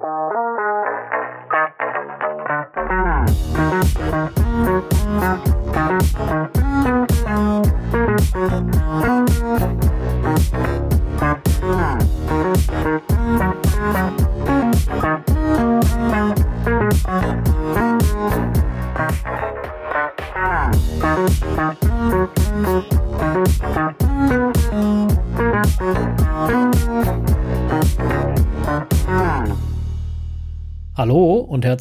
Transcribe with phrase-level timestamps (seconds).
[0.00, 0.31] Hallo und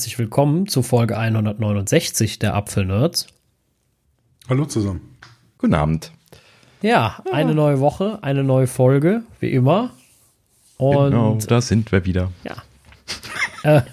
[0.01, 3.27] herzlich willkommen zu Folge 169 der Apfelnerds.
[4.49, 5.15] Hallo zusammen.
[5.59, 6.11] Guten Abend.
[6.81, 9.91] Ja, eine neue Woche, eine neue Folge, wie immer.
[10.77, 12.31] Und genau, da sind wir wieder.
[12.43, 12.55] ja.
[13.77, 13.83] äh,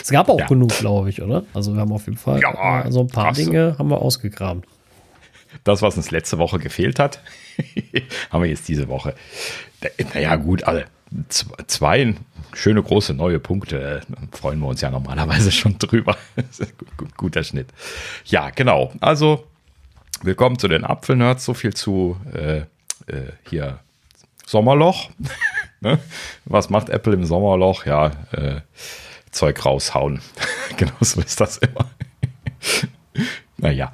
[0.00, 0.46] es gab auch Ja.
[0.46, 1.44] genug, glaube ich, oder?
[1.52, 3.36] Also wir haben auf jeden Fall Ja, äh, so ein paar krass.
[3.36, 4.62] Dinge haben wir ausgegraben.
[5.64, 7.20] Das, was uns letzte Woche gefehlt hat,
[8.30, 9.14] haben wir jetzt diese Woche.
[10.14, 10.86] Naja, gut, alle.
[11.28, 12.14] Zwei
[12.54, 14.00] schöne große neue Punkte.
[14.00, 16.16] äh, Freuen wir uns ja normalerweise schon drüber.
[17.16, 17.68] Guter Schnitt.
[18.24, 18.92] Ja, genau.
[19.00, 19.46] Also,
[20.22, 21.44] willkommen zu den Apfelnerds.
[21.44, 22.58] So viel zu äh,
[23.06, 23.78] äh, hier
[24.46, 25.10] Sommerloch.
[25.80, 25.98] ne?
[26.44, 27.86] Was macht Apple im Sommerloch?
[27.86, 28.60] Ja, äh,
[29.30, 30.20] Zeug raushauen.
[30.76, 31.90] genau so ist das immer.
[33.56, 33.92] Naja,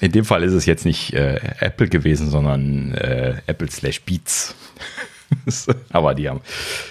[0.00, 4.54] in dem Fall ist es jetzt nicht äh, Apple gewesen, sondern äh, Apple slash Beats.
[5.90, 6.40] aber die haben.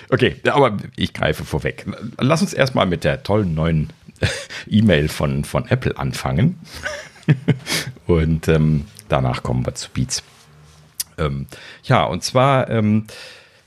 [0.09, 1.85] Okay, aber ich greife vorweg.
[2.17, 3.89] Lass uns erstmal mit der tollen neuen
[4.67, 6.59] E-Mail von, von Apple anfangen.
[8.07, 10.23] Und ähm, danach kommen wir zu Beats.
[11.17, 11.47] Ähm,
[11.83, 13.05] ja, und zwar ähm,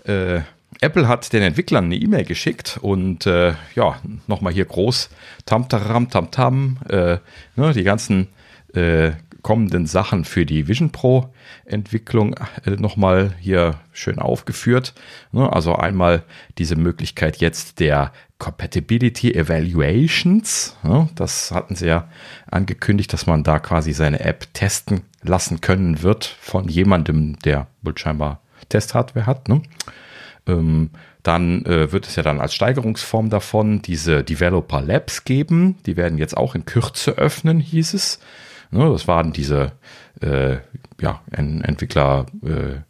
[0.04, 0.40] äh,
[0.80, 5.10] Apple hat den Entwicklern eine E-Mail geschickt und äh, ja, nochmal hier groß
[5.46, 7.18] Tamtaram Tamtam, äh,
[7.54, 8.28] ne, die ganzen
[8.74, 9.12] äh,
[9.42, 11.32] kommenden Sachen für die Vision Pro
[11.64, 14.94] Entwicklung äh, nochmal hier schön aufgeführt.
[15.32, 16.22] Ne, also einmal
[16.58, 20.76] diese Möglichkeit jetzt der Compatibility Evaluations.
[20.82, 22.08] Ne, das hatten sie ja
[22.50, 27.96] angekündigt, dass man da quasi seine App testen lassen können wird von jemandem, der wohl
[27.98, 29.48] scheinbar Testhardware hat.
[29.48, 29.62] Ne?
[30.46, 30.90] Ähm,
[31.22, 35.76] dann äh, wird es ja dann als Steigerungsform davon diese Developer Labs geben.
[35.86, 38.18] Die werden jetzt auch in Kürze öffnen, hieß es.
[38.72, 39.72] Ne, das waren diese
[40.20, 40.56] äh,
[41.00, 42.80] ja, en Entwickler äh,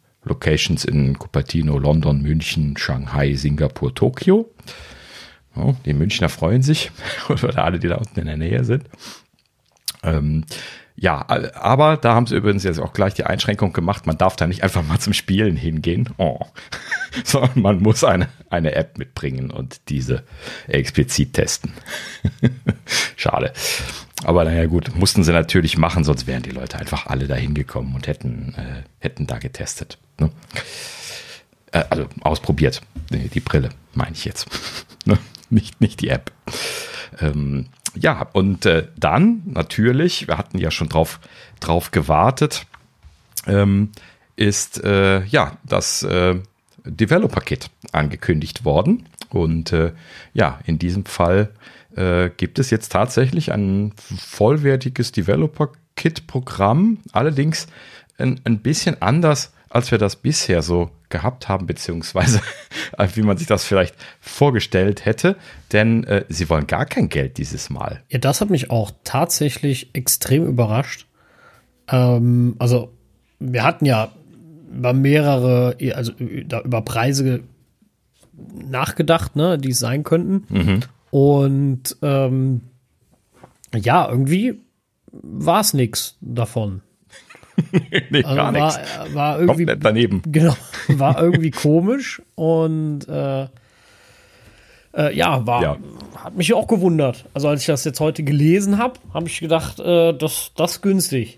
[0.87, 4.49] in Cupertino, London, München, Shanghai, Singapur, Tokio.
[5.55, 6.91] Ja, die Münchner freuen sich,
[7.29, 8.85] oder alle, die da unten in der Nähe sind.
[10.03, 10.45] Ähm,
[10.95, 14.47] ja, aber da haben sie übrigens jetzt auch gleich die Einschränkung gemacht, man darf da
[14.47, 16.39] nicht einfach mal zum Spielen hingehen, oh.
[17.23, 20.23] sondern man muss eine, eine App mitbringen und diese
[20.67, 21.73] explizit testen.
[23.17, 23.53] Schade.
[24.23, 27.93] Aber naja gut, mussten sie natürlich machen, sonst wären die Leute einfach alle da hingekommen
[27.95, 29.97] und hätten, äh, hätten da getestet.
[30.19, 30.29] Ne?
[31.71, 32.81] Äh, also ausprobiert,
[33.11, 34.47] die, die Brille meine ich jetzt,
[35.05, 35.17] ne?
[35.49, 36.31] nicht, nicht die App.
[37.19, 41.19] Ähm, ja, und äh, dann natürlich, wir hatten ja schon drauf,
[41.59, 42.65] drauf gewartet,
[43.45, 43.91] ähm,
[44.35, 46.35] ist äh, ja das äh,
[46.85, 49.07] Developer Kit angekündigt worden.
[49.29, 49.93] Und äh,
[50.33, 51.49] ja, in diesem Fall
[51.95, 57.67] äh, gibt es jetzt tatsächlich ein vollwertiges Developer Kit Programm, allerdings
[58.17, 62.41] ein, ein bisschen anders, als wir das bisher so gehabt haben, beziehungsweise
[63.13, 65.35] wie man sich das vielleicht vorgestellt hätte,
[65.71, 68.01] denn äh, sie wollen gar kein Geld dieses Mal.
[68.09, 71.07] Ja, das hat mich auch tatsächlich extrem überrascht.
[71.87, 72.91] Ähm, also,
[73.39, 74.11] wir hatten ja
[74.71, 76.13] über mehrere, also
[76.45, 77.41] da über Preise
[78.33, 80.45] nachgedacht, ne, die es sein könnten.
[81.13, 82.61] Und ähm,
[83.75, 84.59] ja, irgendwie
[85.11, 86.81] war es nichts davon.
[88.09, 88.79] nee, Also gar nichts.
[89.13, 90.21] war, irgendwie Komplett daneben.
[90.31, 90.57] Genau,
[90.87, 93.43] war irgendwie komisch und äh,
[94.95, 95.77] äh, ja, war, Ja.
[96.15, 97.25] hat mich auch gewundert.
[97.35, 100.81] Also als ich das jetzt heute gelesen habe, habe ich gedacht, äh, das, das ist
[100.81, 101.37] günstig.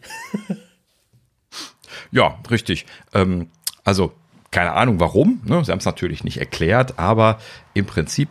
[2.11, 2.85] Ja, richtig.
[3.13, 3.49] Ähm,
[3.83, 4.13] also
[4.51, 5.41] keine Ahnung warum.
[5.43, 5.65] Ne?
[5.65, 7.39] Sie haben es natürlich nicht erklärt, aber
[7.73, 8.29] im Prinzip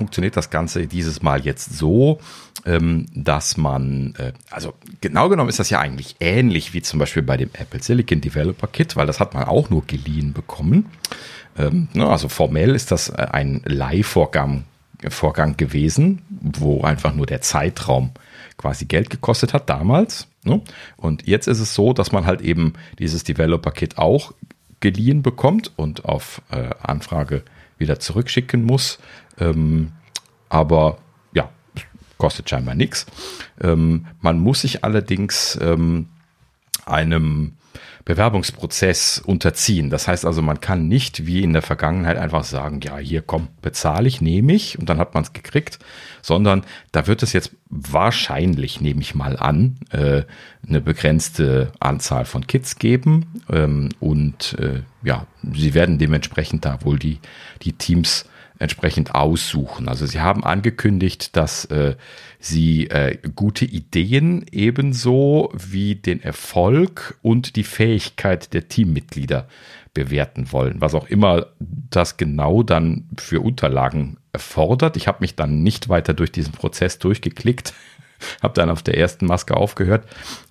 [0.00, 2.20] funktioniert das Ganze dieses Mal jetzt so,
[2.64, 4.72] ähm, dass man, äh, also
[5.02, 8.66] genau genommen ist das ja eigentlich ähnlich wie zum Beispiel bei dem Apple Silicon Developer
[8.66, 10.86] Kit, weil das hat man auch nur geliehen bekommen.
[11.58, 12.08] Ähm, ne?
[12.08, 14.64] Also formell ist das äh, ein Leihvorgang
[15.08, 18.10] Vorgang gewesen, wo einfach nur der Zeitraum
[18.58, 20.28] quasi Geld gekostet hat damals.
[20.44, 20.60] Ne?
[20.98, 24.32] Und jetzt ist es so, dass man halt eben dieses Developer-Kit auch
[24.80, 27.44] geliehen bekommt und auf äh, Anfrage
[27.78, 28.98] wieder zurückschicken muss.
[29.40, 29.92] Ähm,
[30.48, 30.98] aber
[31.32, 31.50] ja,
[32.18, 33.06] kostet scheinbar nichts.
[33.60, 36.08] Ähm, man muss sich allerdings ähm,
[36.86, 37.54] einem
[38.04, 39.90] Bewerbungsprozess unterziehen.
[39.90, 43.48] Das heißt also, man kann nicht wie in der Vergangenheit einfach sagen, ja, hier komm,
[43.62, 45.78] bezahle ich, nehme ich und dann hat man es gekriegt,
[46.22, 50.22] sondern da wird es jetzt wahrscheinlich, nehme ich mal an, äh,
[50.66, 56.98] eine begrenzte Anzahl von Kits geben ähm, und äh, ja, sie werden dementsprechend da wohl
[56.98, 57.20] die,
[57.62, 58.24] die Teams
[58.60, 59.88] entsprechend aussuchen.
[59.88, 61.96] Also sie haben angekündigt, dass äh,
[62.38, 69.48] sie äh, gute Ideen ebenso wie den Erfolg und die Fähigkeit der Teammitglieder
[69.94, 70.80] bewerten wollen.
[70.80, 74.96] Was auch immer das genau dann für Unterlagen erfordert.
[74.96, 77.72] Ich habe mich dann nicht weiter durch diesen Prozess durchgeklickt,
[78.42, 80.06] habe dann auf der ersten Maske aufgehört.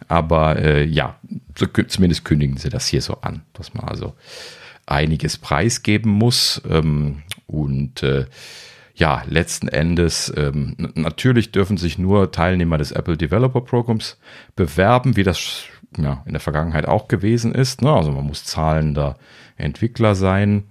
[0.07, 1.15] Aber äh, ja,
[1.55, 4.15] so, zumindest kündigen sie das hier so an, dass man also
[4.89, 6.61] einiges preisgeben muss.
[6.69, 8.25] Ähm, und äh,
[8.95, 14.17] ja, letzten Endes, ähm, natürlich dürfen sich nur Teilnehmer des Apple Developer Programs
[14.55, 15.63] bewerben, wie das
[15.97, 17.81] ja, in der Vergangenheit auch gewesen ist.
[17.81, 17.91] Ne?
[17.91, 19.17] Also man muss zahlender
[19.57, 20.65] Entwickler sein.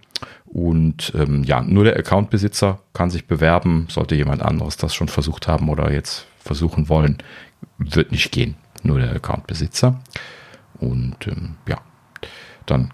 [0.44, 3.86] Und ähm, ja, nur der Accountbesitzer kann sich bewerben.
[3.88, 7.18] Sollte jemand anderes das schon versucht haben oder jetzt versuchen wollen,
[7.78, 8.56] wird nicht gehen.
[8.82, 10.00] Nur der Accountbesitzer.
[10.78, 11.78] Und ähm, ja,
[12.66, 12.92] dann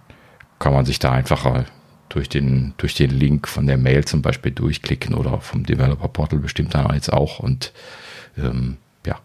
[0.59, 1.67] kann man sich da einfacher
[2.09, 6.39] durch den, durch den Link von der Mail zum Beispiel durchklicken oder vom Developer Portal
[6.39, 7.73] bestimmt dann jetzt auch und
[8.37, 9.19] ähm, ja,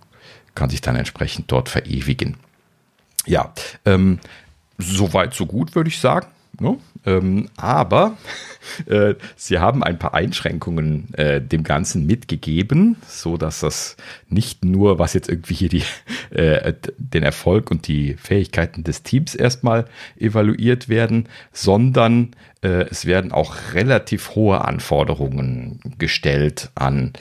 [0.55, 2.37] kann sich dann entsprechend dort verewigen.
[3.25, 3.53] Ja,
[3.85, 4.19] ähm,
[4.77, 6.27] soweit so gut, würde ich sagen.
[6.59, 6.77] Ne?
[7.09, 8.17] Ähm, aber
[8.85, 13.97] äh, sie haben ein paar Einschränkungen äh, dem Ganzen mitgegeben, so dass das
[14.27, 15.83] nicht nur, was jetzt irgendwie hier die,
[16.29, 19.85] äh, den Erfolg und die Fähigkeiten des Teams erstmal
[20.17, 27.13] evaluiert werden, sondern äh, es werden auch relativ hohe Anforderungen gestellt an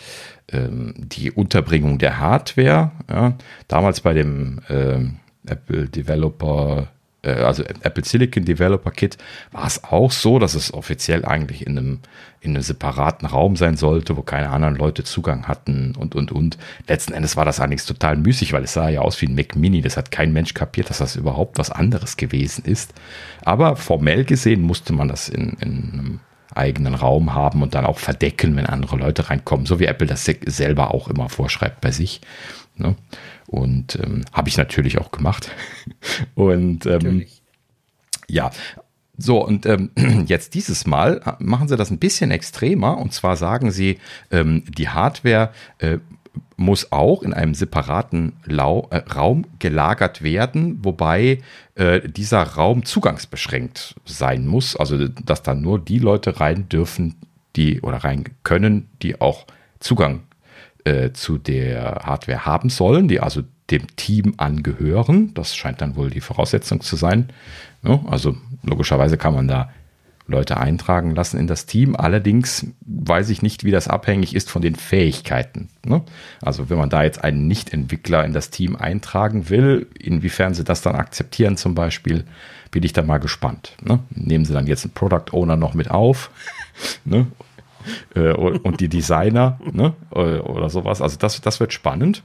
[0.53, 2.93] ähm, die Unterbringung der Hardware.
[3.09, 3.37] Ja.
[3.69, 6.89] Damals bei dem ähm, Apple Developer
[7.23, 9.19] äh, also Apple Silicon Developer Kit,
[9.53, 11.99] war es auch so, dass es offiziell eigentlich in einem,
[12.41, 16.59] in einem separaten Raum sein sollte, wo keine anderen Leute Zugang hatten und, und, und.
[16.87, 19.57] Letzten Endes war das allerdings total müßig, weil es sah ja aus wie ein Mac
[19.57, 19.81] Mini.
[19.83, 22.95] Das hat kein Mensch kapiert, dass das überhaupt was anderes gewesen ist.
[23.43, 26.21] Aber formell gesehen musste man das in, in einem
[26.55, 30.25] eigenen Raum haben und dann auch verdecken, wenn andere Leute reinkommen, so wie Apple das
[30.25, 32.21] selber auch immer vorschreibt bei sich.
[32.77, 32.97] Ne?
[33.49, 35.51] Und ähm, habe ich natürlich auch gemacht.
[36.35, 37.27] Und ähm,
[38.29, 38.51] ja,
[39.21, 39.91] so, und ähm,
[40.27, 42.99] jetzt dieses Mal machen sie das ein bisschen extremer.
[42.99, 43.99] Und zwar sagen sie,
[44.31, 45.99] ähm, die Hardware äh,
[46.57, 51.41] muss auch in einem separaten Lau äh, Raum gelagert werden, wobei
[51.75, 54.77] äh, dieser Raum zugangsbeschränkt sein muss.
[54.77, 57.17] Also, dass da nur die Leute rein dürfen,
[57.57, 59.47] die oder rein können, die auch
[59.81, 60.23] Zugang
[60.85, 65.35] äh, zu der Hardware haben sollen, die also dem Team angehören.
[65.35, 67.29] Das scheint dann wohl die Voraussetzung zu sein.
[67.83, 69.71] Ja, also logischerweise kann man da
[70.29, 71.97] Leute eintragen lassen in das Team.
[71.97, 75.71] Allerdings weiß ich nicht, wie das abhängig ist von den Fähigkeiten.
[75.85, 76.03] Ne?
[76.43, 80.83] Also wenn man da jetzt einen Nicht-Entwickler in das Team eintragen will, inwiefern sie das
[80.83, 82.25] dann akzeptieren zum Beispiel,
[82.71, 83.73] bin ich da mal gespannt.
[83.83, 84.01] Ne?
[84.11, 86.31] Nehmen sie dann jetzt einen Product Owner noch mit auf
[87.07, 87.27] ne?
[88.15, 89.95] Äh, und die Designer ne?
[90.11, 91.01] oder sowas.
[91.03, 92.23] Also das, das wird spannend.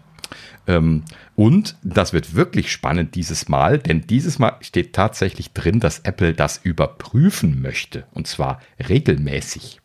[0.68, 1.04] Ähm,
[1.36, 6.33] und das wird wirklich spannend dieses Mal, denn dieses Mal steht tatsächlich drin, dass Apple
[6.33, 8.06] das überprüfen möchte.
[8.12, 9.80] Und zwar regelmäßig.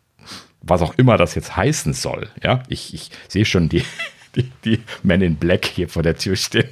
[0.60, 2.28] Was auch immer das jetzt heißen soll.
[2.42, 3.84] Ja, ich, ich sehe schon die,
[4.36, 6.68] die, die Men in Black hier vor der Tür stehen.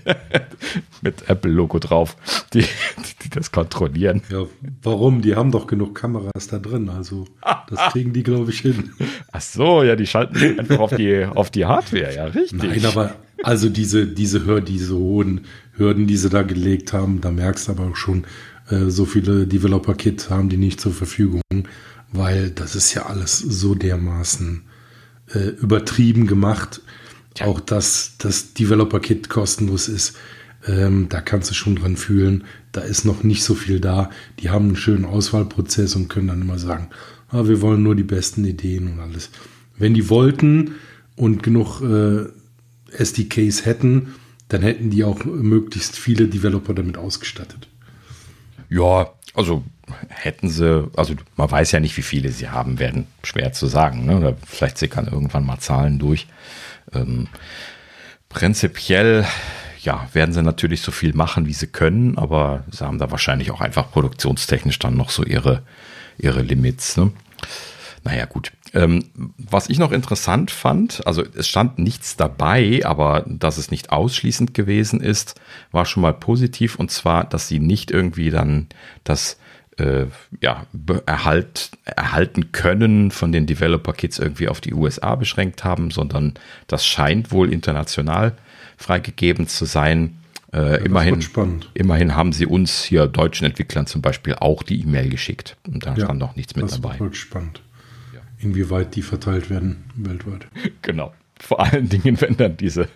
[1.03, 2.17] Mit Apple-Logo drauf,
[2.53, 4.23] die, die, das kontrollieren.
[4.31, 4.47] Ja,
[4.83, 5.23] warum?
[5.23, 6.89] Die haben doch genug Kameras da drin.
[6.89, 7.27] Also,
[7.69, 8.93] das kriegen die, glaube ich, hin.
[9.33, 12.63] Ach so, ja, die schalten einfach auf die, auf die Hardware, ja, richtig.
[12.63, 15.43] Nein, aber also diese, diese, Hör diese hohen
[15.77, 18.25] Hürden, die sie da gelegt haben, da merkst du aber auch schon,
[18.71, 21.43] äh, so viele Developer-Kit haben die nicht zur Verfügung,
[22.13, 24.63] weil das ist ja alles so dermaßen
[25.33, 26.81] äh, übertrieben gemacht.
[27.39, 27.47] Ja.
[27.47, 30.17] Auch dass das Developer-Kit kostenlos ist,
[30.67, 34.11] ähm, da kannst du schon dran fühlen, da ist noch nicht so viel da.
[34.41, 36.89] Die haben einen schönen Auswahlprozess und können dann immer sagen,
[37.29, 39.31] ah, wir wollen nur die besten Ideen und alles.
[39.79, 40.75] Wenn die wollten
[41.15, 42.27] und genug äh,
[42.91, 44.15] SDKs hätten,
[44.49, 47.69] dann hätten die auch möglichst viele Developer damit ausgestattet.
[48.69, 49.65] Ja, also
[50.09, 54.07] hätten sie, also man weiß ja nicht, wie viele sie haben werden, schwer zu sagen.
[54.07, 54.17] Ne?
[54.17, 56.27] Oder vielleicht sickern irgendwann mal Zahlen durch.
[56.93, 57.29] Ähm,
[58.29, 59.27] prinzipiell,
[59.81, 63.51] ja, werden sie natürlich so viel machen, wie sie können, aber sie haben da wahrscheinlich
[63.51, 65.63] auch einfach produktionstechnisch dann noch so ihre,
[66.19, 66.97] ihre Limits.
[66.97, 67.13] Ne?
[68.05, 68.53] Naja, gut.
[68.73, 73.91] Ähm, was ich noch interessant fand, also es stand nichts dabei, aber dass es nicht
[73.91, 75.41] ausschließend gewesen ist,
[75.73, 78.69] war schon mal positiv und zwar, dass sie nicht irgendwie dann
[79.03, 79.39] das
[79.79, 80.07] äh,
[80.41, 80.67] ja,
[81.05, 86.35] erhalt, erhalten können von den Developer Kits irgendwie auf die USA beschränkt haben, sondern
[86.67, 88.33] das scheint wohl international
[88.77, 90.19] freigegeben zu sein.
[90.53, 91.25] Äh, ja, immerhin,
[91.75, 95.57] immerhin haben sie uns hier deutschen Entwicklern zum Beispiel auch die E-Mail geschickt.
[95.67, 96.93] Und da ja, stand noch nichts mit das dabei.
[96.93, 97.63] Das wird spannend.
[98.15, 98.21] Ja.
[98.39, 100.47] Inwieweit die verteilt werden weltweit.
[100.83, 101.13] Genau.
[101.39, 102.89] Vor allen Dingen, wenn dann diese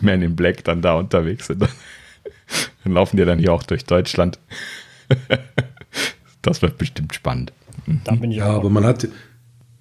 [0.00, 1.64] Men in Black dann da unterwegs sind.
[2.82, 4.38] Dann laufen die dann hier auch durch Deutschland.
[6.48, 7.52] Das wird bestimmt spannend.
[8.04, 9.06] Da bin ich ja, aber man hat,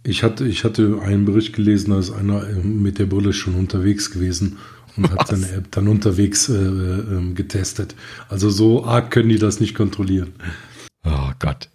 [0.03, 3.55] ich hatte, ich hatte einen Bericht gelesen, da ist einer ähm, mit der Brille schon
[3.55, 4.57] unterwegs gewesen
[4.97, 5.11] und Was?
[5.11, 7.95] hat seine App dann unterwegs äh, äh, getestet.
[8.29, 10.33] Also so arg können die das nicht kontrollieren.
[11.05, 11.69] Oh Gott.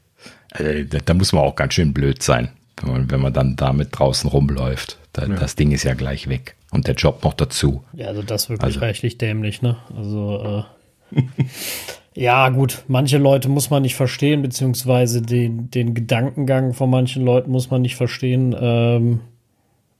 [0.50, 3.88] Also, da muss man auch ganz schön blöd sein, wenn man, wenn man dann damit
[3.92, 4.98] draußen rumläuft.
[5.14, 5.36] Da, ja.
[5.36, 6.56] Das Ding ist ja gleich weg.
[6.70, 7.82] Und der Job noch dazu.
[7.94, 9.76] Ja, also das ist wirklich also, reichlich dämlich, ne?
[9.96, 10.66] Also
[11.14, 11.22] äh,
[12.14, 17.50] Ja, gut, manche Leute muss man nicht verstehen, beziehungsweise den, den Gedankengang von manchen Leuten
[17.50, 19.20] muss man nicht verstehen, ähm,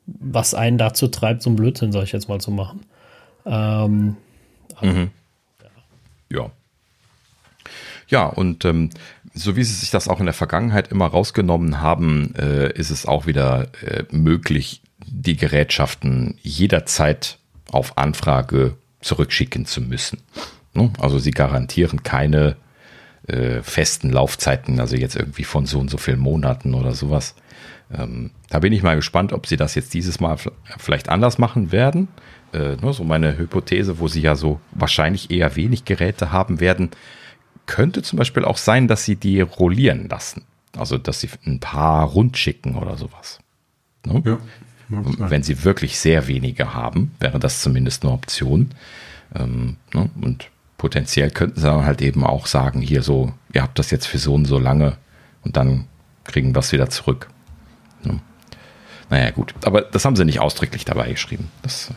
[0.07, 2.81] was einen dazu treibt, so einen Blödsinn, sag ich jetzt mal, zu machen.
[3.47, 4.17] Ähm,
[4.81, 5.11] mhm.
[6.31, 6.41] ja.
[6.43, 6.51] ja.
[8.09, 8.91] Ja, und ähm,
[9.33, 13.07] so wie sie sich das auch in der Vergangenheit immer rausgenommen haben, äh, ist es
[13.07, 17.39] auch wieder äh, möglich, die Gerätschaften jederzeit
[17.71, 20.19] auf Anfrage zurückschicken zu müssen.
[20.75, 20.93] Ne?
[20.99, 22.57] Also sie garantieren keine
[23.27, 27.35] äh, festen Laufzeiten, also jetzt irgendwie von so und so vielen Monaten oder sowas.
[27.93, 30.37] Ähm, da bin ich mal gespannt, ob sie das jetzt dieses Mal
[30.79, 32.09] vielleicht anders machen werden.
[32.53, 36.91] Äh, ne, so meine Hypothese, wo sie ja so wahrscheinlich eher wenig Geräte haben werden,
[37.67, 40.45] könnte zum Beispiel auch sein, dass sie die rollieren lassen.
[40.77, 43.41] Also, dass sie ein paar rund schicken oder sowas.
[44.07, 44.23] Ne?
[44.25, 44.39] Ja,
[44.89, 48.71] Wenn sie wirklich sehr wenige haben, wäre das zumindest eine Option.
[49.35, 50.11] Ähm, ne?
[50.21, 50.51] Und
[50.83, 54.19] potenziell könnten sie dann halt eben auch sagen, hier so, ihr habt das jetzt für
[54.19, 54.97] so und so lange
[55.45, 55.85] und dann
[56.25, 57.29] kriegen wir es wieder zurück.
[58.05, 58.19] Ja.
[59.09, 59.55] Naja, gut.
[59.65, 61.51] Aber das haben sie nicht ausdrücklich dabei geschrieben.
[61.63, 61.93] Das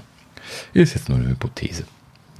[0.76, 1.86] äh, ist jetzt nur eine Hypothese.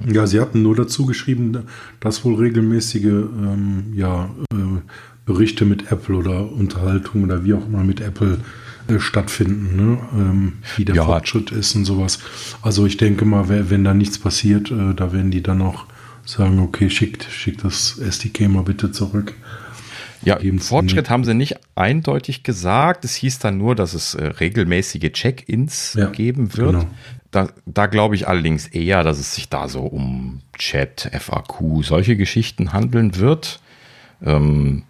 [0.06, 1.66] Ja, sie hatten nur dazu geschrieben,
[1.98, 4.56] dass wohl regelmäßige ähm, ja, äh,
[5.24, 8.38] Berichte mit Apple oder Unterhaltung oder wie auch immer mit Apple
[8.86, 9.98] äh, stattfinden, ne?
[10.12, 11.04] ähm, wie der ja.
[11.06, 12.20] Fortschritt ist und sowas.
[12.62, 15.86] Also ich denke mal, wenn da nichts passiert, äh, da werden die dann auch
[16.26, 19.34] sagen, okay, schickt, schickt das SDK mal bitte zurück.
[20.22, 23.04] Ja, Fortschritt haben sie nicht eindeutig gesagt.
[23.04, 26.72] Es hieß dann nur, dass es äh, regelmäßige Check-ins ja, geben wird.
[26.72, 26.86] Genau.
[27.30, 32.16] Da, da glaube ich allerdings eher, dass es sich da so um Chat, FAQ, solche
[32.16, 33.60] Geschichten handeln wird.
[34.24, 34.82] Ähm,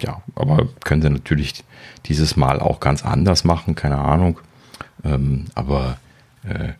[0.00, 1.64] ja, aber können sie natürlich
[2.06, 4.38] dieses Mal auch ganz anders machen, keine Ahnung.
[5.04, 5.98] Ähm, aber
[6.44, 6.72] äh,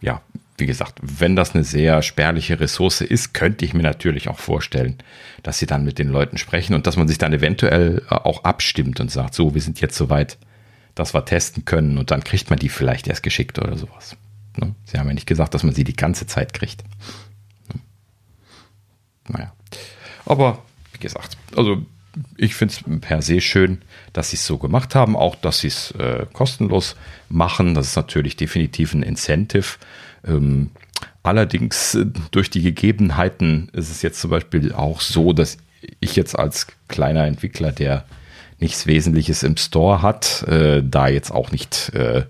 [0.00, 0.20] ja,
[0.60, 4.98] wie gesagt, wenn das eine sehr spärliche Ressource ist, könnte ich mir natürlich auch vorstellen,
[5.42, 8.44] dass sie dann mit den Leuten sprechen und dass man sich dann eventuell äh, auch
[8.44, 10.38] abstimmt und sagt, so, wir sind jetzt soweit,
[10.94, 14.16] dass wir testen können und dann kriegt man die vielleicht erst geschickt oder sowas.
[14.56, 14.74] Ne?
[14.84, 16.84] Sie haben ja nicht gesagt, dass man sie die ganze Zeit kriegt.
[17.72, 17.80] Ne?
[19.28, 19.52] Naja.
[20.26, 20.62] Aber
[20.92, 21.84] wie gesagt, also
[22.36, 25.68] ich finde es per se schön, dass sie es so gemacht haben, auch dass sie
[25.68, 26.96] es äh, kostenlos
[27.28, 27.74] machen.
[27.74, 29.78] Das ist natürlich definitiv ein Incentive
[30.26, 30.70] ähm,
[31.22, 35.58] allerdings äh, durch die Gegebenheiten ist es jetzt zum Beispiel auch so, dass
[36.00, 38.04] ich jetzt als kleiner Entwickler, der
[38.58, 42.24] nichts Wesentliches im Store hat, äh, da jetzt auch nicht äh,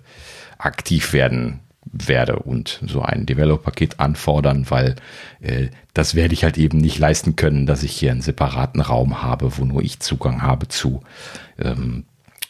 [0.58, 1.60] aktiv werden
[1.92, 4.94] werde und so ein Developer-Kit anfordern, weil
[5.40, 9.22] äh, das werde ich halt eben nicht leisten können, dass ich hier einen separaten Raum
[9.22, 11.02] habe, wo nur ich Zugang habe zu.
[11.58, 12.04] Ähm,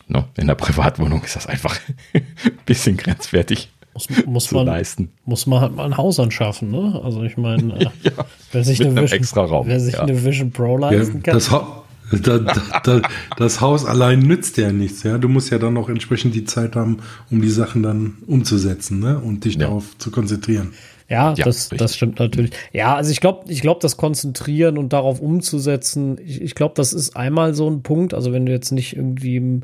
[0.08, 1.78] ne, in der Privatwohnung ist das einfach
[2.14, 2.26] ein
[2.66, 3.70] bisschen grenzwertig.
[3.92, 5.10] Muss, muss man, leisten.
[5.24, 7.00] Muss man halt mal ein Haus anschaffen, ne?
[7.02, 8.12] Also ich meine, äh, ja,
[8.52, 9.66] wer sich, eine Vision, extra Raum.
[9.66, 10.02] Wer sich ja.
[10.02, 11.34] eine Vision Pro leisten ja, kann.
[11.34, 11.82] Das, ha
[12.22, 13.02] da, da,
[13.36, 15.18] das Haus allein nützt ja nichts, ja.
[15.18, 16.98] Du musst ja dann auch entsprechend die Zeit haben,
[17.30, 19.18] um die Sachen dann umzusetzen, ne?
[19.18, 20.72] Und dich darauf zu konzentrieren.
[21.08, 22.52] Ja, ja das, das stimmt natürlich.
[22.72, 26.92] Ja, also ich glaube, ich glaube, das Konzentrieren und darauf umzusetzen, ich, ich glaube, das
[26.92, 28.14] ist einmal so ein Punkt.
[28.14, 29.62] Also wenn du jetzt nicht irgendwie im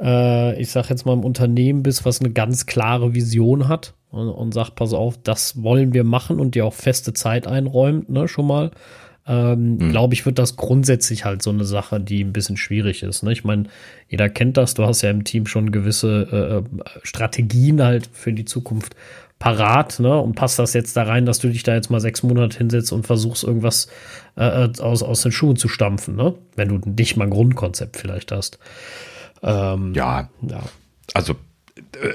[0.00, 4.28] äh, ich sag jetzt mal, im Unternehmen bist, was eine ganz klare Vision hat und,
[4.28, 8.28] und sagt, pass auf, das wollen wir machen und dir auch feste Zeit einräumt, ne,
[8.28, 8.70] schon mal.
[9.28, 9.90] Ähm, mhm.
[9.90, 13.24] glaube ich, wird das grundsätzlich halt so eine Sache, die ein bisschen schwierig ist.
[13.24, 13.32] Ne?
[13.32, 13.64] Ich meine,
[14.08, 18.44] jeder kennt das, du hast ja im Team schon gewisse äh, Strategien halt für die
[18.44, 18.94] Zukunft
[19.38, 20.18] parat, ne?
[20.18, 22.92] Und passt das jetzt da rein, dass du dich da jetzt mal sechs Monate hinsetzt
[22.92, 23.88] und versuchst, irgendwas
[24.36, 26.34] äh, aus, aus den Schuhen zu stampfen, ne?
[26.54, 28.58] Wenn du nicht mal ein Grundkonzept vielleicht hast.
[29.42, 30.28] Ähm, ja.
[30.42, 30.62] ja.
[31.14, 31.36] also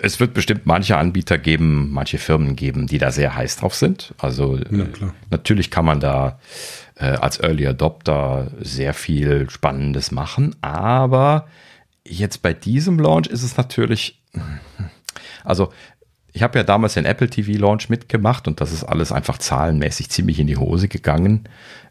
[0.02, 4.14] es wird bestimmt manche Anbieter geben, manche Firmen geben, die da sehr heiß drauf sind.
[4.18, 4.86] Also ja,
[5.30, 6.40] natürlich kann man da
[6.96, 11.48] äh, als Early Adopter sehr viel Spannendes machen, aber
[12.06, 14.22] jetzt bei diesem Launch ist es natürlich,
[15.44, 15.72] also
[16.34, 20.10] ich habe ja damals den Apple TV Launch mitgemacht und das ist alles einfach zahlenmäßig
[20.10, 21.50] ziemlich in die Hose gegangen.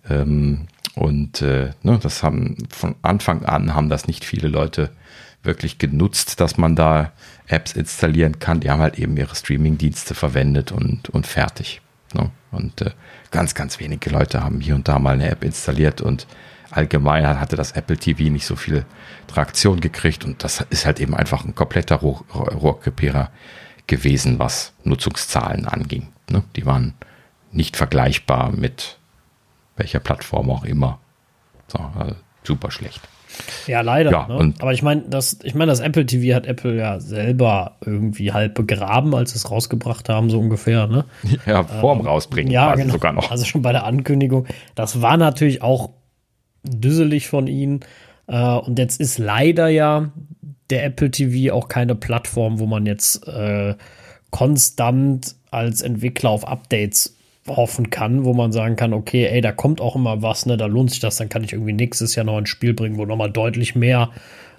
[0.09, 4.91] Ähm, und äh, ne, das haben von Anfang an haben das nicht viele Leute
[5.43, 7.13] wirklich genutzt, dass man da
[7.47, 8.61] Apps installieren kann.
[8.61, 11.81] Die haben halt eben ihre Streaming-Dienste verwendet und, und fertig.
[12.15, 12.31] Ne?
[12.51, 12.91] Und äh,
[13.31, 16.27] ganz, ganz wenige Leute haben hier und da mal eine App installiert und
[16.71, 18.85] allgemein hatte das Apple TV nicht so viel
[19.27, 23.31] Traktion gekriegt und das ist halt eben einfach ein kompletter Rohrkrepierer
[23.87, 26.09] gewesen, was Nutzungszahlen anging.
[26.29, 26.45] Ne?
[26.57, 26.95] Die waren
[27.53, 28.99] nicht vergleichbar mit
[29.77, 31.01] welcher Plattform auch immer.
[31.69, 33.01] So, also super schlecht.
[33.67, 34.11] Ja, leider.
[34.11, 34.55] Ja, ne?
[34.59, 38.55] Aber ich meine, das, ich meine, das Apple TV hat Apple ja selber irgendwie halb
[38.55, 40.87] begraben, als sie es rausgebracht haben, so ungefähr.
[40.87, 41.05] Ne?
[41.47, 42.93] Ja, vorm ähm, Rausbringen ja, genau.
[42.93, 43.31] sogar noch.
[43.31, 44.47] Also schon bei der Ankündigung.
[44.75, 45.91] Das war natürlich auch
[46.63, 47.81] düsselig von ihnen.
[48.27, 50.11] Äh, und jetzt ist leider ja
[50.71, 53.75] der Apple TV auch keine Plattform, wo man jetzt äh,
[54.31, 57.17] konstant als Entwickler auf Updates
[57.49, 60.67] hoffen kann, wo man sagen kann, okay, ey, da kommt auch immer was, ne, da
[60.67, 63.31] lohnt sich das, dann kann ich irgendwie nächstes Jahr noch ein Spiel bringen, wo nochmal
[63.31, 64.11] deutlich mehr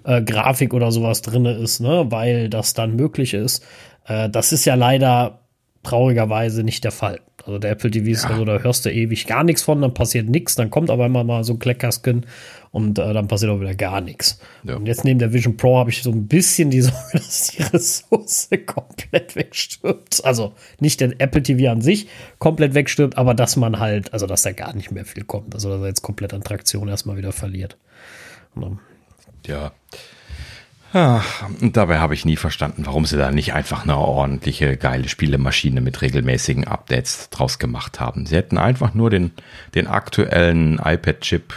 [0.04, 3.64] äh, Grafik oder sowas drin ist, ne, weil das dann möglich ist.
[4.08, 5.41] Äh, das ist ja leider
[5.84, 7.22] traurigerweise nicht der Fall.
[7.46, 8.30] Also der Apple TV ist ja.
[8.30, 11.24] also, da hörst du ewig gar nichts von, dann passiert nichts, dann kommt aber immer
[11.24, 12.26] mal so ein Kleckerskin
[12.72, 14.40] und äh, dann passiert auch wieder gar nichts.
[14.64, 14.76] Ja.
[14.76, 17.64] Und jetzt neben der Vision Pro habe ich so ein bisschen die Sorge, dass die
[17.64, 20.24] Ressource komplett wegstirbt.
[20.24, 22.08] Also nicht der Apple TV an sich
[22.38, 25.56] komplett wegstirbt, aber dass man halt, also dass da gar nicht mehr viel kommt.
[25.56, 27.78] Also dass er jetzt komplett an Traktion erstmal wieder verliert.
[29.48, 29.72] ja.
[30.94, 35.08] Ach, und dabei habe ich nie verstanden, warum sie da nicht einfach eine ordentliche, geile
[35.08, 38.26] Spielemaschine mit regelmäßigen Updates draus gemacht haben.
[38.26, 39.32] Sie hätten einfach nur den,
[39.74, 41.54] den aktuellen iPad-Chip,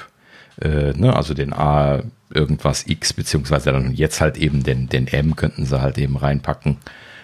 [0.62, 5.34] äh, ne, also den A irgendwas X, beziehungsweise dann jetzt halt eben den, den M
[5.34, 6.76] könnten sie halt eben reinpacken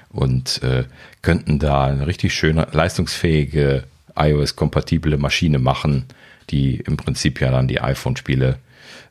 [0.08, 0.84] und äh,
[1.22, 3.84] könnten da eine richtig schöne, leistungsfähige,
[4.16, 6.06] iOS-kompatible Maschine machen,
[6.50, 8.58] die im Prinzip ja dann die iPhone-Spiele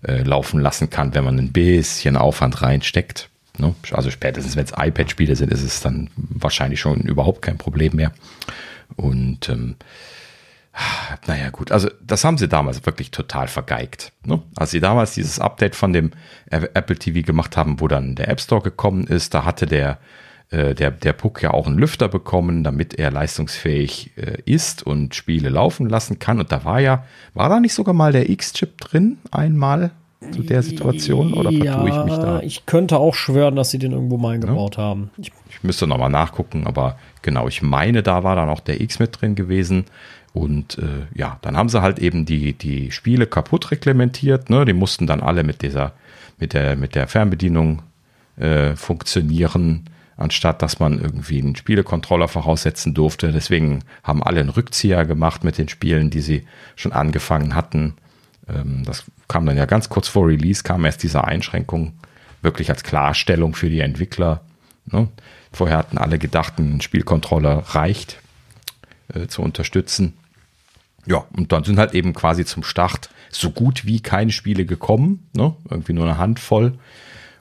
[0.04, 3.30] äh, laufen lassen kann, wenn man ein bisschen Aufwand reinsteckt.
[3.58, 3.76] Ne?
[3.92, 8.12] Also spätestens, wenn es iPad-Spiele sind, ist es dann wahrscheinlich schon überhaupt kein Problem mehr.
[8.96, 9.76] Und ähm,
[11.28, 14.14] naja, gut, also das haben sie damals wirklich total vergeigt.
[14.24, 14.42] Ne?
[14.56, 16.12] Als sie damals dieses Update von dem
[16.50, 20.00] Apple TV gemacht haben, wo dann der App Store gekommen ist, da hatte der
[20.52, 25.14] äh, der, der Puck ja auch einen Lüfter bekommen, damit er leistungsfähig äh, ist und
[25.14, 26.40] Spiele laufen lassen kann.
[26.40, 29.92] Und da war ja, war da nicht sogar mal der X-Chip drin einmal
[30.32, 32.40] zu der Situation oder ja, vertue ich mich da?
[32.42, 34.84] Ich könnte auch schwören, dass sie den irgendwo mal eingebaut ja.
[34.84, 35.12] haben.
[35.18, 39.00] Ich, ich müsste nochmal nachgucken, aber genau, ich meine, da war dann auch der X
[39.00, 39.86] mit drin gewesen.
[40.34, 44.50] Und äh, ja, dann haben sie halt eben die, die Spiele kaputt reglementiert.
[44.50, 44.66] Ne?
[44.66, 45.94] Die mussten dann alle mit dieser,
[46.40, 47.82] mit der, mit der Fernbedienung
[48.38, 49.86] äh, funktionieren
[50.20, 53.32] anstatt dass man irgendwie einen Spielecontroller voraussetzen durfte.
[53.32, 57.96] Deswegen haben alle einen Rückzieher gemacht mit den Spielen, die sie schon angefangen hatten.
[58.48, 61.94] Ähm, das kam dann ja ganz kurz vor Release, kam erst diese Einschränkung
[62.42, 64.42] wirklich als Klarstellung für die Entwickler.
[64.86, 65.08] Ne?
[65.52, 68.20] Vorher hatten alle gedacht, ein Spielcontroller reicht
[69.14, 70.14] äh, zu unterstützen.
[71.06, 75.30] Ja, und dann sind halt eben quasi zum Start so gut wie keine Spiele gekommen,
[75.34, 75.56] ne?
[75.70, 76.78] irgendwie nur eine Handvoll.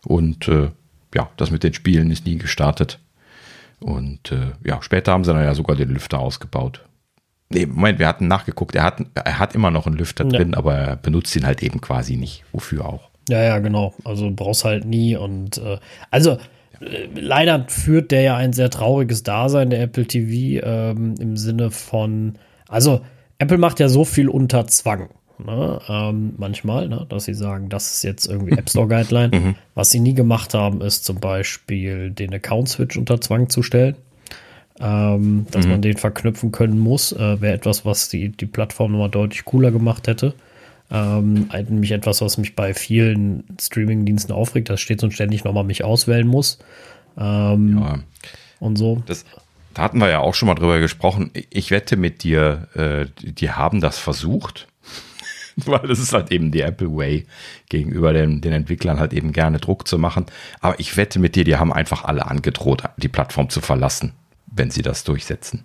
[0.05, 0.71] Und äh,
[1.15, 2.99] ja, das mit den Spielen ist nie gestartet.
[3.81, 6.85] Und äh, ja, später haben sie dann ja sogar den Lüfter ausgebaut.
[7.51, 8.75] Nee, Moment, wir hatten nachgeguckt.
[8.75, 10.31] Er hat, er hat immer noch einen Lüfter ja.
[10.31, 12.45] drin, aber er benutzt ihn halt eben quasi nicht.
[12.53, 13.09] Wofür auch?
[13.29, 13.95] Ja, ja, genau.
[14.05, 15.17] Also brauchst halt nie.
[15.17, 15.79] Und äh,
[16.11, 16.33] also
[16.81, 21.71] äh, leider führt der ja ein sehr trauriges Dasein, der Apple TV, ähm, im Sinne
[21.71, 22.35] von,
[22.69, 23.01] also
[23.39, 25.09] Apple macht ja so viel unter Zwang
[25.45, 25.81] ne?
[25.89, 27.07] ähm, manchmal, ne?
[27.09, 29.37] dass sie sagen, das ist jetzt irgendwie App Store Guideline.
[29.39, 29.55] mhm.
[29.75, 33.97] Was sie nie gemacht haben, ist zum Beispiel den Account Switch unter Zwang zu stellen.
[34.81, 35.73] Ähm, dass mhm.
[35.73, 39.73] man den verknüpfen können muss, äh, wäre etwas, was die, die Plattform nochmal deutlich cooler
[39.73, 40.35] gemacht hätte.
[40.91, 45.83] Ähm, nämlich etwas, was mich bei vielen Streaming-Diensten aufregt, dass steht und ständig nochmal mich
[45.83, 46.61] auswählen muss.
[47.19, 47.99] Ähm, ja.
[48.61, 49.03] Und so.
[49.07, 49.25] Das,
[49.75, 51.31] da hatten wir ja auch schon mal drüber gesprochen.
[51.51, 54.69] Ich wette mit dir, äh, die haben das versucht
[55.67, 57.27] weil das ist halt eben die Apple Way,
[57.69, 60.27] gegenüber den, den Entwicklern halt eben gerne Druck zu machen.
[60.61, 64.13] Aber ich wette mit dir, die haben einfach alle angedroht, die Plattform zu verlassen,
[64.47, 65.65] wenn sie das durchsetzen.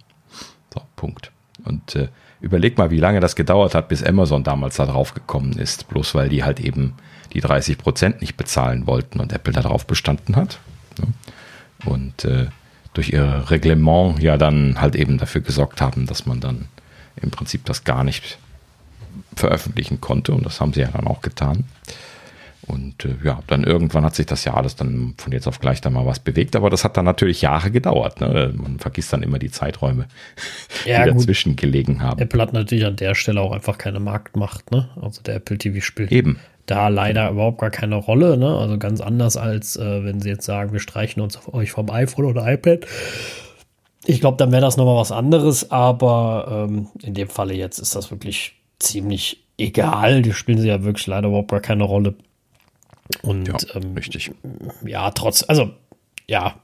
[0.74, 1.32] So, Punkt.
[1.66, 2.08] Und äh,
[2.42, 6.16] überleg mal, wie lange das gedauert hat, bis Amazon damals da drauf gekommen ist, bloß
[6.16, 6.94] weil die halt eben
[7.34, 10.60] die 30 Prozent nicht bezahlen wollten und Apple darauf bestanden hat.
[11.86, 12.48] und äh,
[12.94, 16.68] durch ihr Reglement ja dann halt eben dafür gesorgt haben, dass man dann
[17.16, 18.38] im Prinzip das gar nicht
[19.36, 21.65] veröffentlichen konnte und das haben sie ja dann auch getan.
[22.65, 25.82] Und äh, ja, dann irgendwann hat sich das ja alles dann von jetzt auf gleich
[25.82, 28.21] dann mal was bewegt, aber das hat dann natürlich Jahre gedauert.
[28.21, 28.54] Ne?
[28.56, 30.08] Man vergisst dann immer die Zeiträume,
[30.86, 31.19] Ja, die gut.
[31.21, 32.21] dazwischen gelegen haben.
[32.21, 34.89] Apple hat natürlich an der Stelle auch einfach keine Marktmacht, ne?
[35.02, 36.39] Also der Apple TV spielt Eben.
[36.65, 38.58] da leider überhaupt gar keine Rolle, ne?
[38.58, 41.89] Also ganz anders als äh, wenn sie jetzt sagen, wir streichen uns auf euch vom
[41.89, 42.86] iPhone oder iPad.
[44.06, 47.93] Ich glaube, dann wäre das nochmal was anderes, aber ähm, in dem Falle jetzt ist
[47.95, 50.22] das wirklich ziemlich egal.
[50.22, 52.15] Die spielen sie ja wirklich leider überhaupt gar keine Rolle.
[53.22, 54.32] Und Ja, ähm, richtig.
[54.86, 55.72] ja, trotz, also
[56.28, 56.56] ja,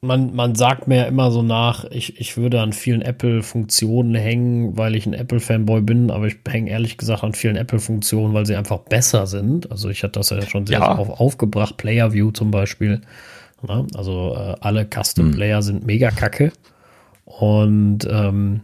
[0.00, 4.76] man, man sagt mir ja immer so nach, ich, ich würde an vielen Apple-Funktionen hängen,
[4.76, 8.56] weil ich ein Apple-Fanboy bin, aber ich hänge ehrlich gesagt an vielen Apple-Funktionen, weil sie
[8.56, 9.70] einfach besser sind.
[9.70, 10.96] Also ich hatte das ja schon sehr, Ja.
[10.96, 13.00] auf, aufgebracht, Player View zum Beispiel.
[13.66, 16.52] Ja, also äh, alle Custom-Player sind mega kacke.
[17.24, 18.62] Und ähm,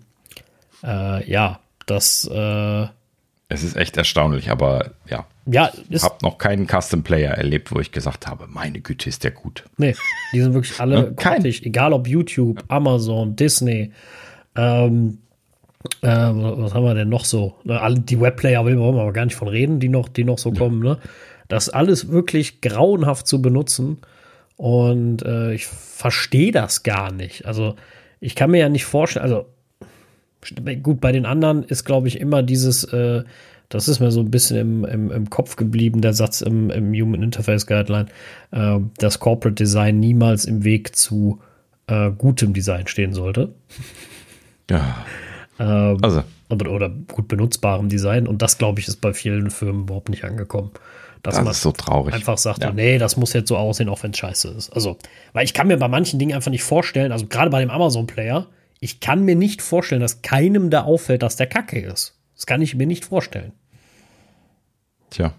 [0.85, 2.83] äh, ja, das äh,
[3.48, 7.81] Es ist echt erstaunlich, aber ja, ja, ich habe noch keinen Custom Player erlebt, wo
[7.81, 9.64] ich gesagt habe, meine Güte, ist der gut.
[9.79, 9.94] Nee,
[10.33, 11.64] die sind wirklich alle Ja, kein- grottig.
[11.64, 13.92] Egal ob YouTube, Amazon, Disney.
[14.57, 15.18] Ähm,
[16.03, 17.55] äh, was haben wir denn noch so?
[17.64, 20.38] Ne, Alle die Webplayer will man aber gar nicht von reden, die noch, die noch
[20.38, 20.81] so kommen.
[20.83, 20.98] Ne?
[21.48, 23.98] Das alles wirklich grauenhaft zu benutzen.
[24.57, 27.46] Und äh, ich verstehe das gar nicht.
[27.46, 27.77] Also
[28.20, 29.46] ich kann mir ja nicht vorstellen, also
[30.83, 33.24] gut, bei den anderen ist, glaube ich, immer dieses, äh,
[33.68, 36.92] das ist mir so ein bisschen im, im, im Kopf geblieben, der Satz im, im
[36.94, 38.07] Human Interface Guideline,
[38.53, 41.40] äh, dass Corporate Design niemals im Weg zu
[41.87, 43.55] äh, gutem Design stehen sollte.
[44.70, 45.07] Ja,
[45.59, 48.27] Ähm, also, oder, oder gut benutzbarem Design.
[48.27, 50.70] Und das, glaube ich, ist bei vielen Firmen überhaupt nicht angekommen.
[51.22, 52.14] Dass das man ist so traurig.
[52.14, 52.70] einfach sagt, Ja.
[52.72, 54.70] nee, das muss jetzt so aussehen, auch wenn es scheiße ist.
[54.70, 54.98] Also,
[55.33, 58.46] weil ich kann mir bei manchen Dingen einfach nicht vorstellen, also gerade bei dem Amazon-Player,
[58.81, 62.14] ich kann mir nicht vorstellen, dass keinem da auffällt, dass der Kacke ist.
[62.35, 63.53] Das kann ich mir nicht vorstellen.
[65.11, 65.33] Tja.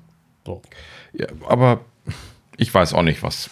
[0.45, 0.61] So.
[1.13, 1.85] Ja, aber
[2.57, 3.49] ich weiß auch nicht, was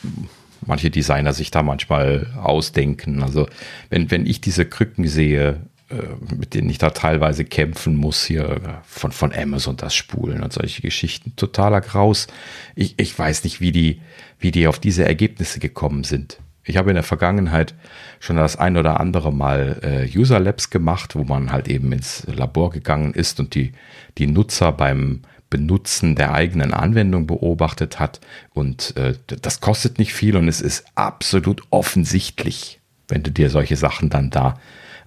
[0.65, 3.23] manche Designer sich da manchmal ausdenken.
[3.23, 3.47] Also,
[3.89, 8.82] wenn, wenn ich diese Krücken sehe, äh, mit denen ich da teilweise kämpfen muss, hier
[8.84, 12.28] von, von Amazon das Spulen und solche Geschichten, totaler Graus.
[12.76, 14.02] Ich, ich weiß nicht, wie die,
[14.39, 16.39] wie die auf diese Ergebnisse gekommen sind.
[16.67, 17.73] Ich habe in der Vergangenheit
[18.19, 22.27] schon das ein oder andere Mal äh, User Labs gemacht, wo man halt eben ins
[22.27, 23.71] Labor gegangen ist und die,
[24.17, 28.19] die Nutzer beim Benutzen der eigenen Anwendung beobachtet hat.
[28.53, 33.77] Und äh, das kostet nicht viel und es ist absolut offensichtlich, wenn du dir solche
[33.77, 34.60] Sachen dann da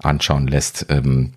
[0.03, 1.35] anschauen lässt, ähm,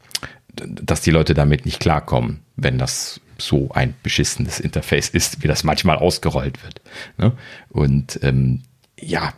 [0.55, 5.65] dass die Leute damit nicht klarkommen, wenn das so ein beschissenes Interface ist, wie das
[5.65, 6.81] manchmal ausgerollt wird.
[7.17, 7.33] Ne?
[7.69, 8.61] Und ähm,
[9.05, 9.33] ja,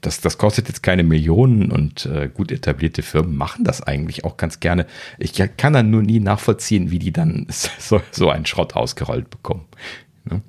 [0.00, 4.36] das, das kostet jetzt keine Millionen und äh, gut etablierte Firmen machen das eigentlich auch
[4.36, 4.86] ganz gerne.
[5.18, 7.46] Ich kann dann nur nie nachvollziehen, wie die dann
[7.78, 9.64] so, so einen Schrott ausgerollt bekommen.
[10.24, 10.42] Ne?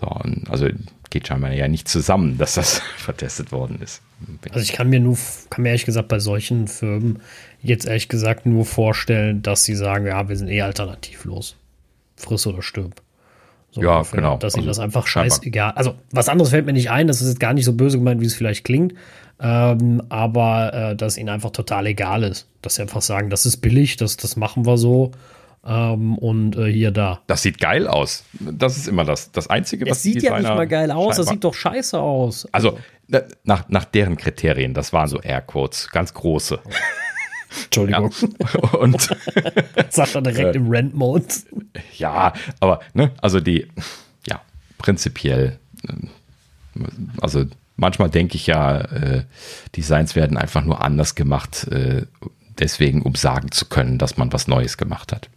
[0.00, 0.06] So,
[0.50, 0.68] also
[1.10, 4.02] geht scheinbar ja nicht zusammen, dass das vertestet worden ist.
[4.50, 5.16] Also ich kann mir nur,
[5.50, 7.20] kann mir ehrlich gesagt bei solchen Firmen
[7.62, 11.56] jetzt ehrlich gesagt nur vorstellen, dass sie sagen, ja, wir sind eh alternativlos.
[12.16, 13.02] Friss oder stirb.
[13.76, 14.16] So Ja, ungefähr.
[14.16, 14.36] genau.
[14.38, 15.72] Dass ihnen Also, das einfach scheißegal.
[15.76, 18.22] Also was anderes fällt mir nicht ein, das ist jetzt gar nicht so böse gemeint,
[18.22, 18.94] wie es vielleicht klingt.
[19.38, 22.48] Ähm, aber äh, dass ihnen einfach total egal ist.
[22.62, 25.12] Dass sie einfach sagen, das ist billig, das, das machen wir so.
[25.66, 27.20] Ähm, und äh, hier, da.
[27.26, 28.24] Das sieht geil aus.
[28.40, 31.26] Das ist immer das, das Einzige, was Es sieht ja nicht mal geil aus, das
[31.26, 32.48] sieht doch scheiße aus.
[32.52, 36.58] Also na- nach, nach deren Kriterien, das waren so Airquotes, ganz große.
[37.56, 37.64] Ja.
[37.64, 38.12] Entschuldigung,
[38.80, 39.00] Und
[39.90, 41.24] sagt er direkt im Rent-Mode.
[41.96, 43.66] ja, aber ne, also die,
[44.28, 44.40] ja,
[44.78, 46.08] prinzipiell, ähm,
[47.20, 47.44] also
[47.76, 49.24] manchmal denke ich ja, äh,
[49.76, 52.02] Designs werden einfach nur anders gemacht, äh,
[52.58, 55.28] deswegen, um sagen zu können, dass man was Neues gemacht hat.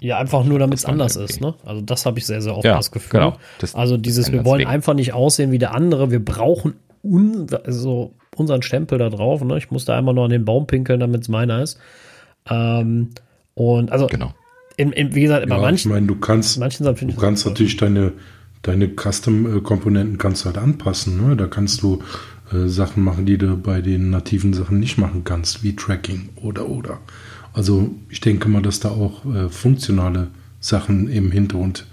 [0.00, 1.40] Ja, einfach nur, damit es anders irgendwie- ist.
[1.40, 1.54] Ne?
[1.64, 3.18] Also das habe ich sehr, sehr oft Ja, das Gefühl.
[3.20, 3.38] genau.
[3.60, 4.70] Das- also dieses, wir wollen wegen.
[4.70, 6.10] einfach nicht aussehen wie der andere.
[6.10, 9.42] Wir brauchen un also unseren Stempel da drauf.
[9.44, 9.58] Ne?
[9.58, 11.78] Ich muss da einmal nur an den Baum pinkeln, damit es meiner ist.
[12.48, 13.10] Ähm,
[13.54, 14.34] und also, Genau.
[14.76, 17.18] in, in, wie gesagt, bei Ja, ich manchen, meine, du kannst, manchen Sachen finde du
[17.18, 18.12] ich kannst natürlich deine,
[18.62, 21.26] deine Custom-Komponenten kannst halt anpassen.
[21.26, 21.36] Ne?
[21.36, 22.02] Da kannst du
[22.52, 26.68] äh, Sachen machen, die du bei den nativen Sachen nicht machen kannst, wie Tracking oder
[26.68, 26.98] oder.
[27.52, 30.28] Also ich denke mal, dass da auch äh, funktionale
[30.60, 31.86] Sachen im Hintergrund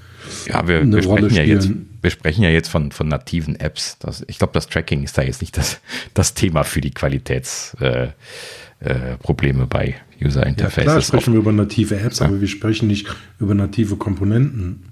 [0.48, 1.70] Ja, wir, eine wir, Rolle sprechen ja jetzt,
[2.02, 3.98] wir sprechen ja jetzt von, von nativen Apps.
[4.00, 5.80] Das, ich glaube, das Tracking ist da jetzt nicht das,
[6.14, 8.14] das Thema für die Qualitätsprobleme
[8.82, 10.84] äh, äh, Probleme bei User Ja, Interfaces.
[10.84, 13.08] klar sprechen wir über native Apps, aber wir sprechen nicht
[13.40, 14.84] über native Komponenten.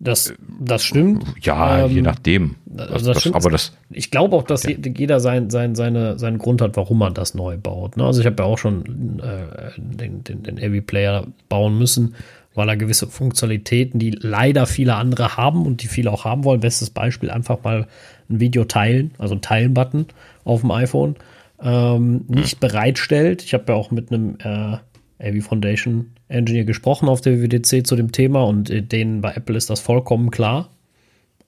[0.00, 1.24] Das, das stimmt.
[1.40, 2.56] Ja, je Ähm, nachdem.
[2.76, 3.36] also Das, das das, stimmt.
[3.36, 6.98] aber das, Ich glaube auch, dass je- jeder sein, sein, seine, seinen Grund hat, warum
[6.98, 7.96] man das neu baut.
[7.96, 8.04] Ne?
[8.04, 12.16] Also ich habe ja auch schon äh, den, den, den Heavy Player bauen müssen,
[12.54, 16.60] weil er gewisse Funktionalitäten, die leider viele andere haben und die viele auch haben wollen.
[16.60, 17.86] Bestes Beispiel, einfach mal
[18.30, 20.06] ein Video teilen, also ein Teilen-Button
[20.44, 21.16] auf dem iPhone,
[21.62, 23.42] ähm, nicht bereitstellt.
[23.42, 24.78] Ich habe ja auch mit einem äh,
[25.18, 29.56] AV Foundation Engineer gesprochen auf der WWDC zu dem Thema und äh, denen bei Apple
[29.56, 30.70] ist das vollkommen klar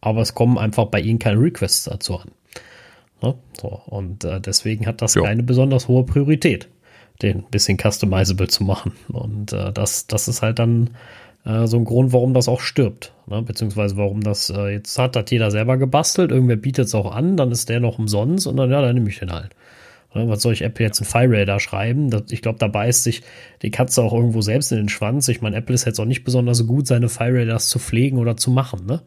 [0.01, 2.31] aber es kommen einfach bei ihnen keine Requests dazu an.
[3.23, 3.35] Ne?
[3.61, 5.23] So, und äh, deswegen hat das Ja.
[5.23, 6.69] keine besonders hohe Priorität,
[7.23, 8.93] den ein bisschen customizable zu machen.
[9.09, 10.91] Und äh, das, das ist halt dann
[11.45, 13.13] äh, so ein Grund, warum das auch stirbt.
[13.27, 13.43] Ne?
[13.43, 17.37] Beziehungsweise warum das äh, jetzt hat, hat jeder selber gebastelt, irgendwer bietet es auch an,
[17.37, 19.51] dann ist der noch umsonst und dann, ja, dann nehme ich den halt.
[20.15, 22.11] Ne, Was soll ich Apple jetzt in Fire Radar schreiben?
[22.11, 23.23] Das, ich glaube, da beißt sich
[23.63, 25.29] die Katze auch irgendwo selbst in den Schwanz.
[25.29, 28.37] Ich meine, Apple ist jetzt auch nicht besonders gut, seine Fire Radars zu pflegen oder
[28.37, 28.87] zu machen.
[28.87, 29.03] Ne?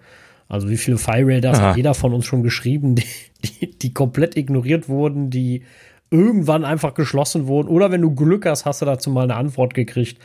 [0.48, 1.70] Also wie viele Fire Radars Aha.
[1.70, 3.06] hat jeder von uns schon geschrieben, die,
[3.44, 5.64] die, die komplett ignoriert wurden, die
[6.12, 7.68] irgendwann einfach geschlossen wurden.
[7.68, 10.20] Oder wenn du Glück hast, hast du dazu mal eine Antwort gekriegt,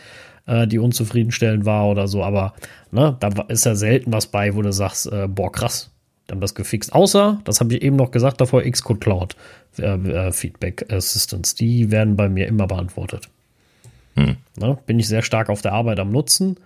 [0.47, 2.23] äh, die unzufriedenstellend war oder so.
[2.23, 2.55] Aber
[2.91, 5.91] ne, da ist ja selten was bei, wo du sagst, äh, boah, krass,
[6.31, 6.93] haben das gefixt.
[6.93, 9.37] Außer, das habe ich eben noch gesagt, davor Xcode Cloud
[9.79, 11.55] äh, äh, Feedback Assistance.
[11.57, 13.29] Die werden bei mir immer beantwortet.
[14.17, 16.57] Ne, bin ich sehr stark auf der Arbeit am Nutzen.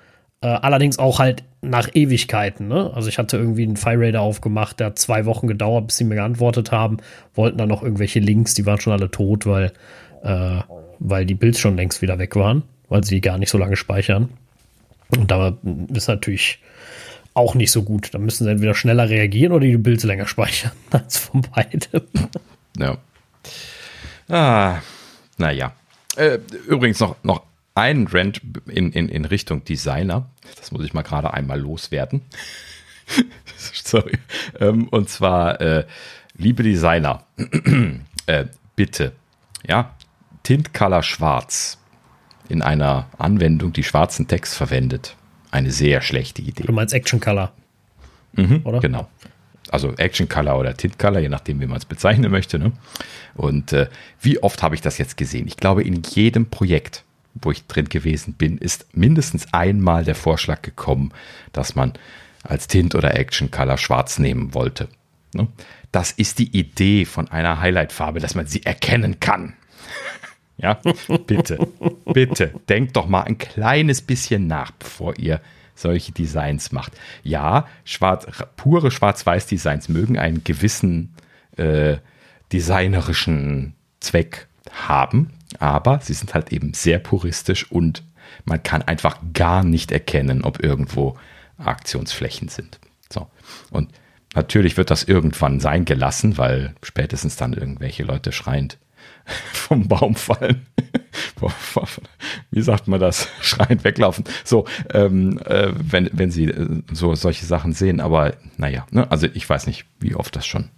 [0.41, 2.69] Äh, allerdings auch halt nach Ewigkeiten.
[2.69, 2.93] Ne?
[2.95, 6.15] Also ich hatte irgendwie einen FireRadar aufgemacht, der hat zwei Wochen gedauert, bis sie mir
[6.15, 6.99] geantwortet haben.
[7.35, 9.73] Wollten dann noch irgendwelche Links, die waren schon alle tot, weil,
[10.23, 10.61] äh,
[11.01, 14.29] weil die Builds schon längst wieder weg waren, weil sie gar nicht so lange speichern.
[15.17, 15.57] Und da
[15.93, 16.61] ist natürlich
[17.35, 18.15] auch nicht so gut.
[18.15, 20.73] Da müssen sie entweder schneller reagieren oder die Builds länger speichern.
[20.91, 22.03] Als von beidem.
[22.77, 22.99] Ja.
[24.29, 24.83] Ah,
[25.37, 25.73] naja.
[26.17, 27.43] Äh, übrigens noch, noch
[27.79, 30.29] ein Rant in, in, in Richtung Designer.
[30.57, 32.23] Das muss ich mal gerade einmal loswerden.
[33.57, 34.19] Sorry.
[34.61, 35.87] Ähm, und zwar, äh,
[36.37, 37.25] liebe Designer,
[38.27, 39.13] äh, bitte,
[39.67, 39.95] ja,
[40.43, 41.79] Tint Color Schwarz
[42.49, 45.17] in einer Anwendung, die schwarzen Text verwendet.
[45.51, 46.65] Eine sehr schlechte Idee.
[46.65, 47.53] Du meinst Action Color.
[48.65, 48.81] oder?
[48.81, 49.09] Genau.
[49.71, 52.59] Also Action Color oder Tint Color, je nachdem, wie man es bezeichnen möchte.
[52.59, 52.73] Ne?
[53.35, 53.89] Und äh,
[54.21, 55.47] wie oft habe ich das jetzt gesehen?
[55.47, 60.63] Ich glaube, in jedem Projekt, wo ich drin gewesen bin, ist mindestens einmal der Vorschlag
[60.63, 61.13] gekommen,
[61.53, 61.93] dass man
[62.43, 64.89] als Tint oder Action Color schwarz nehmen wollte.
[65.35, 65.49] Ne?
[65.93, 69.55] Das ist die Idee von einer Highlight-Farbe, dass man sie erkennen kann.
[70.61, 70.81] Ja,
[71.29, 71.69] bitte,
[72.05, 75.41] bitte, denkt doch mal ein kleines bisschen nach, bevor ihr
[75.77, 76.95] solche Designs macht.
[77.23, 81.15] Ja, schwarz, pure Schwarz-Weiß-Designs mögen einen gewissen
[81.57, 81.99] äh,
[82.53, 88.03] designerischen Zweck haben, aber sie sind halt eben sehr puristisch und
[88.45, 91.17] man kann einfach gar nicht erkennen, ob irgendwo
[91.59, 92.79] Aktionsflächen sind.
[93.11, 93.29] So.
[93.71, 93.91] Und
[94.35, 98.79] natürlich wird das irgendwann sein gelassen, weil spätestens dann irgendwelche Leute schreiend
[99.53, 100.67] vom Baum fallen.
[102.51, 103.29] Wie sagt man das?
[103.41, 104.25] Schreiend weglaufen.
[104.45, 109.11] So, ähm, äh, wenn, wenn sie äh, so solche Sachen sehen, aber naja, ne?
[109.11, 110.71] also ich weiß nicht, wie oft das schon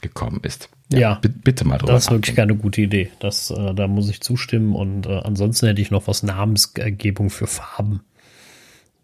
[0.00, 0.68] gekommen ist.
[0.90, 1.14] Ja.
[1.16, 3.10] bi- bitte mal drüber Das ist wirklich keine gute Idee.
[3.20, 4.74] Das, äh, da muss ich zustimmen.
[4.74, 8.00] Und äh, ansonsten hätte ich noch was Namensgebung für Farben.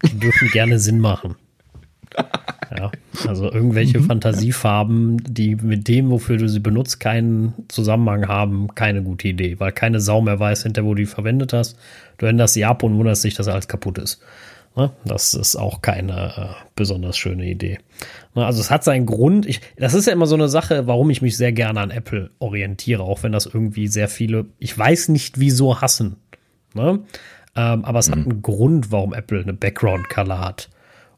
[0.03, 1.35] Die dürfen gerne Sinn machen.
[2.75, 2.91] Ja,
[3.27, 9.27] also irgendwelche Fantasiefarben, die mit dem, wofür du sie benutzt, keinen Zusammenhang haben, keine gute
[9.27, 11.77] Idee, weil keine Sau mehr weiß, hinter wo du die verwendet hast.
[12.17, 14.21] Du änderst sie ab und wunderst dich, dass alles kaputt ist.
[14.75, 14.91] Ne?
[15.05, 17.79] Das ist auch keine äh, besonders schöne Idee.
[18.33, 18.45] Ne?
[18.45, 19.45] Also es hat seinen Grund.
[19.45, 22.31] Ich, das ist ja immer so eine Sache, warum ich mich sehr gerne an Apple
[22.39, 26.17] orientiere, auch wenn das irgendwie sehr viele, ich weiß nicht wieso hassen.
[26.73, 26.99] Ne?
[27.55, 30.69] Ähm, aber es hat einen Grund, warum Apple eine Background Color hat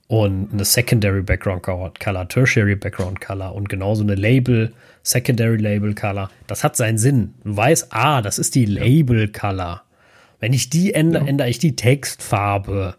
[0.08, 4.72] und eine Secondary Background Color, Tertiary Background Color und genauso eine Label,
[5.04, 6.30] Secondary Label Color.
[6.46, 7.34] Das hat seinen Sinn.
[7.44, 9.82] Du weißt, ah, das ist die Label Color.
[10.40, 12.96] Wenn ich die ändere, ändere ich die Textfarbe.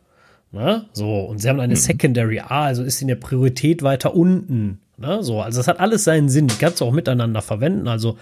[0.51, 0.87] Ne?
[0.93, 4.81] So, und sie haben eine Secondary A, also ist sie in der Priorität weiter unten.
[4.97, 5.23] Ne?
[5.23, 6.49] So, also das hat alles seinen Sinn.
[6.49, 7.87] Die kannst du auch miteinander verwenden.
[7.87, 8.17] Also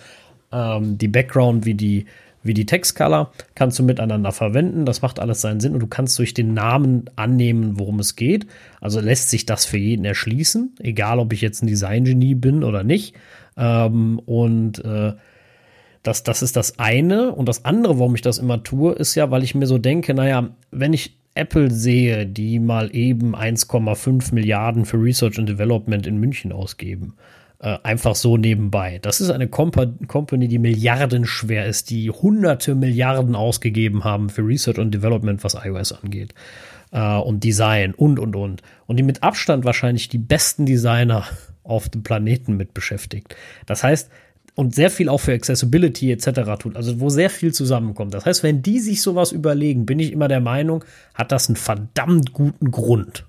[0.53, 2.07] ähm, die Background wie die,
[2.43, 4.87] wie die Textcolor kannst du miteinander verwenden.
[4.87, 8.47] Das macht alles seinen Sinn und du kannst durch den Namen annehmen, worum es geht.
[8.81, 12.83] Also lässt sich das für jeden erschließen, egal ob ich jetzt ein Design-Genie bin oder
[12.83, 13.15] nicht.
[13.57, 15.12] Ähm, und äh,
[16.03, 17.33] das, das ist das eine.
[17.33, 20.12] Und das andere, warum ich das immer tue, ist ja, weil ich mir so denke,
[20.12, 26.18] naja, wenn ich Apple sehe, die mal eben 1,5 Milliarden für Research and Development in
[26.18, 27.14] München ausgeben,
[27.59, 28.99] äh, einfach so nebenbei.
[29.01, 34.79] Das ist eine Compa Company, die milliardenschwer ist, die hunderte Milliarden ausgegeben haben für Research
[34.79, 36.35] und Development, was iOS angeht.
[36.92, 38.62] äh, und Design und, und, und.
[38.87, 41.25] Und die mit Abstand wahrscheinlich die besten Designer
[41.62, 43.35] auf dem Planeten mit beschäftigt.
[43.66, 44.11] Das heißt,
[44.57, 46.40] und sehr viel auch für Accessibility etc.
[46.59, 48.14] tut, also wo sehr viel zusammenkommt.
[48.14, 50.83] Das heißt, wenn die sich sowas überlegen, bin ich immer der Meinung,
[51.14, 53.27] hat das einen verdammt guten Grund.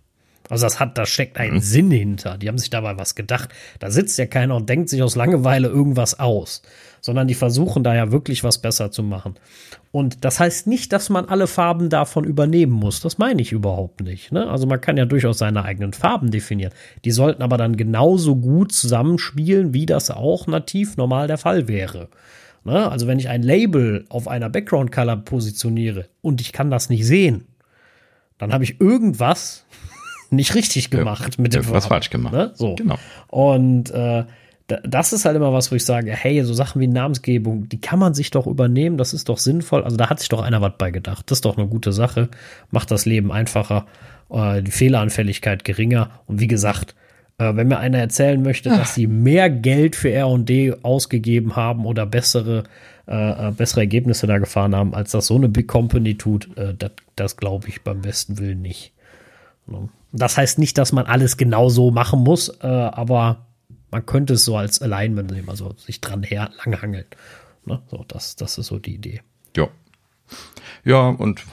[0.49, 1.59] Also das hat, da steckt ein mhm.
[1.59, 2.37] Sinn hinter.
[2.37, 3.49] Die haben sich dabei was gedacht.
[3.79, 6.61] Da sitzt ja keiner und denkt sich aus Langeweile irgendwas aus,
[7.07, 9.35] sondern die versuchen da ja wirklich was besser zu machen.
[9.93, 12.99] Und das heißt nicht, dass man alle Farben davon übernehmen muss.
[12.99, 14.33] Das meine ich überhaupt nicht.
[14.33, 14.45] Ne?
[14.49, 16.73] Also man kann ja durchaus seine eigenen Farben definieren.
[17.05, 22.09] Die sollten aber dann genauso gut zusammenspielen, wie das auch nativ normal der Fall wäre.
[22.65, 22.91] Ne?
[22.91, 27.07] Also wenn ich ein Label auf einer Background Color positioniere und ich kann das nicht
[27.07, 27.45] sehen,
[28.37, 29.65] dann habe ich irgendwas
[30.29, 31.69] nicht richtig gemacht ja, mit dem.
[31.69, 32.33] Was falsch gemacht.
[32.33, 32.51] Ne?
[32.53, 32.75] So.
[32.75, 32.97] Genau.
[33.29, 34.25] Und äh,
[34.67, 37.99] das ist halt immer was, wo ich sage, hey, so Sachen wie Namensgebung, die kann
[37.99, 39.83] man sich doch übernehmen, das ist doch sinnvoll.
[39.83, 41.31] Also da hat sich doch einer was bei gedacht.
[41.31, 42.29] Das ist doch eine gute Sache,
[42.69, 43.85] macht das Leben einfacher,
[44.29, 46.09] äh, die Fehleranfälligkeit geringer.
[46.25, 46.95] Und wie gesagt,
[47.37, 52.05] äh, wenn mir einer erzählen möchte, dass sie mehr Geld für R&D ausgegeben haben oder
[52.05, 52.63] bessere,
[53.07, 56.73] äh, äh, bessere Ergebnisse da gefahren haben, als das so eine Big Company tut, äh,
[56.77, 58.91] das, das glaube ich beim besten Willen nicht.
[60.11, 63.46] Das heißt nicht, dass man alles genau so machen muss, äh, aber
[63.97, 67.05] man könnte es so als Alignment nehmen, also sich dran her langhangeln.
[67.65, 67.81] Ne?
[67.89, 69.21] So, das, das ist so die Idee.
[69.55, 69.69] Ja.
[70.85, 71.43] Ja, und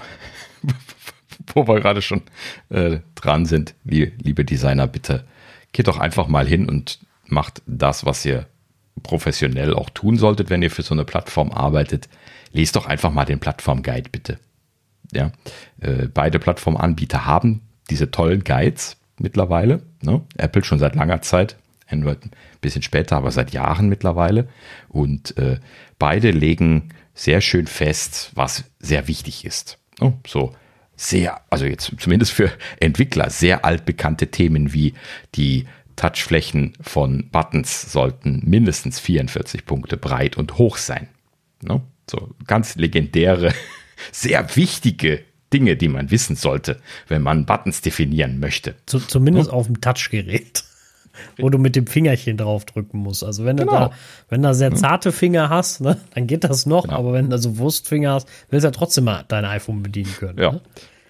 [1.54, 2.20] wo wir gerade schon
[2.68, 5.24] äh, dran sind, wie, liebe Designer, bitte
[5.72, 8.46] geht doch einfach mal hin und macht das, was ihr
[9.02, 12.10] professionell auch tun solltet, wenn ihr für so eine Plattform arbeitet.
[12.52, 14.38] Lest doch einfach mal den Plattform-Guide, bitte.
[15.14, 15.32] Ja,
[15.80, 19.80] äh, beide Plattformanbieter haben diese tollen Guides mittlerweile.
[20.02, 20.20] Ne?
[20.36, 21.56] Apple schon seit langer Zeit,
[21.94, 22.30] Android ein
[22.60, 24.48] bisschen später, aber seit Jahren mittlerweile.
[24.88, 25.58] Und äh,
[25.98, 29.78] beide legen sehr schön fest, was sehr wichtig ist.
[30.00, 30.52] Oh, so
[30.96, 34.94] sehr, also jetzt zumindest für Entwickler, sehr altbekannte Themen wie
[35.34, 41.08] die Touchflächen von Buttons sollten mindestens 44 Punkte breit und hoch sein.
[41.62, 41.82] No?
[42.10, 43.54] So ganz legendäre,
[44.12, 48.74] sehr wichtige Dinge, die man wissen sollte, wenn man Buttons definieren möchte.
[48.86, 49.56] Zumindest no?
[49.56, 50.64] auf dem Touchgerät
[51.38, 53.24] wo du mit dem Fingerchen drauf drücken musst.
[53.24, 53.72] Also wenn genau.
[53.72, 53.90] du da,
[54.28, 56.98] wenn du sehr zarte Finger hast, ne, dann geht das noch, genau.
[56.98, 60.38] aber wenn du so Wurstfinger hast, willst du ja trotzdem mal dein iPhone bedienen können.
[60.38, 60.52] Ja.
[60.52, 60.60] Ne?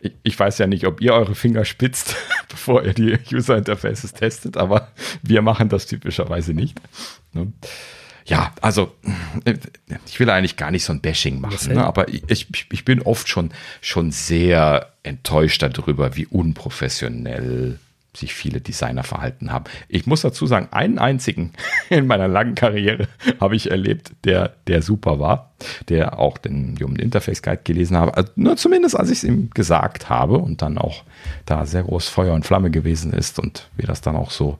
[0.00, 2.16] Ich, ich, weiß ja nicht, ob ihr eure Finger spitzt,
[2.48, 4.88] bevor ihr die User Interfaces testet, aber
[5.22, 6.78] wir machen das typischerweise nicht.
[7.32, 7.52] Ne?
[8.26, 8.94] Ja, also
[10.06, 13.02] ich will eigentlich gar nicht so ein Bashing machen, ne, aber ich, ich, ich bin
[13.02, 13.50] oft schon,
[13.82, 17.78] schon sehr enttäuscht darüber, wie unprofessionell
[18.16, 19.64] sich viele Designer verhalten haben.
[19.88, 21.52] Ich muss dazu sagen, einen einzigen
[21.90, 23.08] in meiner langen Karriere
[23.40, 25.52] habe ich erlebt, der, der super war,
[25.88, 28.16] der auch den Human Interface Guide gelesen habe.
[28.16, 31.04] Also nur zumindest, als ich es ihm gesagt habe und dann auch
[31.46, 34.58] da sehr groß Feuer und Flamme gewesen ist und wir das dann auch so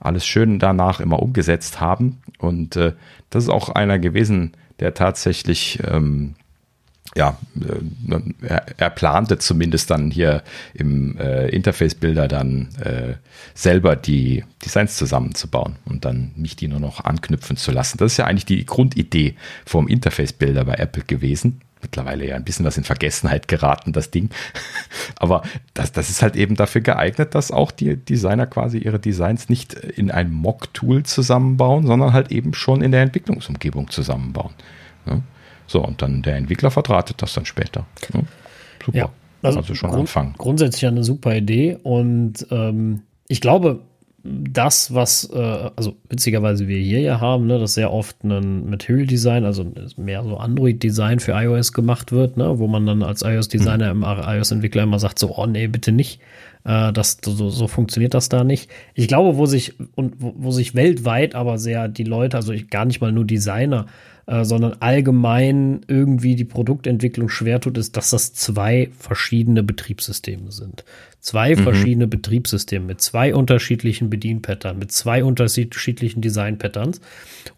[0.00, 2.20] alles schön danach immer umgesetzt haben.
[2.38, 2.92] Und äh,
[3.30, 6.34] das ist auch einer gewesen, der tatsächlich ähm,
[7.14, 10.42] ja, äh, er, plante zumindest dann hier
[10.74, 13.14] im äh, Interface-Bilder dann äh,
[13.54, 17.98] selber die Designs zusammenzubauen und dann mich die nur noch anknüpfen zu lassen.
[17.98, 21.60] Das ist ja eigentlich die Grundidee vom Interface-Bilder bei Apple gewesen.
[21.82, 24.30] Mittlerweile ja ein bisschen was in Vergessenheit geraten, das Ding.
[25.16, 25.42] Aber
[25.74, 29.74] das, das ist halt eben dafür geeignet, dass auch die Designer quasi ihre Designs nicht
[29.74, 34.54] in ein Mock-Tool zusammenbauen, sondern halt eben schon in der Entwicklungsumgebung zusammenbauen.
[35.06, 35.20] Ja?
[35.66, 37.86] So, und dann der Entwickler verdrahtet das dann später.
[38.12, 38.20] Ja,
[38.84, 38.98] super.
[38.98, 39.10] Ja,
[39.42, 40.34] also, also schon grund anfangen.
[40.38, 43.80] Grundsätzlich eine super Idee und ähm, ich glaube,
[44.26, 49.06] das, was, äh, also witzigerweise wir hier ja haben, ne, dass sehr oft ein Material
[49.06, 53.20] Design, also mehr so Android Design für iOS gemacht wird, ne, wo man dann als
[53.20, 54.02] iOS Designer, mhm.
[54.02, 56.20] im iOS Entwickler immer sagt, so, oh nee, bitte nicht.
[56.64, 58.70] Äh, das, so, so funktioniert das da nicht.
[58.94, 62.70] Ich glaube, wo sich, und wo, wo sich weltweit aber sehr die Leute, also ich,
[62.70, 63.84] gar nicht mal nur Designer,
[64.26, 70.84] äh, sondern allgemein irgendwie die Produktentwicklung schwer tut, ist, dass das zwei verschiedene Betriebssysteme sind.
[71.20, 71.60] Zwei mhm.
[71.60, 77.00] verschiedene Betriebssysteme mit zwei unterschiedlichen Bedienpattern, mit zwei unterschiedlichen Design-Patterns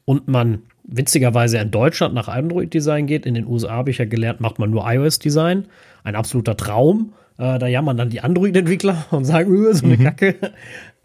[0.05, 3.27] und man witzigerweise in Deutschland nach Android-Design geht.
[3.27, 5.67] In den USA habe ich ja gelernt, macht man nur iOS-Design.
[6.05, 7.13] Ein absoluter Traum.
[7.39, 10.05] Äh, da jammern dann die Android-Entwickler und sagen, öh, so eine mhm.
[10.05, 10.37] Kacke.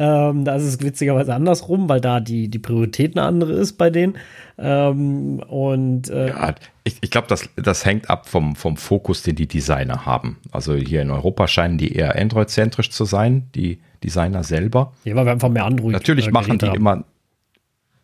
[0.02, 3.92] Ähm, da ist es witzigerweise andersrum, weil da die, die Priorität eine andere ist bei
[3.92, 4.18] denen.
[4.58, 9.36] Ähm, und äh, ja, ich, ich glaube, das, das hängt ab vom, vom Fokus, den
[9.36, 10.38] die Designer haben.
[10.52, 14.92] Also hier in Europa scheinen die eher Android-zentrisch zu sein, die Designer selber.
[15.04, 16.76] Ja, weil wir einfach mehr Android Natürlich äh, machen die haben.
[16.76, 17.04] immer,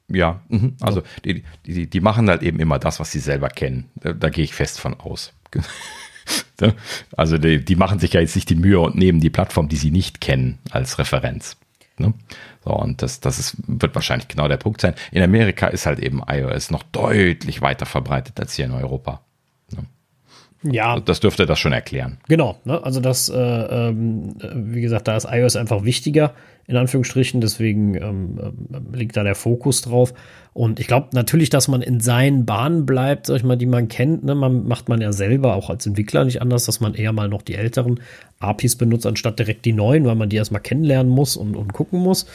[0.08, 3.90] ja, mh, also die, die, die machen halt eben immer das, was sie selber kennen.
[3.96, 5.34] Da, da gehe ich fest von aus.
[7.16, 9.78] Also die, die, machen sich ja jetzt nicht die Mühe und nehmen die Plattform, die
[9.78, 11.56] sie nicht kennen, als Referenz.
[12.00, 12.14] Ne?
[12.64, 14.94] So, und das, das ist, wird wahrscheinlich genau der Punkt sein.
[15.12, 19.22] In Amerika ist halt eben iOS noch deutlich weiter verbreitet als hier in Europa.
[20.64, 21.00] Ja.
[21.00, 22.18] Das dürfte das schon erklären.
[22.28, 22.84] Genau, ne?
[22.84, 26.34] also das, äh, ähm, wie gesagt, da ist iOS einfach wichtiger,
[26.66, 30.14] in Anführungsstrichen, deswegen ähm, äh, liegt da der Fokus drauf.
[30.54, 33.88] Und ich glaube natürlich, dass man in seinen Bahnen bleibt, sag ich mal, die man
[33.88, 34.24] kennt.
[34.24, 34.34] Ne?
[34.34, 37.44] Man macht man ja selber auch als Entwickler nicht anders, dass man eher mal noch
[37.44, 38.00] die älteren
[38.40, 42.00] APIs benutzt, anstatt direkt die neuen, weil man die erstmal kennenlernen muss und, und gucken
[42.00, 42.26] muss.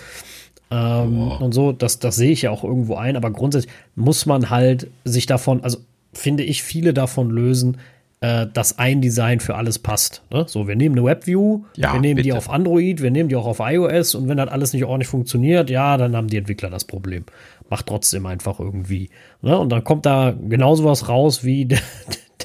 [0.70, 1.44] Ähm, oh.
[1.44, 4.86] Und so, das, das sehe ich ja auch irgendwo ein, aber grundsätzlich muss man halt
[5.04, 5.78] sich davon, also
[6.14, 7.78] finde ich, viele davon lösen,
[8.22, 10.22] äh, dass ein Design für alles passt.
[10.30, 10.44] Ne?
[10.46, 12.28] So, wir nehmen eine WebView, ja, wir nehmen bitte.
[12.28, 15.08] die auf Android, wir nehmen die auch auf iOS und wenn das alles nicht ordentlich
[15.08, 17.24] funktioniert, ja, dann haben die Entwickler das Problem.
[17.68, 19.10] Macht trotzdem einfach irgendwie.
[19.40, 19.58] Ne?
[19.58, 21.80] Und dann kommt da genauso was raus wie der,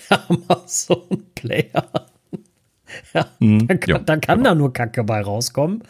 [0.10, 2.08] der Amazon Player.
[3.14, 4.50] ja, mhm, da kann, ja, da, kann genau.
[4.50, 5.84] da nur Kacke bei rauskommen.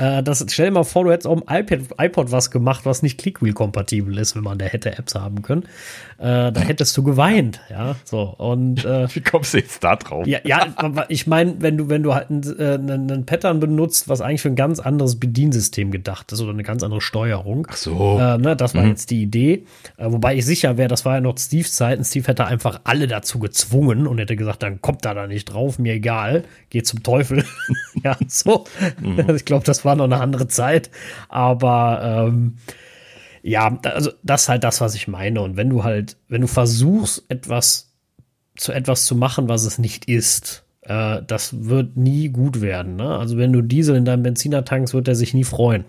[0.00, 3.02] Äh, das, stell dir mal vor, du hättest auf dem iPad, iPod was gemacht, was
[3.02, 5.64] nicht Clickwheel-kompatibel ist, wenn man da hätte Apps haben können.
[6.20, 7.96] Äh, da hättest du geweint, ja.
[8.04, 10.26] So, und äh, Wie kommst du jetzt da drauf?
[10.26, 10.66] Ja, ja
[11.08, 14.48] ich meine, wenn du, wenn du halt äh, einen, einen Pattern benutzt, was eigentlich für
[14.48, 17.66] ein ganz anderes Bediensystem gedacht ist oder eine ganz andere Steuerung.
[17.70, 18.18] Ach so.
[18.18, 18.90] Äh, ne, das war mhm.
[18.90, 19.66] jetzt die Idee.
[19.96, 22.04] Äh, wobei ich sicher wäre, das war ja noch Steves Zeiten.
[22.04, 25.78] Steve hätte einfach alle dazu gezwungen und hätte gesagt, dann kommt da da nicht drauf,
[25.78, 27.44] mir egal, geh zum Teufel.
[28.04, 28.64] ja, so.
[29.00, 29.20] Mhm.
[29.40, 30.90] Ich glaube, das war war noch eine andere Zeit.
[31.28, 32.56] Aber ähm,
[33.42, 35.40] ja, also das ist halt das, was ich meine.
[35.40, 37.92] Und wenn du halt, wenn du versuchst, etwas
[38.56, 42.96] zu etwas zu machen, was es nicht ist, äh, das wird nie gut werden.
[42.96, 43.16] Ne?
[43.16, 45.84] Also wenn du Diesel in deinem Benziner tankst, wird er sich nie freuen.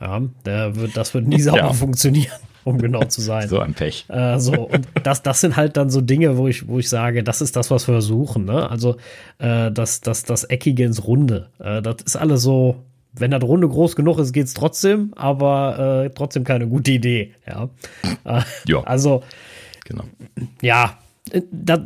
[0.00, 1.72] Ja, der wird, das wird nie sauber ja.
[1.72, 3.48] funktionieren um genau zu sein.
[3.48, 4.06] so ein Pech.
[4.08, 7.22] Äh, so, und das, das sind halt dann so Dinge, wo ich, wo ich sage,
[7.22, 8.44] das ist das, was wir suchen.
[8.44, 8.68] Ne?
[8.68, 8.96] Also
[9.38, 11.48] äh, das, das, das Eckige ins Runde.
[11.58, 12.76] Äh, das ist alles so,
[13.18, 17.32] wenn das Runde groß genug ist, geht's trotzdem, aber äh, trotzdem keine gute Idee.
[17.46, 17.68] Ja.
[18.24, 18.82] Äh, ja.
[18.82, 19.22] Also,
[19.84, 20.04] genau.
[20.60, 20.98] Ja,
[21.30, 21.78] äh, da,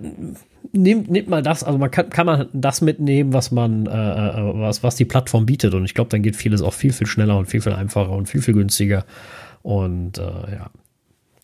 [0.73, 4.61] nimmt, nimmt mal das, also man kann, kann man das mitnehmen, was man, äh, äh,
[4.61, 5.75] was, was die Plattform bietet.
[5.75, 8.29] Und ich glaube, dann geht vieles auch viel, viel schneller und viel, viel einfacher und
[8.29, 9.05] viel, viel günstiger.
[9.63, 10.71] Und äh, ja.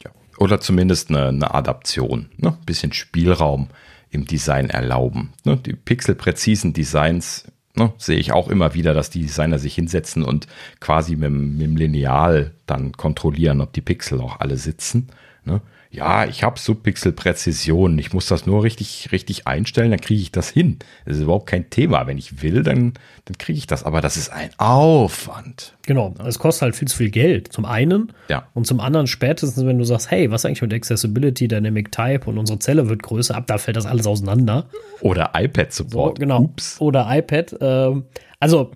[0.05, 0.11] ja.
[0.39, 2.51] Oder zumindest eine, eine Adaption, ne?
[2.51, 3.69] Ein bisschen Spielraum
[4.11, 5.33] im Design erlauben.
[5.45, 5.57] Ne?
[5.57, 7.45] Die pixelpräzisen Designs
[7.77, 10.47] ne, sehe ich auch immer wieder, dass die Designer sich hinsetzen und
[10.81, 15.09] quasi mit, mit dem Lineal dann kontrollieren, ob die Pixel auch alle sitzen.
[15.45, 15.61] Ne
[15.91, 20.51] ja, ich habe Subpixel-Präzision, ich muss das nur richtig, richtig einstellen, dann kriege ich das
[20.51, 20.79] hin.
[21.05, 22.07] Das ist überhaupt kein Thema.
[22.07, 23.85] Wenn ich will, dann, dann kriege ich das.
[23.85, 25.75] Aber das ist ein Aufwand.
[25.87, 27.53] Genau, es kostet halt viel zu viel Geld.
[27.53, 28.13] Zum einen.
[28.29, 28.49] Ja.
[28.55, 32.39] Und zum anderen spätestens, wenn du sagst, hey, was eigentlich mit Accessibility, Dynamic Type und
[32.39, 34.67] unsere Zelle wird größer, ab da fällt das alles auseinander.
[35.01, 36.19] Oder iPad-Support.
[36.19, 36.43] So, genau.
[36.43, 36.81] Ups.
[36.81, 37.57] Oder iPad.
[37.61, 38.05] Ähm,
[38.41, 38.73] also,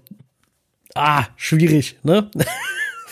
[0.95, 2.31] ah, schwierig, ne?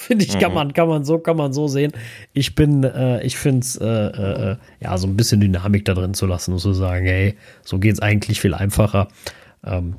[0.09, 0.55] finde ich, kann mhm.
[0.55, 1.93] man, kann man so, kann man so sehen.
[2.33, 6.15] Ich bin, äh, ich finde es, äh, äh, ja, so ein bisschen Dynamik da drin
[6.15, 9.09] zu lassen und zu sagen, hey, so geht es eigentlich viel einfacher.
[9.65, 9.97] Ähm,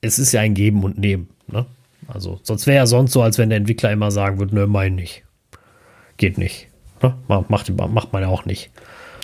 [0.00, 1.66] es ist ja ein Geben und Nehmen, ne?
[2.08, 4.94] Also, sonst wäre ja sonst so, als wenn der Entwickler immer sagen würde, nö, mein
[4.94, 5.24] nicht.
[6.16, 6.68] Geht nicht.
[7.02, 7.14] Ne?
[7.28, 8.70] Macht, macht man ja auch nicht.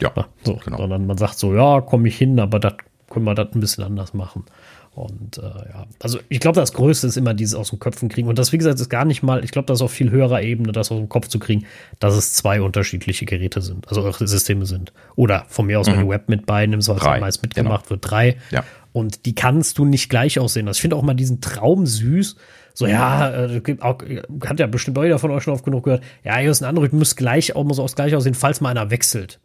[0.00, 0.26] Ja, ne?
[0.44, 0.78] so, genau.
[0.78, 2.74] Sondern man sagt so, ja, komme ich hin, aber das
[3.10, 4.44] können wir das ein bisschen anders machen.
[4.92, 8.28] Und äh, ja, also ich glaube, das Größte ist immer dieses aus dem Köpfen kriegen.
[8.28, 10.42] Und das, wie gesagt, ist gar nicht mal, ich glaube, das ist auf viel höherer
[10.42, 11.64] Ebene, das aus dem Kopf zu kriegen,
[12.00, 14.92] dass es zwei unterschiedliche Geräte sind, also Systeme sind.
[15.14, 15.92] Oder von mir aus, mhm.
[15.92, 17.20] wenn du Web mit beinimmst, was drei.
[17.20, 17.90] meist mitgemacht genau.
[17.90, 18.36] wird, drei.
[18.50, 18.64] Ja.
[18.92, 20.66] Und die kannst du nicht gleich aussehen.
[20.66, 22.34] Also ich finde auch mal diesen Traum süß.
[22.74, 23.98] So, ja, äh, auch,
[24.44, 26.02] hat ja bestimmt jeder von euch schon oft genug gehört.
[26.24, 29.38] Ja, hier ist ein Android, muss gleich, muss auch gleich aussehen, falls mal einer wechselt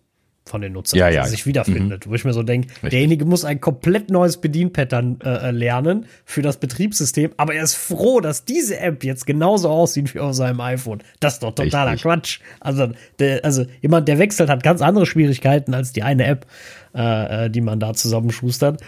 [0.48, 1.26] von den Nutzern, ja, ja.
[1.26, 2.06] sich wiederfindet.
[2.06, 2.12] Mhm.
[2.12, 6.58] Wo ich mir so denke, derjenige muss ein komplett neues Bedienpattern äh, lernen für das
[6.58, 11.02] Betriebssystem, aber er ist froh, dass diese App jetzt genauso aussieht wie auf seinem iPhone.
[11.20, 12.04] Das ist doch totaler Richtig.
[12.04, 12.40] Quatsch.
[12.60, 16.46] Also, der, also jemand, der wechselt, hat ganz andere Schwierigkeiten als die eine App,
[16.94, 18.82] äh, äh die man da zusammenschustert.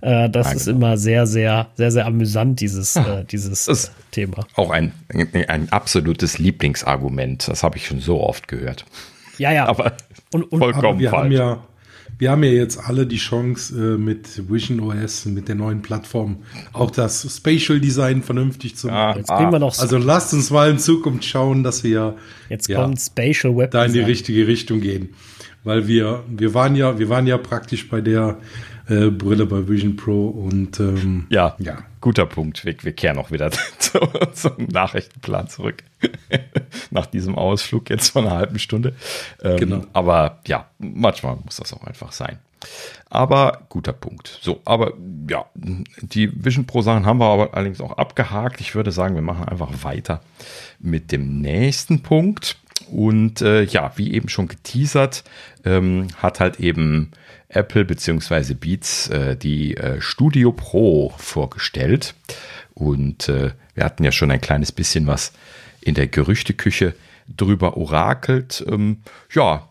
[0.00, 0.76] Äh, das ja, ist genau.
[0.76, 4.46] immer sehr, sehr, sehr, sehr amüsant, dieses, äh, dieses das Thema.
[4.54, 4.92] Auch ein,
[5.48, 7.48] ein absolutes Lieblingsargument.
[7.48, 8.86] Das habe ich schon so oft gehört.
[9.40, 9.66] Ja, ja.
[9.66, 9.94] Aber
[10.32, 11.24] und, und vollkommen wir falsch.
[11.24, 11.66] Haben ja,
[12.18, 16.38] wir haben ja jetzt alle die Chance, äh, mit Vision OS, mit der neuen Plattform,
[16.72, 19.18] auch das Spatial Design vernünftig zu machen.
[19.18, 22.16] jetzt kriegen wir noch also lasst uns mal in Zukunft schauen, dass wir
[22.48, 25.10] jetzt ja, kommt Spatial Web da in die richtige Richtung gehen.
[25.62, 28.38] Weil wir, wir waren ja, wir waren ja praktisch bei der
[28.90, 32.64] äh, Brille bei Vision Pro und ähm, ja, ja, guter Punkt.
[32.64, 34.00] Wir, wir kehren auch wieder zu,
[34.32, 35.84] zum Nachrichtenplan zurück.
[36.90, 38.94] Nach diesem Ausflug jetzt von einer halben Stunde.
[39.42, 39.82] Ähm, genau.
[39.92, 42.38] Aber ja, manchmal muss das auch einfach sein.
[43.08, 44.38] Aber guter Punkt.
[44.42, 44.92] So, aber
[45.28, 48.60] ja, die Vision Pro Sachen haben wir aber allerdings auch abgehakt.
[48.60, 50.20] Ich würde sagen, wir machen einfach weiter
[50.78, 52.56] mit dem nächsten Punkt.
[52.90, 55.22] Und äh, ja, wie eben schon geteasert,
[55.64, 57.12] ähm, hat halt eben
[57.50, 58.54] Apple bzw.
[58.54, 62.14] Beats äh, die äh, Studio Pro vorgestellt.
[62.74, 65.32] Und äh, wir hatten ja schon ein kleines bisschen was
[65.80, 66.94] in der Gerüchteküche
[67.28, 68.64] drüber orakelt.
[68.68, 68.98] Ähm,
[69.32, 69.68] ja,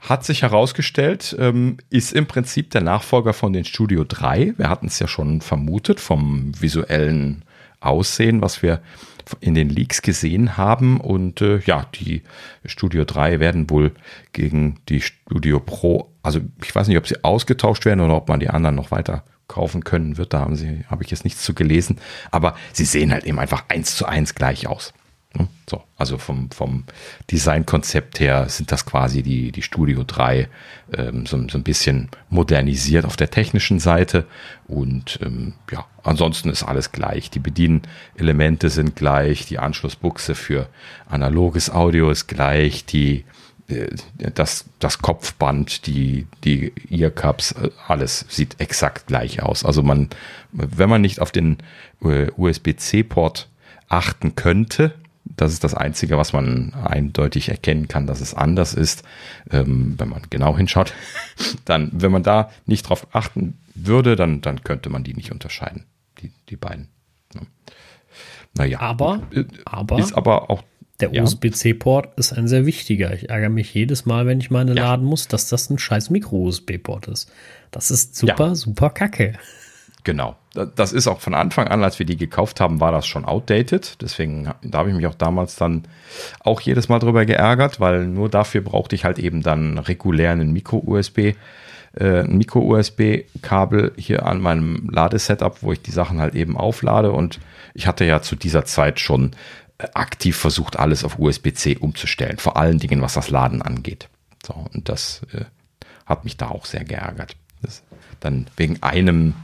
[0.00, 4.54] hat sich herausgestellt, ähm, ist im Prinzip der Nachfolger von den Studio 3.
[4.56, 7.44] Wir hatten es ja schon vermutet vom visuellen
[7.80, 8.80] Aussehen, was wir
[9.40, 11.00] in den Leaks gesehen haben.
[11.00, 12.22] Und äh, ja, die
[12.66, 13.92] Studio 3 werden wohl
[14.32, 18.40] gegen die Studio Pro, also ich weiß nicht, ob sie ausgetauscht werden oder ob man
[18.40, 20.32] die anderen noch weiter kaufen können wird.
[20.32, 21.98] Da haben sie, habe ich jetzt nichts zu gelesen.
[22.30, 24.94] Aber sie sehen halt eben einfach eins zu eins gleich aus.
[25.34, 25.48] Ne?
[25.68, 26.84] So, also vom, vom
[27.30, 30.48] Designkonzept her sind das quasi die, die Studio 3
[30.96, 34.26] ähm, so, so ein bisschen modernisiert auf der technischen Seite.
[34.66, 37.28] Und ähm, ja, ansonsten ist alles gleich.
[37.28, 40.68] Die Bedienelemente sind gleich, die Anschlussbuchse für
[41.06, 43.24] analoges Audio ist gleich, die
[44.16, 49.64] das, das Kopfband, die, die Earcups, äh, alles sieht exakt gleich aus.
[49.64, 50.10] Also man,
[50.52, 51.58] wenn man nicht auf den
[52.02, 53.48] äh, USB-C-Port
[53.88, 54.94] achten könnte,
[55.24, 59.04] das ist das Einzige, was man eindeutig erkennen kann, dass es anders ist,
[59.50, 60.92] ähm, wenn man genau hinschaut.
[61.64, 65.86] Dann, wenn man da nicht drauf achten würde, dann, dann könnte man die nicht unterscheiden,
[66.20, 66.88] die, die beiden.
[68.56, 68.80] Naja.
[68.80, 70.62] Aber, äh, aber, ist aber auch.
[71.00, 71.22] Der ja.
[71.22, 73.12] USB-C-Port ist ein sehr wichtiger.
[73.12, 74.84] Ich ärgere mich jedes Mal, wenn ich meine ja.
[74.84, 77.30] laden muss, dass das ein scheiß Micro-USB-Port ist.
[77.70, 78.54] Das ist super, ja.
[78.54, 79.34] super kacke.
[80.04, 80.36] Genau.
[80.76, 84.00] Das ist auch von Anfang an, als wir die gekauft haben, war das schon outdated.
[84.02, 85.84] Deswegen, da habe ich mich auch damals dann
[86.40, 91.18] auch jedes Mal drüber geärgert, weil nur dafür brauchte ich halt eben dann regulären Micro-USB,
[91.18, 97.10] äh, ein Micro-USB-Kabel hier an meinem Ladesetup, wo ich die Sachen halt eben auflade.
[97.10, 97.40] Und
[97.72, 99.32] ich hatte ja zu dieser Zeit schon
[99.78, 102.38] aktiv versucht, alles auf USB-C umzustellen.
[102.38, 104.08] Vor allen Dingen, was das Laden angeht.
[104.44, 105.44] So, und das äh,
[106.06, 107.36] hat mich da auch sehr geärgert.
[107.62, 107.82] Das,
[108.20, 109.34] dann wegen einem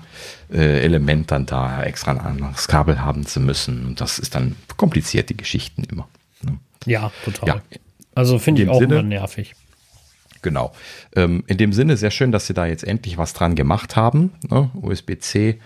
[0.52, 3.86] äh, Element dann da extra ein anderes Kabel haben zu müssen.
[3.86, 6.08] Und das ist dann kompliziert, die Geschichten immer.
[6.42, 6.58] Ne?
[6.86, 7.48] Ja, total.
[7.48, 7.62] Ja.
[8.14, 9.54] Also finde ich auch Sinne, immer nervig.
[10.42, 10.72] Genau.
[11.14, 14.32] Ähm, in dem Sinne sehr schön, dass sie da jetzt endlich was dran gemacht haben.
[14.48, 14.70] Ne?
[14.74, 15.60] USB-C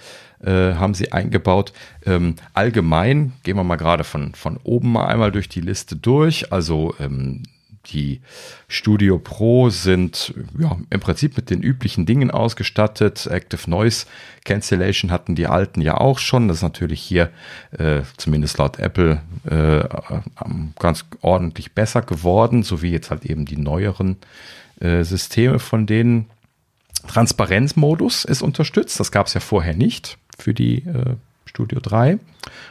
[0.45, 1.73] äh, haben sie eingebaut.
[2.05, 6.53] Ähm, allgemein gehen wir mal gerade von, von oben mal einmal durch die Liste durch.
[6.53, 7.43] Also ähm,
[7.87, 8.21] die
[8.69, 13.27] Studio Pro sind ja, im Prinzip mit den üblichen Dingen ausgestattet.
[13.27, 14.07] Active Noise
[14.45, 16.49] Cancellation hatten die alten ja auch schon.
[16.49, 17.31] Das ist natürlich hier,
[17.79, 19.85] äh, zumindest laut Apple, äh,
[20.79, 24.17] ganz ordentlich besser geworden, sowie jetzt halt eben die neueren
[24.81, 26.27] äh, Systeme von denen.
[27.07, 28.99] Transparenzmodus ist unterstützt.
[28.99, 31.17] Das gab es ja vorher nicht für die äh,
[31.47, 32.19] Studio 3.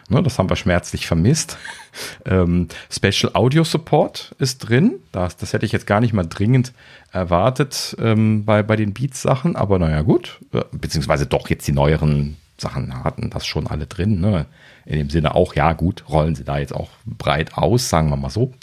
[0.10, 1.58] Ne, das haben wir schmerzlich vermisst.
[2.26, 4.96] ähm, Special Audio Support ist drin.
[5.12, 6.74] Das, das hätte ich jetzt gar nicht mal dringend
[7.12, 10.40] erwartet ähm, bei, bei den Beats-Sachen, aber naja, gut.
[10.54, 14.20] Äh, beziehungsweise doch jetzt die neueren Sachen hatten das schon alle drin.
[14.20, 14.46] Ne?
[14.86, 18.18] In dem Sinne auch, ja, gut, rollen sie da jetzt auch breit aus, sagen wir
[18.18, 18.54] mal so.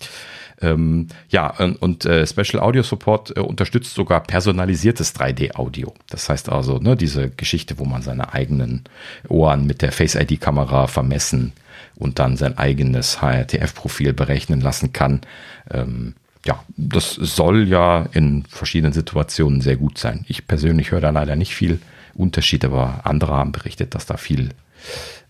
[0.62, 5.94] Ähm, ja, und äh, Special Audio Support äh, unterstützt sogar personalisiertes 3D-Audio.
[6.10, 8.84] Das heißt also, ne, diese Geschichte, wo man seine eigenen
[9.28, 11.52] Ohren mit der Face ID-Kamera vermessen
[11.96, 15.22] und dann sein eigenes HRTF-Profil berechnen lassen kann.
[15.70, 20.24] Ähm, ja, das soll ja in verschiedenen Situationen sehr gut sein.
[20.28, 21.80] Ich persönlich höre da leider nicht viel
[22.14, 24.50] Unterschied, aber andere haben berichtet, dass da viel,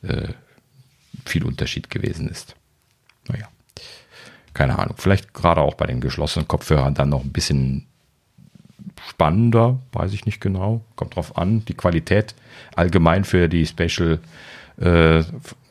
[0.02, 0.28] äh,
[1.24, 2.56] viel Unterschied gewesen ist.
[3.28, 3.48] Naja
[4.54, 7.86] keine Ahnung, vielleicht gerade auch bei den geschlossenen Kopfhörern dann noch ein bisschen
[9.08, 11.64] spannender, weiß ich nicht genau, kommt drauf an.
[11.66, 12.34] Die Qualität
[12.74, 14.18] allgemein für die Special,
[14.78, 15.22] äh,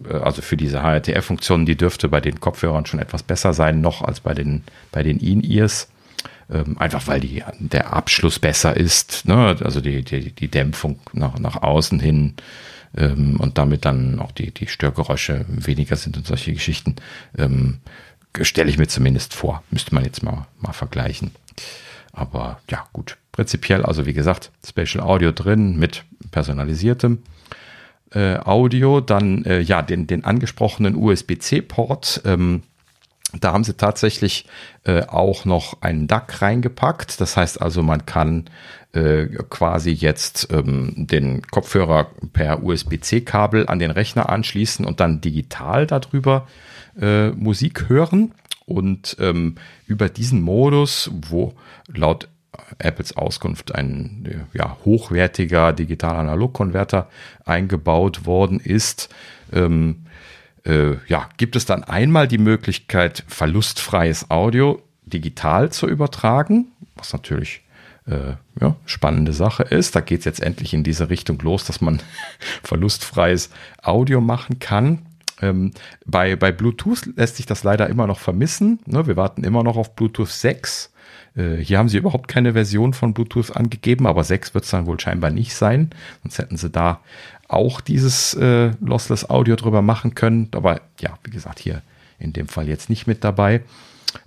[0.09, 4.19] also für diese HRTF-Funktionen, die dürfte bei den Kopfhörern schon etwas besser sein, noch als
[4.19, 5.89] bei den, bei den In-Ears.
[6.51, 9.55] Ähm, einfach weil die, der Abschluss besser ist, ne?
[9.63, 12.33] also die, die, die Dämpfung nach, nach außen hin
[12.97, 16.95] ähm, und damit dann auch die, die Störgeräusche weniger sind und solche Geschichten.
[17.37, 17.77] Ähm,
[18.41, 19.63] stelle ich mir zumindest vor.
[19.71, 21.31] Müsste man jetzt mal, mal vergleichen.
[22.11, 23.17] Aber ja, gut.
[23.31, 27.23] Prinzipiell, also wie gesagt, Special Audio drin mit personalisiertem
[28.13, 28.99] äh, Audio.
[29.01, 32.21] Dann äh, ja, den, den angesprochenen USB-C-Port.
[32.25, 32.63] Ähm,
[33.39, 34.45] Da haben sie tatsächlich
[34.85, 37.21] äh, auch noch einen DAC reingepackt.
[37.21, 38.49] Das heißt also, man kann
[38.93, 45.85] äh, quasi jetzt ähm, den Kopfhörer per USB-C-Kabel an den Rechner anschließen und dann digital
[45.85, 46.47] darüber
[46.99, 48.33] äh, Musik hören.
[48.65, 49.55] Und ähm,
[49.87, 51.53] über diesen Modus, wo
[51.87, 52.27] laut
[52.77, 57.09] Apples Auskunft ein ja, hochwertiger Digital-Analog-Konverter
[57.45, 59.09] eingebaut worden ist,
[59.51, 60.05] ähm,
[60.65, 67.61] äh, ja, gibt es dann einmal die Möglichkeit, verlustfreies Audio digital zu übertragen, was natürlich
[68.05, 69.95] äh, ja, spannende Sache ist.
[69.95, 72.01] Da geht es jetzt endlich in diese Richtung los, dass man
[72.63, 73.49] verlustfreies
[73.81, 75.05] Audio machen kann.
[75.41, 75.71] Ähm,
[76.05, 78.79] bei, bei Bluetooth lässt sich das leider immer noch vermissen.
[78.85, 79.07] Ne?
[79.07, 80.91] Wir warten immer noch auf Bluetooth 6.
[81.35, 84.85] Äh, hier haben sie überhaupt keine Version von Bluetooth angegeben, aber 6 wird es dann
[84.85, 85.91] wohl scheinbar nicht sein.
[86.23, 87.01] Sonst hätten sie da
[87.47, 90.49] auch dieses äh, Lossless Audio drüber machen können.
[90.51, 91.81] Aber ja, wie gesagt, hier
[92.19, 93.61] in dem Fall jetzt nicht mit dabei.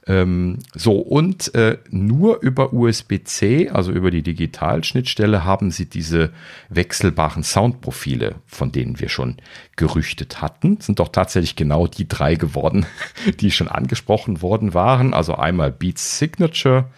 [0.06, 6.32] Ähm, so, und äh, nur über USB-C, also über die Digitalschnittstelle, haben sie diese
[6.68, 9.36] wechselbaren Soundprofile, von denen wir schon
[9.76, 10.80] gerüchtet hatten.
[10.80, 12.86] Sind doch tatsächlich genau die drei geworden,
[13.40, 15.14] die schon angesprochen worden waren.
[15.14, 16.90] Also einmal Beats Signature,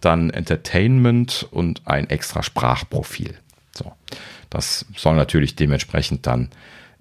[0.00, 3.34] dann Entertainment und ein extra Sprachprofil.
[3.72, 3.92] So,
[4.48, 6.50] das soll natürlich dementsprechend dann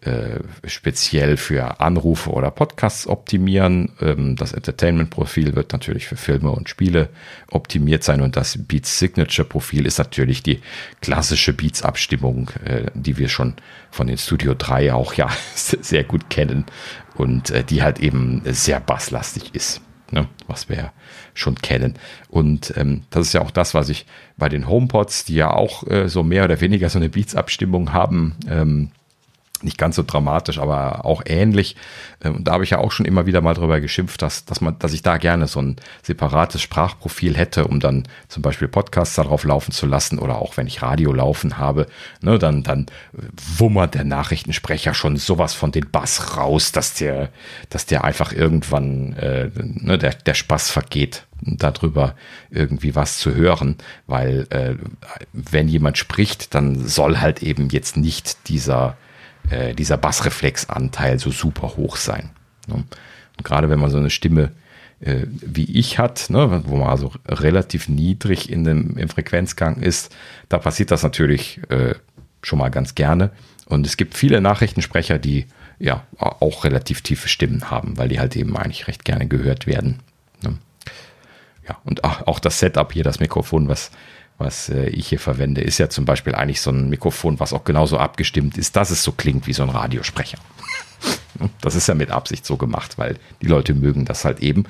[0.01, 3.91] äh, speziell für Anrufe oder Podcasts optimieren.
[3.99, 7.09] Ähm, das Entertainment-Profil wird natürlich für Filme und Spiele
[7.49, 10.61] optimiert sein und das Beats Signature-Profil ist natürlich die
[11.01, 13.55] klassische Beats-Abstimmung, äh, die wir schon
[13.91, 16.65] von den Studio 3 auch ja sehr gut kennen
[17.15, 19.81] und äh, die halt eben sehr basslastig ist.
[20.11, 20.91] Ne, was wir
[21.35, 21.93] schon kennen.
[22.29, 25.85] Und ähm, das ist ja auch das, was ich bei den HomePods, die ja auch
[25.85, 28.89] äh, so mehr oder weniger so eine Beats-Abstimmung haben, ähm,
[29.63, 31.75] nicht ganz so dramatisch, aber auch ähnlich.
[32.23, 34.61] Ähm, und da habe ich ja auch schon immer wieder mal drüber geschimpft, dass, dass
[34.61, 39.15] man, dass ich da gerne so ein separates Sprachprofil hätte, um dann zum Beispiel Podcasts
[39.15, 41.87] darauf laufen zu lassen oder auch wenn ich Radio laufen habe,
[42.21, 42.87] ne, dann, dann
[43.57, 47.29] wummert der Nachrichtensprecher schon sowas von den Bass raus, dass der,
[47.69, 52.15] dass der einfach irgendwann äh, ne, der, der Spaß vergeht darüber
[52.49, 54.75] irgendwie was zu hören, weil äh,
[55.33, 58.97] wenn jemand spricht, dann soll halt eben jetzt nicht dieser
[59.49, 62.29] äh, dieser Bassreflexanteil so super hoch sein.
[62.67, 62.75] Ne?
[62.75, 64.51] Und gerade wenn man so eine Stimme
[65.01, 70.13] äh, wie ich hat, ne, wo man also relativ niedrig in dem, im Frequenzgang ist,
[70.49, 71.95] da passiert das natürlich äh,
[72.41, 73.31] schon mal ganz gerne.
[73.65, 75.45] Und es gibt viele Nachrichtensprecher, die
[75.79, 79.99] ja auch relativ tiefe Stimmen haben, weil die halt eben eigentlich recht gerne gehört werden.
[80.43, 80.57] Ne?
[81.67, 83.91] Ja, und auch, auch das Setup hier, das Mikrofon, was
[84.39, 87.63] was äh, ich hier verwende, ist ja zum Beispiel eigentlich so ein Mikrofon, was auch
[87.63, 90.37] genauso abgestimmt ist, dass es so klingt wie so ein Radiosprecher.
[91.61, 94.65] Das ist ja mit Absicht so gemacht, weil die Leute mögen das halt eben.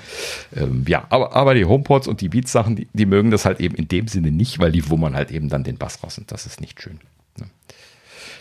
[0.56, 3.74] Ähm, ja, aber, aber die HomePods und die Beats-Sachen, die, die mögen das halt eben
[3.74, 6.46] in dem Sinne nicht, weil die wummern halt eben dann den Bass raus und das
[6.46, 7.00] ist nicht schön.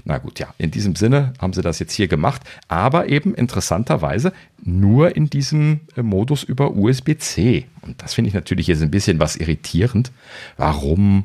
[0.05, 4.33] Na gut, ja, in diesem Sinne haben sie das jetzt hier gemacht, aber eben interessanterweise
[4.63, 7.67] nur in diesem äh, Modus über USB-C.
[7.83, 10.13] Und das finde ich natürlich jetzt ein bisschen was irritierend.
[10.57, 11.25] Warum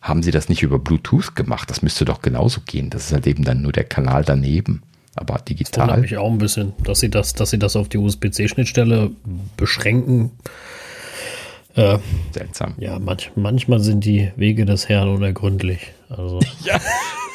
[0.00, 1.70] haben sie das nicht über Bluetooth gemacht?
[1.70, 2.90] Das müsste doch genauso gehen.
[2.90, 4.82] Das ist halt eben dann nur der Kanal daneben.
[5.14, 5.88] Aber digital.
[5.88, 9.10] Das mich auch ein bisschen, dass sie das, dass sie das auf die USB-C-Schnittstelle
[9.56, 10.30] beschränken.
[11.74, 11.98] Äh,
[12.32, 12.74] Seltsam.
[12.78, 15.92] Ja, manch, manchmal sind die Wege des Herrn unergründlich.
[16.16, 16.40] Also.
[16.64, 16.80] ja,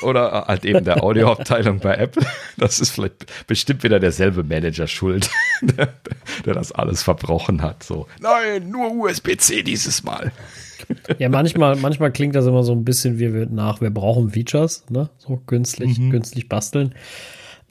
[0.01, 2.25] oder halt eben der Audioabteilung bei Apple.
[2.59, 5.29] Das ist vielleicht bestimmt wieder derselbe Manager schuld,
[5.61, 5.93] der,
[6.43, 7.83] der das alles verbrochen hat.
[7.83, 10.31] So, nein, nur USB-C dieses Mal.
[11.19, 14.85] Ja, manchmal, manchmal klingt das immer so ein bisschen wie wir nach, wir brauchen Features,
[14.89, 15.11] ne?
[15.19, 16.09] So künstlich, mhm.
[16.09, 16.95] künstlich basteln.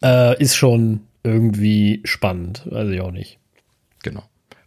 [0.04, 3.40] Äh, ist schon irgendwie spannend, weiß ich auch nicht.
[4.04, 4.22] Genau.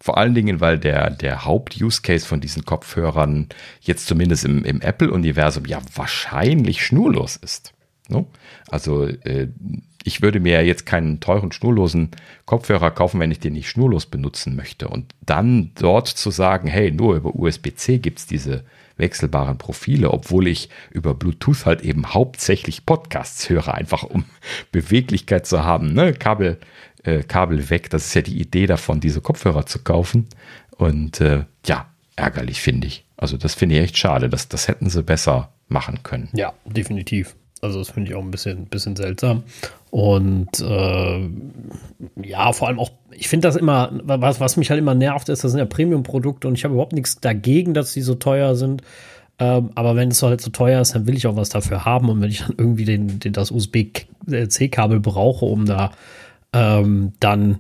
[0.10, 3.48] Vor allen Dingen, weil der, der Haupt-Use-Case von diesen Kopfhörern
[3.80, 7.76] jetzt zumindest im, im Apple-Universum ja wahrscheinlich schnurlos ist.
[8.08, 8.26] No?
[8.72, 9.50] Also äh,
[10.04, 12.10] ich würde mir jetzt keinen teuren schnurlosen
[12.48, 14.88] Kopfhörer kaufen, wenn ich den nicht schnurlos benutzen möchte.
[14.88, 18.64] Und dann dort zu sagen, hey, nur über USB-C gibt es diese
[18.98, 24.26] wechselbaren Profile, obwohl ich über Bluetooth halt eben hauptsächlich Podcasts höre, einfach um
[24.72, 25.94] Beweglichkeit zu haben.
[25.94, 26.14] Ne?
[26.14, 26.60] Kabel,
[27.04, 27.90] äh, Kabel weg.
[27.90, 30.28] Das ist ja die Idee davon, diese Kopfhörer zu kaufen.
[30.78, 33.06] Und äh, ja, ärgerlich finde ich.
[33.18, 34.30] Also das finde ich echt schade.
[34.30, 36.30] Das, das hätten sie besser machen können.
[36.34, 37.36] Ja, definitiv.
[37.62, 39.44] Also das finde ich auch ein bisschen, bisschen seltsam.
[39.92, 41.30] Und äh,
[42.24, 45.44] ja, vor allem auch, ich finde das immer, was, was mich halt immer nervt, ist,
[45.44, 48.82] das sind ja Premium-Produkte und ich habe überhaupt nichts dagegen, dass die so teuer sind.
[49.40, 52.10] Ähm, aber wenn es halt so teuer ist, dann will ich auch was dafür haben.
[52.10, 55.92] Und wenn ich dann irgendwie den, den das USB-C-Kabel brauche, um da
[56.54, 57.60] ähm, dann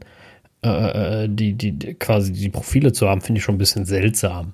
[0.64, 4.54] äh, äh, die, die, quasi die Profile zu haben, finde ich schon ein bisschen seltsam.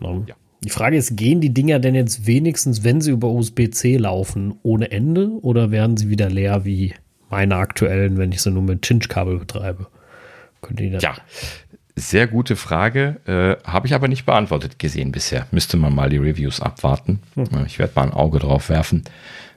[0.00, 0.24] Ne?
[0.28, 0.34] Ja.
[0.64, 4.90] Die Frage ist, gehen die Dinger denn jetzt wenigstens, wenn sie über USB-C laufen, ohne
[4.90, 6.94] Ende oder werden sie wieder leer wie
[7.28, 9.88] meine aktuellen, wenn ich sie nur mit Cinch-Kabel betreibe?
[11.00, 11.14] Ja,
[11.94, 13.20] sehr gute Frage.
[13.26, 15.46] Äh, Habe ich aber nicht beantwortet gesehen bisher.
[15.50, 17.20] Müsste man mal die Reviews abwarten.
[17.34, 17.46] Hm.
[17.66, 19.04] Ich werde mal ein Auge drauf werfen.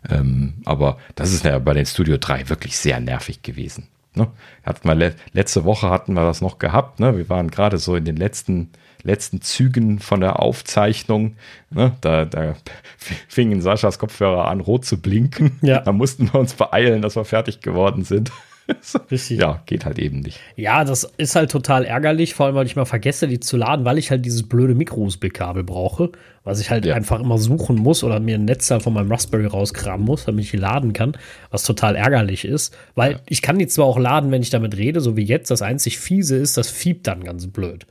[0.10, 3.88] Ähm, aber das ist ja bei den Studio 3 wirklich sehr nervig gewesen.
[4.20, 4.28] Ne?
[4.64, 7.00] Hatten wir le letzte Woche hatten wir das noch gehabt.
[7.00, 7.18] Ne?
[7.18, 8.70] Wir waren gerade so in den letzten,
[9.04, 11.38] letzten Zügen von der Aufzeichnung.
[11.70, 11.94] Ne?
[12.02, 12.56] Da, da
[13.28, 15.58] fingen Saschas Kopfhörer an, rot zu blinken.
[15.62, 15.80] Ja.
[15.80, 18.32] Da mussten wir uns beeilen, dass wir fertig geworden sind.
[19.12, 19.40] Richtig.
[19.40, 20.40] Ja, geht halt eben nicht.
[20.56, 23.86] Ja, das ist halt total ärgerlich, vor allem, weil ich mal vergesse, die zu laden,
[23.86, 26.12] weil ich halt dieses blöde Micro-USB-Kabel brauche,
[26.44, 26.96] was ich halt ja.
[26.96, 30.52] einfach immer suchen muss oder mir ein Netzteil von meinem Raspberry rauskramen muss, damit ich
[30.52, 31.14] die laden kann,
[31.52, 33.20] was total ärgerlich ist, weil ja.
[33.28, 36.00] ich kann die zwar auch laden, wenn ich damit rede, so wie jetzt, das einzig
[36.00, 37.86] fiese ist, das fiebt dann ganz blöd.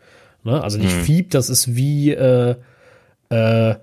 [0.44, 0.62] Ne?
[0.62, 1.02] Also nicht hm.
[1.02, 2.54] fiebt, das ist wie, äh,
[3.30, 3.74] äh,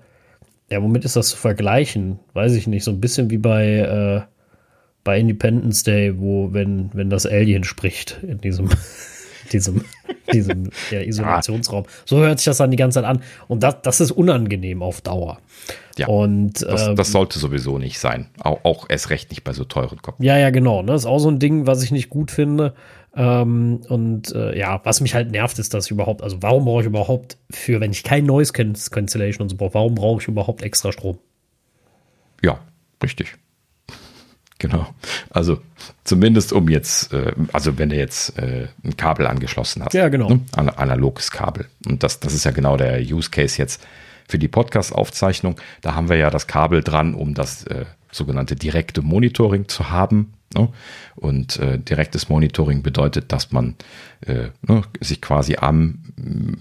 [0.68, 2.18] ja, womit ist das zu vergleichen?
[2.32, 4.35] Weiß ich nicht, so ein bisschen wie bei, äh,
[5.06, 8.68] bei Independence Day, wo, wenn, wenn das Alien spricht in diesem,
[9.52, 9.84] diesem,
[10.32, 11.84] diesem ja, Isolationsraum.
[12.04, 13.22] So hört sich das dann die ganze Zeit an.
[13.46, 15.38] Und das, das ist unangenehm auf Dauer.
[15.96, 18.26] Ja, und, das, ähm, das sollte sowieso nicht sein.
[18.40, 20.16] Auch, auch erst recht nicht bei so teuren Kopf.
[20.18, 20.82] Ja, ja, genau.
[20.82, 20.88] Ne?
[20.88, 22.74] Das ist auch so ein Ding, was ich nicht gut finde.
[23.14, 26.80] Ähm, und äh, ja, was mich halt nervt, ist, dass ich überhaupt, also warum brauche
[26.80, 30.62] ich überhaupt für, wenn ich kein Noise Cancellation und so brauche, warum brauche ich überhaupt
[30.62, 31.18] extra Strom?
[32.42, 32.58] Ja,
[33.02, 33.36] richtig.
[34.58, 34.86] Genau.
[35.30, 35.58] Also
[36.04, 39.92] zumindest um jetzt, äh, also wenn du jetzt äh, ein Kabel angeschlossen hast.
[39.92, 40.28] Ja, genau.
[40.28, 40.40] Ne?
[40.52, 41.66] Analoges Kabel.
[41.86, 43.84] Und das, das ist ja genau der Use Case jetzt
[44.28, 45.60] für die Podcast-Aufzeichnung.
[45.82, 50.32] Da haben wir ja das Kabel dran, um das äh, sogenannte direkte Monitoring zu haben.
[50.54, 50.68] Ne?
[51.16, 53.74] Und äh, direktes Monitoring bedeutet, dass man
[54.26, 55.98] äh, ne, sich quasi am,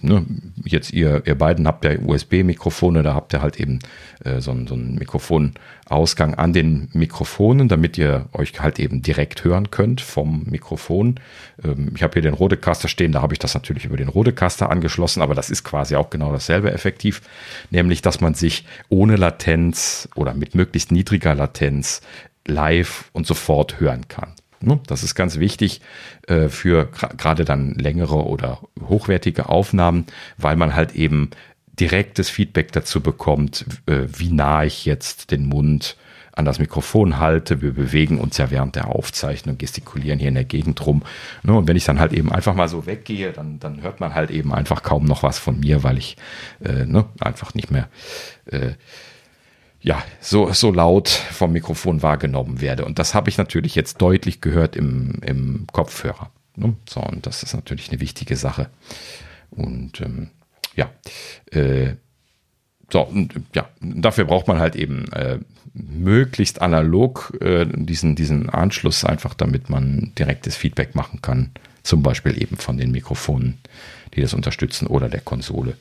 [0.02, 0.26] ne,
[0.66, 3.80] jetzt ihr, ihr beiden habt ja USB-Mikrofone, da habt ihr halt eben
[4.24, 9.72] äh, so, so einen Mikrofonausgang an den Mikrofonen, damit ihr euch halt eben direkt hören
[9.72, 11.20] könnt vom Mikrofon.
[11.64, 14.70] Ähm, ich habe hier den Rodecaster stehen, da habe ich das natürlich über den Rodecaster
[14.72, 17.22] angeschlossen, aber das ist quasi auch genau dasselbe effektiv,
[17.70, 22.02] nämlich dass man sich ohne Latenz oder mit möglichst niedriger Latenz
[22.48, 24.34] live und sofort hören kann.
[24.62, 24.80] Ne?
[24.88, 25.82] Das ist ganz wichtig
[26.28, 30.06] äh, für gerade dann längere oder hochwertige Aufnahmen,
[30.38, 31.32] weil man halt eben
[31.80, 35.98] direktes Feedback dazu bekommt, äh, wie nah ich jetzt den Mund
[36.32, 37.62] an das Mikrofon halte.
[37.62, 41.04] Wir bewegen uns ja während der Aufzeichnung, gestikulieren hier in der Gegend rum.
[41.44, 41.54] Ne?
[41.54, 44.32] Und wenn ich dann halt eben einfach mal so weggehe, dann, dann hört man halt
[44.32, 46.18] eben einfach kaum noch was von mir, weil ich
[46.64, 47.88] äh, ne, einfach nicht mehr
[48.46, 48.72] äh,
[49.86, 52.86] ja, so, so laut vom Mikrofon wahrgenommen werde.
[52.86, 56.32] Und das habe ich natürlich jetzt deutlich gehört im, im Kopfhörer.
[56.56, 56.74] Ne?
[56.90, 58.70] So, und das ist natürlich eine wichtige Sache.
[59.52, 60.32] Und ähm,
[60.76, 60.90] ja,
[61.52, 61.94] äh,
[62.92, 65.38] so, und, ja, dafür braucht man halt eben äh,
[65.74, 71.52] möglichst analog äh, diesen, diesen Anschluss einfach, damit man direktes Feedback machen kann.
[71.84, 73.60] Zum Beispiel eben von den Mikrofonen,
[74.16, 75.78] die das unterstützen oder der Konsole.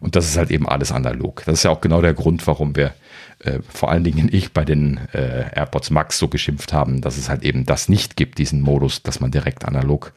[0.00, 1.44] Und das ist halt eben alles analog.
[1.46, 2.92] Das ist ja auch genau der Grund, warum wir
[3.40, 7.28] äh, vor allen Dingen ich bei den äh, AirPods Max so geschimpft haben, dass es
[7.28, 10.12] halt eben das nicht gibt, diesen Modus, dass man direkt analog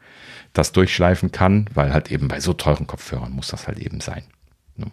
[0.53, 4.23] das durchschleifen kann, weil halt eben bei so teuren Kopfhörern muss das halt eben sein.
[4.77, 4.87] Ne?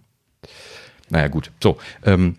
[1.08, 1.50] Naja, gut.
[1.62, 2.36] So, ähm,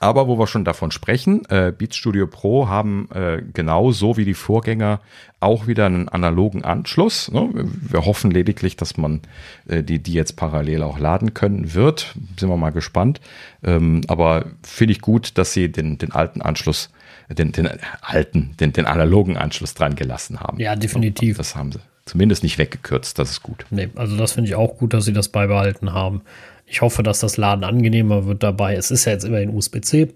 [0.00, 4.34] aber wo wir schon davon sprechen, äh, Beat Studio Pro haben äh, genauso wie die
[4.34, 5.00] Vorgänger
[5.40, 7.30] auch wieder einen analogen Anschluss.
[7.30, 7.50] Ne?
[7.52, 9.20] Wir hoffen lediglich, dass man
[9.68, 12.14] äh, die, die jetzt parallel auch laden können wird.
[12.38, 13.20] Sind wir mal gespannt.
[13.62, 16.90] Ähm, aber finde ich gut, dass sie den, den alten Anschluss,
[17.28, 17.68] den, den
[18.00, 20.58] alten, den, den analogen Anschluss dran gelassen haben.
[20.60, 21.36] Ja, definitiv.
[21.36, 23.18] Das haben sie zumindest nicht weggekürzt.
[23.18, 23.66] Das ist gut.
[23.70, 26.22] Nee, also das finde ich auch gut, dass sie das beibehalten haben.
[26.66, 28.74] Ich hoffe, dass das Laden angenehmer wird dabei.
[28.74, 30.12] Es ist ja jetzt immerhin USB-C.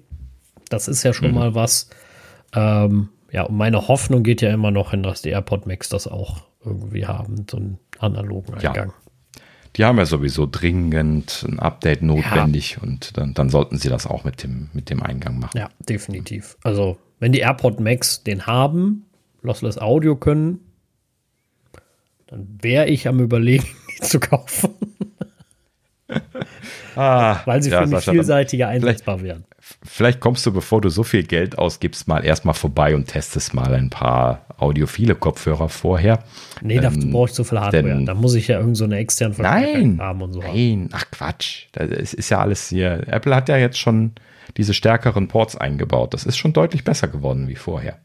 [0.69, 1.35] Das ist ja schon mhm.
[1.35, 1.91] mal was.
[2.55, 6.07] Ähm, ja, und meine Hoffnung geht ja immer noch hin, dass die AirPod Max das
[6.07, 8.89] auch irgendwie haben, so einen analogen Eingang.
[8.89, 9.43] Ja.
[9.77, 12.83] Die haben ja sowieso dringend ein Update notwendig ja.
[12.83, 15.57] und dann, dann sollten sie das auch mit dem, mit dem Eingang machen.
[15.57, 16.57] Ja, definitiv.
[16.63, 19.05] Also, wenn die AirPod Max den haben,
[19.43, 20.61] Lossless Audio können,
[22.27, 24.71] dann wäre ich am Überlegen, die zu kaufen.
[26.97, 29.45] Ah, Weil sie ja, für mich Sascha, vielseitiger einsetzbar werden.
[29.85, 33.75] Vielleicht kommst du, bevor du so viel Geld ausgibst, mal erstmal vorbei und testest mal
[33.75, 36.25] ein paar audiophile Kopfhörer vorher.
[36.63, 37.83] Nee, ähm, dafür brauche ich so viel Hardware.
[37.83, 40.41] Denn, da muss ich ja irgend so eine externe Verstärkung haben und so.
[40.41, 41.67] Nein, ach Quatsch.
[41.73, 43.07] Das ist ja alles hier.
[43.09, 44.13] Apple hat ja jetzt schon
[44.57, 46.15] diese stärkeren Ports eingebaut.
[46.15, 47.99] Das ist schon deutlich besser geworden wie vorher.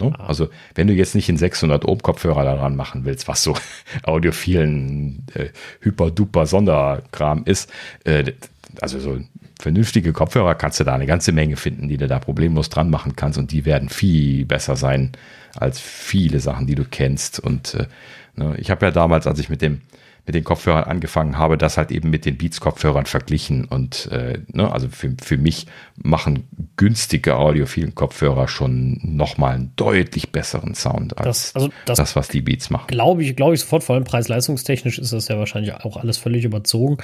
[0.00, 0.12] Ne?
[0.18, 0.26] Ah.
[0.26, 3.56] Also wenn du jetzt nicht einen 600 Ohm Kopfhörer daran machen willst, was so
[4.02, 5.48] audiophilen äh,
[5.80, 7.70] hyper-duper Sonderkram ist,
[8.04, 8.32] äh,
[8.80, 9.18] also so
[9.60, 13.14] vernünftige Kopfhörer kannst du da eine ganze Menge finden, die du da problemlos dran machen
[13.16, 15.12] kannst und die werden viel besser sein
[15.54, 17.38] als viele Sachen, die du kennst.
[17.38, 17.86] Und äh,
[18.34, 19.82] ne, ich habe ja damals, als ich mit dem
[20.24, 23.64] mit den Kopfhörern angefangen habe, das halt eben mit den Beats-Kopfhörern verglichen.
[23.64, 25.66] Und äh, ne, also für, für mich
[26.00, 26.44] machen
[26.76, 32.28] günstige audiophilen Kopfhörer schon nochmal einen deutlich besseren Sound als das, also das, das was
[32.28, 32.86] die Beats machen.
[32.86, 36.44] Glaube ich, glaube ich sofort, vor allem preis-leistungstechnisch ist das ja wahrscheinlich auch alles völlig
[36.44, 36.98] überzogen.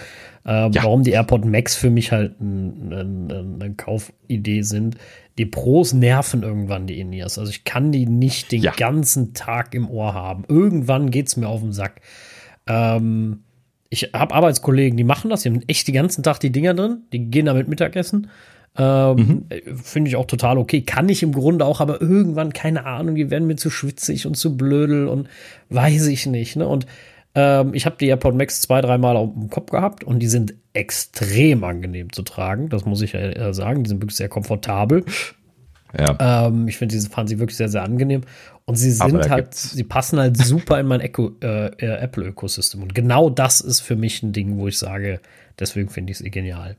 [0.46, 0.84] Äh, ja.
[0.84, 4.96] Warum die AirPod Max für mich halt eine ein, ein Kaufidee sind.
[5.38, 7.38] Die Pros nerven irgendwann die In-Ears.
[7.38, 8.72] Also ich kann die nicht den ja.
[8.72, 10.44] ganzen Tag im Ohr haben.
[10.48, 12.00] Irgendwann geht es mir auf den Sack.
[12.68, 13.40] Ähm,
[13.90, 17.02] ich habe Arbeitskollegen, die machen das, die haben echt den ganzen Tag die Dinger drin,
[17.12, 18.28] die gehen damit Mittagessen.
[18.76, 19.78] Ähm, mhm.
[19.78, 20.82] Finde ich auch total okay.
[20.82, 24.36] Kann ich im Grunde auch, aber irgendwann, keine Ahnung, die werden mir zu schwitzig und
[24.36, 25.28] zu blödel und
[25.70, 26.54] weiß ich nicht.
[26.56, 26.68] Ne?
[26.68, 26.86] Und
[27.34, 30.54] ähm, ich habe die AirPod Max zwei, dreimal auf dem Kopf gehabt und die sind
[30.74, 32.68] extrem angenehm zu tragen.
[32.68, 33.82] Das muss ich ja sagen.
[33.82, 35.04] Die sind wirklich sehr komfortabel.
[35.98, 36.46] Ja.
[36.46, 38.22] Ähm, ich finde, diese fahren sie wirklich sehr, sehr angenehm.
[38.68, 42.82] Und sie sind halt, sie passen halt super in mein äh, äh, Apple-Ökosystem.
[42.82, 45.20] Und genau das ist für mich ein Ding, wo ich sage,
[45.58, 46.76] deswegen finde ich es genial.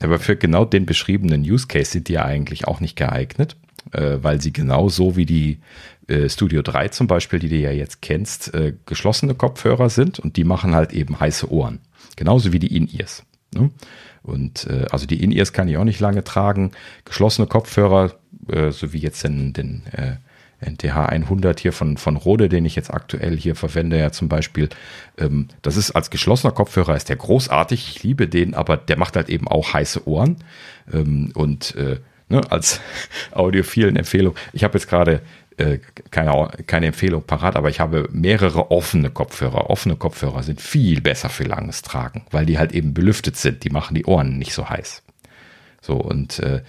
[0.00, 3.56] Aber für genau den beschriebenen Use Case sind die ja eigentlich auch nicht geeignet,
[3.92, 5.60] äh, weil sie genau so wie die
[6.06, 10.36] äh, Studio 3 zum Beispiel, die du ja jetzt kennst, äh, geschlossene Kopfhörer sind und
[10.36, 11.78] die machen halt eben heiße Ohren.
[12.16, 13.22] Genauso wie die In-Ears.
[13.54, 13.70] Ne?
[14.22, 16.72] Und äh, also die In-Ears kann ich auch nicht lange tragen.
[17.06, 18.12] Geschlossene Kopfhörer,
[18.52, 20.16] äh, so wie jetzt den, den äh,
[20.66, 24.68] NTH 100 hier von, von Rode, den ich jetzt aktuell hier verwende, ja zum Beispiel.
[25.18, 27.96] Ähm, das ist als geschlossener Kopfhörer, ist der großartig.
[27.96, 30.36] Ich liebe den, aber der macht halt eben auch heiße Ohren.
[30.92, 32.80] Ähm, und äh, ne, als
[33.32, 35.22] audiophilen Empfehlung, ich habe jetzt gerade
[35.56, 35.78] äh,
[36.10, 39.70] keine, keine Empfehlung parat, aber ich habe mehrere offene Kopfhörer.
[39.70, 43.64] Offene Kopfhörer sind viel besser für langes Tragen, weil die halt eben belüftet sind.
[43.64, 45.02] Die machen die Ohren nicht so heiß.
[45.80, 46.62] So, und äh,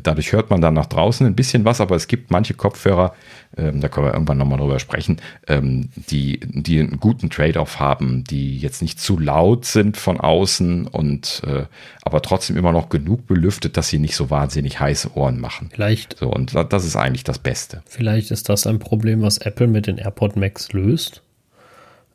[0.00, 3.14] Dadurch hört man dann nach draußen ein bisschen was, aber es gibt manche Kopfhörer,
[3.56, 5.18] ähm, da können wir irgendwann nochmal drüber sprechen,
[5.48, 10.86] ähm, die, die einen guten Trade-off haben, die jetzt nicht zu laut sind von außen
[10.86, 11.64] und äh,
[12.02, 15.70] aber trotzdem immer noch genug belüftet, dass sie nicht so wahnsinnig heiße Ohren machen.
[15.72, 16.18] Vielleicht.
[16.18, 17.82] So, und das ist eigentlich das Beste.
[17.86, 21.22] Vielleicht ist das ein Problem, was Apple mit den AirPod Max löst.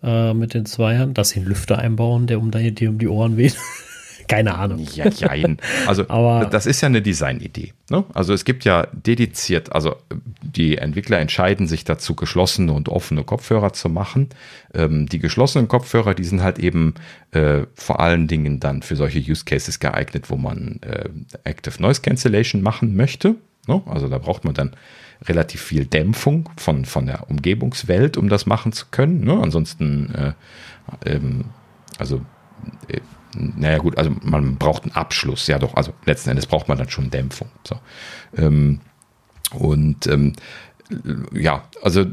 [0.03, 3.35] Äh, mit den Zweiern, dass sie einen Lüfter einbauen, der um die, um die Ohren
[3.37, 3.57] weht.
[4.27, 4.85] Keine Ahnung.
[4.93, 5.57] Ja, jein.
[5.85, 7.73] Also Aber das ist ja eine Designidee.
[7.89, 8.03] Ne?
[8.13, 9.95] Also es gibt ja dediziert, also
[10.41, 14.29] die Entwickler entscheiden sich dazu, geschlossene und offene Kopfhörer zu machen.
[14.73, 16.95] Ähm, die geschlossenen Kopfhörer, die sind halt eben
[17.31, 21.09] äh, vor allen Dingen dann für solche Use Cases geeignet, wo man äh,
[21.43, 23.35] Active Noise Cancellation machen möchte.
[23.67, 23.81] Ne?
[23.85, 24.75] Also da braucht man dann
[25.25, 29.23] relativ viel Dämpfung von, von der Umgebungswelt, um das machen zu können.
[29.23, 29.39] Ne?
[29.41, 30.33] Ansonsten, äh,
[31.05, 31.45] ähm,
[31.97, 32.21] also
[32.87, 32.99] äh,
[33.37, 36.89] naja gut, also man braucht einen Abschluss, ja doch, also letzten Endes braucht man dann
[36.89, 37.49] schon Dämpfung.
[37.63, 37.79] So.
[38.37, 38.81] Ähm,
[39.53, 40.33] und ähm,
[41.33, 42.05] ja, also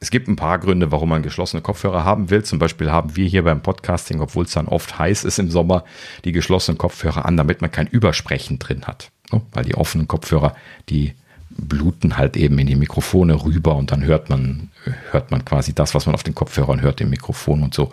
[0.00, 2.42] es gibt ein paar Gründe, warum man geschlossene Kopfhörer haben will.
[2.42, 5.84] Zum Beispiel haben wir hier beim Podcasting, obwohl es dann oft heiß ist im Sommer,
[6.24, 9.10] die geschlossenen Kopfhörer an, damit man kein Übersprechen drin hat.
[9.32, 9.42] Ne?
[9.52, 10.56] Weil die offenen Kopfhörer,
[10.88, 11.14] die
[11.50, 14.70] bluten halt eben in die Mikrofone rüber und dann hört man,
[15.10, 17.92] hört man quasi das, was man auf den Kopfhörern hört, im Mikrofon und so.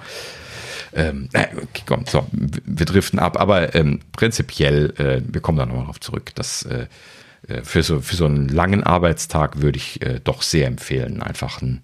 [0.97, 5.85] Ähm, okay, komm, so, wir driften ab, aber ähm, prinzipiell, äh, wir kommen da nochmal
[5.85, 6.87] drauf zurück, dass äh,
[7.47, 11.61] äh, für, so, für so einen langen Arbeitstag würde ich äh, doch sehr empfehlen, einfach
[11.61, 11.81] einen,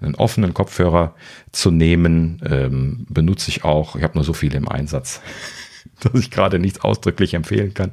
[0.00, 1.14] einen offenen Kopfhörer
[1.52, 2.40] zu nehmen.
[2.48, 5.20] Ähm, benutze ich auch, ich habe nur so viele im Einsatz,
[6.00, 7.92] dass ich gerade nichts ausdrücklich empfehlen kann.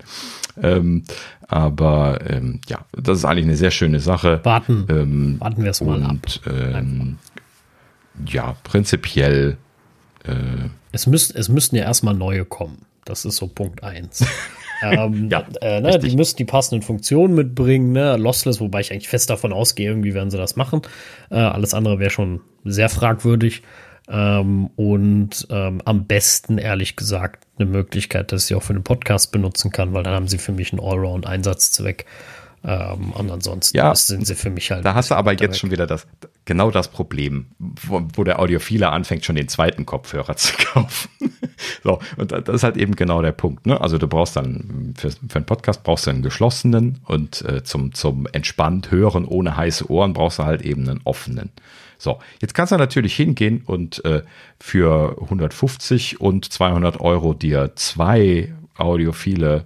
[0.61, 1.03] Ähm,
[1.47, 4.39] aber ähm, ja, das ist eigentlich eine sehr schöne Sache.
[4.43, 6.17] Warten, ähm, warten wir es mal und, ab.
[6.47, 7.17] Ähm,
[8.25, 9.57] ja, prinzipiell
[10.25, 12.85] äh, es, müsst, es müssten ja erstmal neue kommen.
[13.05, 14.25] Das ist so Punkt 1.
[14.83, 18.17] ähm, ja, äh, ne, die müssen die passenden Funktionen mitbringen, ne?
[18.17, 20.81] Lossless, wobei ich eigentlich fest davon ausgehe, irgendwie werden sie das machen.
[21.29, 23.63] Äh, alles andere wäre schon sehr fragwürdig.
[24.09, 28.83] Ähm, und ähm, am besten, ehrlich gesagt, eine Möglichkeit, dass ich sie auch für den
[28.83, 32.05] Podcast benutzen kann, weil dann haben sie für mich einen Allround-Einsatzzweck.
[32.63, 34.85] Ähm, und ansonsten ja, sind sie für mich halt.
[34.85, 35.55] Da hast du aber jetzt weg.
[35.55, 36.05] schon wieder das,
[36.45, 41.09] genau das Problem, wo, wo, der Audiophile anfängt, schon den zweiten Kopfhörer zu kaufen.
[41.83, 43.65] so, und das ist halt eben genau der Punkt.
[43.65, 43.81] Ne?
[43.81, 47.93] Also du brauchst dann, für, für einen Podcast brauchst du einen geschlossenen und äh, zum,
[47.95, 51.49] zum entspannt hören ohne heiße Ohren brauchst du halt eben einen offenen.
[51.97, 54.21] So, jetzt kannst du natürlich hingehen und äh,
[54.59, 59.65] für 150 und 200 Euro dir zwei audiophile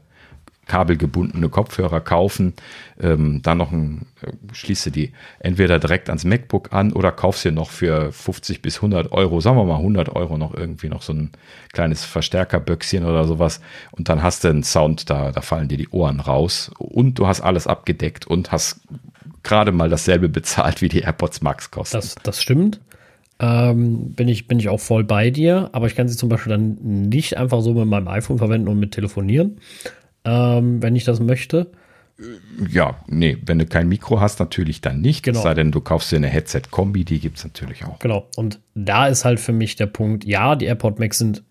[0.66, 2.54] kabelgebundene Kopfhörer kaufen,
[3.00, 7.52] ähm, dann noch ein, äh, schließe die entweder direkt ans MacBook an oder kaufst dir
[7.52, 11.14] noch für 50 bis 100 Euro, sagen wir mal 100 Euro noch irgendwie noch so
[11.14, 11.32] ein
[11.72, 13.62] kleines Verstärkerböckchen oder sowas
[13.92, 17.28] und dann hast du einen Sound, da, da fallen dir die Ohren raus und du
[17.28, 18.82] hast alles abgedeckt und hast
[19.44, 21.98] gerade mal dasselbe bezahlt, wie die AirPods Max kosten.
[21.98, 22.82] Das, das stimmt.
[23.38, 26.52] Ähm, bin, ich, bin ich auch voll bei dir, aber ich kann sie zum Beispiel
[26.52, 29.58] dann nicht einfach so mit meinem iPhone verwenden und mit telefonieren,
[30.26, 31.72] ähm, wenn ich das möchte.
[32.72, 35.24] Ja, nee, wenn du kein Mikro hast, natürlich dann nicht.
[35.24, 35.40] Genau.
[35.40, 38.00] Es sei denn, du kaufst dir eine Headset-Kombi, die gibt es natürlich auch.
[38.00, 38.30] Genau.
[38.38, 41.44] Und da ist halt für mich der Punkt, ja, die AirPod Max sind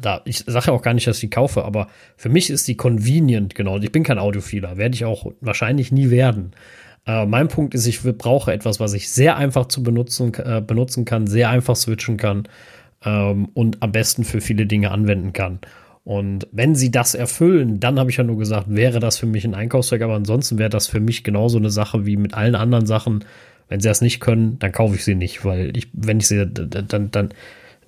[0.00, 2.68] da, ich sage ja auch gar nicht, dass ich die kaufe, aber für mich ist
[2.68, 3.78] die convenient, genau.
[3.78, 6.52] Ich bin kein Audiophiler, werde ich auch wahrscheinlich nie werden.
[7.06, 11.04] Äh, mein Punkt ist, ich brauche etwas, was ich sehr einfach zu benutzen, äh, benutzen
[11.04, 12.48] kann, sehr einfach switchen kann
[13.04, 15.60] ähm, und am besten für viele Dinge anwenden kann.
[16.04, 19.44] Und wenn sie das erfüllen, dann habe ich ja nur gesagt, wäre das für mich
[19.44, 22.86] ein Einkaufszweck, aber ansonsten wäre das für mich genauso eine Sache wie mit allen anderen
[22.86, 23.24] Sachen.
[23.68, 26.46] Wenn sie das nicht können, dann kaufe ich sie nicht, weil ich, wenn ich sie,
[26.46, 27.28] dann, dann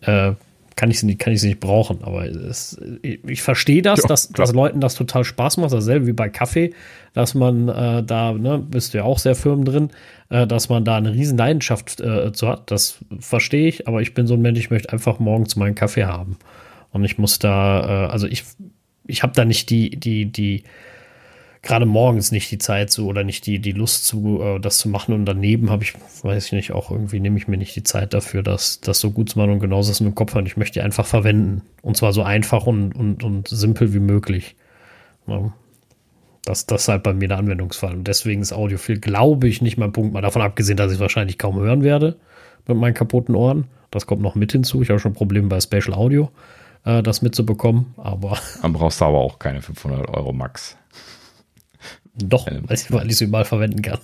[0.03, 0.35] äh,
[0.77, 2.03] kann ich sie nicht, kann ich sie nicht brauchen.
[2.03, 4.47] Aber es, ich, ich verstehe das, Ja, dass, klar.
[4.47, 5.73] dass Leuten das total Spaß macht.
[5.73, 6.75] Dasselbe wie bei Kaffee,
[7.15, 9.91] dass man äh, da, ne, bist du ja auch sehr firm drin,
[10.29, 12.71] äh, dass man da eine riesen Leidenschaft äh, zu hat.
[12.71, 16.05] Das verstehe ich, aber ich bin so ein Mensch, ich möchte einfach morgens meinen Kaffee
[16.05, 16.37] haben.
[16.93, 18.45] Und ich muss da, äh, also ich,
[19.07, 20.64] ich habe da nicht die, die, die,
[21.62, 24.88] gerade morgens nicht die Zeit zu oder nicht die, die Lust zu, äh, das zu
[24.88, 25.14] machen.
[25.14, 28.14] Und daneben habe ich, weiß ich nicht, auch irgendwie nehme ich mir nicht die Zeit
[28.14, 29.53] dafür, das, das so gut zu machen.
[29.53, 30.45] Und genauso ist mit dem Kopfhörer.
[30.45, 31.62] Ich möchte die einfach verwenden.
[31.80, 34.57] Und zwar so einfach und, und, und simpel wie möglich.
[35.26, 35.53] Ja.
[36.45, 37.95] Das, das ist halt bei mir der Anwendungsfall.
[37.95, 40.12] Und deswegen ist Audiophil, glaube ich, nicht mein Punkt.
[40.12, 42.16] Mal davon abgesehen, dass ich es wahrscheinlich kaum hören werde
[42.66, 43.68] mit meinen kaputten Ohren.
[43.93, 44.82] Das kommt noch mit hinzu.
[44.82, 46.30] Ich habe schon Probleme bei Spatial Audio,
[46.85, 47.95] äh, das mitzubekommen.
[47.97, 50.76] Aber Dann brauchst du aber auch keine 500 Euro Max.
[52.14, 53.99] doch, Ähm, weil ich weil ich es überall verwenden kann.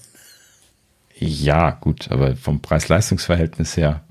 [1.20, 4.02] Ja, gut, aber vom Preis-Leistungs-Verhältnis her,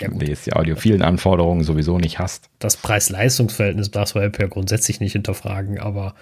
[0.00, 2.50] Ja, wenn du jetzt die audiophilen Anforderungen sowieso nicht hast.
[2.58, 6.14] das Preis-Leistungs-Verhältnis darfst du ja grundsätzlich nicht hinterfragen, aber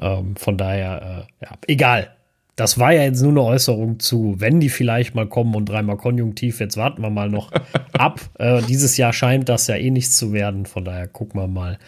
[0.00, 2.15] ähm, von daher, äh, ja, egal.
[2.56, 5.98] Das war ja jetzt nur eine Äußerung zu, wenn die vielleicht mal kommen und dreimal
[5.98, 7.52] konjunktiv, jetzt warten wir mal noch
[7.92, 8.20] ab.
[8.38, 11.78] Äh, dieses Jahr scheint das ja eh nichts zu werden, von daher gucken wir mal,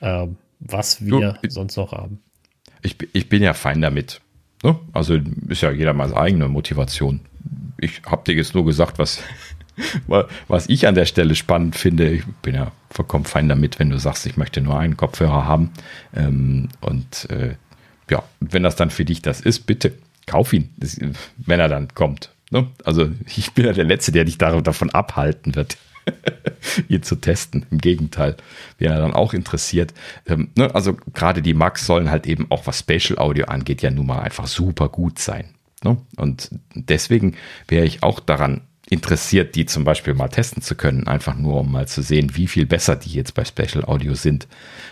[0.00, 0.26] äh,
[0.58, 2.18] was wir Du, sonst noch haben.
[2.82, 4.20] Ich, ich bin ja fein damit.
[4.64, 4.76] Ne?
[4.92, 5.18] Also
[5.48, 7.20] ist ja jeder mal seine eigene Motivation.
[7.78, 9.20] Ich habe dir jetzt nur gesagt, was,
[10.08, 12.10] wa- was ich an der Stelle spannend finde.
[12.10, 15.70] Ich bin ja vollkommen fein damit, wenn du sagst, ich möchte nur einen Kopfhörer haben.
[16.16, 17.54] Ähm, und äh,
[18.10, 19.92] ja, wenn das dann für dich das ist, bitte
[20.26, 20.98] kauf ihn, das,
[21.36, 22.30] wenn er dann kommt.
[22.50, 22.68] Ne?
[22.84, 25.78] Also ich bin ja der Letzte, der dich davon abhalten wird
[26.88, 27.66] ihn zu testen.
[27.70, 28.36] Im Gegenteil,
[28.78, 29.94] wäre er dann auch interessiert.
[30.26, 33.90] Ähm, ne, also gerade die Max sollen halt eben auch was Spatial Audio angeht, ja
[33.90, 35.54] nun mal einfach super gut sein.
[35.82, 35.96] Ne?
[36.16, 37.36] Und deswegen
[37.68, 41.72] wäre ich auch daran interessiert, die zum Beispiel mal testen zu können, einfach nur um
[41.72, 44.46] mal zu sehen, wie viel besser die jetzt bei Spatial Audio sind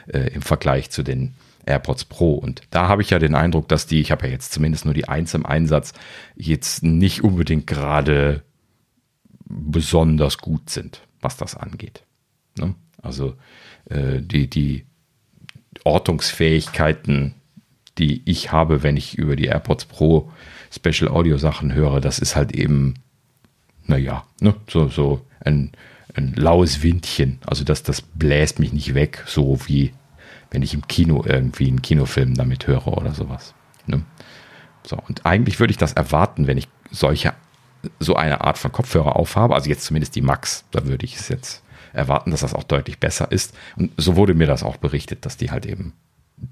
[0.08, 1.34] äh, im Vergleich zu den
[1.66, 2.34] AirPods Pro.
[2.34, 4.94] Und da habe ich ja den Eindruck, dass die, ich habe ja jetzt zumindest nur
[4.94, 5.92] die eins im Einsatz,
[6.36, 8.42] jetzt nicht unbedingt gerade
[9.46, 12.02] besonders gut sind, was das angeht.
[12.58, 12.74] Ne?
[13.02, 13.34] Also
[13.86, 14.84] äh, die, die
[15.84, 17.34] Ortungsfähigkeiten,
[17.98, 20.30] die ich habe, wenn ich über die AirPods Pro
[20.70, 22.94] Special Audio Sachen höre, das ist halt eben,
[23.86, 24.54] naja, ne?
[24.68, 25.72] so, so ein,
[26.14, 27.38] ein laues Windchen.
[27.46, 29.92] Also das, das bläst mich nicht weg, so wie
[30.54, 33.54] wenn ich im Kino irgendwie einen Kinofilm damit höre oder sowas.
[33.86, 34.02] Ne?
[34.86, 37.34] So, und eigentlich würde ich das erwarten, wenn ich solche,
[37.98, 41.28] so eine Art von Kopfhörer aufhabe, also jetzt zumindest die Max, da würde ich es
[41.28, 43.54] jetzt erwarten, dass das auch deutlich besser ist.
[43.76, 45.92] Und so wurde mir das auch berichtet, dass die halt eben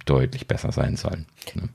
[0.04, 1.26] deutlich besser sein sollen.
[1.54, 1.68] Ne?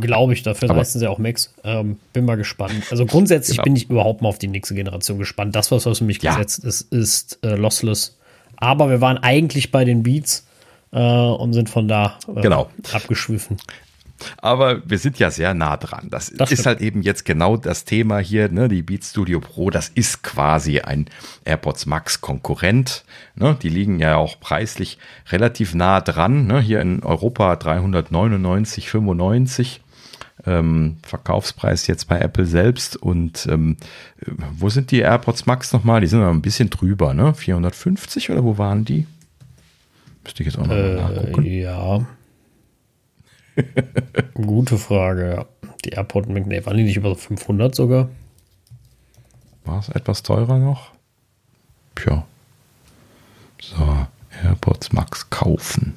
[0.00, 1.54] Glaube ich, dafür leisten sie auch Max.
[1.64, 2.74] Ähm, bin mal gespannt.
[2.90, 3.64] Also grundsätzlich Genau.
[3.64, 5.54] bin ich überhaupt mal auf die nächste Generation gespannt.
[5.54, 6.32] Das, was für mich Ja.
[6.34, 8.18] gesetzt ist, ist äh, lossless.
[8.56, 10.46] Aber wir waren eigentlich bei den Beats
[10.92, 12.70] äh, und sind von da äh, Genau.
[12.92, 13.56] abgeschwiffen.
[14.36, 16.06] Aber wir sind ja sehr nah dran.
[16.08, 16.66] Das, Das ist stimmt.
[16.66, 18.68] halt eben jetzt genau das Thema hier, ne?
[18.68, 21.06] Die Beats Studio Pro, das ist quasi ein
[21.44, 23.02] AirPods Max Konkurrent.
[23.34, 23.56] Ne?
[23.62, 24.98] Die liegen ja auch preislich
[25.32, 26.46] relativ nah dran.
[26.46, 26.60] Ne?
[26.60, 29.80] Hier in Europa 399,95.
[30.44, 32.96] Ähm, Verkaufspreis jetzt bei Apple selbst.
[32.96, 33.76] Und ähm,
[34.52, 36.00] wo sind die AirPods Max nochmal?
[36.00, 37.34] Die sind noch ein bisschen drüber, ne?
[37.34, 39.06] 450 oder wo waren die?
[40.24, 41.44] Müsste ich jetzt auch noch mal nachgucken.
[41.44, 42.06] Äh, ja.
[44.34, 45.46] Gute Frage.
[45.84, 48.08] Die AirPod, nee, waren die nicht über 500 sogar?
[49.64, 50.92] War es etwas teurer noch?
[51.94, 52.24] Tja.
[53.60, 54.06] So,
[54.42, 55.94] AirPods Max kaufen.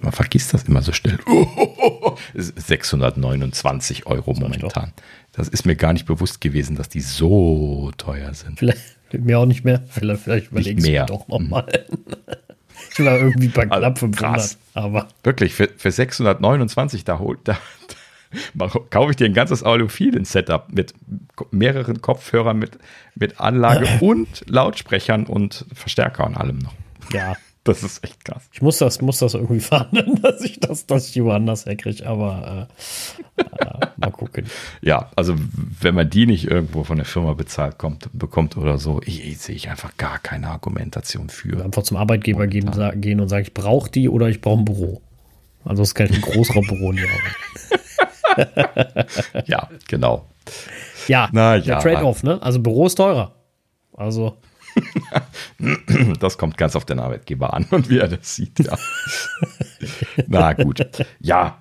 [0.00, 1.18] Man vergisst das immer so schnell.
[2.34, 4.92] 629 Euro momentan.
[5.32, 8.58] Das ist mir gar nicht bewusst gewesen, dass die so teuer sind.
[8.58, 8.82] Vielleicht
[9.18, 9.82] mir auch nicht mehr.
[9.88, 11.06] Vielleicht, überlege ich mehr.
[11.06, 11.66] doch nochmal.
[12.98, 14.18] ich war irgendwie bei Also, knapp 500.
[14.34, 14.58] krass.
[14.74, 17.56] Aber Wirklich, für, für 629 da holt, da,
[18.54, 20.94] da kaufe ich dir ein ganzes Audiophilen-Setup mit
[21.50, 22.78] mehreren Kopfhörern, mit,
[23.14, 26.74] mit Anlage und Lautsprechern und Verstärker und allem noch.
[27.12, 27.34] ja,
[27.64, 28.42] Das ist echt krass.
[28.52, 32.06] ich muss das, muss das irgendwie verhandeln, dass ich das, dass ich die woanders herkriege.
[32.06, 32.68] Aber
[33.38, 34.46] äh, äh, mal gucken.
[34.82, 35.34] Ja, also
[35.80, 39.38] wenn man die nicht irgendwo von der Firma bezahlt kommt, bekommt oder so, ich, ich
[39.38, 41.64] sehe ich einfach gar keine Argumentation für.
[41.64, 44.64] Einfach zum Arbeitgeber gehen, sa gehen und sagen, ich brauche die oder ich brauche ein
[44.66, 45.00] Büro.
[45.64, 47.34] Also es kann ich ein Großraumbüro in die Arbeit.
[49.46, 50.26] Ja, genau.
[51.06, 51.78] Ja, Na der ja.
[51.80, 52.42] Trade-off, ne?
[52.42, 53.32] Also Büro ist teurer.
[53.96, 54.36] Also
[56.20, 58.76] Das kommt ganz auf den Arbeitgeber an und wie er das sieht, ja.
[60.26, 60.86] Na gut.
[61.20, 61.58] Ja.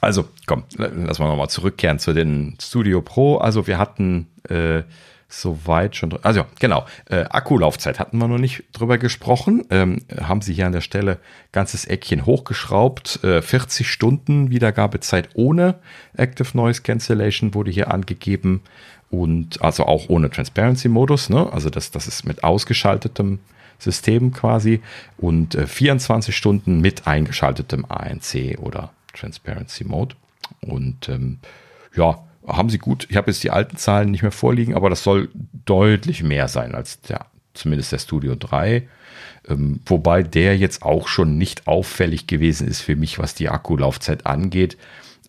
[0.00, 3.38] Also, komm, lass mal nochmal zurückkehren zu den Studio Pro.
[3.38, 4.82] Also, wir hatten äh,
[5.28, 9.64] soweit schon, also genau, äh, Akkulaufzeit hatten wir noch nicht drüber gesprochen.
[9.70, 11.18] Ähm, haben sie hier an der Stelle
[11.52, 13.22] ganzes Eckchen hochgeschraubt.
[13.22, 15.76] Äh, 40 Stunden Wiedergabezeit ohne
[16.16, 18.62] Active Noise Cancellation wurde hier angegeben
[19.10, 21.50] und also auch ohne Transparency-Modus, ne?
[21.52, 23.38] Also das, das ist mit ausgeschaltetem
[23.78, 24.80] System quasi
[25.16, 30.16] und äh, 24 Stunden mit eingeschaltetem ANC oder Transparency Mode.
[30.60, 31.38] Und ähm,
[31.94, 33.06] ja, haben sie gut.
[33.10, 35.28] Ich habe jetzt die alten Zahlen nicht mehr vorliegen, aber das soll
[35.64, 38.88] deutlich mehr sein als der, zumindest der Studio 3.
[39.48, 44.26] Ähm, wobei der jetzt auch schon nicht auffällig gewesen ist für mich, was die Akkulaufzeit
[44.26, 44.76] angeht.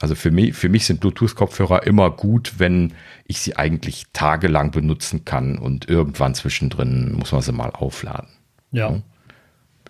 [0.01, 2.93] Also für mich, für mich sind Bluetooth-Kopfhörer immer gut, wenn
[3.25, 8.29] ich sie eigentlich tagelang benutzen kann und irgendwann zwischendrin muss man sie mal aufladen.
[8.71, 9.01] ja.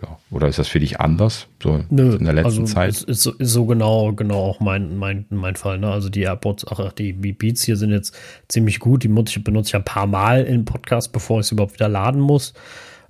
[0.02, 0.18] Ja.
[0.32, 1.48] Oder ist das für dich anders?
[1.62, 2.90] So Nö, in der letzten also Zeit?
[2.92, 5.78] Ist, ist, so- ist so genau, genau auch mein, mein, mein Fall.
[5.78, 5.92] Ne?
[5.92, 9.04] Also die AirPods, ach, die Beats hier sind jetzt ziemlich gut.
[9.04, 11.90] Die benutze ich, benutze ich ein paar Mal im Podcast, bevor ich es überhaupt wieder
[11.90, 12.54] laden muss.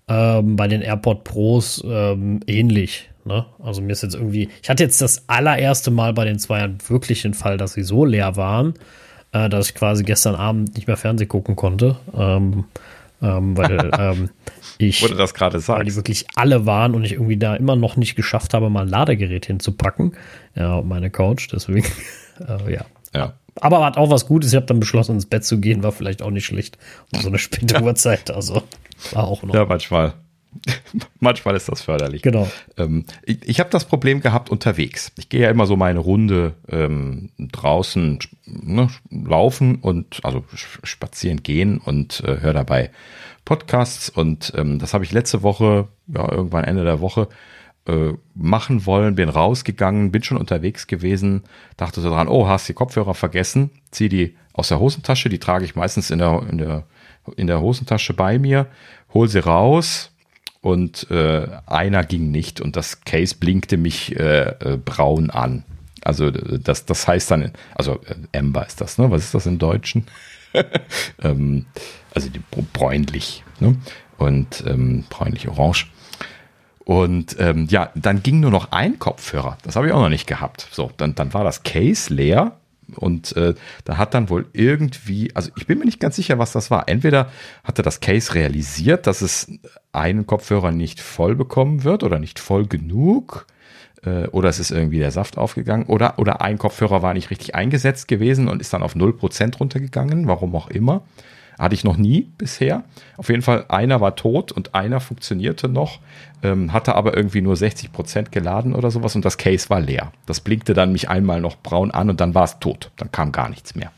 [0.08, 3.12] Ähm, bei den AirPod Pros ähm, ähnlich.
[3.30, 3.46] Ne?
[3.60, 7.22] Also mir ist jetzt irgendwie, ich hatte jetzt das allererste Mal bei den Zweiern wirklich
[7.22, 8.74] den Fall, dass sie so leer waren,
[9.34, 11.98] äh, dass ich quasi gestern Abend nicht mehr Fernsehen gucken konnte.
[12.18, 12.66] Ähm,
[13.22, 14.30] ähm, weil ähm,
[14.80, 17.98] ich Wurde das gerade weil die wirklich alle waren und ich irgendwie da immer noch
[17.98, 20.14] nicht geschafft habe, mal ein Ladegerät hinzupacken.
[20.56, 21.86] Ja, meine Couch, deswegen,
[22.40, 22.86] äh, ja.
[23.14, 23.34] Ja.
[23.62, 24.52] Aber hat auch was Gutes.
[24.52, 26.80] Ich habe dann beschlossen, ins Bett zu gehen, war vielleicht auch nicht schlecht.
[27.14, 28.64] Um so eine späte Uhrzeit, also
[29.12, 29.54] war auch noch.
[29.54, 30.14] Ja, manchmal.
[31.20, 32.22] manchmal ist das förderlich.
[32.22, 32.50] Genau.
[32.78, 35.12] Ähm, ich ich habe das Problem gehabt unterwegs.
[35.18, 40.44] Ich gehe ja immer so meine Runde ähm, draußen ne, laufen und also
[40.84, 42.92] spazieren gehen und äh, höre dabei
[43.46, 44.10] Podcasts.
[44.10, 47.28] Und ähm, das habe ich letzte Woche, ja, irgendwann Ende der Woche,
[47.88, 51.44] äh, machen wollen, bin rausgegangen, bin schon unterwegs gewesen,
[51.78, 55.66] dachte so dran, oh, hast die Kopfhörer vergessen, zieh die aus der Hosentasche, die trage
[55.66, 56.84] ich meistens in der, in der,
[57.38, 58.68] in der Hosentasche bei mir,
[59.14, 60.12] hol sie raus
[60.62, 65.64] und äh, einer ging nicht und das Case blinkte mich äh, äh, braun an.
[66.02, 69.10] Also das, das heißt dann, also äh, Amber ist das, ne?
[69.12, 70.06] Was ist das im Deutschen?
[71.22, 71.66] ähm,
[72.14, 72.42] also die,
[72.74, 73.76] bräunlich, ne?
[74.18, 75.88] Und ähm, bräunlich-orange.
[76.84, 79.58] Und ähm, ja, dann ging nur noch ein Kopfhörer.
[79.64, 80.68] Das habe ich auch noch nicht gehabt.
[80.72, 82.58] So, dann, dann war das Case leer
[82.96, 83.54] und äh,
[83.86, 86.88] da hat dann wohl irgendwie, also ich bin mir nicht ganz sicher, was das war.
[86.88, 87.30] Entweder
[87.64, 89.52] hatte das Case realisiert, dass es
[89.92, 93.48] einen Kopfhörer nicht voll bekommen wird oder nicht voll genug.
[94.04, 95.86] äh, Oder es ist irgendwie der Saft aufgegangen.
[95.88, 100.28] Oder, oder ein Kopfhörer war nicht richtig eingesetzt gewesen und ist dann auf 0% runtergegangen,
[100.28, 101.04] warum auch immer.
[101.60, 102.84] Hatte ich noch nie bisher.
[103.18, 106.00] Auf jeden Fall, einer war tot und einer funktionierte noch,
[106.42, 110.12] ähm, hatte aber irgendwie nur 60% geladen oder sowas und das Case war leer.
[110.26, 112.92] Das blinkte dann mich einmal noch braun an und dann war es tot.
[112.96, 113.92] Dann kam gar nichts mehr.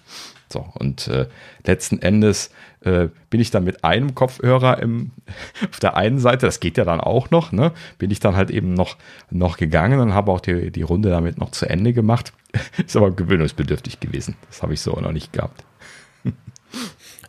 [0.52, 1.28] So, und äh,
[1.66, 2.52] letzten Endes
[2.82, 5.12] äh, bin ich dann mit einem Kopfhörer im,
[5.70, 8.52] auf der einen Seite, das geht ja dann auch noch, ne, bin ich dann halt
[8.52, 8.98] eben noch,
[9.30, 12.34] noch gegangen und habe auch die, die Runde damit noch zu Ende gemacht.
[12.86, 14.36] Ist aber gewöhnungsbedürftig gewesen.
[14.48, 15.64] Das habe ich so noch nicht gehabt.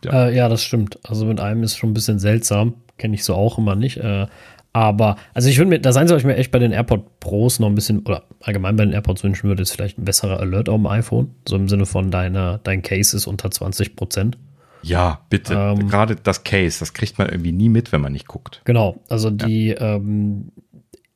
[0.05, 0.27] Ja.
[0.27, 0.99] Äh, ja, das stimmt.
[1.03, 2.75] Also mit einem ist schon ein bisschen seltsam.
[2.97, 3.97] Kenne ich so auch immer nicht.
[3.97, 4.27] Äh,
[4.73, 7.59] aber, also ich würde mir, das Einzige, was ich mir echt bei den AirPod Pros
[7.59, 10.67] noch ein bisschen, oder allgemein bei den AirPods wünschen würde, ist vielleicht ein besserer Alert
[10.67, 11.35] auf dem iPhone.
[11.47, 14.37] So im Sinne von deiner, dein Case ist unter 20 Prozent.
[14.81, 15.53] Ja, bitte.
[15.53, 15.87] Ähm.
[15.87, 18.61] Gerade das Case, das kriegt man irgendwie nie mit, wenn man nicht guckt.
[18.65, 20.51] Genau, also die, ähm,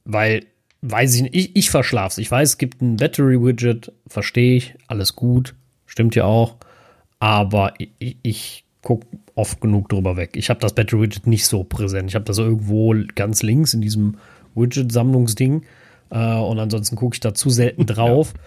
[0.05, 0.45] weil,
[0.81, 2.19] weiß ich nicht, ich, ich verschlaf's.
[2.19, 5.55] Ich weiß, es gibt ein Battery-Widget, verstehe ich, alles gut,
[5.88, 6.55] stimmt ja auch,
[7.19, 9.05] aber ich, ich gucke
[9.35, 10.38] oft genug drüber weg.
[10.38, 12.09] Ich habe das Battery-Widget nicht so präsent.
[12.09, 14.15] Ich habe das irgendwo ganz links in diesem
[14.55, 15.64] Widget-Sammlungsding
[16.09, 18.34] Äh, und ansonsten gucke ich da zu selten drauf.
[18.34, 18.41] Ja.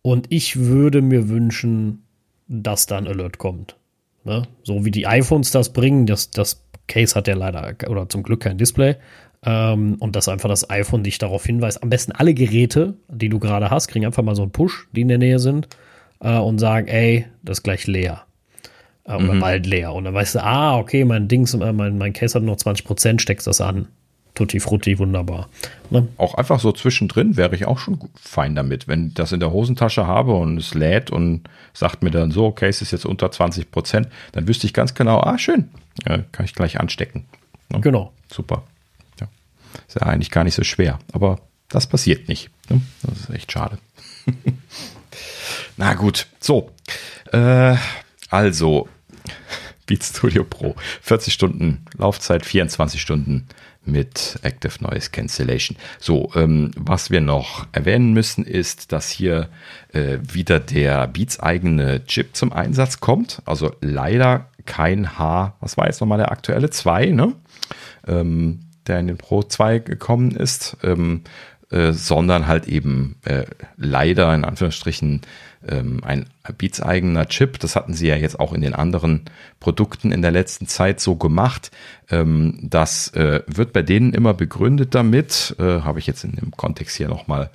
[0.00, 2.04] Und ich würde mir wünschen,
[2.48, 3.76] dass da ein Alert kommt.
[4.24, 4.44] Ne?
[4.62, 8.40] So wie die iPhones das bringen, das, das Case hat ja leider oder zum Glück
[8.40, 8.96] kein Display.
[9.44, 11.82] Ähm, und dass einfach das iPhone dich darauf hinweist.
[11.82, 15.02] Am besten alle Geräte, die du gerade hast, kriegen einfach mal so einen Push, die
[15.02, 15.68] in der Nähe sind,
[16.20, 18.26] äh, und sagen, ey, das ist gleich leer.
[19.06, 19.40] Äh, oder mhm.
[19.40, 19.92] bald leer.
[19.92, 23.20] Und dann weißt du, ah, okay, mein Dings, äh, mein, mein Case hat noch 20%,
[23.20, 23.88] steckst das an.
[24.34, 25.48] Tutti frutti, wunderbar.
[25.88, 26.08] Ne?
[26.18, 28.86] Auch einfach so zwischendrin wäre ich auch schon fein damit.
[28.86, 32.44] Wenn ich das in der Hosentasche habe und es lädt und sagt mir dann so,
[32.44, 35.70] okay, es ist jetzt unter 20 Prozent, dann wüsste ich ganz genau, ah, schön,
[36.06, 37.24] ja, kann ich gleich anstecken.
[37.70, 37.80] Ne?
[37.80, 38.12] Genau.
[38.30, 38.64] Super.
[39.20, 39.28] Ja.
[39.88, 42.50] Ist ja eigentlich gar nicht so schwer, aber das passiert nicht.
[42.68, 42.82] Ne?
[43.04, 43.78] Das ist echt schade.
[45.78, 46.70] Na gut, so.
[47.32, 47.76] Äh,
[48.28, 48.88] also,
[49.86, 50.74] Beat Studio Pro.
[51.02, 53.46] 40 Stunden Laufzeit, 24 Stunden
[53.84, 55.76] mit Active Noise Cancellation.
[56.00, 59.48] So, ähm, was wir noch erwähnen müssen, ist, dass hier
[59.92, 63.42] äh, wieder der Beats eigene Chip zum Einsatz kommt.
[63.46, 67.34] Also leider kein H, was war jetzt nochmal der aktuelle 2, ne?
[68.06, 71.22] Ähm, der in den Pro 2 gekommen ist, ähm,
[71.70, 73.44] äh, sondern halt eben äh,
[73.76, 75.22] leider in Anführungsstrichen
[75.68, 76.26] ähm, ein
[76.58, 77.58] Beats eigener Chip.
[77.58, 79.22] Das hatten sie ja jetzt auch in den anderen
[79.60, 81.70] Produkten in der letzten Zeit so gemacht.
[82.10, 86.50] Ähm, das äh, wird bei denen immer begründet damit, äh, habe ich jetzt in dem
[86.52, 87.50] Kontext hier nochmal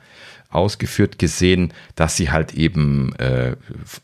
[0.49, 3.55] ausgeführt gesehen, dass sie halt eben äh,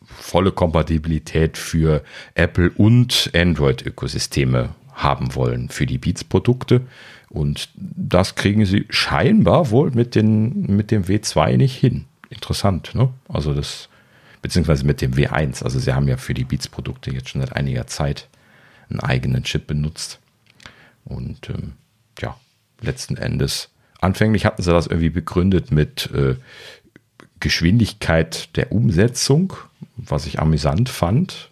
[0.05, 2.03] volle Kompatibilität für
[2.35, 6.81] Apple und Android-Ökosysteme haben wollen für die Beats-Produkte.
[7.29, 12.05] Und das kriegen sie scheinbar wohl mit, den, mit dem W2 nicht hin.
[12.29, 13.09] Interessant, ne?
[13.27, 13.89] Also das
[14.41, 15.63] beziehungsweise mit dem W1.
[15.63, 18.27] Also sie haben ja für die Beats-Produkte jetzt schon seit einiger Zeit
[18.89, 20.19] einen eigenen Chip benutzt.
[21.05, 21.73] Und ähm,
[22.19, 22.37] ja,
[22.81, 23.69] letzten Endes,
[23.99, 26.35] anfänglich hatten sie das irgendwie begründet mit äh,
[27.39, 29.53] Geschwindigkeit der Umsetzung,
[29.95, 31.51] was ich amüsant fand.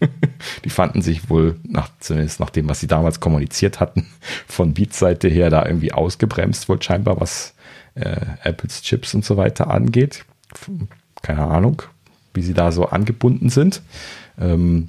[0.64, 4.06] die fanden sich wohl, nach, zumindest nach dem, was sie damals kommuniziert hatten,
[4.46, 7.54] von Beats-Seite her da irgendwie ausgebremst, wohl scheinbar, was
[7.94, 10.24] äh, Apples Chips und so weiter angeht.
[11.22, 11.82] Keine Ahnung,
[12.34, 13.82] wie sie da so angebunden sind.
[14.40, 14.88] Ähm,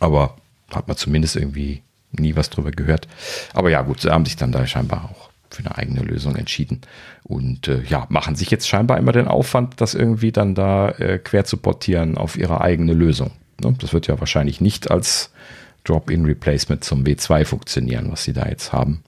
[0.00, 0.36] aber
[0.70, 1.82] hat man zumindest irgendwie
[2.12, 3.08] nie was drüber gehört.
[3.52, 6.80] Aber ja, gut, sie haben sich dann da scheinbar auch für eine eigene Lösung entschieden
[7.22, 11.18] und äh, ja, machen sich jetzt scheinbar immer den Aufwand, das irgendwie dann da äh,
[11.18, 13.30] quer zu portieren auf ihre eigene Lösung.
[13.62, 13.74] Ne?
[13.78, 15.30] Das wird ja wahrscheinlich nicht als
[15.84, 19.02] Drop-in-Replacement zum W2 funktionieren, was sie da jetzt haben.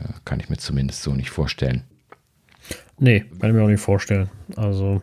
[0.00, 1.82] Äh, kann ich mir zumindest so nicht vorstellen.
[2.98, 4.28] Nee, kann ich mir auch nicht vorstellen.
[4.56, 5.02] Also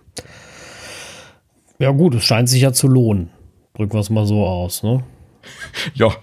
[1.83, 3.29] ja, gut, es scheint sich ja zu lohnen.
[3.75, 5.03] Drücken wir es mal so aus, ne?
[5.93, 6.15] ja,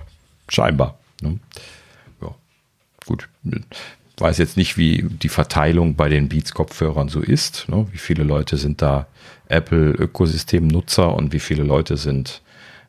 [0.49, 0.99] scheinbar.
[1.20, 1.39] Ne?
[2.23, 2.35] Ja,
[3.05, 3.28] gut.
[3.45, 7.69] Ich weiß jetzt nicht, wie die Verteilung bei den Beats-Kopfhörern so ist.
[7.69, 7.87] Ne?
[7.93, 9.07] Wie viele Leute sind da
[9.49, 12.41] Apple-Ökosystem-Nutzer und wie viele Leute sind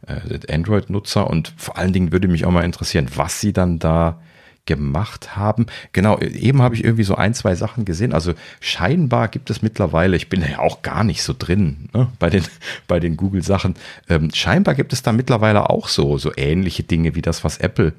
[0.07, 1.29] äh, Android-Nutzer?
[1.29, 4.21] Und vor allen Dingen würde mich auch mal interessieren, was sie dann da
[4.65, 5.65] gemacht haben.
[5.91, 8.13] Genau, eben habe ich irgendwie so ein, zwei Sachen gesehen.
[8.13, 12.29] Also scheinbar gibt es mittlerweile, ich bin ja auch gar nicht so drin ne, bei
[12.29, 12.43] den,
[12.87, 13.75] bei den Google-Sachen,
[14.07, 17.93] ähm, scheinbar gibt es da mittlerweile auch so, so ähnliche Dinge wie das, was Apple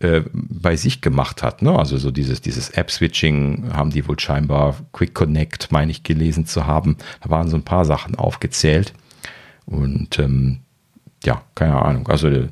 [0.00, 1.62] äh, bei sich gemacht hat.
[1.62, 1.78] Ne?
[1.78, 6.66] Also so dieses, dieses App-Switching haben die wohl scheinbar, Quick Connect, meine ich, gelesen zu
[6.66, 6.96] haben.
[7.22, 8.94] Da waren so ein paar Sachen aufgezählt.
[9.66, 10.60] Und ähm,
[11.24, 12.08] ja, keine Ahnung.
[12.08, 12.48] Also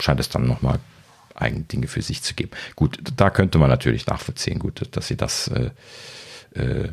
[0.00, 0.78] scheint es dann nochmal
[1.42, 2.52] eigene Dinge für sich zu geben.
[2.76, 5.70] Gut, da könnte man natürlich nachvollziehen, gut, dass sie das äh,
[6.58, 6.88] äh,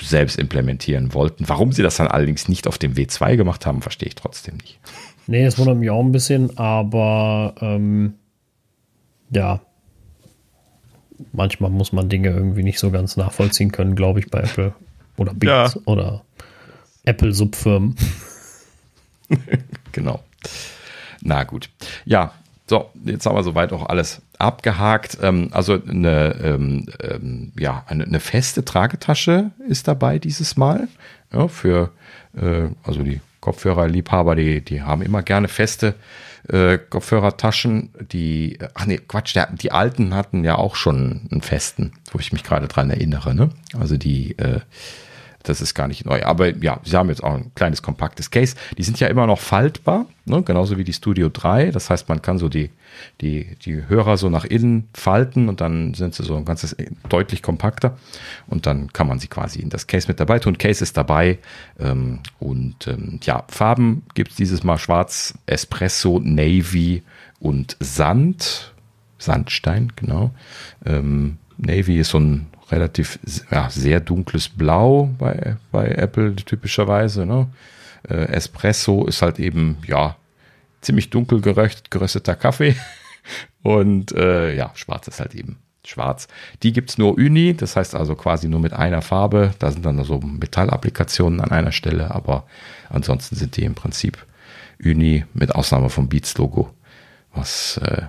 [0.00, 1.48] selbst implementieren wollten.
[1.48, 4.78] Warum sie das dann allerdings nicht auf dem W2 gemacht haben, verstehe ich trotzdem nicht.
[5.26, 8.14] Nee, es wundert mich auch ein bisschen, aber ähm,
[9.30, 9.60] ja,
[11.32, 14.74] manchmal muss man Dinge irgendwie nicht so ganz nachvollziehen können, glaube ich, bei Apple
[15.16, 15.80] oder Beats ja.
[15.86, 16.24] oder
[17.04, 17.96] Apple-Subfirmen.
[19.92, 20.22] genau.
[21.22, 21.70] Na gut.
[22.04, 22.32] Ja,
[22.72, 25.18] so, jetzt haben wir soweit auch alles abgehakt.
[25.20, 30.88] Ähm, also eine, ähm, ähm, ja, eine, eine, feste Tragetasche ist dabei dieses Mal.
[31.34, 31.90] Ja, für
[32.34, 35.96] äh, also die Kopfhörerliebhaber, die, die haben immer gerne feste
[36.48, 37.90] äh, Kopfhörertaschen.
[38.10, 42.32] Die, ach nee, Quatsch, der, die alten hatten ja auch schon einen festen, wo ich
[42.32, 43.34] mich gerade dran erinnere.
[43.34, 43.50] Ne?
[43.78, 44.60] Also die äh,
[45.42, 46.22] das ist gar nicht neu.
[46.22, 48.56] Aber ja, sie haben jetzt auch ein kleines kompaktes Case.
[48.78, 50.42] Die sind ja immer noch faltbar, ne?
[50.42, 51.70] genauso wie die Studio 3.
[51.70, 52.70] Das heißt, man kann so die,
[53.20, 56.76] die, die Hörer so nach innen falten und dann sind sie so ein ganzes
[57.08, 57.96] deutlich kompakter.
[58.46, 60.58] Und dann kann man sie quasi in das Case mit dabei tun.
[60.58, 61.38] Case ist dabei.
[61.78, 67.02] Ähm, und ähm, ja, Farben gibt es dieses Mal schwarz, Espresso, Navy
[67.40, 68.72] und Sand.
[69.18, 70.32] Sandstein, genau.
[70.84, 73.18] Ähm, Navy ist so ein relativ
[73.50, 77.26] ja, sehr dunkles Blau bei, bei Apple typischerweise.
[77.26, 77.48] Ne?
[78.08, 80.16] Äh, Espresso ist halt eben, ja,
[80.80, 82.74] ziemlich dunkel geröcht, gerösteter Kaffee.
[83.62, 86.28] Und äh, ja, schwarz ist halt eben schwarz.
[86.62, 89.54] Die gibt es nur Uni, das heißt also quasi nur mit einer Farbe.
[89.58, 92.44] Da sind dann so Metallapplikationen an einer Stelle, aber
[92.88, 94.24] ansonsten sind die im Prinzip
[94.82, 96.70] Uni mit Ausnahme vom Beats-Logo,
[97.34, 98.02] was äh,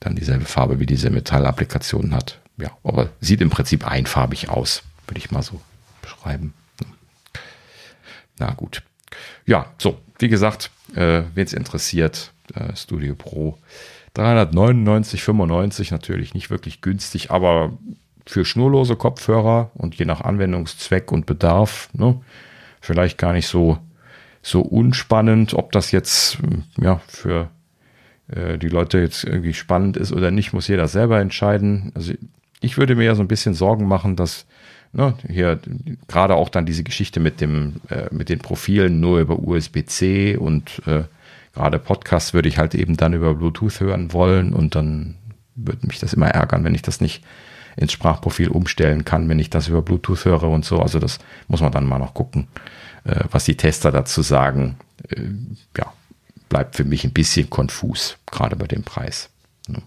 [0.00, 2.40] dann dieselbe Farbe wie diese Metallapplikationen hat.
[2.58, 5.60] Ja, aber sieht im Prinzip einfarbig aus, würde ich mal so
[6.02, 6.54] beschreiben.
[8.38, 8.82] Na gut.
[9.46, 13.58] Ja, so, wie gesagt, äh, wen es interessiert, äh, Studio Pro
[14.16, 17.76] 399,95 natürlich nicht wirklich günstig, aber
[18.26, 22.20] für schnurlose Kopfhörer und je nach Anwendungszweck und Bedarf, ne,
[22.80, 23.78] vielleicht gar nicht so,
[24.42, 26.38] so unspannend, ob das jetzt
[26.80, 27.50] ja, für
[28.28, 31.92] äh, die Leute jetzt irgendwie spannend ist oder nicht, muss jeder selber entscheiden.
[31.94, 32.14] Also
[32.66, 34.44] ich würde mir ja so ein bisschen Sorgen machen, dass
[34.92, 35.60] ne, hier
[36.08, 40.82] gerade auch dann diese Geschichte mit dem äh, mit den Profilen nur über USB-C und
[40.86, 41.04] äh,
[41.54, 45.14] gerade Podcasts würde ich halt eben dann über Bluetooth hören wollen und dann
[45.54, 47.24] würde mich das immer ärgern, wenn ich das nicht
[47.76, 50.80] ins Sprachprofil umstellen kann, wenn ich das über Bluetooth höre und so.
[50.80, 52.48] Also das muss man dann mal noch gucken,
[53.04, 54.76] äh, was die Tester dazu sagen.
[55.08, 55.22] Äh,
[55.78, 55.92] ja,
[56.48, 59.30] bleibt für mich ein bisschen konfus, gerade bei dem Preis.
[59.68, 59.82] Ne?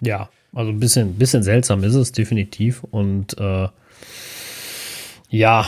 [0.00, 3.68] Ja, also ein bisschen, bisschen seltsam ist es definitiv und äh,
[5.28, 5.66] ja,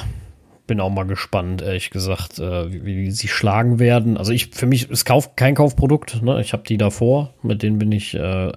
[0.66, 4.16] bin auch mal gespannt, ehrlich gesagt, äh, wie, wie, sie schlagen werden.
[4.16, 6.22] Also ich, für mich ist Kauf, kein Kaufprodukt.
[6.22, 6.40] Ne?
[6.40, 8.52] Ich habe die davor, mit denen bin ich äh,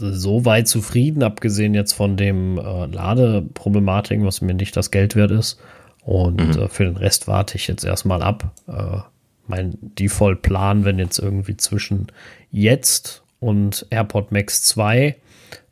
[0.00, 5.30] so weit zufrieden, abgesehen jetzt von dem äh, Ladeproblematik, was mir nicht das Geld wert
[5.30, 5.60] ist.
[6.04, 6.62] Und mhm.
[6.62, 8.52] äh, für den Rest warte ich jetzt erstmal ab.
[8.66, 8.98] Äh,
[9.46, 12.08] mein Default-Plan, wenn jetzt irgendwie zwischen
[12.50, 15.16] jetzt und AirPod Max 2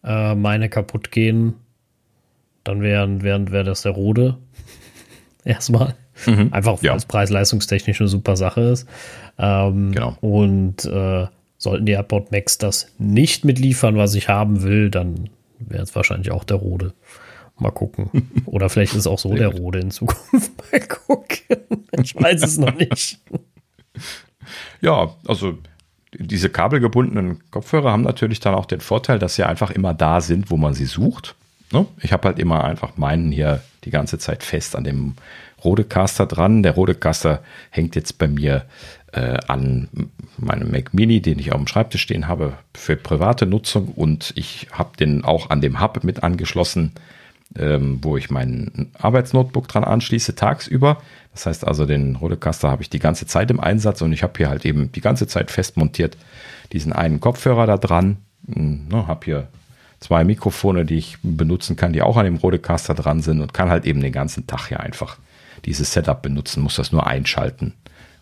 [0.05, 1.55] äh, meine kaputt gehen,
[2.63, 4.39] dann wäre wär, wär das der Rode
[5.45, 5.95] erstmal.
[6.27, 6.49] Mhm.
[6.53, 6.95] Einfach weil ja.
[6.95, 8.89] es preis-leistungstechnisch eine super Sache ist.
[9.39, 10.17] Ähm, genau.
[10.21, 11.27] Und äh,
[11.59, 16.31] sollten die AirPod Max das nicht mitliefern, was ich haben will, dann wäre es wahrscheinlich
[16.31, 16.93] auch der Rode.
[17.59, 18.11] Mal gucken.
[18.47, 20.53] Oder vielleicht ist es auch so der Rode in Zukunft.
[20.73, 21.57] Mal gucken.
[22.03, 23.21] Ich weiß es noch nicht.
[24.81, 25.59] Ja, also
[26.19, 30.51] diese kabelgebundenen Kopfhörer haben natürlich dann auch den Vorteil, dass sie einfach immer da sind,
[30.51, 31.35] wo man sie sucht.
[31.73, 31.87] Ne?
[32.01, 35.15] Ich habe halt immer einfach meinen hier die ganze Zeit fest an dem
[35.65, 36.63] Rodecaster dran.
[36.63, 38.65] Der Rodecaster hängt jetzt bei mir
[39.13, 39.89] äh, an
[40.37, 44.69] meinem Mac Mini, den ich auf dem Schreibtisch stehen habe, für private Nutzung und ich
[44.73, 46.93] habe den auch an dem Hub mit angeschlossen,
[47.57, 50.99] ähm, wo ich mein Arbeitsnotebook dran anschließe, tagsüber.
[51.33, 54.35] Das heißt also, den Rodecaster habe ich die ganze Zeit im Einsatz und ich habe
[54.37, 56.17] hier halt eben die ganze Zeit fest montiert
[56.73, 58.19] diesen einen Kopfhörer da dran.
[58.47, 59.49] Hm, ne, habe hier
[60.01, 63.71] zwei Mikrofone, die ich benutzen kann, die auch an dem Rodecaster dran sind und kann
[63.71, 65.19] halt eben den ganzen Tag hier einfach
[65.65, 67.75] dieses Setup benutzen, muss das nur einschalten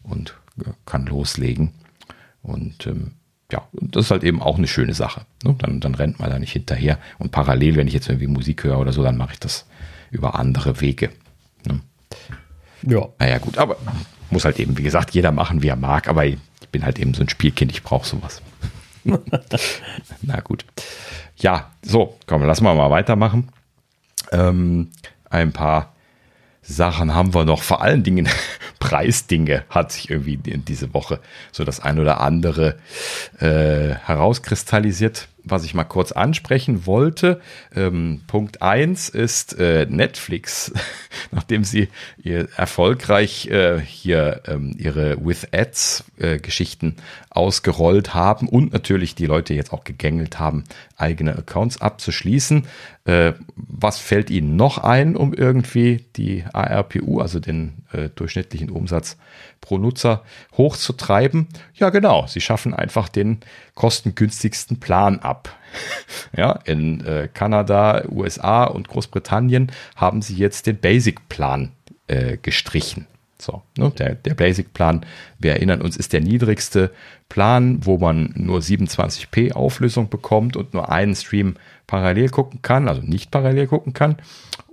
[0.02, 1.72] und äh, kann loslegen.
[2.42, 3.12] Und ähm,
[3.52, 5.22] ja, das ist halt eben auch eine schöne Sache.
[5.44, 5.54] Ne?
[5.58, 6.98] Dann, dann rennt man da nicht hinterher.
[7.18, 9.66] Und parallel, wenn ich jetzt irgendwie Musik höre oder so, dann mache ich das
[10.10, 11.10] über andere Wege.
[11.66, 11.80] Ne?
[12.82, 13.08] Ja.
[13.18, 13.76] Naja, gut, aber
[14.30, 16.38] muss halt eben, wie gesagt, jeder machen, wie er mag, aber ich
[16.72, 18.42] bin halt eben so ein Spielkind, ich brauche sowas.
[20.22, 20.64] Na gut.
[21.36, 23.50] Ja, so, komm, lassen wir mal weitermachen.
[24.30, 24.90] Ähm,
[25.28, 25.94] ein paar
[26.62, 27.62] Sachen haben wir noch.
[27.62, 28.28] Vor allen Dingen
[28.82, 31.20] Preisdinge hat sich irgendwie in diese Woche
[31.52, 32.78] so das ein oder andere
[33.38, 37.40] äh, herauskristallisiert was ich mal kurz ansprechen wollte.
[37.74, 40.72] Ähm, Punkt eins ist äh, Netflix,
[41.30, 41.88] nachdem sie
[42.56, 46.96] erfolgreich äh, hier ähm, ihre With Ads äh, Geschichten
[47.30, 50.64] ausgerollt haben und natürlich die Leute jetzt auch gegängelt haben,
[50.96, 52.66] eigene Accounts abzuschließen.
[53.04, 59.16] Äh, was fällt ihnen noch ein, um irgendwie die ARPU, also den äh, durchschnittlichen Umsatz
[59.60, 60.22] pro Nutzer
[60.56, 61.48] hochzutreiben?
[61.74, 62.26] Ja, genau.
[62.28, 63.40] Sie schaffen einfach den
[63.74, 65.58] kostengünstigsten Plan ab.
[66.36, 71.72] ja, in äh, Kanada, USA und Großbritannien haben sie jetzt den Basic-Plan
[72.06, 73.06] äh, gestrichen.
[73.38, 75.04] So, ne, der, der Basic-Plan,
[75.40, 76.92] wir erinnern uns, ist der niedrigste
[77.28, 81.56] Plan, wo man nur 27p Auflösung bekommt und nur einen Stream
[81.86, 84.16] parallel gucken kann, also nicht parallel gucken kann.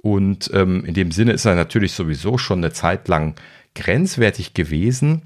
[0.02, 3.36] Und ähm, in dem Sinne ist er natürlich sowieso schon eine Zeit lang
[3.76, 5.23] grenzwertig gewesen,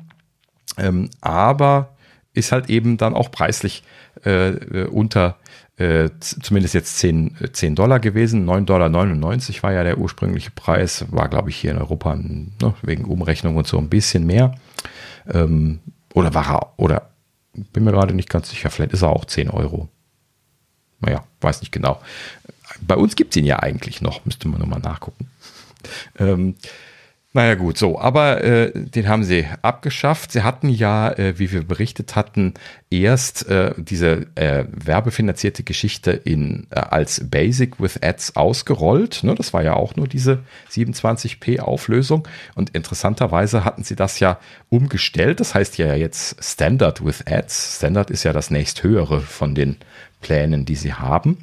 [0.77, 1.95] ähm, aber
[2.33, 3.83] ist halt eben dann auch preislich
[4.25, 5.37] äh, äh unter
[5.77, 8.47] äh, zumindest jetzt 10, 10 Dollar gewesen.
[8.47, 13.05] 9,99 Dollar war ja der ursprüngliche Preis, war glaube ich hier in Europa ne, wegen
[13.05, 14.55] Umrechnung und so ein bisschen mehr.
[15.31, 15.79] Ähm,
[16.13, 17.09] oder war er, oder
[17.53, 19.89] bin mir gerade nicht ganz sicher, vielleicht ist er auch 10 Euro.
[21.03, 21.99] Naja, weiß nicht genau
[22.81, 25.27] bei uns gibt es ihn ja eigentlich noch, müsste man nochmal nachgucken.
[26.17, 26.55] Ähm,
[27.35, 30.31] naja gut, so, aber äh, den haben sie abgeschafft.
[30.31, 32.53] Sie hatten ja, äh, wie wir berichtet hatten,
[32.91, 39.23] erst äh, diese äh, werbefinanzierte Geschichte in, äh, als Basic with Ads ausgerollt.
[39.23, 39.33] Ne?
[39.33, 42.27] Das war ja auch nur diese 27p Auflösung.
[42.53, 44.39] Und interessanterweise hatten sie das ja
[44.69, 45.39] umgestellt.
[45.39, 47.77] Das heißt ja jetzt Standard with Ads.
[47.77, 49.77] Standard ist ja das nächsthöhere von den
[50.23, 51.37] Plänen, die sie haben.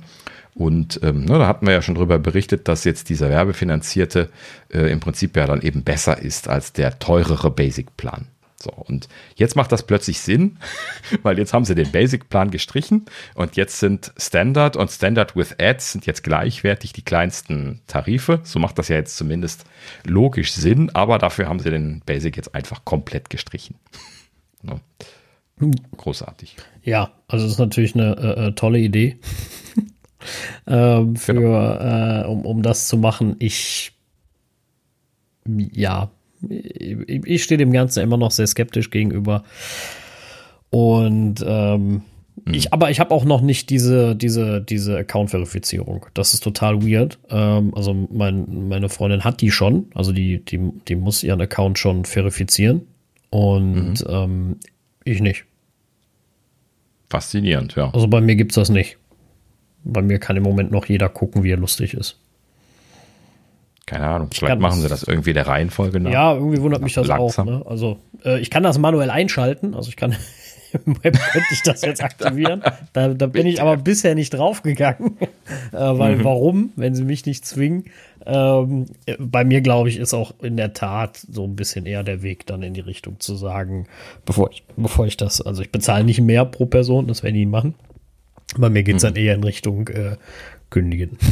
[0.55, 4.31] Und ähm, ne, da hatten wir ja schon darüber berichtet, dass jetzt dieser werbefinanzierte
[4.73, 8.27] äh, im Prinzip ja dann eben besser ist als der teurere Basic-Plan.
[8.63, 10.59] So, und jetzt macht das plötzlich Sinn,
[11.23, 15.93] weil jetzt haben sie den Basic-Plan gestrichen und jetzt sind Standard und Standard with Ads
[15.93, 18.41] sind jetzt gleichwertig die kleinsten Tarife.
[18.43, 19.65] So macht das ja jetzt zumindest
[20.05, 23.77] logisch Sinn, aber dafür haben sie den Basic jetzt einfach komplett gestrichen.
[24.63, 24.79] Ne?
[25.97, 26.57] Großartig.
[26.83, 29.19] Ja, also das ist natürlich eine äh, äh tolle Idee.
[30.67, 32.23] ähm, für, genau.
[32.23, 33.37] äh, um, um das zu machen.
[33.39, 33.93] Ich,
[35.47, 36.11] ja,
[36.49, 39.45] ich, ich stehe dem Ganzen immer noch sehr skeptisch gegenüber.
[40.71, 42.03] Und ähm,
[42.45, 42.55] mhm.
[42.55, 46.07] ich, aber ich habe auch noch nicht diese, diese, diese Account-Verifizierung.
[46.15, 47.19] Das ist total weird.
[47.29, 49.87] Ähm, also mein, meine Freundin hat die schon.
[49.95, 52.83] Also die, die, die muss ihren Account schon verifizieren.
[53.31, 54.07] Und mhm.
[54.09, 54.57] ähm,
[55.05, 55.45] ich nicht.
[57.11, 57.91] Faszinierend, ja.
[57.93, 58.97] Also bei mir gibt es das nicht.
[59.83, 62.19] Bei mir kann im Moment noch jeder gucken, wie er lustig ist.
[63.87, 66.13] Keine Ahnung, vielleicht machen sie das irgendwie der Reihenfolge nach.
[66.13, 67.49] Ja, irgendwie wundert mich das langsam.
[67.49, 67.53] auch.
[67.53, 67.67] Ne?
[67.67, 70.15] Also äh, ich kann das manuell einschalten, also ich kann
[70.75, 72.63] im Web könnte ich das jetzt aktivieren.
[72.93, 75.17] Da, da bin ich aber bisher nicht draufgegangen.
[75.21, 75.29] äh,
[75.73, 76.25] weil mhm.
[76.25, 77.85] warum, wenn sie mich nicht zwingen?
[78.27, 78.87] Ähm,
[79.19, 82.47] bei mir, glaube ich, ist auch in der Tat so ein bisschen eher der Weg
[82.47, 83.87] dann in die Richtung zu sagen,
[84.27, 87.47] bevor ich, bevor ich das, also ich bezahle nicht mehr pro Person, das werden die
[87.47, 87.75] machen.
[88.59, 89.07] Bei mir geht es mhm.
[89.09, 90.17] dann eher in Richtung äh,
[90.69, 91.19] Kündigen.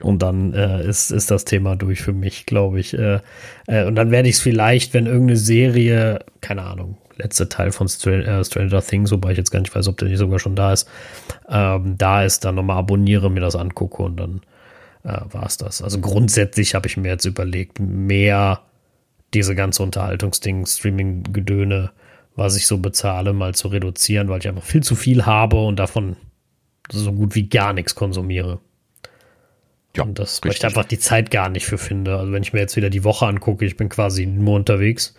[0.00, 2.94] Und dann äh, ist, ist das Thema durch für mich, glaube ich.
[2.94, 3.20] Äh,
[3.66, 7.88] äh, und dann werde ich es vielleicht, wenn irgendeine Serie, keine Ahnung, letzter Teil von
[7.88, 10.56] Str äh, Stranger Things, wobei ich jetzt gar nicht weiß, ob der nicht sogar schon
[10.56, 10.88] da ist,
[11.48, 14.40] ähm, da ist, dann nochmal abonniere, mir das angucke und dann
[15.04, 15.82] äh, war es das.
[15.82, 18.60] Also grundsätzlich habe ich mir jetzt überlegt, mehr
[19.34, 21.90] diese ganze Unterhaltungsding, Streaming-Gedöne
[22.38, 25.76] was ich so bezahle, mal zu reduzieren, weil ich einfach viel zu viel habe und
[25.76, 26.16] davon
[26.88, 28.60] so gut wie gar nichts konsumiere.
[29.96, 32.16] Ja, und das, weil ich einfach die Zeit gar nicht für finde.
[32.16, 35.16] Also wenn ich mir jetzt wieder die Woche angucke, ich bin quasi nur unterwegs.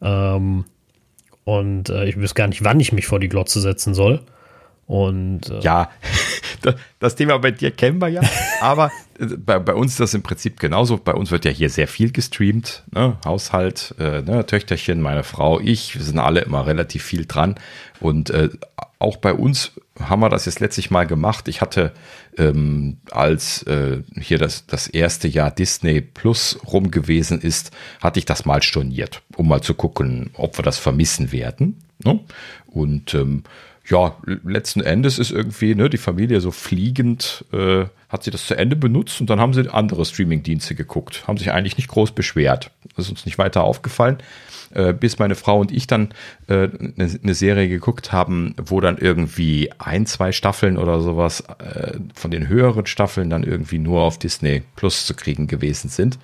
[0.00, 0.64] Ähm,
[1.44, 4.20] und äh, ich weiß gar nicht, wann ich mich vor die Glotze setzen soll.
[4.86, 5.90] Und äh, ja,
[6.98, 8.20] das Thema bei dir kennen wir ja,
[8.60, 10.98] aber äh, bei, bei, uns ist das im Prinzip genauso.
[10.98, 12.84] Bei uns wird ja hier sehr viel gestreamt.
[12.92, 13.16] Ne?
[13.24, 14.44] Haushalt, äh, ne?
[14.46, 17.56] Töchterchen, meine Frau, ich, wir sind alle immer relativ viel dran.
[18.00, 18.50] Und äh,
[18.98, 21.48] auch bei uns haben wir das jetzt letztlich mal gemacht.
[21.48, 21.92] Ich hatte,
[22.38, 28.24] ähm, als äh, hier das, das erste Jahr Disney Plus rum gewesen ist, hatte ich
[28.24, 31.82] das mal storniert, um mal zu gucken, ob wir das vermissen werden.
[32.04, 32.20] Ne?
[32.66, 33.44] Und ähm,
[33.88, 38.54] ja, letzten Endes ist irgendwie ne, die Familie so fliegend, äh, hat sie das zu
[38.54, 42.70] Ende benutzt und dann haben sie andere Streaming-Dienste geguckt, haben sich eigentlich nicht groß beschwert.
[42.94, 44.18] Das ist uns nicht weiter aufgefallen,
[44.72, 46.10] äh, bis meine Frau und ich dann
[46.46, 51.98] äh, eine, eine Serie geguckt haben, wo dann irgendwie ein, zwei Staffeln oder sowas äh,
[52.14, 56.18] von den höheren Staffeln dann irgendwie nur auf Disney Plus zu kriegen gewesen sind.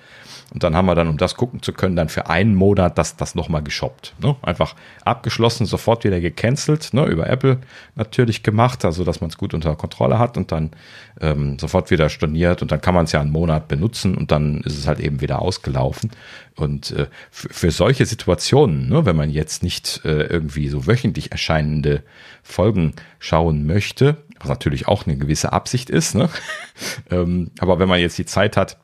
[0.51, 3.15] Und dann haben wir dann, um das gucken zu können, dann für einen Monat das,
[3.15, 4.15] das nochmal geshoppt.
[4.19, 4.35] Ne?
[4.41, 7.05] Einfach abgeschlossen, sofort wieder gecancelt, ne?
[7.05, 7.59] über Apple
[7.95, 10.71] natürlich gemacht, also dass man es gut unter Kontrolle hat und dann
[11.21, 14.61] ähm, sofort wieder storniert und dann kann man es ja einen Monat benutzen und dann
[14.61, 16.09] ist es halt eben wieder ausgelaufen.
[16.55, 22.03] Und äh, für solche Situationen, ne, wenn man jetzt nicht äh, irgendwie so wöchentlich erscheinende
[22.41, 26.29] Folgen schauen möchte, was natürlich auch eine gewisse Absicht ist, ne?
[27.11, 28.77] ähm, aber wenn man jetzt die Zeit hat,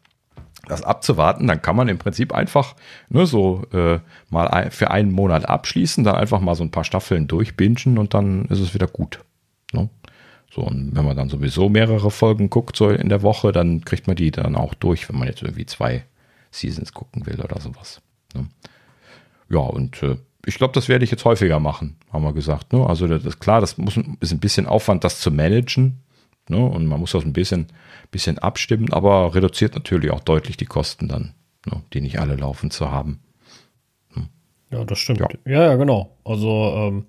[0.67, 2.75] das abzuwarten, dann kann man im Prinzip einfach
[3.09, 6.83] ne, so äh, mal ein, für einen Monat abschließen, dann einfach mal so ein paar
[6.83, 9.19] Staffeln durchbingen und dann ist es wieder gut.
[9.73, 9.89] Ne?
[10.51, 14.07] So, und wenn man dann sowieso mehrere Folgen guckt, so in der Woche, dann kriegt
[14.07, 16.05] man die dann auch durch, wenn man jetzt irgendwie zwei
[16.51, 18.01] Seasons gucken will oder sowas.
[18.33, 18.47] Ne?
[19.49, 22.71] Ja, und äh, ich glaube, das werde ich jetzt häufiger machen, haben wir gesagt.
[22.71, 22.85] Ne?
[22.85, 26.01] Also das ist klar, das muss, ist ein bisschen Aufwand, das zu managen.
[26.49, 26.57] Ne?
[26.57, 27.67] Und man muss das ein bisschen
[28.15, 31.34] bisschen abstimmen, aber reduziert natürlich auch deutlich die Kosten dann,
[31.65, 33.19] ne, die nicht alle laufen zu haben.
[34.13, 34.30] Hm.
[34.72, 35.19] Ja, das stimmt.
[35.19, 36.15] Ja, ja, ja genau.
[36.23, 37.07] Also ähm,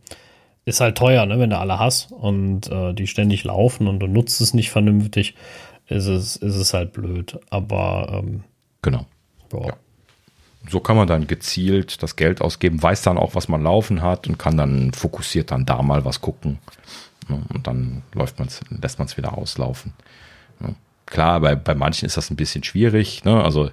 [0.64, 4.08] ist halt teuer, ne, wenn du alle hast und äh, die ständig laufen und du
[4.08, 5.36] nutzt es nicht vernünftig,
[5.86, 7.38] ist es, ist es halt blöd.
[7.50, 8.42] Aber ähm,
[8.82, 9.06] genau.
[9.52, 9.76] Ja.
[10.68, 14.26] So kann man dann gezielt das Geld ausgeben, weiß dann auch, was man laufen hat
[14.26, 16.58] und kann dann fokussiert dann da mal was gucken.
[17.28, 19.92] Ne, und dann läuft man's, lässt man es wieder auslaufen.
[21.06, 23.24] Klar, bei, bei manchen ist das ein bisschen schwierig.
[23.24, 23.42] Ne?
[23.42, 23.70] Also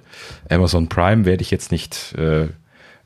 [0.48, 2.44] Amazon Prime werde ich jetzt nicht äh,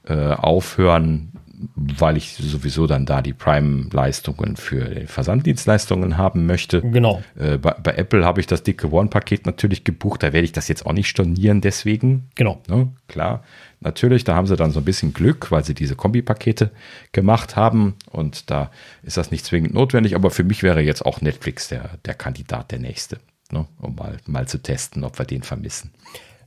[0.06, 1.32] äh, aufhören,
[1.74, 6.82] weil ich sowieso dann da die Prime-Leistungen für Versanddienstleistungen haben möchte.
[6.82, 7.22] Genau.
[7.38, 10.22] Äh, bei, bei, Apple habe ich das dicke One-Paket natürlich gebucht.
[10.22, 12.28] Da werde ich das jetzt auch nicht stornieren deswegen.
[12.34, 12.60] Genau.
[12.68, 12.88] Ne?
[13.08, 13.42] Klar.
[13.80, 16.70] Natürlich, da haben sie dann so ein bisschen Glück, weil sie diese Kombipakete
[17.12, 18.70] gemacht haben und da
[19.02, 22.72] ist das nicht zwingend notwendig, aber für mich wäre jetzt auch Netflix der, der Kandidat,
[22.72, 23.18] der nächste,
[23.52, 23.66] ne?
[23.80, 25.92] um mal, mal zu testen, ob wir den vermissen.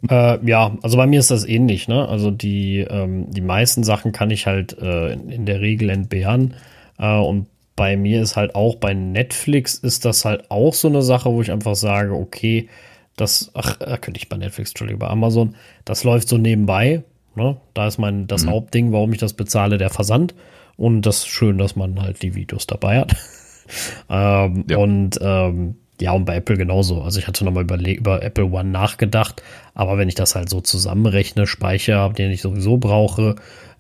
[0.10, 1.88] Äh, ja, also bei mir ist das ähnlich.
[1.88, 2.08] Ne?
[2.08, 6.56] Also die, ähm, die meisten Sachen kann ich halt äh, in der Regel entbehren.
[6.98, 11.02] Äh, und bei mir ist halt auch bei Netflix ist das halt auch so eine
[11.02, 12.68] Sache, wo ich einfach sage, okay,
[13.16, 15.56] das, ach, äh, könnte ich bei Netflix, Entschuldigung, bei Amazon,
[15.86, 17.04] das läuft so nebenbei.
[17.36, 17.58] Ne?
[17.74, 18.52] Da ist mein das mhm.
[18.52, 20.36] Hauptding, warum ich das bezahle, der Versand.
[20.78, 23.16] Und das ist schön, dass man halt die Videos dabei hat.
[24.10, 24.78] ähm, ja.
[24.78, 27.04] Und ähm, ja, und bei Apple genauso.
[27.04, 29.44] Also ich hatte nochmal über Apple One nachgedacht,
[29.76, 33.36] aber wenn ich das halt so zusammenrechne, Speicher, den ich sowieso brauche,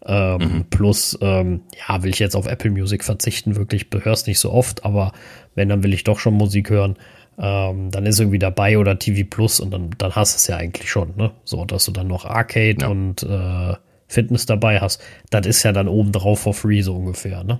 [0.05, 0.65] ähm, mhm.
[0.69, 4.85] plus, ähm, ja, will ich jetzt auf Apple Music verzichten, wirklich, hörst nicht so oft,
[4.85, 5.13] aber
[5.55, 6.95] wenn, dann will ich doch schon Musik hören,
[7.37, 10.57] ähm, dann ist irgendwie dabei oder TV Plus und dann, dann hast du es ja
[10.57, 11.31] eigentlich schon, ne?
[11.43, 12.87] So, dass du dann noch Arcade ja.
[12.87, 13.75] und äh,
[14.07, 15.01] Fitness dabei hast.
[15.29, 17.59] Das ist ja dann obendrauf for free so ungefähr, ne?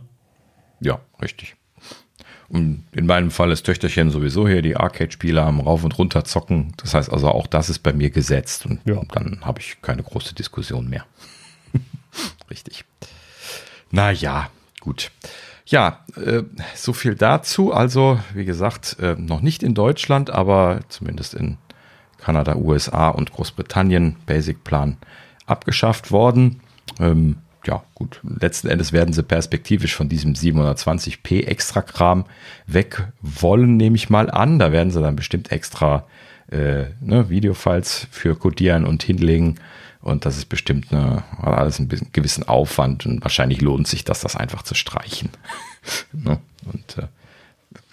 [0.82, 1.56] Ja, richtig.
[2.50, 6.74] Und in meinem Fall ist Töchterchen sowieso hier die Arcade-Spiele am Rauf und Runter zocken.
[6.78, 9.02] Das heißt also, auch das ist bei mir gesetzt und ja.
[9.14, 11.06] dann habe ich keine große Diskussion mehr.
[12.50, 12.84] Richtig.
[13.90, 14.50] Naja,
[14.82, 15.12] gut.
[15.72, 16.44] Ja, äh,
[16.76, 17.72] so viel dazu.
[17.74, 21.58] Also, wie gesagt, äh, noch nicht in Deutschland, aber zumindest in
[22.18, 24.98] Kanada, USA und Großbritannien Basic Plan
[25.46, 26.60] abgeschafft worden.
[27.00, 32.26] Ähm, ja, gut, letzten Endes werden sie perspektivisch von diesem 720p Extra-Kram
[32.68, 34.60] weg wollen, nehme ich mal an.
[34.60, 36.06] Da werden sie dann bestimmt extra
[36.52, 39.56] äh, ne, Videofiles für codieren und hinlegen.
[40.02, 44.22] Und das ist bestimmt eine, alles ein bisschen gewissen Aufwand und wahrscheinlich lohnt sich das,
[44.22, 45.30] das einfach zu streichen.
[46.12, 46.40] ne?
[46.66, 47.08] Und äh,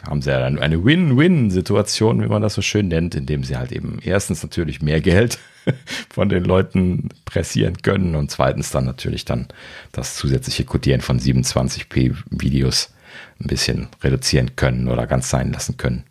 [0.07, 3.73] haben sie ja dann eine Win-Win-Situation, wie man das so schön nennt, indem sie halt
[3.73, 5.39] eben erstens natürlich mehr Geld
[6.09, 9.49] von den Leuten pressieren können und zweitens dann natürlich dann
[9.93, 12.93] das zusätzliche Codieren von 27p Videos
[13.41, 16.05] ein bisschen reduzieren können oder ganz sein lassen können.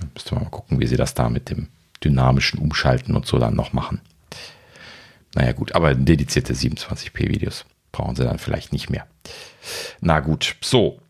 [0.00, 1.68] Dann müsste man mal gucken, wie sie das da mit dem
[2.04, 4.00] dynamischen Umschalten und so dann noch machen.
[5.34, 9.06] Naja gut, aber dedizierte 27p Videos brauchen sie dann vielleicht nicht mehr.
[10.00, 11.00] Na gut, so,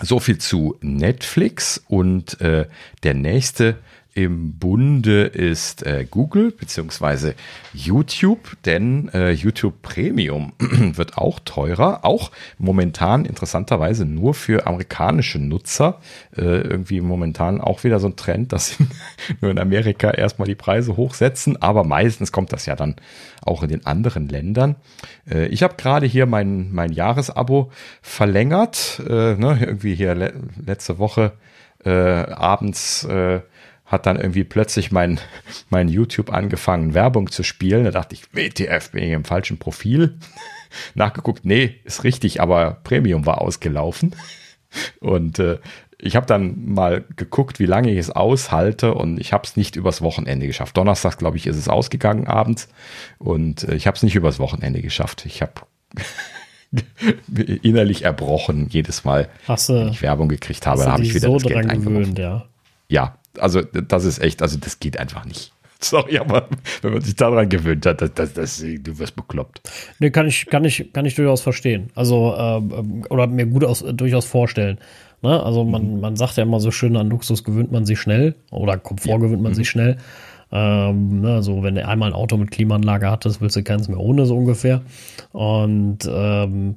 [0.00, 2.68] so viel zu Netflix und äh,
[3.02, 3.78] der nächste
[4.14, 7.34] im Bunde ist äh, Google beziehungsweise
[7.72, 16.00] YouTube, denn äh, YouTube Premium wird auch teurer, auch momentan interessanterweise nur für amerikanische Nutzer.
[16.36, 18.76] Äh, irgendwie momentan auch wieder so ein Trend, dass
[19.40, 22.96] nur in Amerika erstmal die Preise hochsetzen, aber meistens kommt das ja dann
[23.42, 24.76] auch in den anderen Ländern.
[25.30, 27.72] Äh, ich habe gerade hier mein, mein Jahresabo
[28.02, 30.34] verlängert, äh, ne, irgendwie hier le
[30.64, 31.32] letzte Woche
[31.84, 33.06] äh, abends
[33.92, 35.20] hat dann irgendwie plötzlich mein,
[35.68, 37.84] mein YouTube angefangen, Werbung zu spielen.
[37.84, 40.18] Da dachte ich, WTF, bin ich im falschen Profil?
[40.94, 44.16] Nachgeguckt, nee, ist richtig, aber Premium war ausgelaufen.
[45.00, 45.58] Und äh,
[45.98, 49.76] ich habe dann mal geguckt, wie lange ich es aushalte und ich habe es nicht
[49.76, 50.76] übers Wochenende geschafft.
[50.78, 52.68] Donnerstag, glaube ich, ist es ausgegangen abends
[53.18, 55.26] und äh, ich habe es nicht übers Wochenende geschafft.
[55.26, 55.52] Ich habe
[57.62, 60.82] innerlich erbrochen jedes Mal, wenn ich Werbung gekriegt habe.
[60.82, 62.46] Da habe ich wieder so das Geld dran gewöhnt, ja.
[62.92, 65.52] Ja, also das ist echt, also das geht einfach nicht.
[65.80, 66.46] Sorry, aber
[66.82, 69.62] wenn man sich daran gewöhnt hat, das, das, das, du wirst bekloppt.
[69.98, 71.88] Nee, kann ich, kann ich, kann ich durchaus verstehen.
[71.94, 74.78] Also, ähm, oder mir gut aus, durchaus vorstellen.
[75.22, 75.42] Ne?
[75.42, 76.00] Also man, mhm.
[76.00, 79.18] man sagt ja immer so schön, an Luxus gewöhnt man sich schnell oder Komfort ja.
[79.18, 79.56] gewöhnt man mhm.
[79.56, 79.96] sich schnell.
[80.52, 83.98] Ähm, ne, also wenn du einmal ein Auto mit Klimaanlage hattest, willst du keins mehr
[83.98, 84.82] ohne, so ungefähr.
[85.32, 86.76] Und ähm,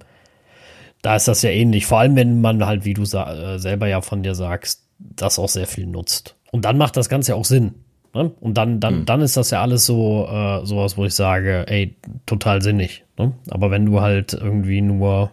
[1.02, 1.86] da ist das ja ähnlich.
[1.86, 5.50] Vor allem, wenn man halt, wie du äh, selber ja von dir sagst, das auch
[5.50, 6.36] sehr viel nutzt.
[6.52, 7.76] Und dann macht das Ganze auch Sinn.
[8.14, 8.32] Ne?
[8.40, 9.06] Und dann, dann, mhm.
[9.06, 11.96] dann ist das ja alles so äh, sowas, wo ich sage, ey,
[12.26, 13.04] total sinnig.
[13.18, 13.34] Ne?
[13.50, 15.32] Aber wenn du halt irgendwie nur,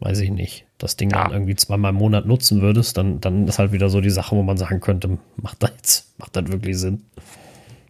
[0.00, 1.24] weiß ich nicht, das Ding ja.
[1.24, 4.36] dann irgendwie zweimal im Monat nutzen würdest, dann, dann ist halt wieder so die Sache,
[4.36, 7.04] wo man sagen könnte, macht das jetzt, macht das wirklich Sinn?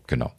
[0.06, 0.30] Genau.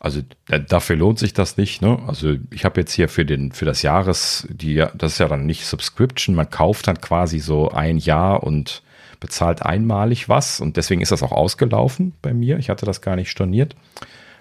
[0.00, 0.20] Also
[0.68, 1.82] dafür lohnt sich das nicht.
[1.82, 1.98] Ne?
[2.06, 5.46] Also ich habe jetzt hier für den für das Jahres, die das ist ja dann
[5.46, 8.82] nicht Subscription, man kauft dann quasi so ein Jahr und
[9.20, 12.58] bezahlt einmalig was und deswegen ist das auch ausgelaufen bei mir.
[12.58, 13.74] Ich hatte das gar nicht storniert.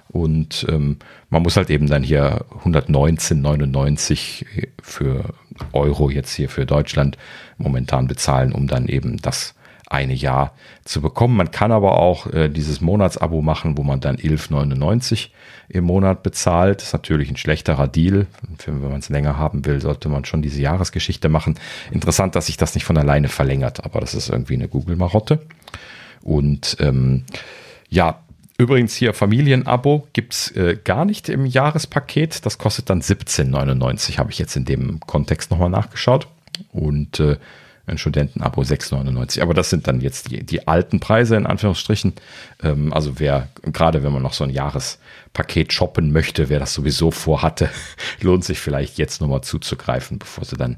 [0.10, 0.98] Und ähm,
[1.30, 4.46] man muss halt eben dann hier 119,99
[4.82, 5.34] für
[5.74, 7.18] Euro jetzt hier für Deutschland
[7.58, 9.54] momentan bezahlen, um dann eben das
[9.90, 10.54] eine Jahr
[10.84, 11.36] zu bekommen.
[11.36, 15.30] Man kann aber auch äh, dieses Monatsabo machen, wo man dann 11,99
[15.70, 16.82] im Monat bezahlt.
[16.82, 18.28] Das ist natürlich ein schlechterer Deal.
[18.66, 21.56] Wenn man es länger haben will, sollte man schon diese Jahresgeschichte machen.
[21.92, 25.40] Interessant, dass sich das nicht von alleine verlängert, aber das ist irgendwie eine Google-Marotte.
[26.22, 27.24] Und ähm,
[27.90, 28.20] ja,
[28.60, 32.44] Übrigens hier Familienabo gibt's äh, gar nicht im Jahrespaket.
[32.44, 36.28] Das kostet dann 17,99, habe ich jetzt in dem Kontext nochmal nachgeschaut.
[36.72, 37.38] Und äh,
[37.88, 39.42] ein Studentenabo 6,99.
[39.42, 42.14] Aber das sind dann jetzt die, die alten Preise in Anführungsstrichen.
[42.62, 47.12] Ähm, also wer, gerade wenn man noch so ein Jahrespaket shoppen möchte, wer das sowieso
[47.12, 47.70] vorhatte,
[48.22, 50.78] lohnt sich vielleicht jetzt nochmal zuzugreifen, bevor sie dann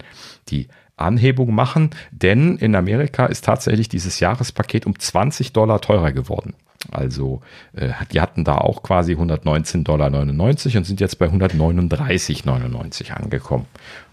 [0.49, 1.89] die Anhebung machen.
[2.11, 6.53] Denn in Amerika ist tatsächlich dieses Jahrespaket um 20 Dollar teurer geworden.
[6.91, 7.41] Also
[7.73, 13.65] äh, die hatten da auch quasi 119,99 Dollar und sind jetzt bei 139,99 angekommen.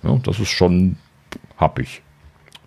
[0.03, 0.97] Ja, das ist schon
[1.59, 2.03] happig.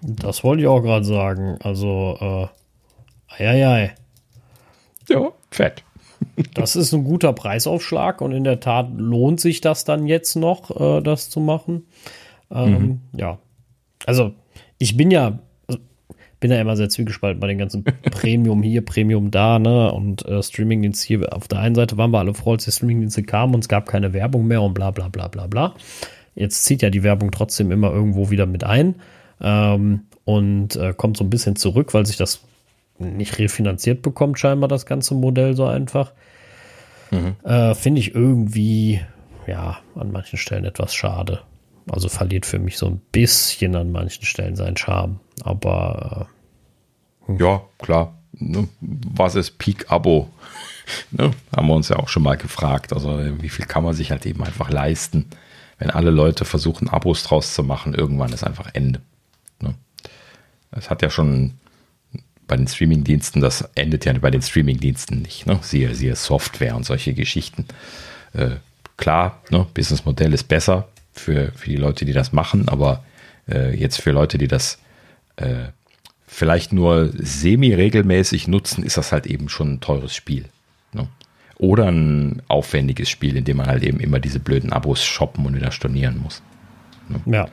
[0.01, 1.57] Das wollte ich auch gerade sagen.
[1.61, 3.95] Also, äh, eieiei.
[5.07, 5.83] Ja, fett.
[6.53, 10.79] das ist ein guter Preisaufschlag und in der Tat lohnt sich das dann jetzt noch,
[10.79, 11.85] äh, das zu machen.
[12.51, 12.99] Ähm, mhm.
[13.17, 13.39] Ja.
[14.05, 14.33] Also,
[14.77, 15.39] ich bin ja
[16.39, 19.91] bin ja immer sehr zwiegespalten bei den ganzen Premium hier, Premium da, ne?
[19.91, 21.33] Und äh, Streamingdienst hier.
[21.33, 23.87] Auf der einen Seite waren wir alle froh, als die Streamingdienste kamen und es gab
[23.87, 25.75] keine Werbung mehr und bla bla bla bla bla.
[26.35, 28.95] Jetzt zieht ja die Werbung trotzdem immer irgendwo wieder mit ein
[29.41, 32.41] ähm, und äh, kommt so ein bisschen zurück, weil sich das
[32.99, 36.11] nicht refinanziert bekommt, scheinbar das ganze Modell so einfach.
[37.11, 37.35] Mhm.
[37.43, 39.01] Äh, Finde ich irgendwie,
[39.47, 41.41] ja, an manchen Stellen etwas schade.
[41.89, 45.19] Also verliert für mich so ein bisschen an manchen Stellen seinen Charme.
[45.43, 46.27] Aber
[47.25, 47.39] äh, hm.
[47.39, 48.15] ja, klar.
[48.33, 48.67] Ne?
[48.79, 50.29] Was ist Peak-Abo?
[51.11, 51.31] ne?
[51.55, 52.93] Haben wir uns ja auch schon mal gefragt.
[52.93, 55.29] Also wie viel kann man sich halt eben einfach leisten,
[55.79, 57.95] wenn alle Leute versuchen, Abos draus zu machen?
[57.95, 59.01] Irgendwann ist einfach Ende.
[60.71, 61.53] Das hat ja schon
[62.47, 65.45] bei den Streamingdiensten, das endet ja bei den Streamingdiensten nicht.
[65.45, 65.59] Ne?
[65.61, 67.65] Siehe, siehe Software und solche Geschichten.
[68.33, 68.55] Äh,
[68.97, 69.67] klar, ne?
[69.73, 70.87] Businessmodell ist besser,
[71.19, 73.03] für, für die Leute, die das machen, aber
[73.47, 74.79] äh, jetzt für Leute, die das
[75.35, 75.67] äh,
[76.25, 80.45] vielleicht nur semi-regelmäßig nutzen, ist das halt eben schon ein teures Spiel.
[80.93, 81.07] Ne?
[81.57, 85.55] Oder ein aufwendiges Spiel, in dem man halt eben immer diese blöden Abos shoppen und
[85.55, 86.41] wieder stornieren muss.
[87.09, 87.21] Ne?
[87.25, 87.47] Ja.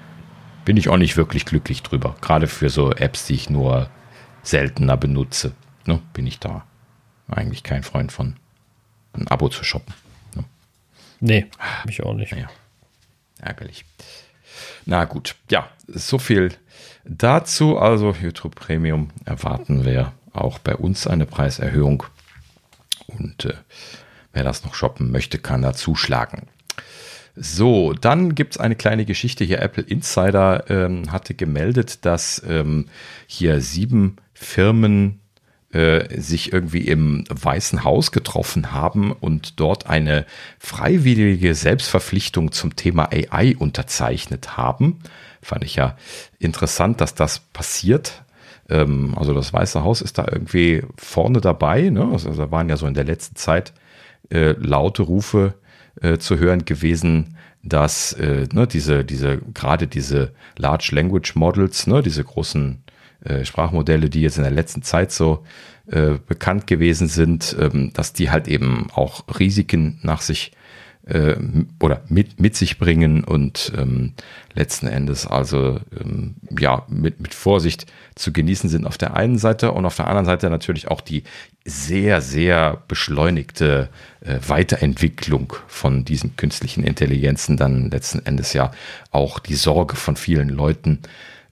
[0.66, 2.16] Bin ich auch nicht wirklich glücklich drüber.
[2.20, 3.88] Gerade für so Apps, die ich nur
[4.42, 5.52] seltener benutze,
[5.86, 6.02] ne?
[6.12, 6.66] bin ich da
[7.28, 8.34] eigentlich kein Freund von,
[9.12, 9.94] ein Abo zu shoppen.
[10.34, 10.44] Ne?
[11.20, 11.46] Nee,
[11.84, 12.32] mich auch nicht.
[12.32, 12.48] Naja.
[13.40, 13.84] Ärgerlich.
[14.86, 16.52] Na gut, ja, so viel
[17.04, 17.78] dazu.
[17.78, 22.02] Also YouTube Premium erwarten wir auch bei uns eine Preiserhöhung.
[23.06, 23.54] Und äh,
[24.32, 26.48] wer das noch shoppen möchte, kann da zuschlagen.
[27.36, 29.60] So, dann gibt es eine kleine Geschichte hier.
[29.60, 32.86] Apple Insider ähm, hatte gemeldet, dass ähm,
[33.26, 35.20] hier sieben Firmen
[35.70, 40.24] äh, sich irgendwie im Weißen Haus getroffen haben und dort eine
[40.58, 45.00] freiwillige Selbstverpflichtung zum Thema AI unterzeichnet haben.
[45.42, 45.96] Fand ich ja
[46.38, 48.24] interessant, dass das passiert.
[48.70, 51.90] Ähm, also das Weiße Haus ist da irgendwie vorne dabei.
[51.90, 52.08] Ne?
[52.10, 53.74] Also da waren ja so in der letzten Zeit
[54.30, 55.54] äh, laute Rufe
[56.00, 62.02] äh, zu hören gewesen, dass äh, ne, diese, diese, gerade diese Large Language Models, ne,
[62.02, 62.82] diese großen
[63.24, 65.44] äh, Sprachmodelle, die jetzt in der letzten Zeit so
[65.86, 70.52] äh, bekannt gewesen sind, ähm, dass die halt eben auch Risiken nach sich
[71.06, 71.36] äh,
[71.80, 74.12] oder mit, mit sich bringen und ähm,
[74.54, 79.72] letzten Endes also ähm, ja mit, mit Vorsicht zu genießen sind auf der einen Seite
[79.72, 81.24] und auf der anderen Seite natürlich auch die
[81.64, 83.88] sehr, sehr beschleunigte
[84.20, 88.72] äh, Weiterentwicklung von diesen künstlichen Intelligenzen dann letzten Endes ja
[89.10, 91.00] auch die Sorge von vielen Leuten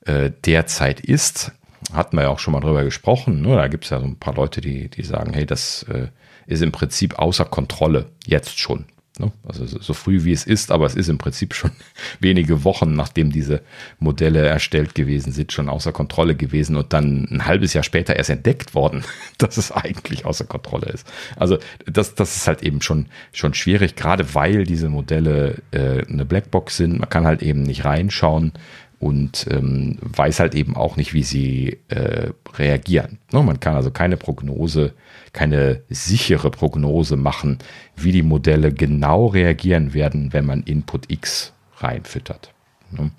[0.04, 1.52] äh, derzeit ist
[1.92, 3.42] hatten wir ja auch schon mal drüber gesprochen.
[3.42, 3.56] Ne?
[3.56, 6.08] Da gibt es ja so ein paar Leute, die, die sagen, hey, das äh,
[6.46, 8.86] ist im Prinzip außer Kontrolle, jetzt schon.
[9.18, 9.30] Ne?
[9.46, 11.70] Also so, früh wie es ist, aber es ist im Prinzip schon
[12.20, 13.62] wenige Wochen, nachdem diese
[14.00, 18.30] Modelle erstellt gewesen sind, schon außer Kontrolle gewesen und dann ein halbes Jahr später erst
[18.30, 19.04] entdeckt worden,
[19.38, 21.06] dass es eigentlich außer Kontrolle ist.
[21.36, 26.24] Also das, das ist halt eben schon, schon schwierig, gerade weil diese Modelle äh, eine
[26.24, 26.98] Blackbox sind.
[26.98, 28.52] Man kann halt eben nicht reinschauen
[28.98, 33.18] und ähm, weiß halt eben auch nicht, wie sie äh, reagieren.
[33.32, 33.42] Ne?
[33.42, 34.94] Man kann also keine Prognose,
[35.34, 37.58] keine sichere Prognose machen,
[37.96, 42.54] wie die Modelle genau reagieren werden, wenn man Input X reinfüttert.
[42.90, 43.10] Ne?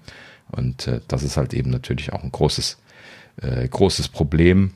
[0.51, 2.79] Und äh, das ist halt eben natürlich auch ein großes,
[3.41, 4.73] äh, großes Problem.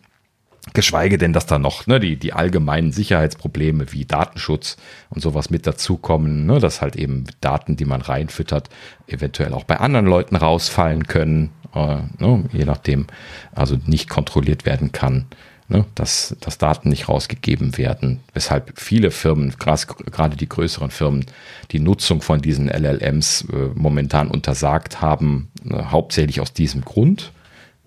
[0.73, 4.75] Geschweige denn, dass da noch ne, die, die allgemeinen Sicherheitsprobleme wie Datenschutz
[5.09, 8.69] und sowas mit dazukommen, ne, dass halt eben Daten, die man reinfüttert,
[9.07, 13.07] eventuell auch bei anderen Leuten rausfallen können, äh, ne, je nachdem,
[13.55, 15.27] also nicht kontrolliert werden kann,
[15.69, 21.25] ne, dass, dass Daten nicht rausgegeben werden, weshalb viele Firmen, gerade die größeren Firmen,
[21.71, 27.31] die Nutzung von diesen LLMs äh, momentan untersagt haben, äh, hauptsächlich aus diesem Grund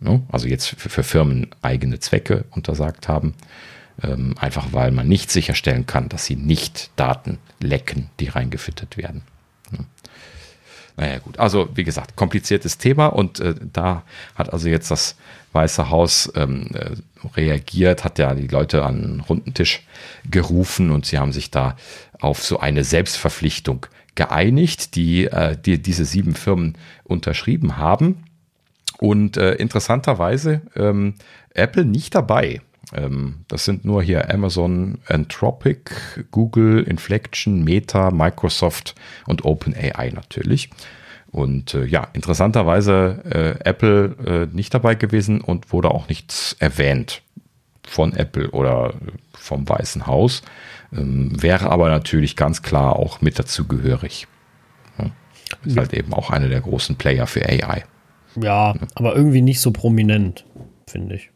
[0.03, 0.23] ne?
[0.31, 3.35] also jetzt für, für Firmen eigene Zwecke untersagt haben,
[4.03, 9.23] ähm, einfach weil man nicht sicherstellen kann, dass sie nicht Daten lecken, die reingefüttert werden.
[10.97, 14.03] Naja gut, also wie gesagt, kompliziertes Thema und äh, da
[14.35, 15.17] hat also jetzt das
[15.53, 16.91] Weiße Haus ähm, äh,
[17.37, 19.87] reagiert, hat ja die Leute an den runden Tisch
[20.31, 21.77] gerufen und sie haben sich da
[22.21, 28.25] auf so eine Selbstverpflichtung geeinigt, die, äh, die diese sieben Firmen unterschrieben haben.
[28.99, 31.15] Und äh, interessanterweise ähm,
[31.55, 32.61] Apple nicht dabei.
[32.93, 35.91] Ähm, das sind nur hier Amazon, Anthropic,
[36.31, 38.95] Google, Inflection, Meta, Microsoft
[39.27, 40.71] und OpenAI natürlich.
[41.31, 47.23] Und äh, ja, interessanterweise äh, Apple äh, nicht dabei gewesen und wurde auch nichts erwähnt
[47.85, 48.95] von Apple oder
[49.33, 50.43] vom Weißen Haus.
[50.93, 54.29] Ähm, wäre aber natürlich ganz klar auch mit dazugehörig.
[54.99, 55.07] Ja,
[55.65, 55.83] ist ja.
[55.83, 57.85] halt eben auch einer der großen Player für AI.
[58.37, 60.45] Ja, aber irgendwie nicht so prominent,
[60.87, 61.32] finde ich.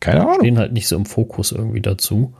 [0.00, 0.40] Keine Ahnung.
[0.40, 2.34] Stehen halt nicht so im Fokus irgendwie dazu.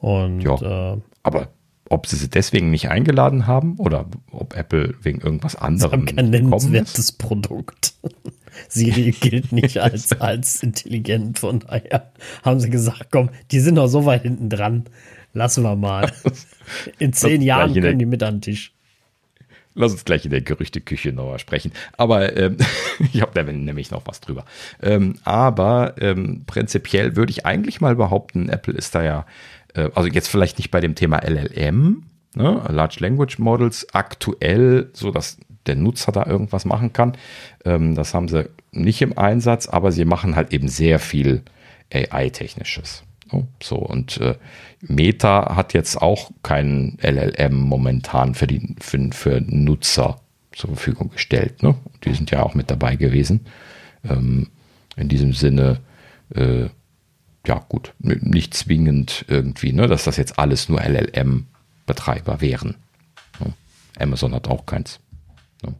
[0.00, 1.48] Und, ja, äh, aber
[1.92, 6.06] ob sie sie deswegen nicht eingeladen haben oder ob Apple wegen irgendwas anderem.
[6.06, 7.94] Das ist ein nennenswertes Produkt.
[8.68, 12.12] Siri gilt nicht als, als intelligent, von daher
[12.42, 14.84] haben sie gesagt, komm, die sind noch so weit hinten dran.
[15.34, 16.10] Lassen wir mal.
[16.98, 18.74] In zehn Jahren können die mit an den Tisch.
[19.74, 21.72] Lass uns gleich in der Gerüchteküche nochmal sprechen.
[21.96, 22.56] Aber ähm,
[23.12, 24.44] ich habe da nämlich noch was drüber.
[24.82, 29.26] Ähm, aber ähm, prinzipiell würde ich eigentlich mal behaupten, Apple ist da ja,
[29.74, 32.04] äh, also jetzt vielleicht nicht bei dem Thema LLM,
[32.34, 37.16] ne, Large Language Models, aktuell, so dass der Nutzer da irgendwas machen kann.
[37.64, 41.42] Ähm, das haben sie nicht im Einsatz, aber sie machen halt eben sehr viel
[41.92, 43.04] AI-Technisches.
[43.62, 44.36] So, und äh,
[44.80, 50.20] Meta hat jetzt auch keinen LLM momentan für, die, für, für Nutzer
[50.52, 51.62] zur Verfügung gestellt.
[51.62, 51.74] Ne?
[52.04, 53.46] Die sind ja auch mit dabei gewesen.
[54.08, 54.48] Ähm,
[54.96, 55.80] in diesem Sinne,
[56.34, 56.68] äh,
[57.46, 62.76] ja gut, nicht zwingend irgendwie, ne, dass das jetzt alles nur LLM-Betreiber wären.
[63.40, 63.52] Ne?
[63.98, 65.00] Amazon hat auch keins.
[65.62, 65.74] Ne?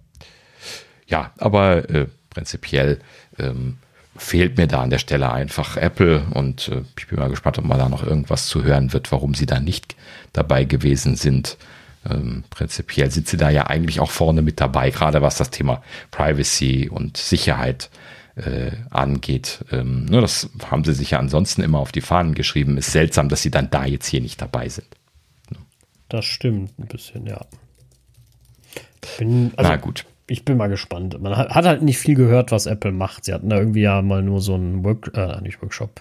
[1.06, 3.00] Ja, aber äh, prinzipiell
[3.38, 3.78] ähm,
[4.22, 7.64] fehlt mir da an der Stelle einfach Apple und äh, ich bin mal gespannt, ob
[7.64, 9.96] man da noch irgendwas zu hören wird, warum sie da nicht
[10.32, 11.58] dabei gewesen sind.
[12.08, 15.82] Ähm, prinzipiell sind sie da ja eigentlich auch vorne mit dabei, gerade was das Thema
[16.10, 17.90] Privacy und Sicherheit
[18.36, 19.64] äh, angeht.
[19.70, 22.78] Ähm, ne, das haben sie sich ja ansonsten immer auf die Fahnen geschrieben.
[22.78, 24.88] Ist seltsam, dass sie dann da jetzt hier nicht dabei sind.
[26.08, 27.44] Das stimmt ein bisschen, ja.
[29.18, 31.20] Bin, also, Na gut ich bin mal gespannt.
[31.20, 33.24] Man hat, hat, halt nicht viel gehört, was Apple macht.
[33.24, 36.00] Sie hatten da irgendwie ja mal nur so einen Work, äh, nicht Workshop,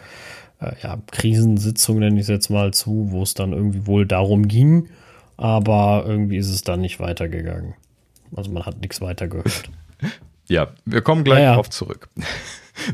[0.62, 4.48] äh, ja, Krisensitzung nenne ich es jetzt mal zu, wo es dann irgendwie wohl darum
[4.48, 4.90] ging,
[5.38, 7.74] aber irgendwie ist es dann nicht weitergegangen.
[8.36, 9.70] Also man hat nichts weiter gehört.
[10.48, 11.56] Ja, wir kommen gleich ja, ja.
[11.56, 12.10] drauf zurück.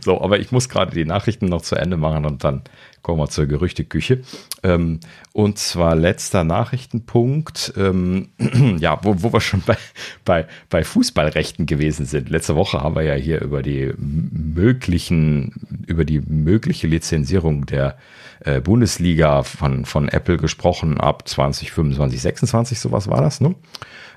[0.01, 2.63] So, aber ich muss gerade die Nachrichten noch zu Ende machen und dann
[3.07, 4.19] kommen wir zur Gerüchteküche.
[4.63, 4.99] Ähm,
[5.31, 8.27] und zwar letzter Nachrichtenpunkt, ähm,
[8.79, 9.77] ja, wo, wo wir schon bei,
[10.25, 12.29] bei, bei Fußballrechten gewesen sind.
[12.29, 15.53] Letzte Woche haben wir ja hier über die möglichen,
[15.87, 17.97] über die mögliche Lizenzierung der
[18.41, 23.55] äh, Bundesliga von, von Apple gesprochen ab 2025, 26, sowas war das, ne?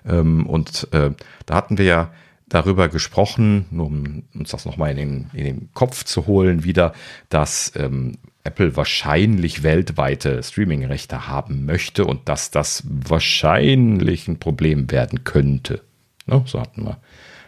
[0.04, 1.12] Ähm, und äh,
[1.46, 2.10] da hatten wir ja
[2.48, 6.92] darüber gesprochen, um uns das nochmal in den, in den Kopf zu holen, wieder,
[7.28, 15.24] dass ähm, Apple wahrscheinlich weltweite Streaming-Rechte haben möchte und dass das wahrscheinlich ein Problem werden
[15.24, 15.82] könnte.
[16.26, 16.42] Ne?
[16.46, 16.98] So hatten wir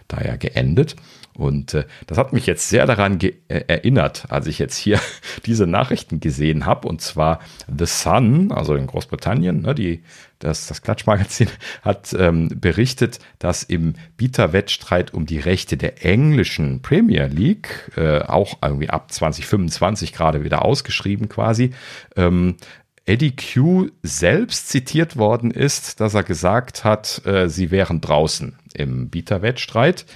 [0.09, 0.97] da ja geendet.
[1.35, 5.01] Und äh, das hat mich jetzt sehr daran äh, erinnert, als ich jetzt hier
[5.47, 6.89] diese Nachrichten gesehen habe.
[6.89, 10.03] Und zwar The Sun, also in Großbritannien, ne, die,
[10.39, 11.49] das, das Klatschmagazin,
[11.83, 18.59] hat ähm, berichtet, dass im Bieterwettstreit um die Rechte der englischen Premier League, äh, auch
[18.63, 21.73] irgendwie ab 2025 gerade wieder ausgeschrieben quasi,
[22.17, 22.57] ähm,
[23.05, 29.11] Eddie Q selbst zitiert worden ist, dass er gesagt hat, äh, sie wären draußen im
[29.11, 30.07] Bieterwettstreit.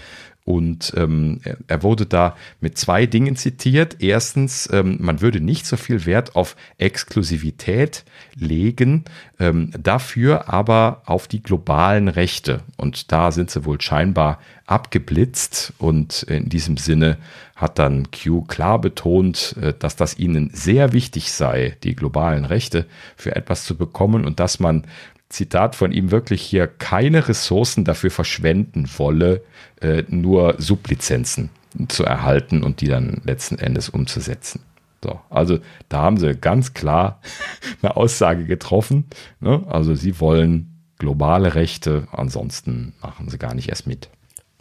[0.47, 3.97] Und ähm, er wurde da mit zwei Dingen zitiert.
[3.98, 8.05] Erstens, ähm, man würde nicht so viel Wert auf Exklusivität
[8.36, 9.05] legen,
[9.40, 12.60] ähm, dafür aber auf die globalen Rechte.
[12.77, 15.73] Und da sind sie wohl scheinbar abgeblitzt.
[15.78, 17.18] Und in diesem Sinne
[17.56, 22.86] hat dann Q klar betont, äh, dass das ihnen sehr wichtig sei, die globalen Rechte
[23.16, 24.85] für etwas zu bekommen und dass man
[25.28, 29.43] Zitat von ihm wirklich hier keine Ressourcen dafür verschwenden wolle,
[29.81, 31.51] äh, nur Sublizenzen
[31.89, 34.61] zu erhalten und die dann letzten Endes umzusetzen.
[35.03, 35.59] So, also
[35.89, 37.20] da haben sie ganz klar
[37.82, 39.05] eine Aussage getroffen.
[39.40, 39.65] Ne?
[39.69, 44.09] Also sie wollen globale Rechte, ansonsten machen sie gar nicht erst mit.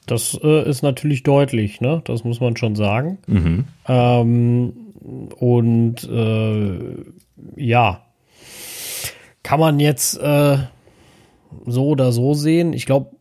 [0.06, 2.02] Das äh, ist natürlich deutlich, ne?
[2.06, 3.18] Das muss man schon sagen.
[3.26, 3.64] Mhm.
[3.88, 4.74] Ähm,
[5.40, 7.06] und äh,
[7.56, 8.05] ja,
[9.46, 10.58] kann man jetzt äh,
[11.68, 12.74] so oder so sehen.
[12.74, 13.12] Ich glaube,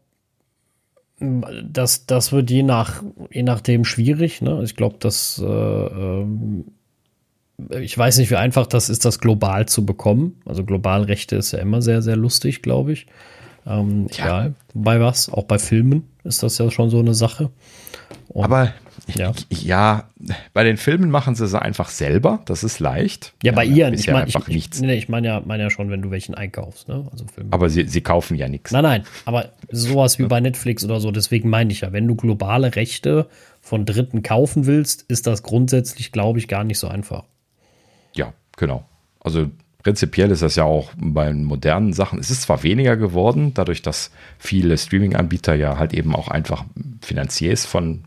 [1.21, 4.41] das, das wird je nach je nachdem schwierig.
[4.41, 4.63] Ne?
[4.65, 6.65] Ich glaube, dass äh, ähm,
[7.79, 10.41] ich weiß nicht, wie einfach das ist, das global zu bekommen.
[10.47, 13.07] Also Globalrechte ist ja immer sehr, sehr lustig, glaube ich.
[13.67, 14.25] Ähm, ja.
[14.25, 17.51] Egal, bei was, auch bei Filmen ist das ja schon so eine Sache.
[18.29, 18.73] Und Aber
[19.15, 19.33] ja.
[19.51, 20.09] ja,
[20.53, 22.41] bei den Filmen machen sie es einfach selber.
[22.47, 23.35] Das ist leicht.
[23.43, 23.95] Ja, bei ihren.
[23.95, 24.81] Ich meine einfach ich, nichts.
[24.81, 26.89] Nee, ich meine ja, mein ja schon, wenn du welchen einkaufst.
[26.89, 27.07] Ne?
[27.13, 27.53] Also Filme.
[27.53, 28.73] Aber sie, sie kaufen ja nichts.
[28.73, 29.05] Nein, nein.
[29.25, 31.11] Aber sowas wie bei Netflix oder so.
[31.11, 33.29] Deswegen meine ich ja, wenn du globale Rechte
[33.61, 37.25] von Dritten kaufen willst, ist das grundsätzlich, glaube ich, gar nicht so einfach.
[38.15, 38.85] Ja, genau.
[39.21, 39.51] Also
[39.83, 42.19] prinzipiell ist das ja auch bei modernen Sachen.
[42.19, 46.65] Es ist zwar weniger geworden, dadurch, dass viele Streaming-Anbieter ja halt eben auch einfach
[47.03, 48.05] Finanziers von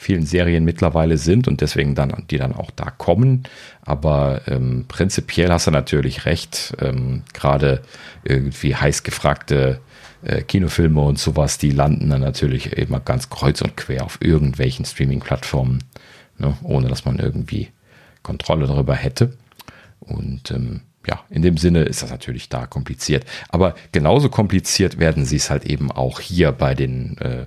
[0.00, 3.42] vielen Serien mittlerweile sind und deswegen dann, die dann auch da kommen.
[3.82, 6.74] Aber ähm, prinzipiell hast du natürlich recht.
[6.80, 7.82] Ähm, Gerade
[8.24, 9.80] irgendwie heiß gefragte
[10.22, 14.86] äh, Kinofilme und sowas, die landen dann natürlich immer ganz kreuz und quer auf irgendwelchen
[14.86, 15.84] Streaming-Plattformen,
[16.38, 17.68] ne, ohne dass man irgendwie
[18.22, 19.36] Kontrolle darüber hätte.
[19.98, 23.24] Und ähm, ja, in dem Sinne ist das natürlich da kompliziert.
[23.48, 27.46] Aber genauso kompliziert werden sie es halt eben auch hier bei den, äh,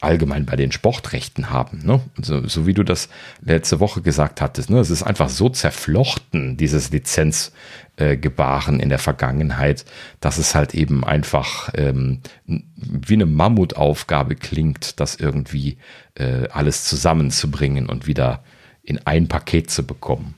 [0.00, 1.82] allgemein bei den Sportrechten haben.
[1.84, 2.00] Ne?
[2.22, 3.10] So, so wie du das
[3.42, 4.70] letzte Woche gesagt hattest.
[4.70, 4.78] Ne?
[4.78, 9.84] Es ist einfach so zerflochten, dieses Lizenzgebaren äh, in der Vergangenheit,
[10.20, 15.76] dass es halt eben einfach ähm, wie eine Mammutaufgabe klingt, das irgendwie
[16.14, 18.42] äh, alles zusammenzubringen und wieder
[18.82, 20.34] in ein Paket zu bekommen.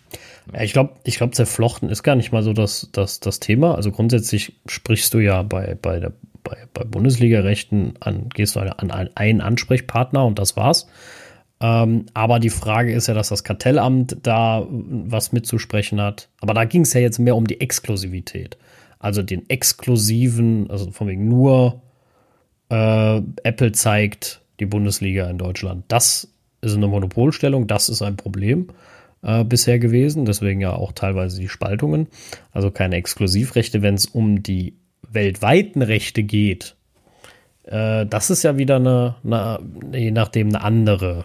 [0.53, 3.75] Ja, ich glaube, ich glaube, zerflochten ist gar nicht mal so das, das, das Thema.
[3.75, 6.13] Also grundsätzlich sprichst du ja bei, bei, der,
[6.45, 10.87] bei, bei Bundesliga-Rechten an, gehst du an einen Ansprechpartner und das war's.
[11.59, 16.29] Ähm, aber die Frage ist ja, dass das Kartellamt da was mitzusprechen hat.
[16.41, 18.57] Aber da ging es ja jetzt mehr um die Exklusivität.
[18.99, 21.83] Also den exklusiven, also von wegen nur
[22.69, 25.85] äh, Apple zeigt die Bundesliga in Deutschland.
[25.89, 26.29] Das
[26.61, 28.69] ist eine Monopolstellung, das ist ein Problem
[29.27, 32.07] äh, bisher gewesen, deswegen ja auch teilweise die Spaltungen.
[32.53, 34.77] Also keine Exklusivrechte, wenn es um die
[35.11, 36.77] weltweiten Rechte geht.
[37.65, 39.59] Äh, das ist ja wieder eine, eine,
[39.93, 41.25] je nachdem eine andere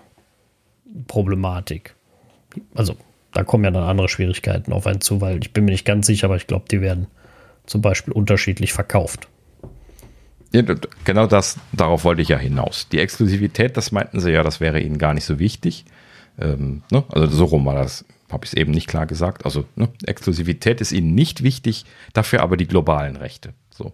[1.08, 1.96] Problematik.
[2.74, 2.96] Also
[3.34, 6.08] da kommen ja dann andere Schwierigkeiten auf einen zu, weil ich bin mir nicht ganz
[6.08, 7.06] sicher, aber ich glaube, die werden
[7.68, 9.28] zum Beispiel unterschiedlich verkauft.
[10.52, 10.64] Ja,
[11.06, 12.90] genau das, darauf wollte ich ja hinaus.
[12.92, 15.86] Die Exklusivität, das meinten sie ja, das wäre ihnen gar nicht so wichtig.
[16.42, 17.04] Ähm, ne?
[17.10, 19.46] Also so rum war das, habe ich es eben nicht klar gesagt.
[19.46, 19.90] Also ne?
[20.06, 23.54] Exklusivität ist ihnen nicht wichtig, dafür aber die globalen Rechte.
[23.70, 23.94] So.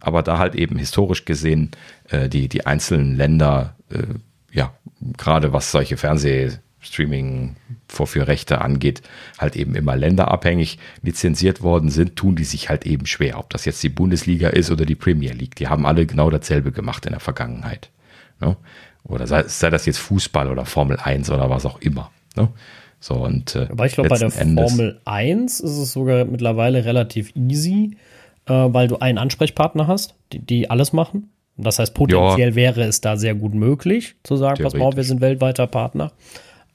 [0.00, 1.72] Aber da halt eben historisch gesehen
[2.08, 4.02] äh, die, die einzelnen Länder, äh,
[4.52, 4.72] ja,
[5.18, 7.56] gerade was solche Fernsehstreaming
[7.88, 9.02] Vorführrechte angeht,
[9.38, 13.38] halt eben immer länderabhängig lizenziert worden sind, tun die sich halt eben schwer.
[13.38, 16.72] Ob das jetzt die Bundesliga ist oder die Premier League, die haben alle genau dasselbe
[16.72, 17.90] gemacht in der Vergangenheit.
[19.04, 22.10] Oder sei, sei, das jetzt Fußball oder Formel 1 oder was auch immer.
[22.36, 22.48] Ne?
[23.00, 27.34] So, und, äh, Aber ich glaube, bei der Formel 1 ist es sogar mittlerweile relativ
[27.34, 27.96] easy,
[28.46, 31.30] äh, weil du einen Ansprechpartner hast, die, die alles machen.
[31.56, 32.54] Das heißt, potenziell ja.
[32.54, 36.12] wäre es da sehr gut möglich, zu sagen, pass mal auf, wir sind weltweiter Partner.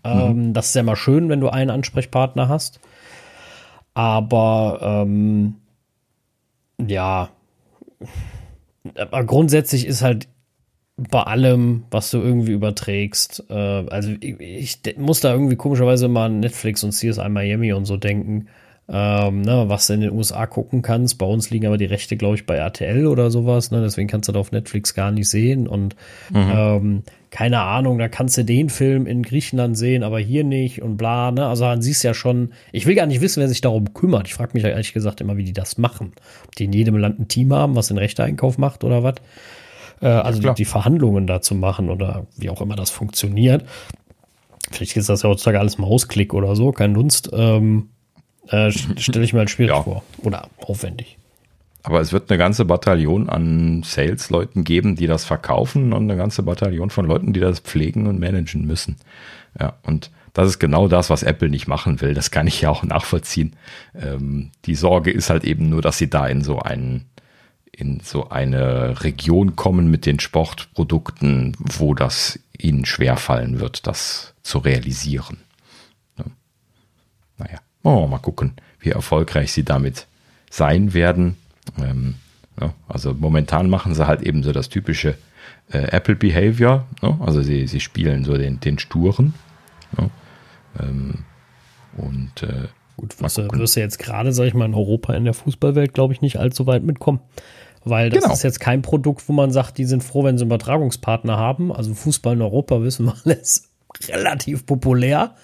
[0.04, 0.54] Ähm, mhm.
[0.54, 2.80] Das ist ja immer schön, wenn du einen Ansprechpartner hast.
[3.94, 5.56] Aber ähm,
[6.86, 7.30] ja,
[8.96, 10.28] aber grundsätzlich ist halt
[10.98, 13.46] bei allem, was du irgendwie überträgst.
[13.50, 17.86] Äh, also ich, ich, muss da irgendwie komischerweise mal an Netflix und CSI Miami und
[17.86, 18.48] so denken,
[18.88, 21.18] ähm, ne, was du in den USA gucken kannst.
[21.18, 23.72] Bei uns liegen aber die Rechte, glaube ich, bei RTL oder sowas.
[23.72, 25.68] Ne, deswegen kannst du da auf Netflix gar nicht sehen.
[25.68, 25.96] Und
[26.30, 26.52] mhm.
[26.56, 30.96] ähm, keine Ahnung, da kannst du den Film in Griechenland sehen, aber hier nicht und
[30.96, 31.32] bla.
[31.32, 31.46] Ne?
[31.46, 34.28] Also man siehst ja schon, ich will gar nicht wissen, wer sich darum kümmert.
[34.28, 36.14] Ich frage mich ehrlich gesagt immer, wie die das machen.
[36.46, 39.16] Ob die in jedem Land ein Team haben, was den Rechteeinkauf macht oder was.
[40.02, 43.66] Äh, also die, die, Verhandlungen da zu machen oder wie auch immer das funktioniert.
[44.72, 47.30] Vielleicht ist das ja heutzutage alles Mausklick oder so, kein Dunst.
[47.34, 47.90] Ähm,
[48.48, 49.84] äh, Stelle ich mir halt schwierig ja.
[49.84, 51.18] vor oder aufwendig.
[51.84, 56.42] Aber es wird eine ganze Bataillon an Sales-Leuten geben, die das verkaufen und eine ganze
[56.42, 58.96] Bataillon von Leuten, die das pflegen und managen müssen.
[59.60, 62.16] Ja, und das ist genau das, was Apple nicht machen will.
[62.16, 63.56] Das kann ich ja auch nachvollziehen.
[63.94, 67.06] Ähm, die Sorge ist halt eben nur, dass sie da in so einen
[67.78, 74.60] in so eine Region kommen mit den Sportprodukten, wo das ihnen schwerfallen wird, das zu
[74.60, 75.38] realisieren.
[76.18, 76.26] Ja.
[77.38, 80.08] Naja, oh, mal gucken, wie erfolgreich sie damit
[80.50, 81.36] sein werden.
[81.78, 82.16] Ähm,
[82.60, 85.18] ja, also momentan machen sie halt eben so das typische
[85.72, 86.88] äh, Apple Behavior.
[87.02, 87.18] Ne?
[87.20, 89.34] Also sie, sie spielen so den, den Sturen.
[89.98, 90.10] Ne?
[90.80, 91.26] Ähm,
[91.98, 95.26] und äh, Gut, wirst du, wirst du jetzt gerade, sag ich mal, in Europa in
[95.26, 97.20] der Fußballwelt, glaube ich, nicht allzu weit mitkommen.
[97.86, 98.34] Weil das genau.
[98.34, 101.72] ist jetzt kein Produkt, wo man sagt, die sind froh, wenn sie einen Übertragungspartner haben.
[101.72, 103.70] Also Fußball in Europa, wissen wir, ist
[104.10, 105.36] relativ populär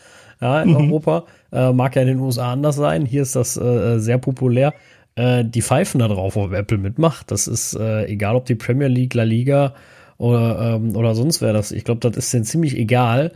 [0.42, 0.76] ja, in mhm.
[0.78, 1.26] Europa.
[1.52, 3.06] Äh, mag ja in den USA anders sein.
[3.06, 4.74] Hier ist das äh, sehr populär.
[5.16, 7.30] Äh, die pfeifen da drauf, ob Apple mitmacht.
[7.30, 9.76] Das ist äh, egal, ob die Premier League, La Liga
[10.18, 11.72] oder, ähm, oder sonst wer das.
[11.72, 13.34] Ich glaube, das ist denen ziemlich egal,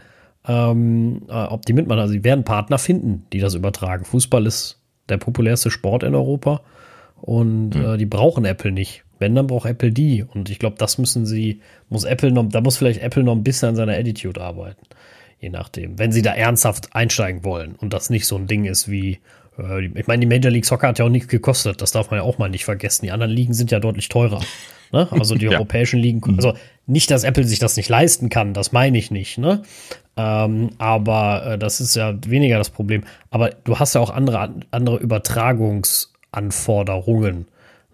[0.47, 1.99] ähm, äh, ob die mitmachen.
[1.99, 4.03] Also, sie werden Partner finden, die das übertragen.
[4.03, 6.61] Fußball ist der populärste Sport in Europa
[7.21, 7.97] und mhm.
[7.97, 9.05] die brauchen Apple nicht.
[9.19, 10.23] Wenn, dann braucht Apple die.
[10.23, 13.43] Und ich glaube, das müssen sie, muss Apple noch, da muss vielleicht Apple noch ein
[13.43, 14.85] bisschen an seiner Attitude arbeiten.
[15.39, 15.97] Je nachdem.
[15.97, 19.19] Wenn sie da ernsthaft einsteigen wollen und das nicht so ein Ding ist wie,
[19.57, 22.19] äh, ich meine, die Major League Soccer hat ja auch nichts gekostet, das darf man
[22.19, 23.05] ja auch mal nicht vergessen.
[23.05, 24.41] Die anderen Ligen sind ja deutlich teurer.
[24.91, 25.07] Ne?
[25.11, 25.53] Also die ja.
[25.53, 26.35] europäischen Ligen, mhm.
[26.35, 26.53] also
[26.85, 29.63] nicht, dass Apple sich das nicht leisten kann, das meine ich nicht, ne?
[30.17, 33.03] Ähm, aber äh, das ist ja weniger das Problem.
[33.31, 34.97] Aber du hast ja auch andere, andere
[36.35, 37.45] Übertragungsanforderungen.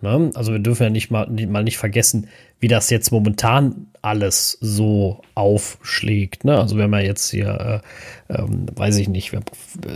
[0.01, 0.31] Ne?
[0.33, 2.27] Also wir dürfen ja nicht mal, nicht mal nicht vergessen,
[2.59, 6.43] wie das jetzt momentan alles so aufschlägt.
[6.43, 6.57] Ne?
[6.57, 7.81] Also wir haben ja jetzt hier,
[8.29, 9.31] äh, ähm, weiß ich nicht,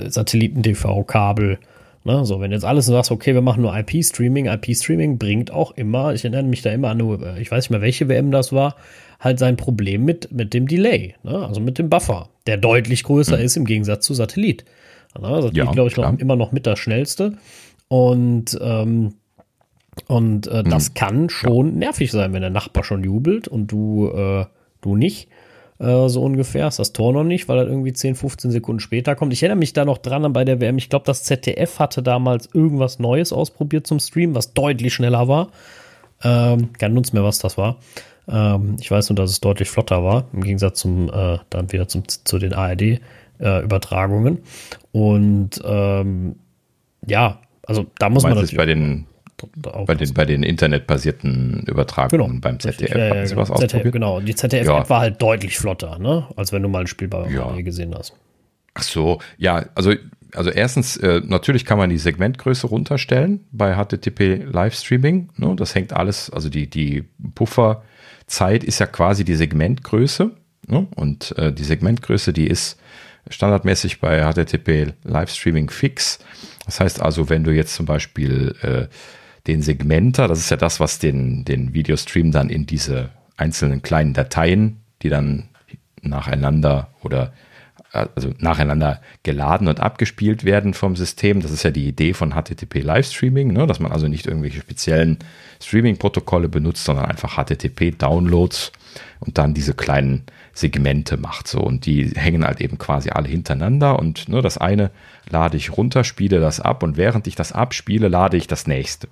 [0.07, 1.57] Satelliten-TV, Kabel.
[2.03, 2.23] Ne?
[2.23, 6.23] So, wenn jetzt alles sagst, okay, wir machen nur IP-Streaming, IP-Streaming bringt auch immer, ich
[6.23, 8.75] erinnere mich da immer an, eine, ich weiß nicht mehr, welche WM das war,
[9.19, 11.47] halt sein Problem mit, mit dem Delay, ne?
[11.47, 13.43] also mit dem Buffer, der deutlich größer mhm.
[13.43, 14.65] ist im Gegensatz zu Satellit.
[15.19, 15.29] Ne?
[15.41, 17.37] Satellit, ja, glaube ich, noch, immer noch mit das schnellste.
[17.87, 19.15] Und ähm,
[20.07, 20.93] und äh, das hm.
[20.93, 21.87] kann schon ja.
[21.87, 24.45] nervig sein, wenn der Nachbar schon jubelt und du, äh,
[24.81, 25.29] du nicht.
[25.77, 26.67] Äh, so ungefähr.
[26.67, 29.33] Ist das Tor noch nicht, weil er irgendwie 10, 15 Sekunden später kommt.
[29.33, 30.77] Ich erinnere mich da noch dran bei der WM.
[30.77, 35.49] Ich glaube, das ZDF hatte damals irgendwas Neues ausprobiert zum Stream, was deutlich schneller war.
[36.23, 37.77] Ähm, kein uns mehr, was das war.
[38.27, 41.87] Ähm, ich weiß nur, dass es deutlich flotter war, im Gegensatz zum, äh, dann wieder
[41.87, 44.37] zum, zu den ARD-Übertragungen.
[44.37, 46.35] Äh, und ähm,
[47.05, 48.55] ja, also da muss man natürlich.
[48.55, 49.05] bei den
[49.55, 52.41] bei den, bei den internetbasierten Übertragungen genau.
[52.41, 52.95] beim ZDF.
[52.95, 53.43] Ja, ja, genau.
[53.43, 54.19] ZDF, genau.
[54.21, 54.89] Die ZDF ja.
[54.89, 56.27] war halt deutlich flotter, ne?
[56.37, 57.51] als wenn du mal ein Spiel bei ja.
[57.57, 58.13] gesehen hast.
[58.75, 59.93] Ach so, ja, also,
[60.33, 65.29] also erstens, äh, natürlich kann man die Segmentgröße runterstellen bei HTTP Livestreaming.
[65.37, 65.55] Ne?
[65.55, 67.03] Das hängt alles, also die, die
[67.35, 70.31] Pufferzeit ist ja quasi die Segmentgröße.
[70.67, 70.87] Ne?
[70.95, 72.79] Und äh, die Segmentgröße, die ist
[73.29, 76.19] standardmäßig bei HTTP Livestreaming fix.
[76.65, 78.87] Das heißt also, wenn du jetzt zum Beispiel äh,
[79.47, 84.13] den Segmenter, das ist ja das, was den, den Videostream dann in diese einzelnen kleinen
[84.13, 85.49] Dateien, die dann
[86.01, 87.33] nacheinander oder
[87.91, 91.41] also nacheinander geladen und abgespielt werden vom System.
[91.41, 93.67] Das ist ja die Idee von HTTP Livestreaming, ne?
[93.67, 95.17] dass man also nicht irgendwelche speziellen
[95.61, 98.71] Streaming-Protokolle benutzt, sondern einfach HTTP-Downloads
[99.19, 100.23] und dann diese kleinen
[100.55, 101.47] Segmente macht.
[101.47, 104.89] So und die hängen halt eben quasi alle hintereinander und ne, das eine
[105.29, 109.09] lade ich runter, spiele das ab und während ich das abspiele, lade ich das nächste.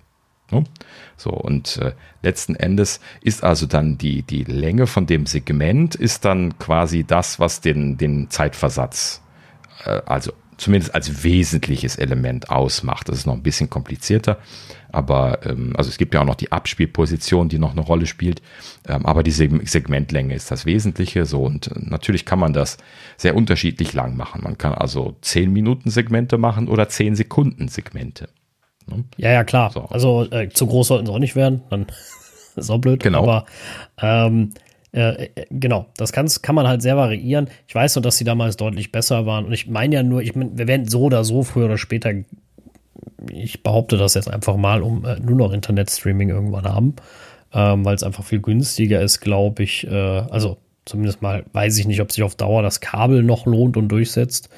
[0.52, 0.64] Ne?
[1.18, 1.92] So, und äh,
[2.22, 7.40] letzten Endes ist also dann die, die Länge von dem Segment ist dann quasi das,
[7.40, 9.22] was den, den Zeitversatz,
[9.86, 13.10] äh, also zumindest als wesentliches Element ausmacht.
[13.10, 14.38] Das ist noch ein bisschen komplizierter,
[14.94, 18.42] aber ähm, also es gibt ja auch noch die Abspielposition, die noch eine Rolle spielt,
[18.88, 22.78] ähm, aber die Segmentlänge ist das Wesentliche so und äh, natürlich kann man das
[23.18, 24.42] sehr unterschiedlich lang machen.
[24.44, 28.30] Man kann also 10 Minuten Segmente machen oder 10 Sekunden Segmente.
[28.88, 29.04] Ne?
[29.18, 29.72] Ja, ja, klar.
[29.72, 29.86] So.
[29.86, 31.88] Also äh, zu groß sollten sie auch nicht werden, dann
[32.56, 33.02] ist auch blöd.
[33.02, 33.24] Genau.
[33.24, 33.46] Aber
[34.02, 34.54] ähm,
[34.94, 37.50] äh, äh, genau, das kann man halt sehr variieren.
[37.68, 39.46] Ich weiß nur, dass sie damals deutlich besser waren.
[39.46, 42.14] Und ich meine ja nur, ich mein, wir werden so oder so früher oder später,
[43.32, 46.96] ich behaupte das jetzt einfach mal, um äh, nur noch Internetstreaming irgendwann haben,
[47.54, 49.88] ähm, weil es einfach viel günstiger ist, glaube ich.
[49.88, 53.78] Äh, also zumindest mal weiß ich nicht, ob sich auf Dauer das Kabel noch lohnt
[53.78, 54.50] und durchsetzt.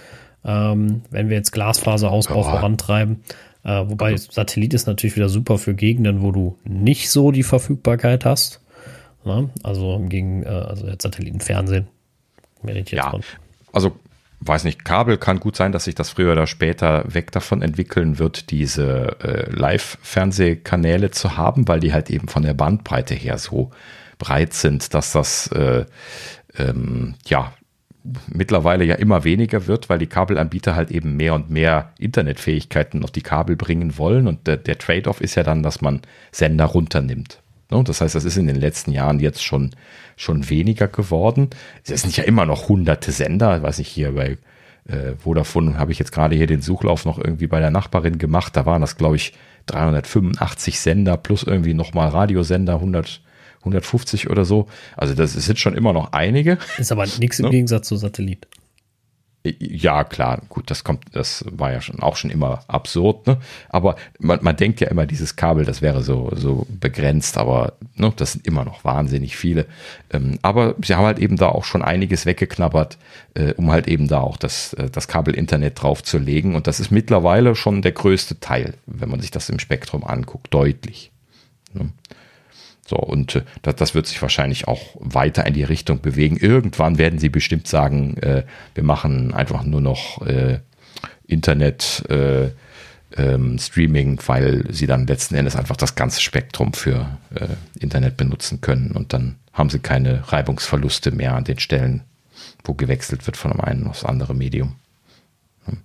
[0.43, 2.43] Ähm, wenn wir jetzt Glasfaserausbau oh.
[2.43, 3.23] vorantreiben.
[3.63, 8.23] Äh, wobei Satellit ist natürlich wieder super für Gegenden, wo du nicht so die Verfügbarkeit
[8.23, 8.61] hast.
[9.23, 9.49] Ne?
[9.63, 11.87] Also gegen äh, also jetzt Satellitenfernsehen.
[12.91, 13.21] Ja, von.
[13.73, 13.91] also
[14.39, 18.19] weiß nicht, Kabel kann gut sein, dass sich das früher oder später weg davon entwickeln
[18.19, 23.71] wird, diese äh, Live-Fernsehkanäle zu haben, weil die halt eben von der Bandbreite her so
[24.17, 25.85] breit sind, dass das äh,
[26.57, 27.53] ähm, ja
[28.31, 33.11] mittlerweile ja immer weniger wird, weil die Kabelanbieter halt eben mehr und mehr Internetfähigkeiten auf
[33.11, 36.01] die Kabel bringen wollen und der, der Trade-off ist ja dann, dass man
[36.31, 37.41] Sender runternimmt.
[37.71, 37.83] Ne?
[37.83, 39.71] Das heißt, das ist in den letzten Jahren jetzt schon,
[40.15, 41.49] schon weniger geworden.
[41.85, 44.37] Es sind ja immer noch hunderte Sender, weiß ich hier bei
[44.87, 48.55] äh, Vodafone habe ich jetzt gerade hier den Suchlauf noch irgendwie bei der Nachbarin gemacht.
[48.55, 49.33] Da waren das, glaube ich,
[49.67, 53.21] 385 Sender plus irgendwie nochmal Radiosender, 100,
[53.59, 54.67] 150 oder so.
[54.95, 56.59] Also das sind schon immer noch einige.
[56.77, 57.51] Ist aber nichts im ne?
[57.51, 58.47] Gegensatz zu Satellit.
[59.59, 63.37] Ja, klar, gut, das kommt, das war ja schon auch schon immer absurd, ne?
[63.69, 68.11] Aber man, man denkt ja immer, dieses Kabel, das wäre so, so begrenzt, aber ne,
[68.15, 69.67] das sind immer noch wahnsinnig viele.
[70.11, 72.97] Ähm, aber sie haben halt eben da auch schon einiges weggeknabbert,
[73.35, 76.55] äh, um halt eben da auch das, äh, das Kabel-Internet draufzulegen.
[76.55, 80.53] Und das ist mittlerweile schon der größte Teil, wenn man sich das im Spektrum anguckt,
[80.53, 81.11] deutlich.
[81.73, 81.91] Ne?
[82.85, 86.37] So, und äh, das, das wird sich wahrscheinlich auch weiter in die Richtung bewegen.
[86.37, 88.43] Irgendwann werden sie bestimmt sagen, äh,
[88.73, 90.59] wir machen einfach nur noch äh,
[91.27, 92.49] Internet äh,
[93.17, 97.47] ähm, Streaming, weil sie dann letzten Endes einfach das ganze Spektrum für äh,
[97.79, 102.03] Internet benutzen können und dann haben sie keine Reibungsverluste mehr an den Stellen,
[102.63, 104.75] wo gewechselt wird von einem aufs andere Medium.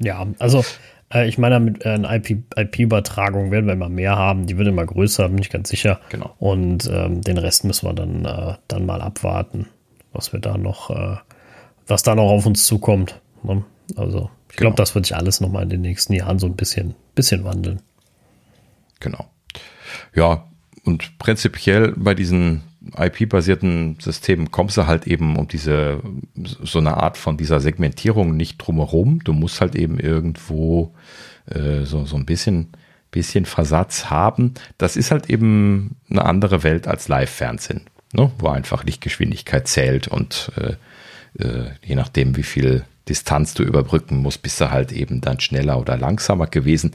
[0.00, 0.64] Ja, also
[1.12, 4.46] äh, ich meine, mit äh, einer IP-Übertragung IP werden wir immer mehr haben.
[4.46, 6.00] Die wird immer größer, bin ich ganz sicher.
[6.10, 6.34] Genau.
[6.38, 9.66] Und ähm, den Rest müssen wir dann, äh, dann mal abwarten,
[10.12, 11.16] was wir da noch, äh,
[11.86, 13.20] was da noch auf uns zukommt.
[13.42, 13.64] Ne?
[13.96, 14.70] Also, ich genau.
[14.70, 17.80] glaube, das wird sich alles nochmal in den nächsten Jahren so ein bisschen, bisschen wandeln.
[19.00, 19.26] Genau.
[20.14, 20.44] Ja,
[20.84, 22.62] und prinzipiell bei diesen
[22.96, 26.00] IP-basierten Systemen kommst du halt eben um diese,
[26.34, 29.22] so eine Art von dieser Segmentierung nicht drumherum.
[29.24, 30.94] Du musst halt eben irgendwo
[31.46, 32.68] äh, so, so ein bisschen,
[33.10, 34.54] bisschen Versatz haben.
[34.78, 38.30] Das ist halt eben eine andere Welt als Live-Fernsehen, ne?
[38.38, 40.74] wo einfach Lichtgeschwindigkeit zählt und äh,
[41.42, 45.78] äh, je nachdem, wie viel Distanz du überbrücken musst, bist du halt eben dann schneller
[45.80, 46.92] oder langsamer gewesen.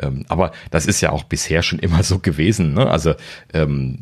[0.00, 2.74] Ähm, aber das ist ja auch bisher schon immer so gewesen.
[2.74, 2.88] Ne?
[2.88, 3.14] Also,
[3.52, 3.98] ähm,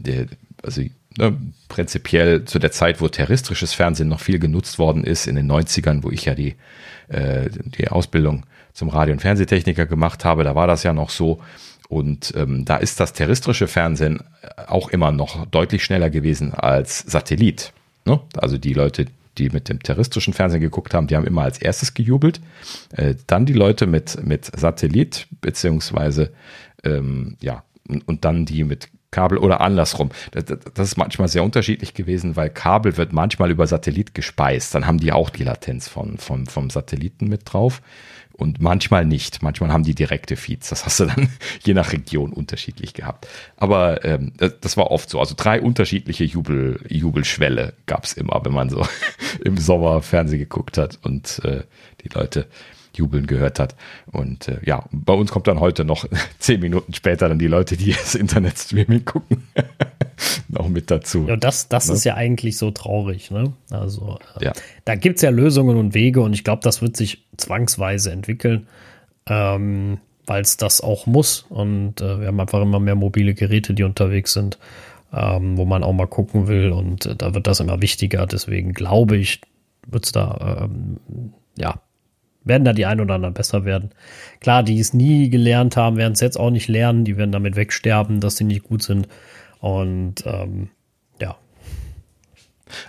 [0.63, 0.83] also
[1.17, 1.37] ne,
[1.69, 6.03] prinzipiell zu der Zeit, wo terrestrisches Fernsehen noch viel genutzt worden ist, in den 90ern,
[6.03, 6.55] wo ich ja die,
[7.09, 11.41] äh, die Ausbildung zum Radio- und Fernsehtechniker gemacht habe, da war das ja noch so.
[11.89, 14.21] Und ähm, da ist das terrestrische Fernsehen
[14.67, 17.73] auch immer noch deutlich schneller gewesen als Satellit.
[18.05, 18.21] Ne?
[18.37, 19.07] Also die Leute,
[19.39, 22.41] die mit dem terrestrischen Fernsehen geguckt haben, die haben immer als erstes gejubelt.
[22.93, 26.33] Äh, dann die Leute mit, mit Satellit, beziehungsweise
[26.85, 27.63] ähm, ja,
[28.07, 30.11] und dann die mit Kabel oder andersrum.
[30.33, 34.75] Das, das, ist manchmal sehr unterschiedlich gewesen, weil Kabel wird manchmal über Satellit gespeist.
[34.75, 37.81] Dann haben die auch die Latenz von, von, vom Satelliten mit drauf
[38.37, 39.43] und manchmal nicht.
[39.43, 40.69] Manchmal haben die direkte Feeds.
[40.69, 41.29] Das hast du dann
[41.65, 43.27] je nach Region unterschiedlich gehabt.
[43.57, 45.21] Aber ähm, das war oft so.
[45.21, 48.87] Also drei unterschiedliche Jubel, Jubelschwelle gab es immer, wenn man so
[49.45, 51.63] im Sommer Fernsehen geguckt hat und äh,
[52.03, 52.47] die Leute
[52.97, 53.77] Jubeln gehört hat.
[54.11, 56.07] Und äh, ja, bei uns kommt dann heute noch
[56.39, 59.45] zehn Minuten später dann die Leute, die das Internet-Streaming gucken,
[60.49, 61.27] noch mit dazu.
[61.29, 61.95] Ja, das, das ne?
[61.95, 63.31] ist ja eigentlich so traurig.
[63.31, 63.53] Ne?
[63.71, 64.53] Also äh, ja.
[64.85, 68.67] da gibt es ja Lösungen und Wege und ich glaube, das wird sich zwangsweise entwickeln.
[69.29, 71.47] Ähm, weil es das auch muss.
[71.49, 74.59] Und äh, wir haben einfach immer mehr mobile Geräte, die unterwegs sind,
[75.13, 76.73] ähm, wo man auch mal gucken will.
[76.73, 78.27] Und äh, da wird das immer wichtiger.
[78.27, 79.41] Deswegen glaube ich,
[79.87, 80.99] wird es da ähm,
[81.57, 81.81] ja
[82.47, 83.91] werden da die ein oder anderen besser werden.
[84.41, 87.05] Klar, die es nie gelernt haben, werden es jetzt auch nicht lernen.
[87.05, 89.09] Die werden damit wegsterben, dass sie nicht gut sind.
[89.61, 90.71] Und ähm,
[91.21, 91.37] ja.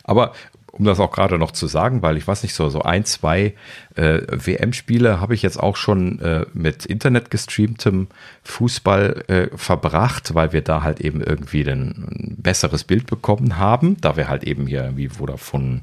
[0.03, 0.33] Aber
[0.77, 3.55] um das auch gerade noch zu sagen, weil ich weiß nicht, so, so ein, zwei
[3.95, 8.07] äh, WM-Spiele habe ich jetzt auch schon äh, mit Internet gestreamtem
[8.43, 14.17] Fußball äh, verbracht, weil wir da halt eben irgendwie ein besseres Bild bekommen haben, da
[14.17, 15.81] wir halt eben hier wie von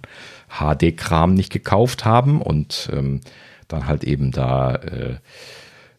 [0.49, 3.21] HD-Kram nicht gekauft haben und ähm,
[3.69, 5.16] dann halt eben da, äh,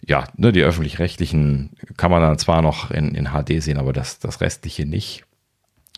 [0.05, 4.19] ja, ne, die öffentlich-rechtlichen kann man dann zwar noch in, in HD sehen, aber das,
[4.19, 5.23] das restliche nicht.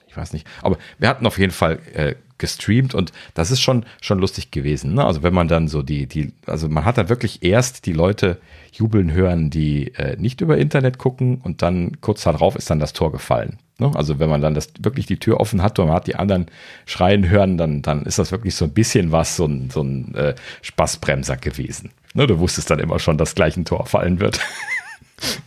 [0.08, 0.48] Ich weiß nicht.
[0.62, 4.94] Aber wir hatten auf jeden Fall äh, gestreamt und das ist schon, schon lustig gewesen.
[4.94, 5.06] Ne?
[5.06, 8.40] Also wenn man dann so die, die, also man hat da wirklich erst die Leute
[8.72, 12.94] jubeln hören, die äh, nicht über Internet gucken und dann kurz darauf ist dann das
[12.94, 13.58] Tor gefallen.
[13.80, 13.92] Ne?
[13.96, 16.48] Also wenn man dann das wirklich die Tür offen hat und man hat die anderen
[16.86, 20.14] schreien hören, dann, dann ist das wirklich so ein bisschen was, so ein, so ein
[20.16, 21.92] äh, Spaßbremser gewesen.
[22.14, 22.28] Ne?
[22.28, 24.40] Du wusstest dann immer schon, dass gleich ein Tor fallen wird.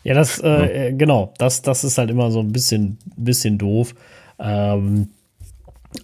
[0.02, 0.96] Ja, das, äh, ja.
[0.96, 3.94] genau, das, das ist halt immer so ein bisschen, bisschen doof.
[4.40, 5.10] Ähm,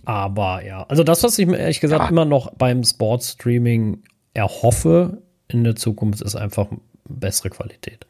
[0.05, 2.09] Aber ja, also das, was ich mir ehrlich gesagt Ja.
[2.09, 4.03] immer noch beim Sportstreaming
[4.35, 6.67] erhoffe in der Zukunft, ist einfach
[7.09, 8.07] bessere Qualität.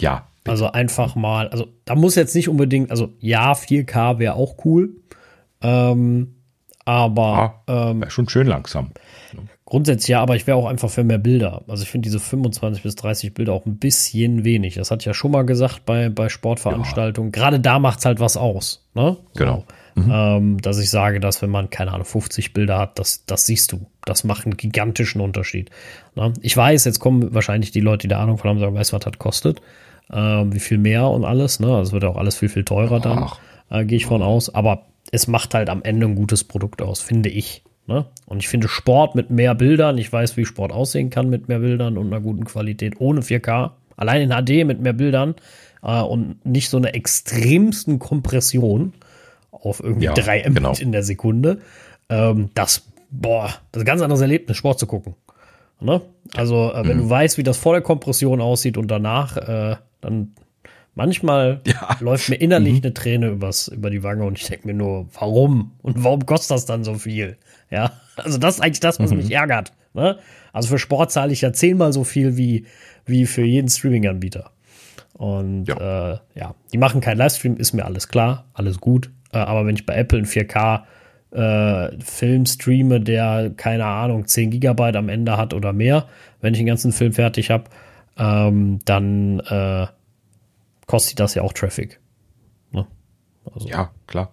[0.00, 4.64] Ja, Also einfach mal, also da muss jetzt nicht unbedingt, also ja, 4K wäre auch
[4.64, 4.90] cool.
[5.60, 6.36] Ähm,
[6.86, 8.92] aber ähm, wäre schon schön langsam.
[9.66, 11.62] grundsätzlich ja, aber ich wäre auch einfach für mehr Bilder.
[11.68, 14.76] Also ich finde diese 25 bis 30 Bilder auch ein bisschen wenig.
[14.76, 17.30] Das hatte ich ja schon mal gesagt bei, bei Sportveranstaltungen.
[17.30, 18.88] Gerade da macht es halt was aus.
[18.94, 19.18] Ne?
[19.34, 19.64] So.
[19.94, 20.36] Genau.
[20.36, 23.72] Ähm, dass ich sage, dass wenn man, keine Ahnung, 50 Bilder hat, das, das siehst
[23.72, 23.86] du.
[24.04, 25.70] Das macht einen gigantischen Unterschied.
[26.14, 26.32] Ne?
[26.40, 28.96] Ich weiß, jetzt kommen wahrscheinlich die Leute, die da Ahnung von haben, sagen, weißt du,
[28.96, 29.60] was das kostet?
[30.12, 31.60] Ähm, wie viel mehr und alles.
[31.60, 31.74] Ne?
[31.74, 33.30] Also wird auch alles viel, viel teurer dann,
[33.70, 34.54] äh, gehe ich von aus.
[34.54, 37.62] Aber es macht halt am Ende ein gutes Produkt aus, finde ich.
[37.86, 38.04] Ne?
[38.26, 41.60] Und ich finde Sport mit mehr Bildern, ich weiß, wie Sport aussehen kann mit mehr
[41.60, 45.34] Bildern und einer guten Qualität, ohne 4K, allein in HD mit mehr Bildern
[45.82, 48.92] äh, und nicht so eine extremsten Kompression
[49.62, 50.72] auf irgendwie Ja, drei Mbit genau.
[50.74, 51.58] in der Sekunde.
[52.08, 55.14] Ähm, das, boah, das ist ein ganz anderes Erlebnis, Sport zu gucken.
[55.80, 56.00] Ne?
[56.36, 57.02] Also, äh, wenn Mhm.
[57.02, 60.32] du weißt, wie das vor der Kompression aussieht und danach, äh, dann
[60.94, 61.96] manchmal Ja.
[62.00, 65.72] läuft mir innerlich eine Träne übers, über die Wange und ich denke mir nur, warum?
[65.82, 67.36] Und warum kostet das dann so viel?
[67.70, 69.72] Ja, also das ist eigentlich das, was mich ärgert.
[69.94, 70.18] Ne?
[70.52, 72.64] Also für Sport zahle ich ja zehnmal so viel wie,
[73.06, 74.50] wie für jeden Streaming-Anbieter.
[75.14, 76.12] Und ja.
[76.14, 79.10] Äh, ja, die machen keinen Livestream, ist mir alles klar, alles gut.
[79.32, 80.82] Äh, aber wenn ich bei Apple einen 4K
[81.30, 86.08] äh, Film streame, der, keine Ahnung, 10 Gigabyte am Ende hat oder mehr,
[86.40, 87.64] wenn ich den ganzen Film fertig habe,
[88.16, 89.86] ähm, dann äh,
[90.86, 92.00] kostet das ja auch Traffic.
[92.72, 92.86] Ne?
[93.54, 94.32] Also, Ja, klar.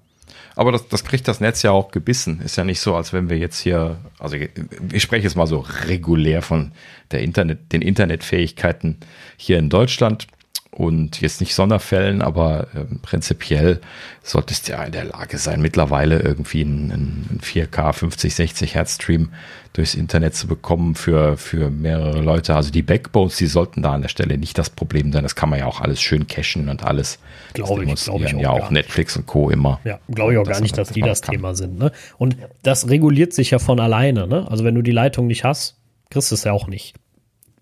[0.55, 2.41] Aber das, das kriegt das Netz ja auch gebissen.
[2.41, 5.59] Ist ja nicht so, als wenn wir jetzt hier, also ich spreche jetzt mal so
[5.59, 6.71] regulär von
[7.11, 8.97] der Internet, den Internetfähigkeiten
[9.37, 10.27] hier in Deutschland
[10.75, 13.79] und jetzt nicht Sonderfällen, aber ähm, prinzipiell
[14.23, 18.95] solltest du ja in der Lage sein, mittlerweile irgendwie einen, einen 4K 50, 60 Hertz
[18.95, 19.29] Stream
[19.71, 22.55] durchs Internet zu bekommen für, für mehrere Leute.
[22.55, 25.23] Also die Backbones, die sollten da an der Stelle nicht das Problem sein.
[25.23, 27.19] Das kann man ja auch alles schön cachen und alles.
[27.53, 29.49] Glaube ich, glaube ich demonstrieren auch ja auch Netflix und Co.
[29.49, 29.79] immer.
[29.85, 31.35] Ja, glaube ich auch gar nicht, dass die das kann.
[31.35, 31.79] Thema sind.
[31.79, 31.91] Ne?
[32.17, 34.27] Und das reguliert sich ja von alleine.
[34.27, 34.45] Ne?
[34.49, 35.77] Also wenn du die Leitung nicht hast,
[36.09, 36.95] kriegst du es ja auch nicht.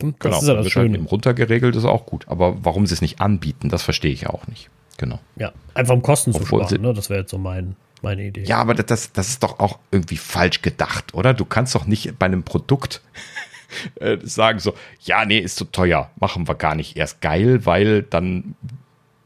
[0.02, 0.98] Hm, Das Genau, ist ja das halt Schöne.
[0.98, 2.28] eben runtergeregelt, ist auch gut.
[2.28, 4.70] Aber warum sie es nicht anbieten, das verstehe ich auch nicht.
[4.98, 5.20] Genau.
[5.36, 6.70] Ja, einfach um Kosten zu Obwohl sparen.
[6.82, 6.94] sie- Ne?
[6.94, 8.44] Das wäre jetzt so mein, meine Idee.
[8.44, 11.34] Ja, aber das, das ist doch auch irgendwie falsch gedacht, oder?
[11.34, 13.02] Du kannst doch nicht bei einem Produkt
[13.96, 18.04] äh, sagen so, ja, nee, ist zu teuer, machen wir gar nicht erst geil, weil
[18.04, 18.56] dann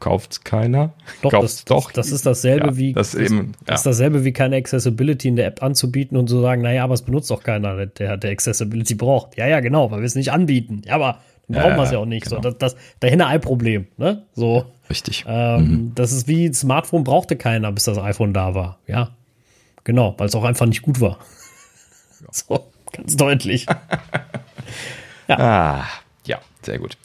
[0.00, 0.92] kauft's keiner.
[1.22, 3.74] Doch, Kauft's das, das, das ist dasselbe Ja, wie das ist eben, das ja.
[3.74, 7.02] ist dasselbe wie keine Accessibility in der App anzubieten und zu sagen, naja, aber es
[7.02, 9.36] benutzt doch keiner, der, der Accessibility braucht.
[9.36, 10.82] Ja, ja, genau, weil wir es nicht anbieten.
[10.86, 11.18] Ja, aber
[11.48, 12.28] dann Ja, brauchen wir es ja ja, auch nicht.
[12.28, 12.50] So, genau.
[12.50, 13.86] das, das dahinter ein Problem.
[13.96, 14.22] Ne?
[14.34, 15.24] So, Richtig.
[15.26, 18.78] ähm, das ist wie ein Smartphone brauchte keiner, bis das iPhone da war.
[18.86, 19.10] Ja,
[19.84, 21.18] genau, weil es auch einfach nicht gut war.
[22.32, 23.66] So, ganz deutlich.
[25.28, 25.84] Ah,
[26.26, 26.96] ja, sehr gut.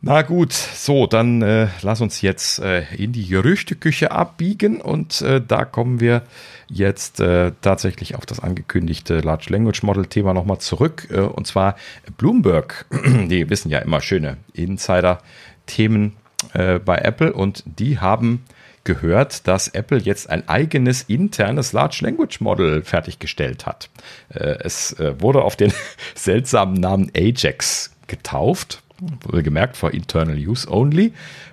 [0.00, 5.40] Na gut, so, dann äh, lass uns jetzt äh, in die Gerüchteküche abbiegen und äh,
[5.44, 6.22] da kommen wir
[6.68, 11.08] jetzt äh, tatsächlich auf das angekündigte Large Language Model Thema nochmal zurück.
[11.10, 11.74] Äh, und zwar
[12.16, 12.86] Bloomberg,
[13.26, 16.14] die wissen ja immer schöne Insider-Themen
[16.52, 18.44] äh, bei Apple und die haben
[18.84, 23.90] gehört, dass Apple jetzt ein eigenes internes Large Language Model fertiggestellt hat.
[24.30, 25.74] Es wurde auf den
[26.14, 28.82] seltsamen Namen Ajax getauft,
[29.30, 31.12] gemerkt for internal use only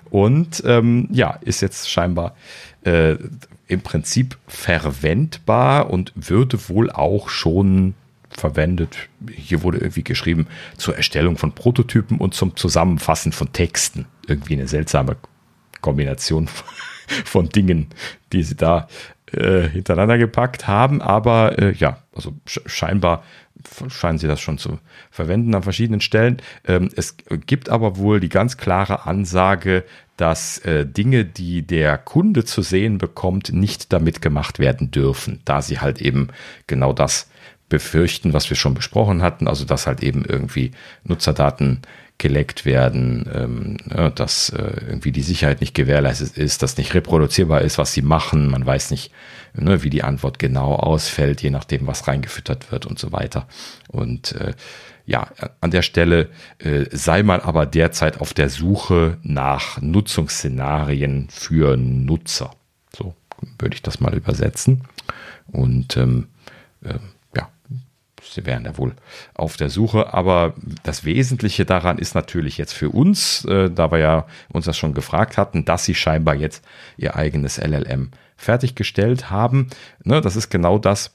[0.09, 2.35] und ähm, ja, ist jetzt scheinbar
[2.83, 3.15] äh,
[3.67, 7.95] im Prinzip verwendbar und würde wohl auch schon
[8.29, 8.97] verwendet.
[9.31, 10.47] Hier wurde irgendwie geschrieben
[10.77, 14.05] zur Erstellung von Prototypen und zum Zusammenfassen von Texten.
[14.27, 15.17] Irgendwie eine seltsame
[15.81, 16.47] Kombination
[17.25, 17.87] von Dingen,
[18.33, 18.87] die sie da
[19.31, 21.01] äh, hintereinander gepackt haben.
[21.01, 23.23] Aber äh, ja, also sch scheinbar
[23.89, 24.79] scheinen sie das schon zu
[25.11, 26.37] verwenden an verschiedenen Stellen.
[26.65, 27.15] Ähm, es
[27.45, 29.83] gibt aber wohl die ganz klare Ansage,
[30.17, 35.61] dass äh, Dinge, die der Kunde zu sehen bekommt, nicht damit gemacht werden dürfen, da
[35.61, 36.29] sie halt eben
[36.67, 37.29] genau das
[37.67, 40.71] befürchten, was wir schon besprochen hatten, also dass halt eben irgendwie
[41.03, 41.81] Nutzerdaten
[42.17, 47.61] geleckt werden, ähm, ja, dass äh, irgendwie die Sicherheit nicht gewährleistet ist, dass nicht reproduzierbar
[47.61, 49.11] ist, was sie machen, man weiß nicht,
[49.57, 53.47] ne, wie die Antwort genau ausfällt, je nachdem, was reingefüttert wird und so weiter.
[53.87, 54.53] Und äh,
[55.05, 55.27] ja,
[55.61, 56.29] an der Stelle
[56.59, 62.51] äh, sei man aber derzeit auf der Suche nach Nutzungsszenarien für Nutzer.
[62.95, 63.13] So
[63.59, 64.81] würde ich das mal übersetzen.
[65.47, 66.27] Und ähm,
[66.83, 66.97] äh,
[67.35, 67.49] ja,
[68.23, 68.95] sie wären ja wohl
[69.35, 70.13] auf der Suche.
[70.13, 74.77] Aber das Wesentliche daran ist natürlich jetzt für uns, äh, da wir ja uns das
[74.77, 76.65] schon gefragt hatten, dass sie scheinbar jetzt
[76.97, 79.69] ihr eigenes LLM fertiggestellt haben.
[80.03, 81.11] Ne, das ist genau das,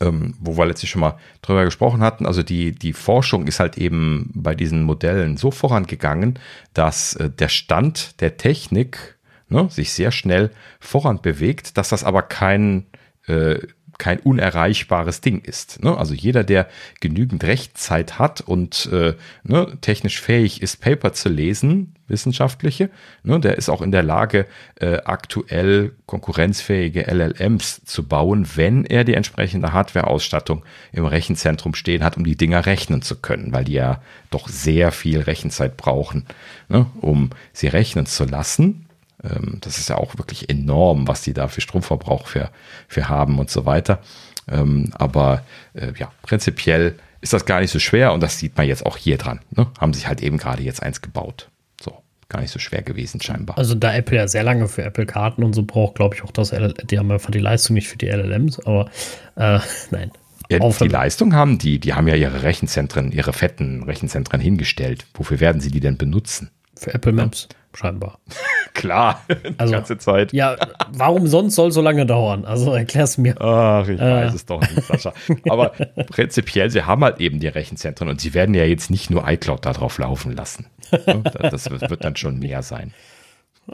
[0.00, 2.26] ähm, wo wir letztlich schon mal drüber gesprochen hatten.
[2.26, 6.38] Also die, die Forschung ist halt eben bei diesen Modellen so vorangegangen,
[6.74, 9.18] dass äh, der Stand der Technik
[9.48, 10.50] ne, sich sehr schnell
[10.80, 12.86] voran bewegt, dass das aber kein
[13.26, 13.58] äh,
[13.98, 15.82] kein unerreichbares Ding ist.
[15.82, 15.96] Ne?
[15.96, 16.68] Also jeder, der
[17.00, 22.90] genügend Rechtzeit hat und äh, ne, technisch fähig ist, Paper zu lesen, wissenschaftliche,
[23.22, 24.46] ne, der ist auch in der Lage,
[24.76, 32.16] äh, aktuell konkurrenzfähige LLMs zu bauen, wenn er die entsprechende Hardware-Ausstattung im Rechenzentrum stehen hat,
[32.16, 34.00] um die Dinger rechnen zu können, weil die ja
[34.30, 36.26] doch sehr viel Rechenzeit brauchen,
[36.68, 38.85] ne, um sie rechnen zu lassen.
[39.24, 42.50] Ähm, das ist ja auch wirklich enorm, was die da für Stromverbrauch für,
[42.88, 44.00] für haben und so weiter.
[44.48, 45.42] Ähm, aber
[45.74, 48.96] äh, ja, prinzipiell ist das gar nicht so schwer und das sieht man jetzt auch
[48.96, 49.40] hier dran.
[49.50, 49.66] Ne?
[49.78, 51.48] Haben sich halt eben gerade jetzt eins gebaut.
[51.80, 53.58] So, gar nicht so schwer gewesen scheinbar.
[53.58, 56.52] Also da Apple ja sehr lange für Apple-Karten und so braucht, glaube ich auch das
[56.52, 58.90] LL die haben einfach die Leistung nicht für die LLMs, aber
[59.36, 59.58] äh,
[59.90, 60.12] nein.
[60.48, 65.04] Ja, die Leistung haben die, die haben ja ihre Rechenzentren, ihre fetten Rechenzentren hingestellt.
[65.14, 66.50] Wofür werden sie die denn benutzen?
[66.76, 67.48] Für Apple Maps.
[67.50, 68.18] Ja scheinbar.
[68.74, 70.32] Klar, die also, ganze Zeit.
[70.32, 70.56] Ja,
[70.92, 72.44] warum sonst soll so lange dauern?
[72.44, 73.40] Also erklär's mir.
[73.40, 74.24] Ach, ich äh.
[74.26, 75.14] weiß es doch nicht, Sascha.
[75.48, 75.70] Aber
[76.10, 79.64] prinzipiell, sie haben halt eben die Rechenzentren und sie werden ja jetzt nicht nur iCloud
[79.64, 80.66] da drauf laufen lassen.
[80.90, 82.92] Das wird dann schon mehr sein.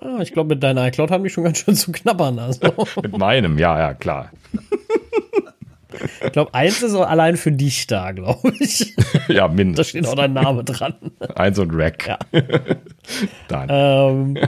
[0.00, 2.38] Ah, ich glaube, mit deiner iCloud haben die schon ganz schön zu knabbern.
[2.38, 2.72] Also.
[3.02, 4.30] mit meinem, ja, ja, klar.
[6.24, 8.94] Ich glaube, eins ist allein für dich da, glaube ich.
[9.28, 9.76] Ja, mindestens.
[9.76, 10.94] Da steht auch dein Name dran.
[11.34, 12.08] Eins und Rack.
[12.08, 12.18] Ja.
[13.48, 13.68] Dann.
[13.70, 14.38] Ähm,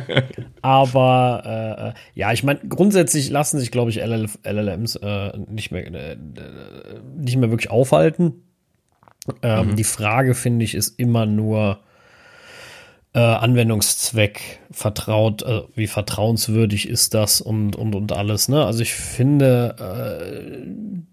[0.63, 5.87] aber äh, ja, ich meine, grundsätzlich lassen sich, glaube ich, LL, LLMs äh, nicht, mehr,
[5.87, 6.17] äh,
[7.17, 8.43] nicht mehr wirklich aufhalten.
[9.43, 9.77] Ähm, mhm.
[9.77, 11.81] Die Frage, finde ich, ist immer nur,
[13.15, 18.49] äh, Anwendungszweck vertraut, äh, wie vertrauenswürdig ist das und, und, und alles.
[18.49, 18.65] Ne?
[18.65, 20.67] Also ich finde, äh,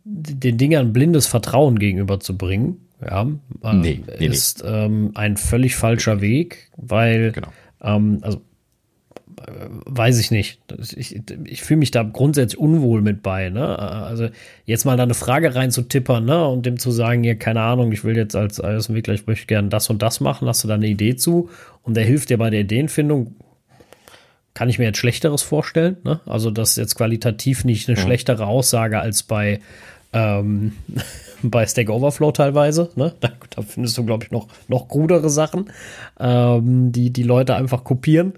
[0.03, 3.27] den Dingern blindes Vertrauen gegenüberzubringen, ja,
[3.63, 4.69] äh, nee, nee, ist nee.
[4.69, 7.49] Ähm, ein völlig falscher Weg, weil, genau.
[7.81, 8.41] ähm, also
[9.85, 10.59] weiß ich nicht.
[10.95, 13.49] Ich, ich fühle mich da grundsätzlich unwohl mit bei.
[13.49, 13.77] Ne?
[13.77, 14.29] Also
[14.65, 16.47] jetzt mal da eine Frage reinzutippern ne?
[16.47, 19.69] und dem zu sagen, ja, keine Ahnung, ich will jetzt als iOS-Entwickler, ich möchte gerne
[19.69, 21.49] das und das machen, hast du da eine Idee zu
[21.83, 23.35] und der hilft dir bei der Ideenfindung,
[24.53, 25.97] kann ich mir jetzt Schlechteres vorstellen.
[26.03, 26.19] Ne?
[26.25, 28.03] Also das ist jetzt qualitativ nicht eine ja.
[28.03, 29.59] schlechtere Aussage als bei
[30.13, 30.73] ähm,
[31.43, 32.89] bei Stack Overflow teilweise.
[32.95, 33.13] Ne?
[33.19, 35.71] Da, da findest du, glaube ich, noch, noch krudere Sachen,
[36.19, 38.33] ähm, die die Leute einfach kopieren.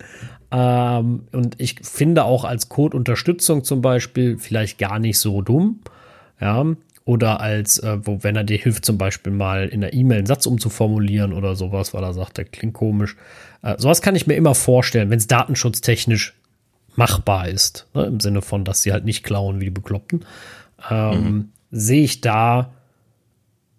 [0.53, 5.79] Ähm, und ich finde auch als Code-Unterstützung zum Beispiel vielleicht gar nicht so dumm.
[6.39, 6.65] Ja,
[7.05, 10.27] oder als, äh, wo, wenn er dir hilft, zum Beispiel mal in der E-Mail einen
[10.27, 13.17] Satz umzuformulieren oder sowas, weil er sagt, der klingt komisch.
[13.61, 16.33] Äh, sowas kann ich mir immer vorstellen, wenn es datenschutztechnisch
[16.95, 17.87] machbar ist.
[17.93, 18.05] Ne?
[18.05, 20.23] Im Sinne von, dass sie halt nicht klauen wie die Bekloppten.
[20.89, 21.49] Ähm, mhm.
[21.71, 22.71] Sehe ich da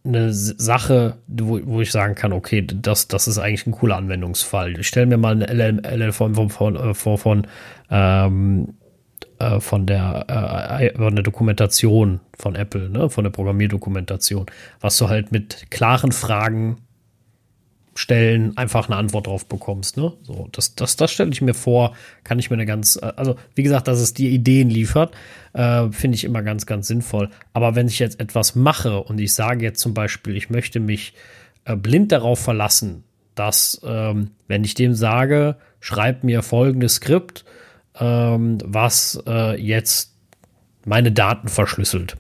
[0.05, 4.79] eine Sache, wo, wo ich sagen kann, okay, das, das ist eigentlich ein cooler Anwendungsfall.
[4.79, 7.47] Ich stelle mir mal eine LL, LL von, von, von, äh, von, von,
[7.91, 8.75] ähm,
[9.39, 14.47] äh, von der, äh, von der Dokumentation von Apple, ne, von der Programmierdokumentation,
[14.81, 16.77] was du halt mit klaren Fragen
[17.95, 19.97] stellen, einfach eine Antwort drauf bekommst.
[19.97, 20.13] Ne?
[20.23, 21.95] So, das, das, das stelle ich mir vor,
[22.25, 25.15] kann ich mir eine ganz, äh, also wie gesagt, dass es dir Ideen liefert,
[25.53, 27.31] äh, finde ich immer ganz, ganz sinnvoll.
[27.53, 31.15] Aber wenn ich jetzt etwas mache und ich sage jetzt zum Beispiel, ich möchte mich
[31.65, 33.05] äh, blind darauf verlassen,
[33.35, 37.45] dass, ähm, wenn ich dem sage, schreib mir folgendes Skript,
[37.99, 40.15] ähm, was äh, jetzt
[40.85, 42.17] meine Daten verschlüsselt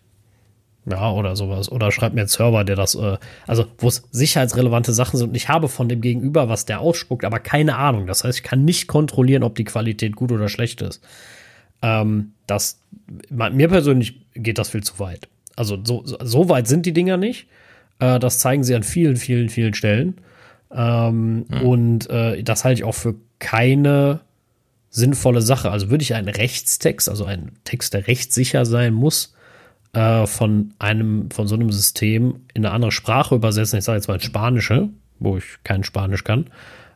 [0.86, 1.70] ja, oder sowas.
[1.70, 3.16] Oder schreibt mir einen Server, der das, äh,
[3.46, 7.24] also wo es sicherheitsrelevante Sachen sind und ich habe von dem Gegenüber, was der ausspuckt,
[7.24, 8.06] aber keine Ahnung.
[8.06, 11.02] Das heißt, ich kann nicht kontrollieren, ob die Qualität gut oder schlecht ist.
[11.82, 12.80] Ähm, das,
[13.30, 15.28] mir persönlich geht das viel zu weit.
[15.56, 17.46] Also so, so weit sind die Dinger nicht.
[17.98, 20.20] Äh, das zeigen sie an vielen, vielen, vielen Stellen.
[20.70, 21.62] Ähm, hm.
[21.62, 24.20] Und äh, das halte ich auch für keine
[24.90, 25.70] sinnvolle Sache.
[25.70, 29.33] Also würde ich einen Rechtstext, also einen Text, der rechtssicher sein muss,
[29.94, 34.08] äh, von einem, von so einem System in eine andere Sprache übersetzen, ich sage jetzt
[34.08, 36.46] mal ins Spanische, wo ich kein Spanisch kann,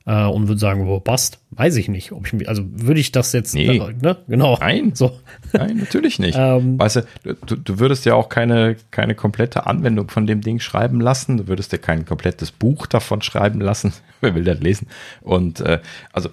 [0.09, 2.13] äh, und würde sagen, wo passt, weiß ich nicht.
[2.13, 3.79] Ob ich, also würde ich das jetzt, nee.
[3.79, 4.17] ne?
[4.27, 4.57] Genau.
[4.59, 5.19] Nein, so.
[5.53, 6.37] Nein, natürlich nicht.
[6.39, 10.61] ähm, weißt du, du, du würdest ja auch keine, keine komplette Anwendung von dem Ding
[10.61, 11.37] schreiben lassen.
[11.37, 13.93] Du würdest ja kein komplettes Buch davon schreiben lassen.
[14.21, 14.89] Wer will das lesen?
[15.21, 15.81] Und äh,
[16.13, 16.31] also,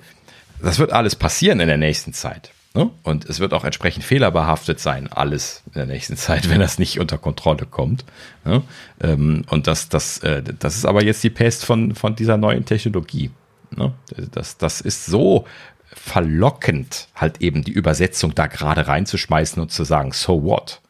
[0.61, 2.51] das wird alles passieren in der nächsten Zeit.
[2.75, 2.91] Ne?
[3.03, 6.99] Und es wird auch entsprechend fehlerbehaftet sein, alles in der nächsten Zeit, wenn das nicht
[6.99, 8.03] unter Kontrolle kommt.
[8.43, 8.61] Ne?
[9.01, 12.65] Ähm, und das, das, äh, das ist aber jetzt die Pest von, von dieser neuen
[12.65, 13.31] Technologie.
[13.75, 13.93] Ne?
[14.31, 15.45] Das, das ist so
[15.85, 20.81] verlockend, halt eben die Übersetzung da gerade reinzuschmeißen und zu sagen, so what?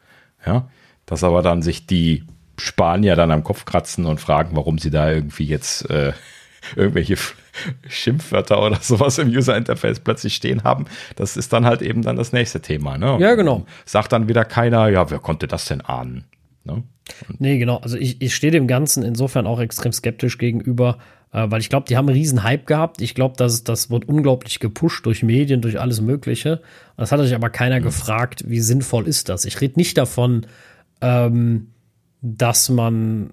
[0.45, 0.67] Ja,
[1.05, 2.23] dass aber dann sich die
[2.57, 6.13] Spanier dann am Kopf kratzen und fragen, warum sie da irgendwie jetzt äh,
[6.75, 7.15] irgendwelche
[7.87, 10.85] Schimpfwörter oder sowas im User Interface plötzlich stehen haben.
[11.15, 12.97] Das ist dann halt eben dann das nächste Thema.
[12.97, 13.17] Ne?
[13.19, 13.65] Ja, genau.
[13.85, 16.25] Sagt dann wieder keiner, ja, wer konnte das denn ahnen?
[16.63, 16.83] Ne?
[17.37, 17.77] Nee, genau.
[17.77, 20.97] Also ich, ich stehe dem Ganzen insofern auch extrem skeptisch gegenüber,
[21.31, 23.01] äh, weil ich glaube, die haben einen riesen Hype gehabt.
[23.01, 26.61] Ich glaube, das, das wird unglaublich gepusht durch Medien, durch alles Mögliche.
[26.97, 27.83] Das hat sich aber keiner mhm.
[27.83, 29.45] gefragt, wie sinnvoll ist das?
[29.45, 30.47] Ich rede nicht davon,
[31.01, 31.67] ähm,
[32.21, 33.31] dass man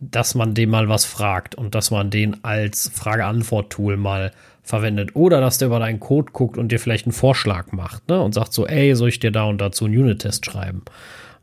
[0.00, 4.32] dass man dem mal was fragt und dass man den als Frage-Antwort-Tool mal
[4.62, 5.14] verwendet.
[5.14, 8.20] Oder dass der über deinen Code guckt und dir vielleicht einen Vorschlag macht ne?
[8.20, 10.82] und sagt so, ey, soll ich dir da und dazu einen Unit-Test schreiben?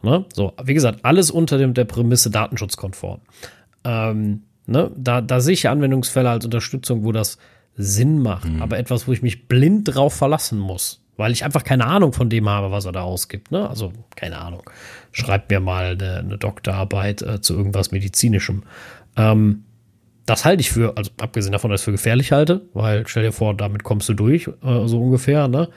[0.02, 0.26] Ne?
[0.34, 3.22] So, wie gesagt, alles unter dem, der Prämisse datenschutzkonform.
[3.84, 4.92] Ähm, ne?
[4.96, 7.38] da, da sehe ich Anwendungsfälle als Unterstützung, wo das
[7.76, 8.62] Sinn macht, mhm.
[8.62, 12.30] aber etwas, wo ich mich blind drauf verlassen muss, weil ich einfach keine Ahnung von
[12.30, 13.52] dem habe, was er da ausgibt.
[13.52, 13.68] Ne?
[13.68, 14.64] Also keine Ahnung.
[15.12, 18.64] Schreibt mir mal eine, eine Doktorarbeit äh, zu irgendwas Medizinischem.
[19.18, 19.64] Ähm,
[20.28, 23.24] das halte ich für, also abgesehen davon, dass ich es für gefährlich halte, weil stell
[23.24, 25.70] dir vor, damit kommst du durch, äh, so ungefähr, ne?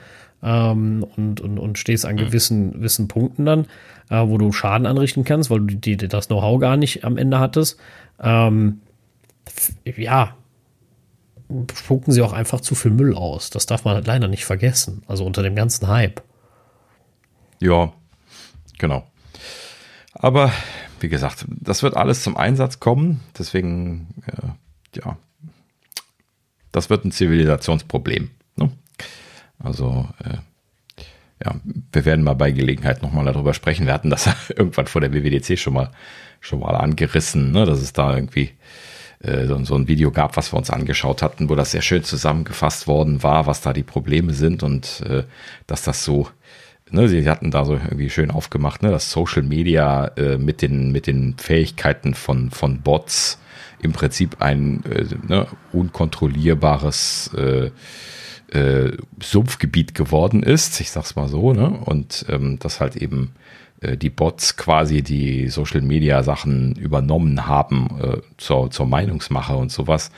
[0.43, 2.19] Ähm, und, und, und stehst an mhm.
[2.19, 3.67] gewissen, gewissen Punkten dann,
[4.09, 7.17] äh, wo du Schaden anrichten kannst, weil du die, die das Know-how gar nicht am
[7.17, 7.79] Ende hattest.
[8.23, 8.81] Ähm,
[9.85, 10.35] ja,
[11.75, 13.51] spucken sie auch einfach zu viel Müll aus.
[13.51, 15.03] Das darf man halt leider nicht vergessen.
[15.07, 16.23] Also unter dem ganzen Hype.
[17.61, 17.93] Ja,
[18.79, 19.07] genau.
[20.13, 20.53] Aber
[21.01, 23.21] wie gesagt, das wird alles zum Einsatz kommen.
[23.39, 25.17] Deswegen, äh, ja,
[26.73, 28.31] das wird ein Zivilisationsproblem.
[28.57, 28.71] Ne?
[29.59, 30.39] Also, äh,
[31.43, 31.55] ja,
[31.93, 33.87] wir werden mal bei Gelegenheit nochmal darüber sprechen.
[33.87, 35.91] Wir hatten das irgendwann vor der WWDC schon mal,
[36.41, 37.65] schon mal angerissen, ne?
[37.65, 38.51] dass es da irgendwie
[39.23, 42.05] äh, so, so, ein Video gab, was wir uns angeschaut hatten, wo das sehr schön
[42.05, 45.25] zusammengefasst worden war, was da die Probleme sind und äh,
[45.67, 46.29] dass das so
[46.91, 50.93] ne, sie hatten da so irgendwie schön aufgemacht, ne, dass Social Media äh, mit den
[50.93, 53.39] mit den Fähigkeiten von von Bots
[53.83, 57.71] im Prinzip ein äh, ne, unkontrollierbares äh,
[58.51, 63.33] äh, Sumpfgebiet geworden ist, ich sag's mal so, ne, und ähm, das halt eben
[63.81, 69.71] äh, die Bots quasi die Social Media Sachen übernommen haben äh, zur, zur Meinungsmache und
[69.73, 70.11] sowas.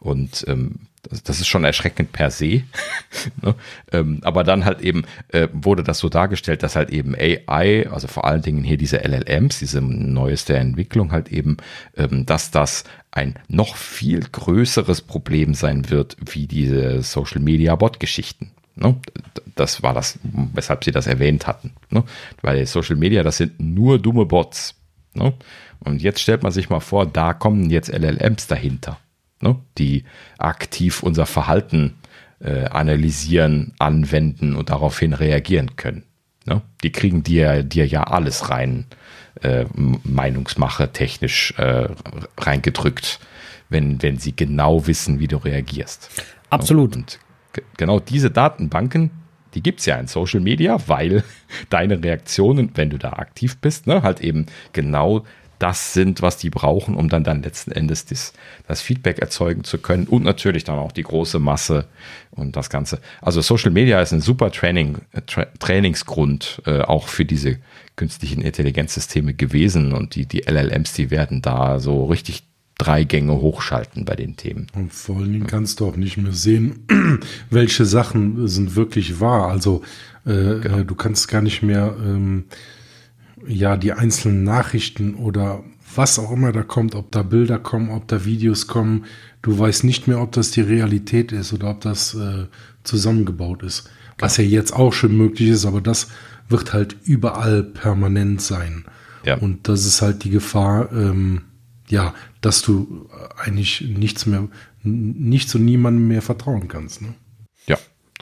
[0.00, 0.80] Und ähm,
[1.10, 2.62] das, das ist schon erschreckend per se.
[3.42, 3.54] ne?
[3.92, 8.08] ähm, aber dann halt eben äh, wurde das so dargestellt, dass halt eben AI, also
[8.08, 11.56] vor allen Dingen hier diese LLMs, diese neueste Entwicklung halt eben,
[11.96, 18.00] ähm, dass das ein noch viel größeres Problem sein wird, wie diese Social Media Bot
[18.00, 18.50] Geschichten.
[18.74, 18.96] Ne?
[19.54, 21.72] Das war das, weshalb sie das erwähnt hatten.
[21.90, 22.02] Ne?
[22.42, 24.74] Weil Social Media, das sind nur dumme Bots.
[25.14, 25.32] Ne?
[25.78, 28.98] Und jetzt stellt man sich mal vor, da kommen jetzt LLMs dahinter
[29.44, 29.56] ne?
[29.78, 30.04] die
[30.38, 31.94] aktiv unser Verhalten
[32.40, 36.02] äh, analysieren, anwenden und daraufhin reagieren können.
[36.46, 36.62] Ne?
[36.82, 38.86] Die kriegen dir, dir ja alles rein,
[39.42, 41.88] äh, Meinungsmache technisch äh,
[42.38, 43.20] reingedrückt,
[43.68, 46.10] wenn, wenn sie genau wissen, wie du reagierst.
[46.50, 46.96] Absolut.
[46.96, 47.18] Und
[47.76, 49.10] genau diese Datenbanken,
[49.54, 51.22] die gibt es ja in Social Media, weil
[51.70, 55.24] deine Reaktionen, wenn du da aktiv bist, ne, halt eben genau
[55.58, 58.32] das sind, was die brauchen, um dann, dann letzten Endes das,
[58.66, 61.86] das Feedback erzeugen zu können und natürlich dann auch die große Masse
[62.30, 63.00] und das Ganze.
[63.20, 67.58] Also Social Media ist ein super Training, Tra Trainingsgrund äh, auch für diese
[67.96, 72.42] künstlichen Intelligenzsysteme gewesen und die, die LLMs, die werden da so richtig
[72.76, 74.66] drei Gänge hochschalten bei den Themen.
[74.74, 76.86] Und vor allen Dingen kannst du auch nicht mehr sehen,
[77.50, 79.48] welche Sachen sind wirklich wahr.
[79.48, 79.82] Also
[80.26, 80.78] äh, genau.
[80.78, 82.44] Äh, du kannst gar nicht mehr ähm,
[83.46, 85.62] ja, die einzelnen Nachrichten oder
[85.94, 89.04] was auch immer da kommt, ob da Bilder kommen, ob da Videos kommen,
[89.42, 92.46] du weißt nicht mehr, ob das die Realität ist oder ob das äh,
[92.82, 93.90] zusammengebaut ist.
[94.18, 96.08] Was ja jetzt auch schon möglich ist, aber das
[96.48, 98.84] wird halt überall permanent sein.
[99.24, 99.38] Ja.
[99.38, 101.42] Und das ist halt die Gefahr, ähm,
[101.88, 104.48] ja, dass du eigentlich nichts mehr,
[104.82, 107.02] nichts und niemandem mehr vertrauen kannst.
[107.02, 107.14] Ne?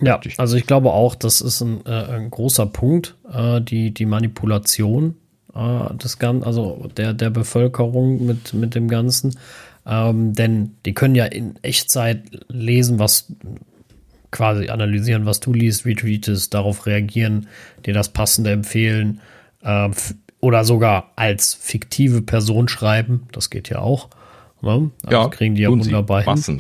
[0.03, 0.21] Ja.
[0.37, 5.15] Also ich glaube auch, das ist ein, äh, ein großer Punkt, äh, die, die Manipulation
[5.55, 9.39] äh, des Ganzen, also der, der Bevölkerung mit, mit dem Ganzen.
[9.87, 13.33] Ähm, denn die können ja in Echtzeit lesen, was
[14.31, 17.49] quasi analysieren, was du liest, retweetest, darauf reagieren,
[17.85, 19.21] dir das Passende empfehlen
[19.63, 19.89] äh,
[20.41, 23.29] oder sogar als fiktive Person schreiben.
[23.33, 24.09] Das geht ja auch.
[24.63, 24.91] Ne?
[25.05, 26.57] Also ja, kriegen die ja wunderbar hin.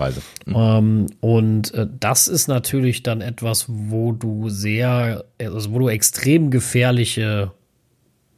[0.46, 0.54] Mhm.
[0.54, 6.50] Ähm, und äh, das ist natürlich dann etwas, wo du sehr, also wo du extrem
[6.50, 7.52] gefährliche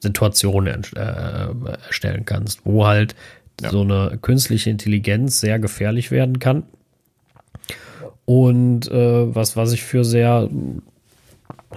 [0.01, 1.47] Situationen äh,
[1.87, 3.15] erstellen kannst, wo halt
[3.63, 3.71] ja.
[3.71, 6.65] so eine künstliche Intelligenz sehr gefährlich werden kann.
[8.27, 10.49] und äh, was, was ich für sehr,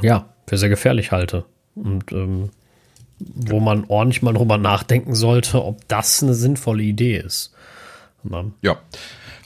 [0.02, 1.46] ja, für sehr gefährlich halte.
[1.76, 2.50] Und ähm,
[3.20, 7.54] wo man ordentlich mal drüber nachdenken sollte, ob das eine sinnvolle Idee ist.
[8.62, 8.78] Ja.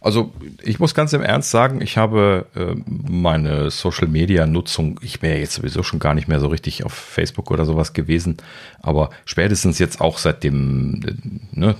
[0.04, 0.34] Also
[0.64, 5.84] ich muss ganz im Ernst sagen, ich habe äh, meine Social-Media-Nutzung, ich ja jetzt sowieso
[5.84, 8.38] schon gar nicht mehr so richtig auf Facebook oder sowas gewesen,
[8.82, 11.76] aber spätestens jetzt auch seitdem äh, ne,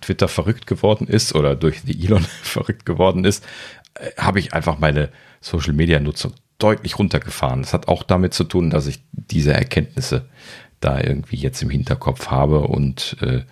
[0.00, 3.44] Twitter verrückt geworden ist oder durch die Elon verrückt geworden ist,
[3.94, 5.10] äh, habe ich einfach meine
[5.42, 7.60] Social-Media-Nutzung deutlich runtergefahren.
[7.60, 10.24] Das hat auch damit zu tun, dass ich diese Erkenntnisse
[10.80, 13.42] da irgendwie jetzt im Hinterkopf habe und äh,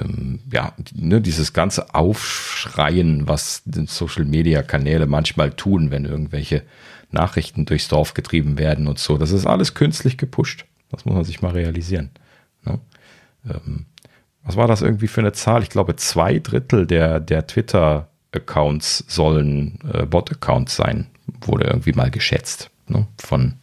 [0.00, 6.62] ähm, ja, ne, dieses ganze Aufschreien, was die Social Media Kanäle manchmal tun, wenn irgendwelche
[7.10, 10.64] Nachrichten durchs Dorf getrieben werden und so, das ist alles künstlich gepusht.
[10.90, 12.10] Das muss man sich mal realisieren.
[12.64, 12.78] Ne?
[13.48, 13.86] Ähm,
[14.44, 15.62] was war das irgendwie für eine Zahl?
[15.62, 21.06] Ich glaube, zwei Drittel der, der Twitter-Accounts sollen äh, Bot-Accounts sein,
[21.40, 23.06] wurde irgendwie mal geschätzt ne?
[23.18, 23.54] von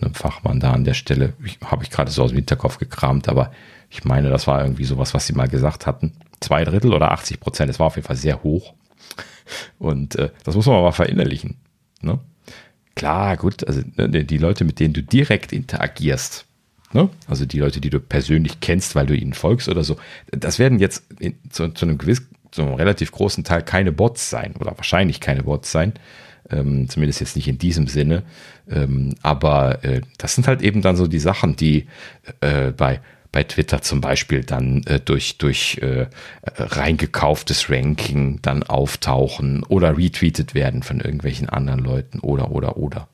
[0.00, 1.32] einem Fachmann da an der Stelle.
[1.64, 3.52] Habe ich gerade so aus dem Hinterkopf gekramt, aber
[3.96, 6.12] ich meine, das war irgendwie sowas, was sie mal gesagt hatten.
[6.40, 7.70] Zwei Drittel oder 80 Prozent.
[7.70, 8.74] Es war auf jeden Fall sehr hoch.
[9.78, 11.56] Und äh, das muss man mal verinnerlichen.
[12.02, 12.18] Ne?
[12.94, 16.44] Klar, gut, also ne, die Leute, mit denen du direkt interagierst,
[16.92, 17.08] ne?
[17.26, 19.96] also die Leute, die du persönlich kennst, weil du ihnen folgst oder so,
[20.30, 24.28] das werden jetzt in, zu, zu, einem gewiss, zu einem relativ großen Teil keine Bots
[24.28, 25.94] sein oder wahrscheinlich keine Bots sein.
[26.50, 28.22] Ähm, zumindest jetzt nicht in diesem Sinne.
[28.70, 31.86] Ähm, aber äh, das sind halt eben dann so die Sachen, die
[32.40, 33.00] äh, bei
[33.36, 36.06] bei Twitter zum Beispiel dann äh, durch, durch äh,
[36.56, 43.08] reingekauftes Ranking dann auftauchen oder retweetet werden von irgendwelchen anderen Leuten oder, oder, oder.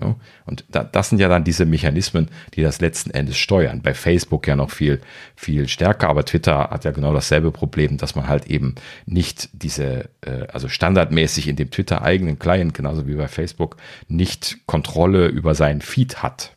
[0.00, 0.16] Ja,
[0.46, 3.82] und da, das sind ja dann diese Mechanismen, die das letzten Endes steuern.
[3.82, 5.02] Bei Facebook ja noch viel,
[5.34, 10.08] viel stärker, aber Twitter hat ja genau dasselbe Problem, dass man halt eben nicht diese,
[10.22, 13.76] äh, also standardmäßig in dem Twitter eigenen Client, genauso wie bei Facebook,
[14.08, 16.52] nicht Kontrolle über seinen Feed hat.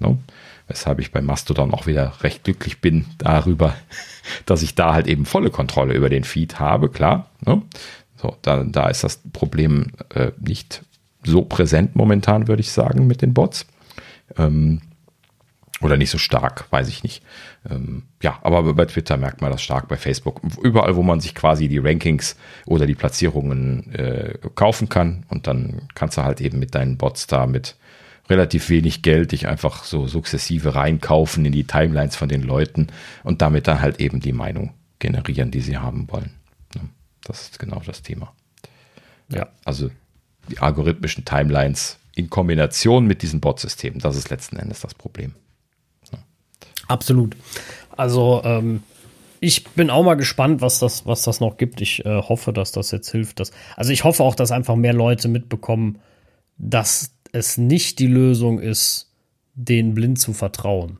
[0.00, 0.16] No?
[0.72, 3.74] Weshalb ich bei Mastodon auch wieder recht glücklich bin darüber,
[4.46, 7.28] dass ich da halt eben volle Kontrolle über den Feed habe, klar.
[7.44, 7.60] Ne?
[8.16, 10.82] So, da, da ist das Problem äh, nicht
[11.24, 13.66] so präsent momentan, würde ich sagen, mit den Bots.
[14.38, 14.80] Ähm,
[15.82, 17.22] oder nicht so stark, weiß ich nicht.
[17.68, 20.40] Ähm, ja, aber bei Twitter merkt man das stark, bei Facebook.
[20.62, 25.26] Überall, wo man sich quasi die Rankings oder die Platzierungen äh, kaufen kann.
[25.28, 27.76] Und dann kannst du halt eben mit deinen Bots da mit
[28.28, 32.88] relativ wenig Geld dich einfach so sukzessive reinkaufen in die Timelines von den Leuten
[33.24, 36.30] und damit dann halt eben die Meinung generieren, die sie haben wollen.
[37.24, 38.32] Das ist genau das Thema.
[39.28, 39.48] Ja.
[39.64, 39.90] Also
[40.50, 45.34] die algorithmischen Timelines in Kombination mit diesen Bot-Systemen, das ist letzten Endes das Problem.
[46.12, 46.18] Ja.
[46.88, 47.36] Absolut.
[47.96, 48.82] Also ähm,
[49.40, 51.80] ich bin auch mal gespannt, was das, was das noch gibt.
[51.80, 53.40] Ich äh, hoffe, dass das jetzt hilft.
[53.40, 56.00] Dass, also ich hoffe auch, dass einfach mehr Leute mitbekommen,
[56.58, 59.10] dass es nicht die Lösung ist,
[59.54, 60.98] den blind zu vertrauen.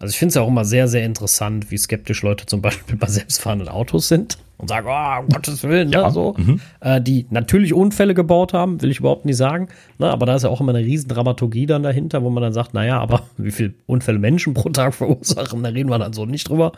[0.00, 2.96] Also ich finde es ja auch immer sehr, sehr interessant, wie skeptisch Leute zum Beispiel
[2.96, 6.06] bei selbstfahrenden Autos sind und sagen, oh, um Gottes Willen, ne, ja.
[6.06, 6.34] ne, so.
[6.36, 6.60] Mhm.
[6.80, 9.68] Äh, die natürlich Unfälle gebaut haben, will ich überhaupt nicht sagen.
[9.98, 12.52] Ne, aber da ist ja auch immer eine riesen Dramaturgie dann dahinter, wo man dann
[12.52, 16.26] sagt, naja, aber wie viele Unfälle Menschen pro Tag verursachen, da reden wir dann so
[16.26, 16.72] nicht drüber.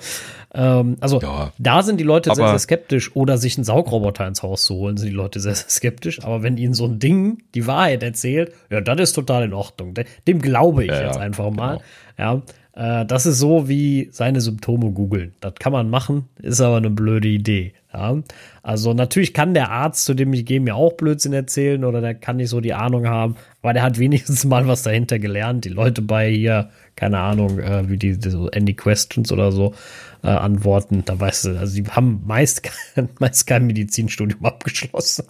[0.55, 1.53] Ähm, also ja.
[1.59, 3.17] da sind die Leute sehr, sehr skeptisch.
[3.17, 6.23] Oder sich einen Saugroboter ins Haus zu holen, sind die Leute sehr, sehr skeptisch.
[6.23, 9.95] Aber wenn ihnen so ein Ding die Wahrheit erzählt, ja, das ist total in Ordnung.
[10.27, 11.81] Dem glaube ich ja, jetzt einfach mal.
[12.17, 12.35] Genau.
[12.35, 12.43] Ja.
[12.81, 15.35] Äh, das ist so wie seine Symptome googeln.
[15.41, 17.75] Das kann man machen, ist aber eine blöde Idee.
[17.93, 18.17] Ja?
[18.63, 22.15] Also natürlich kann der Arzt, zu dem ich gehe, mir auch Blödsinn erzählen oder der
[22.15, 25.67] kann nicht so die Ahnung haben, weil der hat wenigstens mal was dahinter gelernt.
[25.67, 29.75] Die Leute bei hier, keine Ahnung, äh, wie die, die so Any Questions oder so
[30.23, 32.63] äh, antworten, da weißt du, also die haben meist,
[33.19, 35.27] meist kein Medizinstudium abgeschlossen.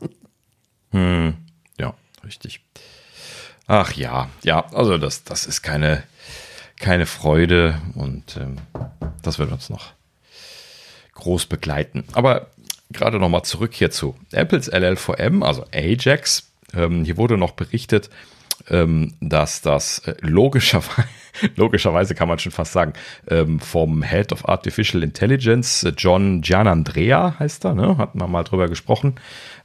[0.92, 1.34] Hm,
[1.80, 1.94] ja,
[2.24, 2.60] richtig.
[3.66, 6.04] Ach ja, ja, also das, das ist keine,
[6.80, 8.56] keine Freude und ähm,
[9.22, 9.92] das wird uns noch
[11.14, 12.04] groß begleiten.
[12.12, 12.48] Aber
[12.90, 16.50] gerade nochmal zurück hier zu Apples LLVM, also Ajax.
[16.74, 18.10] Ähm, hier wurde noch berichtet,
[19.20, 21.08] dass das äh, logischerweise,
[21.56, 22.92] logischerweise kann man schon fast sagen,
[23.28, 27.98] ähm, vom Head of Artificial Intelligence, äh, John Gianandrea heißt er, ne?
[27.98, 29.16] hatten wir mal drüber gesprochen,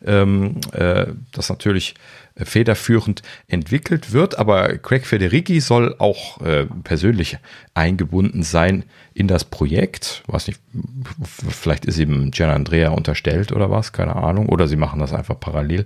[0.04, 1.94] ähm, äh, das natürlich
[2.38, 6.38] federführend entwickelt wird, aber Craig Federighi soll auch
[6.84, 7.38] persönlich
[7.74, 8.84] eingebunden sein
[9.14, 10.22] in das Projekt.
[10.28, 10.60] Weiß nicht,
[11.24, 15.40] vielleicht ist ihm Gian Andrea unterstellt oder was, keine Ahnung, oder sie machen das einfach
[15.40, 15.86] parallel.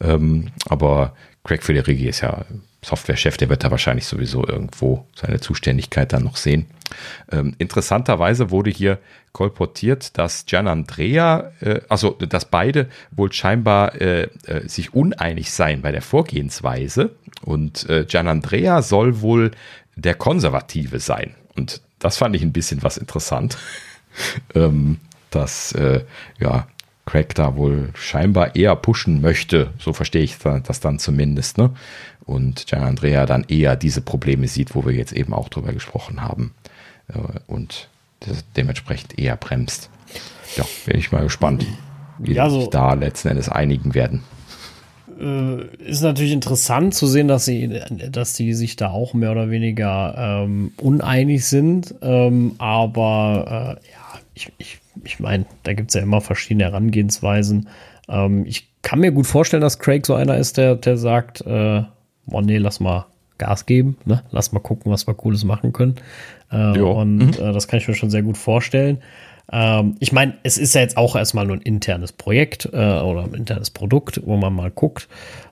[0.00, 1.14] Ähm, aber
[1.44, 2.46] Craig Federighi ist ja
[2.82, 6.66] Softwarechef, der wird da wahrscheinlich sowieso irgendwo seine Zuständigkeit dann noch sehen.
[7.30, 8.98] Ähm, interessanterweise wurde hier
[9.32, 15.82] kolportiert, dass Gian Andrea, äh, also dass beide wohl scheinbar äh, äh, sich uneinig seien
[15.82, 17.10] bei der Vorgehensweise
[17.42, 19.50] und äh, Gian Andrea soll wohl
[19.96, 21.34] der Konservative sein.
[21.56, 23.58] Und das fand ich ein bisschen was interessant,
[24.54, 24.98] ähm,
[25.30, 26.04] dass äh,
[26.38, 26.68] ja
[27.06, 31.70] Craig da wohl scheinbar eher pushen möchte, so verstehe ich das dann zumindest, ne?
[32.24, 36.22] Und Gian Andrea dann eher diese Probleme sieht, wo wir jetzt eben auch drüber gesprochen
[36.22, 36.54] haben
[37.08, 37.88] äh, und
[38.56, 39.90] dementsprechend eher bremst.
[40.56, 41.66] Ja, bin ich mal gespannt,
[42.18, 44.22] wie ja, so, sich da letzten Endes einigen werden.
[45.20, 49.50] Äh, ist natürlich interessant zu sehen, dass sie, dass die sich da auch mehr oder
[49.50, 50.14] weniger
[50.44, 51.94] ähm, uneinig sind.
[52.02, 57.68] Ähm, aber äh, ja, ich, ich, ich meine, da gibt es ja immer verschiedene Herangehensweisen.
[58.08, 61.82] Ähm, ich kann mir gut vorstellen, dass Craig so einer ist, der, der sagt, äh,
[62.30, 63.06] oh nee, lass mal
[63.38, 64.22] Gas geben, ne?
[64.30, 65.96] lass mal gucken, was wir Cooles machen können.
[66.50, 67.28] Äh, und mhm.
[67.30, 68.98] äh, das kann ich mir schon sehr gut vorstellen.
[69.50, 73.24] Ähm, ich meine, es ist ja jetzt auch erstmal nur ein internes Projekt äh, oder
[73.24, 75.08] ein internes Produkt, wo man mal guckt.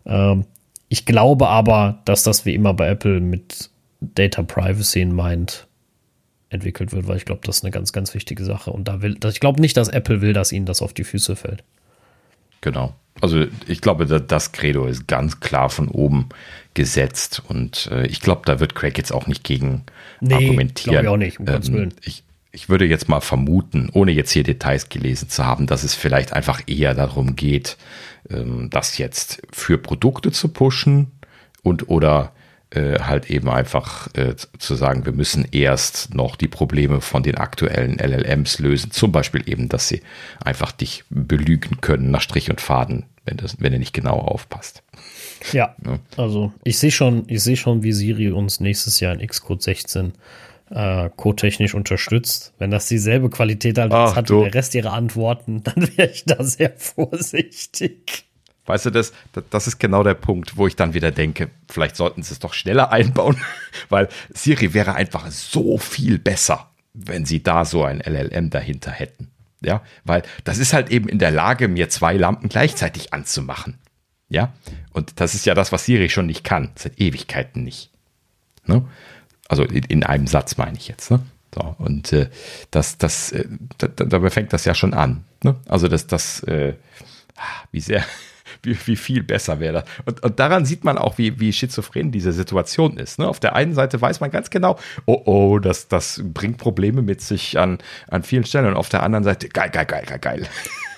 [0.06, 0.44] Ähm,
[0.89, 3.70] ich glaube aber, dass das wie immer bei Apple mit
[4.01, 5.66] Data Privacy in Mind
[6.53, 8.70] entwickelt wird, weil ich glaube, das ist eine ganz, ganz wichtige Sache.
[8.70, 11.37] Und da will, ich glaube nicht, dass Apple will, dass ihnen das auf die Füße
[11.37, 11.65] fällt.
[12.61, 12.95] Genau.
[13.20, 16.29] Also ich glaube, das Credo ist ganz klar von oben
[16.74, 19.85] gesetzt und äh, ich glaube, da wird Craig jetzt auch nicht gegen
[20.20, 21.05] nee, argumentieren.
[21.05, 24.89] Ich auch nicht, um ähm, ich, ich würde jetzt mal vermuten, ohne jetzt hier Details
[24.89, 27.77] gelesen zu haben, dass es vielleicht einfach eher darum geht,
[28.31, 31.11] ähm, das jetzt für Produkte zu pushen
[31.62, 32.33] und oder
[32.74, 37.36] äh, halt eben einfach äh, zu sagen, wir müssen erst noch die Probleme von den
[37.36, 38.90] aktuellen LLMs lösen.
[38.90, 40.03] Zum Beispiel eben, dass sie
[40.43, 44.82] einfach dich belügen können nach Strich und Faden, wenn, das, wenn du nicht genau aufpasst.
[45.53, 45.99] Ja, ja.
[46.16, 50.12] also ich sehe schon, ich sehe schon, wie Siri uns nächstes Jahr in Xcode 16
[50.70, 52.55] äh, codetechnisch unterstützt.
[52.59, 56.43] Wenn das dieselbe Qualität hat, Ach, hat der Rest ihrer Antworten, dann wäre ich da
[56.43, 58.24] sehr vorsichtig.
[58.66, 59.12] Weißt du, das,
[59.51, 62.55] das ist genau der Punkt, wo ich dann wieder denke, vielleicht sollten sie es doch
[62.55, 63.36] schneller einbauen,
[63.89, 69.28] weil Siri wäre einfach so viel besser, wenn sie da so ein LLM dahinter hätten.
[69.64, 73.78] Ja, weil das ist halt eben in der Lage, mir zwei Lampen gleichzeitig anzumachen.
[74.28, 74.52] Ja,
[74.93, 77.90] und das ist ja das, was Siri schon nicht kann, seit Ewigkeiten nicht.
[78.64, 78.89] Ne?
[79.48, 81.10] Also in, in, einem Satz meine ich jetzt.
[81.10, 81.20] Ne?
[81.55, 82.30] So, und äh,
[82.70, 83.47] das, das, äh,
[83.78, 85.24] da, dabei fängt das ja schon an.
[85.44, 85.56] Ne?
[85.68, 86.74] Also das, das, äh,
[87.70, 88.05] wie sehr,
[88.62, 89.84] wie, wie viel besser wäre das.
[90.05, 93.18] Und, und daran sieht man auch, wie, wie schizophren diese Situation ist.
[93.18, 93.26] Ne?
[93.26, 97.20] Auf der einen Seite weiß man ganz genau, oh oh, das, das bringt Probleme mit
[97.20, 97.78] sich an,
[98.09, 98.66] an vielen Stellen.
[98.66, 100.47] Und auf der anderen Seite, geil, geil, geil, geil, geil.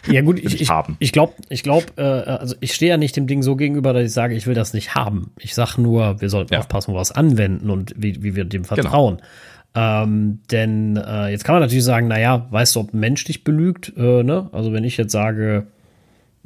[0.07, 3.27] Ja gut, ich, ich, ich glaube, ich glaube, äh, also ich stehe ja nicht dem
[3.27, 5.33] Ding so gegenüber, dass ich sage, ich will das nicht haben.
[5.39, 6.61] Ich sage nur, wir sollten ja.
[6.61, 8.75] aufpassen, wo wir es anwenden und wie, wie wir dem genau.
[8.75, 9.17] vertrauen.
[9.17, 9.29] Genau.
[9.77, 13.43] Ähm, denn äh, jetzt kann man natürlich sagen, naja, weißt du, ob ein Mensch dich
[13.43, 13.93] belügt?
[13.97, 14.49] Äh, ne?
[14.53, 15.67] Also wenn ich jetzt sage,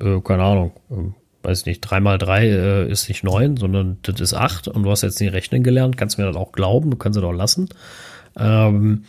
[0.01, 4.21] äh, keine Ahnung, äh, weiß nicht, drei mal drei äh, ist nicht neun, sondern das
[4.21, 6.91] ist acht und du hast jetzt nie rechnen gelernt, kannst du mir das auch glauben,
[6.91, 7.69] du kannst es auch lassen.
[8.39, 9.05] Ähm,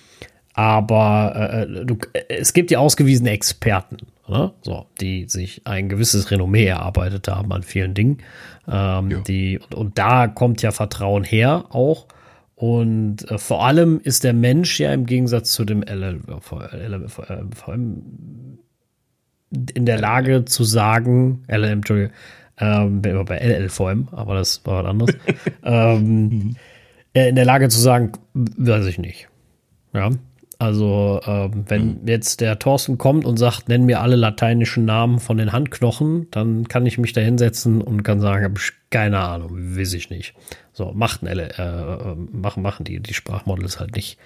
[0.53, 1.97] aber äh, äh du,
[2.27, 3.97] es gibt ja ausgewiesene Experten,
[4.27, 4.51] ne?
[4.61, 8.17] so, die sich ein gewisses Renommee erarbeitet haben an vielen Dingen.
[8.67, 12.07] Ähm, die, und, und, da kommt ja Vertrauen her auch.
[12.55, 16.23] Und äh, vor allem ist der Mensch ja im Gegensatz zu dem LLM,
[19.51, 22.13] in der Lage zu sagen, LLM, Entschuldigung,
[22.59, 25.15] ähm, bin immer bei LLVM, aber das war was anderes,
[25.63, 26.55] ähm, mhm.
[27.13, 29.27] in der Lage zu sagen, weiß ich nicht.
[29.93, 30.11] Ja,
[30.61, 32.07] also ähm, wenn mhm.
[32.07, 36.67] jetzt der Thorsten kommt und sagt, nenn mir alle lateinischen Namen von den Handknochen, dann
[36.67, 40.33] kann ich mich da hinsetzen und kann sagen, habe ich keine Ahnung, weiß ich nicht.
[40.73, 44.17] So, macht äh, äh, machen, machen die, die Sprachmodels halt nicht.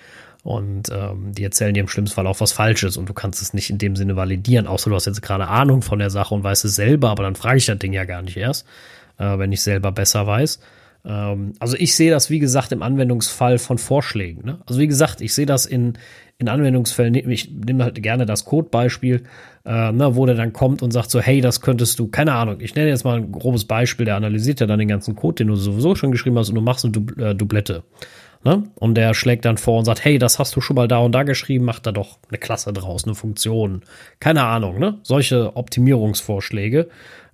[0.43, 3.53] Und ähm, die erzählen dir im schlimmsten Fall auch was Falsches und du kannst es
[3.53, 6.43] nicht in dem Sinne validieren, außer du hast jetzt gerade Ahnung von der Sache und
[6.43, 8.67] weißt es selber, aber dann frage ich das Ding ja gar nicht erst,
[9.17, 10.59] äh, wenn ich selber besser weiß.
[11.05, 14.45] Ähm, also ich sehe das, wie gesagt, im Anwendungsfall von Vorschlägen.
[14.45, 14.59] Ne?
[14.65, 15.93] Also wie gesagt, ich sehe das in,
[16.37, 19.23] in Anwendungsfällen, ich nehme halt gerne das Codebeispiel,
[19.65, 22.57] äh, ne, wo der dann kommt und sagt so, hey, das könntest du, keine Ahnung,
[22.59, 25.47] ich nenne jetzt mal ein grobes Beispiel, der analysiert ja dann den ganzen Code, den
[25.47, 27.83] du sowieso schon geschrieben hast und du machst eine äh, Dublette.
[28.45, 28.63] Ne?
[28.75, 31.13] Und der schlägt dann vor und sagt, hey, das hast du schon mal da und
[31.13, 33.83] da geschrieben, mach da doch eine Klasse draus, eine Funktion.
[34.19, 34.99] Keine Ahnung, ne?
[35.03, 36.89] Solche Optimierungsvorschläge.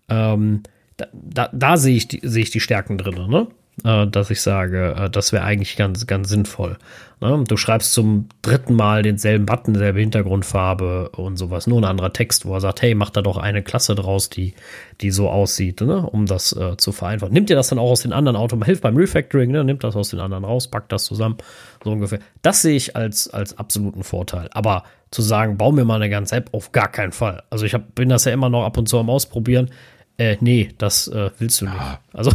[0.08, 0.64] Ähm,
[0.98, 3.48] da, da, da sehe ich, die, sehe ich die Stärken drin, ne?
[3.84, 6.78] Äh, dass ich sage, äh, das wäre eigentlich ganz, ganz sinnvoll.
[7.22, 7.44] Ne?
[7.48, 12.46] Du schreibst zum dritten Mal denselben Button, selbe Hintergrundfarbe und sowas, nur ein anderer Text,
[12.46, 14.54] wo er sagt, hey, mach da doch eine Klasse draus, die,
[15.02, 16.02] die so aussieht, ne?
[16.02, 17.34] um das äh, zu vereinfachen.
[17.34, 19.64] Nimmt ihr das dann auch aus den anderen Autos, hilft beim Refactoring, ne?
[19.64, 21.38] nimmt das aus den anderen raus, packt das zusammen,
[21.84, 22.20] so ungefähr.
[22.42, 24.50] Das sehe ich als, als absoluten Vorteil.
[24.54, 27.44] Aber zu sagen, bau mir mal eine ganze App, auf gar keinen Fall.
[27.50, 29.72] Also ich hab, bin das ja immer noch ab und zu am Ausprobieren.
[30.18, 32.00] Äh, nee, das äh, willst du nicht.
[32.14, 32.32] Also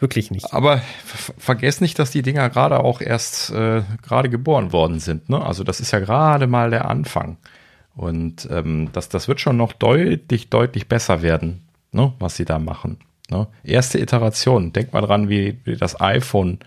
[0.00, 0.52] wirklich nicht.
[0.52, 0.80] Aber
[1.38, 5.28] vergesst nicht, dass die Dinger gerade auch erst äh, gerade geboren worden sind.
[5.28, 5.44] Ne?
[5.44, 7.36] Also das ist ja gerade mal der Anfang.
[7.94, 11.62] Und ähm, das, das wird schon noch deutlich, deutlich besser werden,
[11.92, 12.12] ne?
[12.18, 12.98] was sie da machen.
[13.30, 13.46] Ne?
[13.62, 16.58] Erste Iteration, denk mal dran, wie, wie das iPhone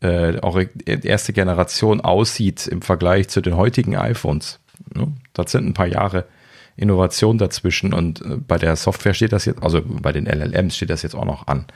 [0.00, 4.58] äh, auch erste Generation aussieht im Vergleich zu den heutigen iPhones.
[4.94, 5.12] Ne?
[5.32, 6.24] Das sind ein paar Jahre
[6.76, 10.90] Innovation dazwischen und äh, bei der Software steht das jetzt, also bei den LLMs steht
[10.90, 11.66] das jetzt auch noch an.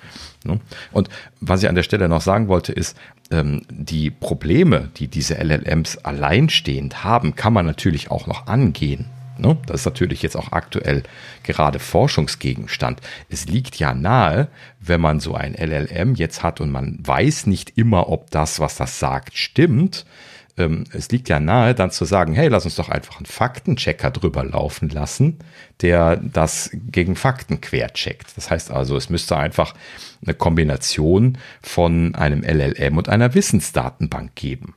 [0.44, 0.60] Ne?
[0.92, 1.08] Und
[1.40, 2.96] was ich an der Stelle noch sagen wollte, ist,
[3.30, 9.06] ähm, die Probleme, die diese LLMs alleinstehend haben, kann man natürlich auch noch angehen.
[9.38, 9.56] Ne?
[9.66, 11.02] Das ist natürlich jetzt auch aktuell
[11.42, 13.00] gerade Forschungsgegenstand.
[13.28, 14.48] Es liegt ja nahe,
[14.80, 18.76] wenn man so ein LLM jetzt hat und man weiß nicht immer, ob das, was
[18.76, 20.06] das sagt, stimmt,
[20.56, 24.10] ähm, es liegt ja nahe, dann zu sagen, hey, lass uns doch einfach einen Faktenchecker
[24.10, 25.38] drüber laufen lassen,
[25.82, 28.36] der das gegen Fakten quercheckt.
[28.36, 29.74] Das heißt also, es müsste einfach
[30.24, 34.74] eine Kombination von einem LLM und einer Wissensdatenbank geben.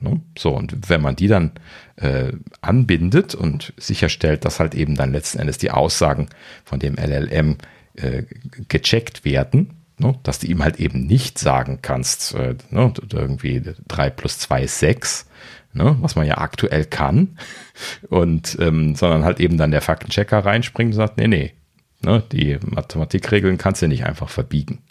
[0.00, 0.20] Ne?
[0.36, 1.52] So, und wenn man die dann
[1.96, 6.28] äh, anbindet und sicherstellt, dass halt eben dann letzten Endes die Aussagen
[6.64, 7.58] von dem LLM
[7.94, 8.24] äh,
[8.68, 10.18] gecheckt werden, Ne?
[10.24, 14.78] Dass du ihm halt eben nicht sagen kannst, äh, ne, irgendwie 3 plus 2 ist
[14.80, 15.28] 6,
[15.72, 15.96] ne?
[16.00, 17.38] was man ja aktuell kann.
[18.08, 21.54] Und ähm, sondern halt eben dann der Faktenchecker reinspringt und sagt, nee, nee,
[22.02, 24.82] ne, die Mathematikregeln kannst du nicht einfach verbiegen.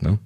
[0.00, 0.18] Ne?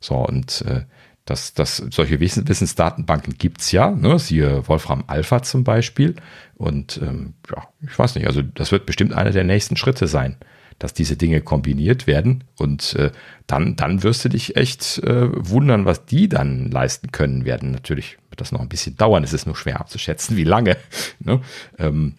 [0.00, 0.82] So, und äh,
[1.24, 4.18] das, das, solche Wissensdatenbanken gibt's ja, ne?
[4.18, 6.16] siehe Wolfram Alpha zum Beispiel.
[6.54, 10.36] Und ähm, ja, ich weiß nicht, also das wird bestimmt einer der nächsten Schritte sein
[10.78, 12.44] dass diese Dinge kombiniert werden.
[12.56, 13.10] Und äh,
[13.46, 17.72] dann, dann wirst du dich echt äh, wundern, was die dann leisten können werden.
[17.72, 19.24] Natürlich wird das noch ein bisschen dauern.
[19.24, 20.76] Es ist nur schwer abzuschätzen, wie lange.
[21.20, 21.40] Ne?
[21.78, 22.14] Ähm,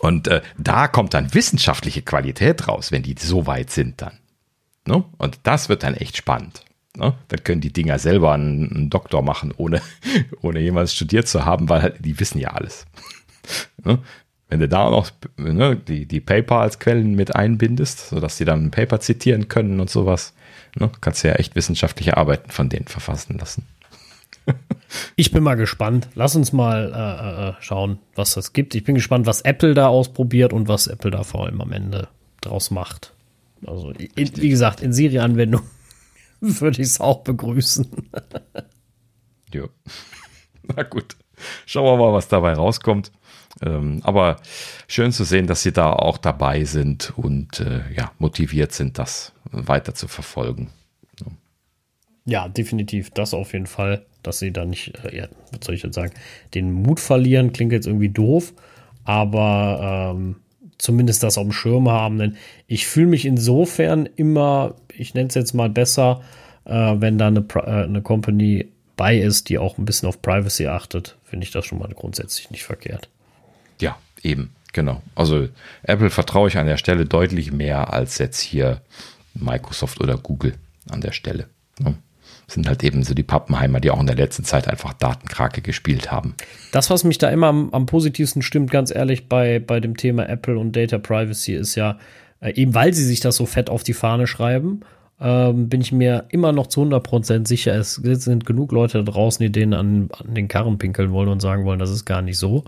[0.00, 4.18] und äh, da kommt dann wissenschaftliche Qualität raus, wenn die so weit sind dann.
[4.86, 5.04] Ne?
[5.16, 6.64] Und das wird dann echt spannend.
[6.96, 7.14] Ne?
[7.28, 9.80] Dann können die Dinger selber einen, einen, Doktor machen, ohne,
[10.42, 12.86] ohne jemals studiert zu haben, weil halt, die wissen ja alles.
[14.48, 18.66] Wenn du da noch ne, die, die Paper als Quellen mit einbindest, sodass sie dann
[18.66, 20.34] ein Paper zitieren können und sowas,
[20.78, 23.66] ne, kannst du ja echt wissenschaftliche Arbeiten von denen verfassen lassen.
[25.16, 26.08] ich bin mal gespannt.
[26.14, 28.74] Lass uns mal äh, äh, schauen, was das gibt.
[28.76, 32.08] Ich bin gespannt, was Apple da ausprobiert und was Apple da vor allem am Ende
[32.40, 33.12] draus macht.
[33.66, 35.62] Also, in, wie gesagt, in Siri-Anwendung
[36.40, 37.86] würde ich es auch begrüßen.
[39.52, 39.64] ja.
[40.74, 41.16] Na gut.
[41.66, 43.10] Schauen wir mal, was dabei rauskommt.
[43.62, 44.36] Ähm, aber
[44.86, 49.32] schön zu sehen, dass sie da auch dabei sind und äh, ja, motiviert sind, das
[49.50, 50.70] weiter zu verfolgen.
[52.26, 53.10] Ja, definitiv.
[53.10, 56.12] Das auf jeden Fall, dass sie da nicht, äh, ja, was soll ich jetzt sagen,
[56.54, 58.52] den Mut verlieren, klingt jetzt irgendwie doof,
[59.04, 60.36] aber ähm,
[60.76, 62.18] zumindest das auf dem Schirm haben.
[62.18, 62.36] Denn
[62.66, 66.20] ich fühle mich insofern immer, ich nenne es jetzt mal besser,
[66.64, 70.66] äh, wenn da eine, äh, eine Company bei ist, die auch ein bisschen auf Privacy
[70.66, 73.08] achtet, finde ich das schon mal grundsätzlich nicht verkehrt.
[74.22, 75.02] Eben, genau.
[75.14, 75.48] Also
[75.82, 78.80] Apple vertraue ich an der Stelle deutlich mehr als jetzt hier
[79.34, 80.54] Microsoft oder Google
[80.90, 81.46] an der Stelle.
[81.78, 81.94] Ne?
[82.48, 86.12] Sind halt eben so die Pappenheimer, die auch in der letzten Zeit einfach Datenkrake gespielt
[86.12, 86.34] haben.
[86.70, 90.28] Das, was mich da immer am, am positivsten stimmt, ganz ehrlich, bei, bei dem Thema
[90.28, 91.98] Apple und Data Privacy ist ja,
[92.40, 94.80] äh, eben weil sie sich das so fett auf die Fahne schreiben,
[95.20, 99.42] ähm, bin ich mir immer noch zu 100% sicher, es sind genug Leute da draußen,
[99.44, 102.38] die denen an, an den Karren pinkeln wollen und sagen wollen, das ist gar nicht
[102.38, 102.64] so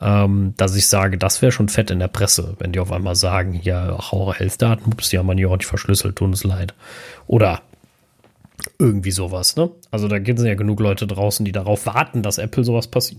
[0.00, 3.16] ähm, dass ich sage, das wäre schon fett in der Presse, wenn die auf einmal
[3.16, 6.74] sagen, ja, ach, eure Health-Daten, ups, die haben wir nicht verschlüsselt, tut uns leid.
[7.26, 7.62] Oder
[8.78, 9.70] irgendwie sowas, ne?
[9.90, 13.18] Also da gibt es ja genug Leute draußen, die darauf warten, dass Apple sowas passi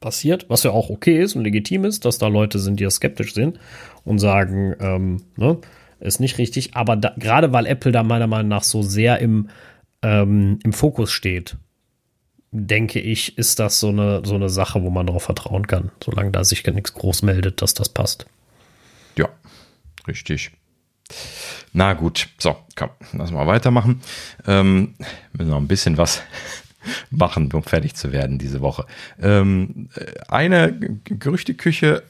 [0.00, 2.90] passiert, was ja auch okay ist und legitim ist, dass da Leute sind, die ja
[2.90, 3.58] skeptisch sind
[4.04, 5.58] und sagen, ähm, ne,
[6.00, 6.74] ist nicht richtig.
[6.74, 9.48] Aber gerade weil Apple da meiner Meinung nach so sehr im,
[10.02, 11.56] ähm, im Fokus steht
[12.52, 16.30] denke ich, ist das so eine, so eine Sache, wo man darauf vertrauen kann, solange
[16.30, 18.26] da sich nichts groß meldet, dass das passt.
[19.16, 19.28] Ja,
[20.06, 20.52] richtig.
[21.72, 24.02] Na gut, so, komm, lass mal weitermachen.
[24.46, 24.94] Ähm,
[25.32, 26.22] müssen noch ein bisschen was
[27.10, 28.84] machen, um fertig zu werden diese Woche.
[29.20, 29.88] Ähm,
[30.28, 32.02] eine Gerüchteküche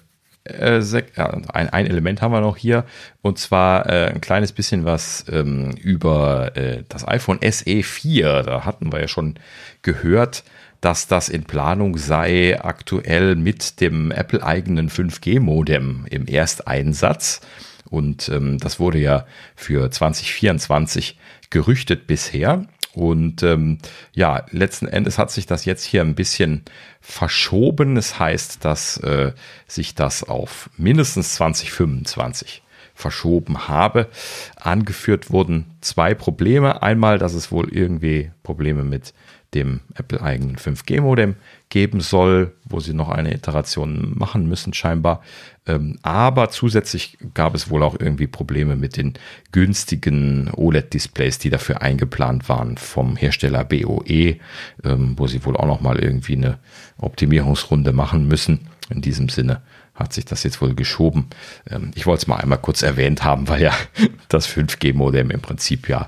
[0.45, 0.81] äh,
[1.15, 2.85] ein, ein Element haben wir noch hier
[3.21, 8.43] und zwar äh, ein kleines bisschen was ähm, über äh, das iPhone SE 4.
[8.43, 9.35] Da hatten wir ja schon
[9.83, 10.45] gehört,
[10.81, 17.41] dass das in Planung sei, aktuell mit dem Apple-eigenen 5G-Modem im Ersteinsatz.
[17.89, 21.19] Und ähm, das wurde ja für 2024
[21.51, 22.67] gerüchtet bisher.
[22.95, 23.79] Und ähm,
[24.13, 26.63] ja, letzten Endes hat sich das jetzt hier ein bisschen
[27.01, 27.95] verschoben.
[27.95, 29.33] Das heißt, dass äh,
[29.67, 32.63] sich das auf mindestens 2025
[32.95, 34.09] verschoben habe.
[34.57, 36.83] Angeführt wurden zwei Probleme.
[36.83, 39.15] Einmal, dass es wohl irgendwie Probleme mit
[39.55, 41.37] dem Apple-eigenen 5G-Modem
[41.73, 45.23] geben soll, wo sie noch eine Iteration machen müssen scheinbar.
[45.67, 49.15] Ähm, aber zusätzlich gab es wohl auch irgendwie Probleme mit den
[49.53, 54.37] günstigen OLED-Displays, die dafür eingeplant waren vom Hersteller BOE,
[54.85, 56.59] ähm, wo sie wohl auch noch mal irgendwie eine
[56.99, 58.69] Optimierungsrunde machen müssen.
[58.91, 59.63] In diesem Sinne
[59.95, 61.29] hat sich das jetzt wohl geschoben.
[61.71, 63.73] Ähm, ich wollte es mal einmal kurz erwähnt haben, weil ja
[64.29, 66.07] das 5G-Modem im Prinzip ja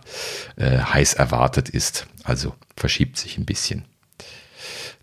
[0.56, 2.06] äh, heiß erwartet ist.
[2.22, 3.86] Also verschiebt sich ein bisschen.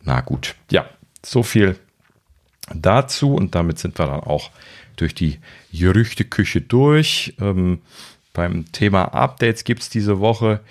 [0.04, 0.86] Na gut, ja,
[1.24, 1.78] so viel
[2.74, 4.52] dazu und damit sind wir dann auch
[4.96, 5.40] durch die
[5.74, 7.36] Gerüchteküche durch.
[7.40, 7.82] Ähm,
[8.34, 10.62] beim Thema Updates gibt es diese Woche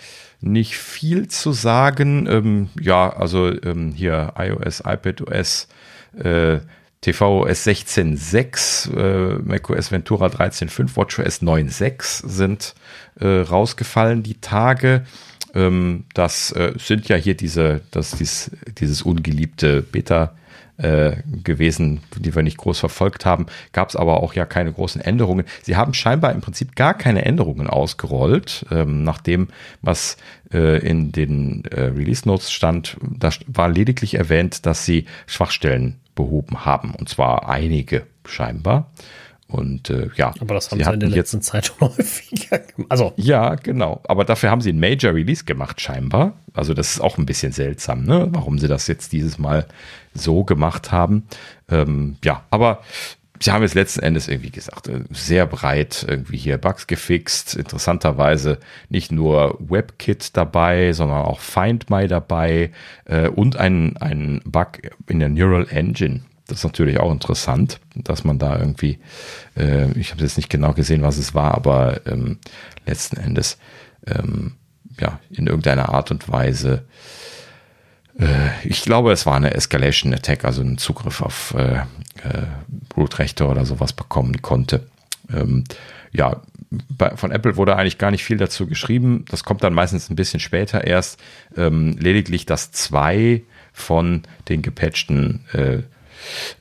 [0.41, 2.26] nicht viel zu sagen.
[2.26, 5.68] Ähm, ja, also ähm, hier iOS, iPadOS,
[6.17, 6.60] äh,
[7.02, 12.75] tvOS 16.6, äh, macOS Ventura 13.5, WatchOS 9.6 sind
[13.20, 15.05] äh, rausgefallen die Tage.
[15.54, 20.34] Ähm, das äh, sind ja hier diese, das, dies, dieses ungeliebte Beta
[20.80, 23.46] äh, gewesen, die wir nicht groß verfolgt haben.
[23.72, 25.44] Gab es aber auch ja keine großen Änderungen.
[25.62, 29.48] Sie haben scheinbar im Prinzip gar keine Änderungen ausgerollt, ähm, nach dem,
[29.82, 30.16] was
[30.52, 32.96] äh, in den äh, Release Notes stand.
[33.02, 38.90] Da war lediglich erwähnt, dass sie Schwachstellen behoben haben, und zwar einige scheinbar.
[39.50, 42.90] Und äh, ja, aber das haben sie, sie in der letzten Zeit schon häufiger gemacht.
[42.90, 44.00] Also ja, genau.
[44.06, 46.34] Aber dafür haben sie ein Major Release gemacht scheinbar.
[46.54, 48.28] Also das ist auch ein bisschen seltsam, ne?
[48.30, 49.66] Warum sie das jetzt dieses Mal
[50.14, 51.26] so gemacht haben.
[51.68, 52.80] Ähm, ja, aber
[53.40, 57.56] sie haben jetzt letzten Endes irgendwie gesagt, äh, sehr breit irgendwie hier Bugs gefixt.
[57.56, 62.70] Interessanterweise nicht nur WebKit dabei, sondern auch Find My dabei
[63.06, 66.20] äh, und ein, ein Bug in der Neural Engine
[66.50, 68.98] das ist natürlich auch interessant, dass man da irgendwie,
[69.56, 72.38] äh, ich habe jetzt nicht genau gesehen, was es war, aber ähm,
[72.86, 73.58] letzten Endes
[74.06, 74.54] ähm,
[74.98, 76.84] ja in irgendeiner Art und Weise,
[78.18, 82.46] äh, ich glaube, es war eine Escalation Attack, also ein Zugriff auf äh, äh,
[82.96, 84.86] Root-Rechte oder sowas bekommen konnte.
[85.32, 85.64] Ähm,
[86.12, 89.24] ja, bei, von Apple wurde eigentlich gar nicht viel dazu geschrieben.
[89.30, 91.20] Das kommt dann meistens ein bisschen später erst.
[91.56, 95.78] Ähm, lediglich, dass zwei von den gepatchten äh,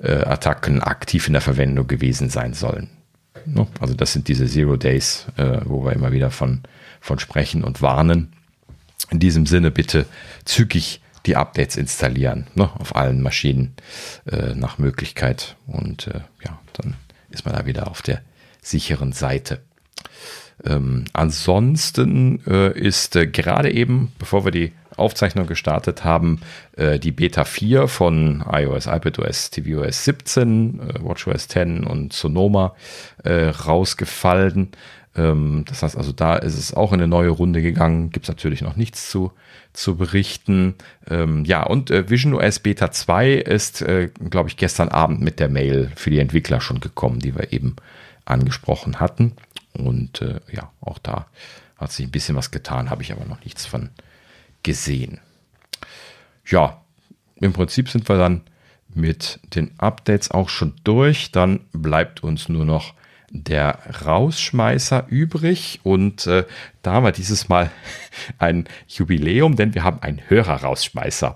[0.01, 2.89] Attacken aktiv in der Verwendung gewesen sein sollen.
[3.79, 6.61] Also das sind diese Zero Days, äh, wo wir immer wieder von,
[6.99, 8.33] von sprechen und warnen.
[9.09, 10.05] In diesem Sinne bitte
[10.45, 12.69] zügig die Updates installieren, ne?
[12.79, 13.75] auf allen Maschinen
[14.25, 15.55] äh, nach Möglichkeit.
[15.67, 16.95] Und äh, ja, dann
[17.29, 18.21] ist man da wieder auf der
[18.61, 19.61] sicheren Seite.
[20.65, 26.41] Ähm, ansonsten äh, ist äh, gerade eben, bevor wir die Aufzeichnung gestartet haben,
[26.75, 32.75] äh, die Beta 4 von iOS, iPadOS, tvOS 17, äh, WatchOS 10 und Sonoma
[33.23, 34.69] äh, rausgefallen.
[35.15, 38.11] Ähm, das heißt also, da ist es auch in eine neue Runde gegangen.
[38.11, 39.31] Gibt es natürlich noch nichts zu,
[39.73, 40.75] zu berichten.
[41.09, 45.39] Ähm, ja, und äh, Vision OS Beta 2 ist, äh, glaube ich, gestern Abend mit
[45.39, 47.77] der Mail für die Entwickler schon gekommen, die wir eben
[48.25, 49.33] angesprochen hatten.
[49.73, 51.27] Und äh, ja, auch da
[51.77, 53.89] hat sich ein bisschen was getan, habe ich aber noch nichts von
[54.64, 55.19] gesehen.
[56.45, 56.81] Ja,
[57.35, 58.41] im Prinzip sind wir dann
[58.93, 61.31] mit den Updates auch schon durch.
[61.31, 62.93] Dann bleibt uns nur noch
[63.32, 66.45] der Rausschmeißer übrig und äh,
[66.82, 67.69] da haben wir dieses Mal
[68.40, 71.35] ein Jubiläum, denn wir haben einen Hörer-Rausschmeißer.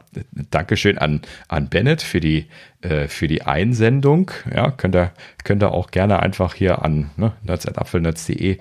[0.51, 2.47] Dankeschön an, an Bennett für die,
[2.81, 4.31] äh, für die Einsendung.
[4.53, 5.11] Ja, könnt ihr,
[5.43, 8.57] könnt ihr auch gerne einfach hier an ne, nerds.apfelnerds.de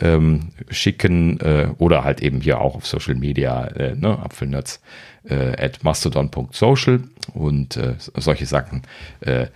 [0.00, 4.80] ähm, schicken äh, oder halt eben hier auch auf Social Media, äh, ne, Apfelnerds
[5.28, 7.00] äh, at mastodon.social
[7.34, 8.82] und äh, solche Sachen
[9.20, 9.46] äh,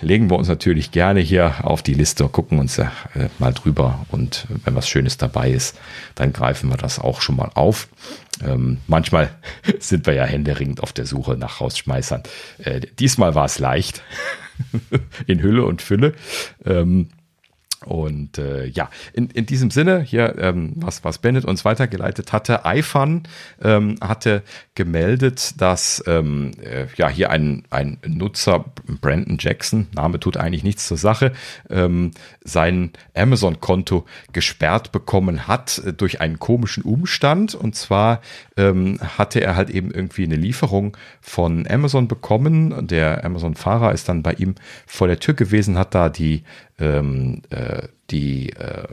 [0.00, 2.88] legen wir uns natürlich gerne hier auf die Liste, gucken uns äh,
[3.38, 5.78] mal drüber und wenn was Schönes dabei ist,
[6.14, 7.88] dann greifen wir das auch schon mal auf.
[8.44, 9.30] Ähm, manchmal
[9.78, 12.22] sind wir ja händeringend auf der Suche nach Rausschmeißern.
[12.58, 14.02] Äh, diesmal war es leicht
[15.26, 16.14] in Hülle und Fülle.
[16.64, 17.08] Ähm,
[17.86, 22.60] Und äh, ja, in, in diesem Sinne, hier, ähm, was, was Bennett uns weitergeleitet hatte,
[22.64, 23.22] iFun
[23.62, 24.42] ähm, hatte
[24.74, 28.66] gemeldet, dass ähm, äh, ja hier ein, ein Nutzer,
[29.00, 31.32] Brandon Jackson, Name tut eigentlich nichts zur Sache,
[31.70, 32.10] ähm,
[32.44, 37.54] sein Amazon-Konto gesperrt bekommen hat äh, durch einen komischen Umstand.
[37.54, 38.20] Und zwar
[38.58, 42.86] ähm, hatte er halt eben irgendwie eine Lieferung von Amazon bekommen.
[42.86, 44.54] Der Amazon-Fahrer ist dann bei ihm
[44.86, 46.42] vor der Tür gewesen, hat da die
[46.80, 48.88] ähm, äh, die äh,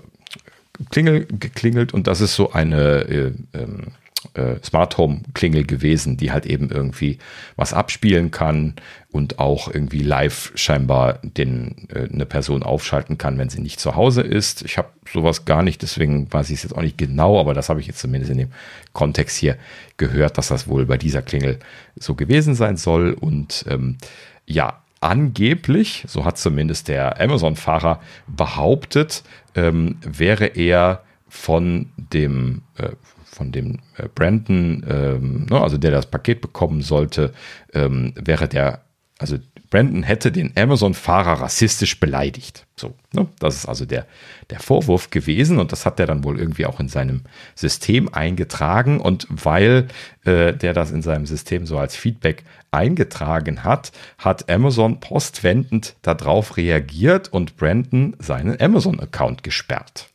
[0.92, 3.88] Klingel geklingelt und das ist so eine äh, ähm,
[4.34, 7.18] äh, Smart Home Klingel gewesen, die halt eben irgendwie
[7.56, 8.74] was abspielen kann
[9.12, 13.96] und auch irgendwie live scheinbar den, äh, eine Person aufschalten kann, wenn sie nicht zu
[13.96, 14.64] Hause ist.
[14.64, 17.70] Ich habe sowas gar nicht, deswegen weiß ich es jetzt auch nicht genau, aber das
[17.70, 18.52] habe ich jetzt zumindest in dem
[18.94, 19.58] Kontext hier
[19.98, 21.60] gehört, dass das wohl bei dieser Klingel
[21.96, 23.98] so gewesen sein soll und ähm,
[24.46, 29.24] ja, angeblich, so hat zumindest der Amazon-Fahrer behauptet,
[29.56, 32.90] ähm, wäre er von dem, äh,
[33.26, 37.34] von dem äh, Brandon, ähm, ne, also der das Paket bekommen sollte,
[37.74, 38.82] ähm, wäre der,
[39.20, 39.38] also
[39.70, 42.66] Brandon hätte den Amazon-Fahrer rassistisch beleidigt.
[42.76, 43.28] So, ne?
[43.40, 44.06] Das ist also der,
[44.50, 47.22] der Vorwurf gewesen und das hat er dann wohl irgendwie auch in seinem
[47.56, 49.00] System eingetragen.
[49.00, 49.88] Und weil
[50.26, 56.58] äh, der das in seinem System so als Feedback eingetragen hat, hat Amazon postwendend darauf
[56.58, 60.10] reagiert und Brandon seinen Amazon-Account gesperrt.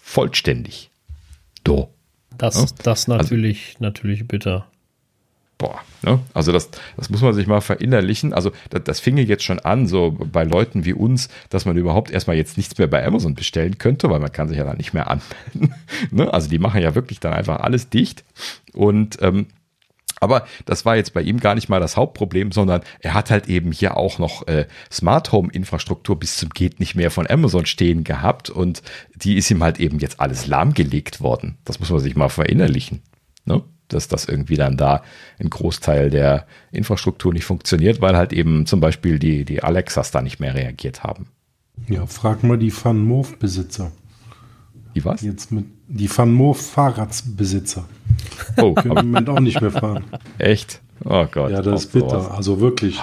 [0.00, 0.90] Vollständig.
[1.64, 1.92] Do.
[2.38, 2.66] Das, ja?
[2.82, 4.66] das natürlich, also, natürlich bitter
[5.62, 6.18] boah, ne?
[6.34, 8.32] also das, das muss man sich mal verinnerlichen.
[8.32, 12.10] Also das, das finge jetzt schon an, so bei Leuten wie uns, dass man überhaupt
[12.10, 14.92] erstmal jetzt nichts mehr bei Amazon bestellen könnte, weil man kann sich ja dann nicht
[14.92, 15.74] mehr anmelden.
[16.10, 16.34] ne?
[16.34, 18.24] Also die machen ja wirklich dann einfach alles dicht.
[18.72, 19.46] Und ähm,
[20.18, 23.48] aber das war jetzt bei ihm gar nicht mal das Hauptproblem, sondern er hat halt
[23.48, 27.66] eben hier auch noch äh, Smart Home Infrastruktur bis zum geht nicht mehr von Amazon
[27.66, 28.82] stehen gehabt und
[29.14, 31.58] die ist ihm halt eben jetzt alles lahmgelegt worden.
[31.64, 33.02] Das muss man sich mal verinnerlichen.
[33.44, 33.62] Ne?
[33.94, 35.02] Dass das irgendwie dann da
[35.38, 40.22] ein Großteil der Infrastruktur nicht funktioniert, weil halt eben zum Beispiel die, die Alexas da
[40.22, 41.26] nicht mehr reagiert haben.
[41.88, 43.92] Ja, frag mal die FunMove-Besitzer.
[44.94, 45.22] Die was?
[45.22, 47.84] Jetzt mit die FunMove-Fahrradsbesitzer.
[48.58, 50.04] Oh, können im Moment auch nicht mehr fahren.
[50.38, 50.80] Echt?
[51.04, 51.50] Oh Gott.
[51.50, 52.22] Ja, das ist bitter.
[52.22, 52.30] Sowas.
[52.30, 53.00] Also wirklich.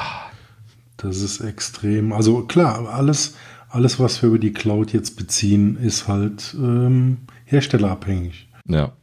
[0.97, 2.11] Das ist extrem.
[2.13, 3.35] Also klar, alles,
[3.69, 8.49] alles, was wir über die Cloud jetzt beziehen, ist halt ähm, herstellerabhängig.
[8.67, 8.93] Ja.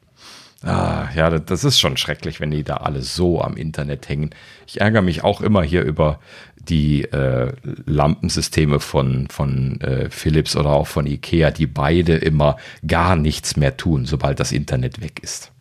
[0.67, 4.31] Ah, ja, das ist schon schrecklich, wenn die da alle so am Internet hängen.
[4.67, 6.19] Ich ärgere mich auch immer hier über
[6.57, 13.15] die äh, Lampensysteme von, von äh, Philips oder auch von Ikea, die beide immer gar
[13.15, 15.53] nichts mehr tun, sobald das Internet weg ist.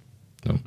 [0.44, 0.60] Ne?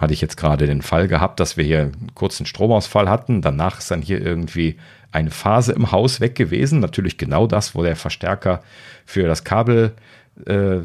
[0.00, 3.42] Hatte ich jetzt gerade den Fall gehabt, dass wir hier einen kurzen Stromausfall hatten.
[3.42, 4.76] Danach ist dann hier irgendwie
[5.10, 6.78] eine Phase im Haus weg gewesen.
[6.78, 8.62] Natürlich genau das, wo der Verstärker
[9.04, 10.17] für das Kabel äh,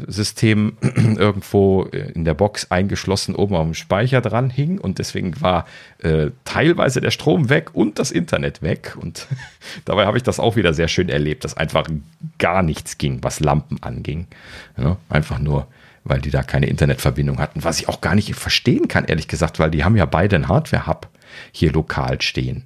[0.07, 5.65] System irgendwo in der Box eingeschlossen oben am Speicher dran hing und deswegen war
[5.99, 9.27] äh, teilweise der Strom weg und das Internet weg und
[9.85, 11.87] dabei habe ich das auch wieder sehr schön erlebt, dass einfach
[12.39, 14.27] gar nichts ging, was Lampen anging.
[14.77, 15.67] Ja, einfach nur,
[16.03, 19.59] weil die da keine Internetverbindung hatten, was ich auch gar nicht verstehen kann, ehrlich gesagt,
[19.59, 21.07] weil die haben ja beide einen Hardware-Hub
[21.51, 22.63] hier lokal stehen.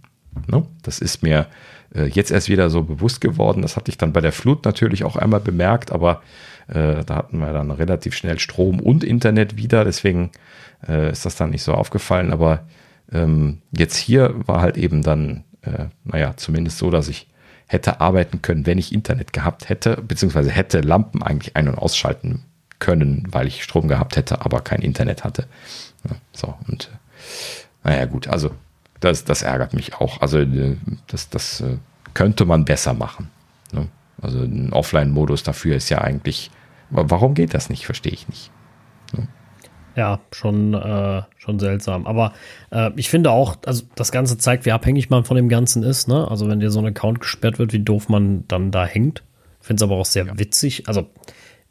[0.48, 0.66] Ne?
[0.84, 1.48] Das ist mir
[1.94, 3.62] äh, jetzt erst wieder so bewusst geworden.
[3.62, 6.22] Das hatte ich dann bei der Flut natürlich auch einmal bemerkt, aber
[6.68, 10.32] äh, da hatten wir dann relativ schnell Strom und Internet wieder, deswegen
[10.88, 12.32] äh, ist das dann nicht so aufgefallen.
[12.32, 12.62] Aber
[13.12, 17.28] ähm, jetzt hier war halt eben dann, äh, naja, zumindest so, dass ich
[17.68, 22.44] hätte arbeiten können, wenn ich Internet gehabt hätte, beziehungsweise hätte Lampen eigentlich ein- und ausschalten
[22.80, 25.48] können, weil ich Strom gehabt hätte, aber kein Internet hatte.
[26.08, 26.90] Ja, so, und
[27.84, 28.52] äh, naja, gut, also
[29.00, 30.22] das, das ärgert mich auch.
[30.22, 31.78] Also äh, das, das äh,
[32.14, 33.30] könnte man besser machen.
[33.72, 33.88] Ne?
[34.22, 36.52] Also ein Offline-Modus dafür ist ja eigentlich
[36.90, 37.86] Warum geht das nicht?
[37.86, 38.52] Verstehe ich nicht.
[39.98, 42.06] Ja, schon, äh, schon seltsam.
[42.06, 42.34] Aber
[42.70, 46.08] äh, ich finde auch, also das Ganze zeigt, wie abhängig man von dem Ganzen ist.
[46.08, 46.30] Ne?
[46.30, 49.24] Also wenn dir so ein Account gesperrt wird, wie doof man dann da hängt.
[49.60, 50.38] Ich finde es aber auch sehr ja.
[50.38, 50.88] witzig.
[50.88, 51.08] Also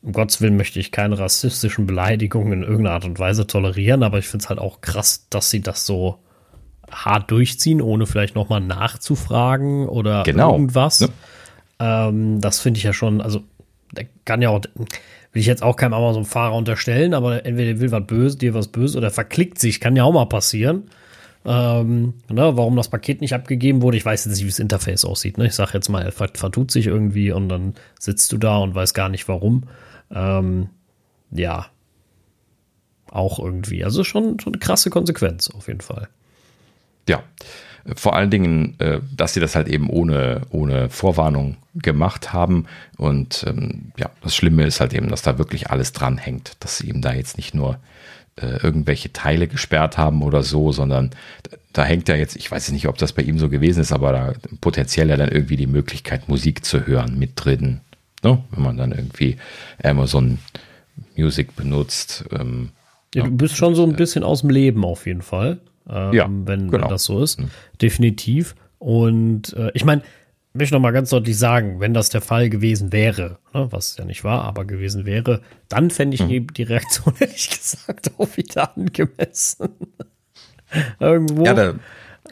[0.02, 4.18] um Gottes Willen möchte ich keine rassistischen Beleidigungen in irgendeiner Art und Weise tolerieren, aber
[4.18, 6.18] ich finde es halt auch krass, dass sie das so
[6.90, 10.52] hart durchziehen, ohne vielleicht nochmal nachzufragen oder genau.
[10.52, 11.00] irgendwas.
[11.00, 11.08] Ne?
[11.78, 13.44] Ähm, das finde ich ja schon, also
[13.92, 17.92] der kann ja auch, will ich jetzt auch keinem Amazon-Fahrer unterstellen, aber entweder der will
[17.92, 20.84] was Böses, dir was Böses oder verklickt sich, kann ja auch mal passieren.
[21.44, 25.05] Ähm, ne, warum das Paket nicht abgegeben wurde, ich weiß jetzt nicht, wie das Interface
[25.05, 25.39] aussieht.
[25.39, 25.47] Ne?
[25.47, 28.94] Ich sage jetzt mal, er vertut sich irgendwie und dann sitzt du da und weiß
[28.94, 29.65] gar nicht warum.
[30.10, 30.70] Ähm,
[31.31, 31.66] ja,
[33.10, 33.84] auch irgendwie.
[33.84, 36.08] Also schon, schon eine krasse Konsequenz auf jeden Fall.
[37.08, 37.23] Ja.
[37.94, 42.66] Vor allen Dingen, äh, dass sie das halt eben ohne, ohne Vorwarnung gemacht haben.
[42.97, 46.89] Und ähm, ja, das Schlimme ist halt eben, dass da wirklich alles dranhängt, dass sie
[46.89, 47.78] eben da jetzt nicht nur
[48.36, 51.10] äh, irgendwelche Teile gesperrt haben oder so, sondern
[51.73, 54.12] da hängt ja jetzt, ich weiß nicht, ob das bei ihm so gewesen ist, aber
[54.12, 57.81] da potenziell ja dann irgendwie die Möglichkeit, Musik zu hören mit drin.
[58.23, 58.42] Ne?
[58.50, 59.36] Wenn man dann irgendwie
[59.82, 60.39] Amazon
[61.16, 62.24] Music benutzt.
[62.32, 62.70] Ähm,
[63.15, 65.60] ja, du bist schon so ein bisschen aus dem Leben auf jeden Fall.
[65.89, 66.84] Ähm, ja, wenn, genau.
[66.84, 67.40] wenn, das so ist.
[67.40, 67.50] Mhm.
[67.81, 68.55] Definitiv.
[68.78, 70.02] Und äh, ich meine,
[70.56, 74.05] möchte noch mal ganz deutlich sagen, wenn das der Fall gewesen wäre, ne, was ja
[74.05, 76.52] nicht war, aber gewesen wäre, dann fände ich mhm.
[76.52, 79.68] die Reaktion, ehrlich gesagt, auch wieder angemessen.
[81.00, 81.44] Irgendwo.
[81.44, 81.74] Ja, da,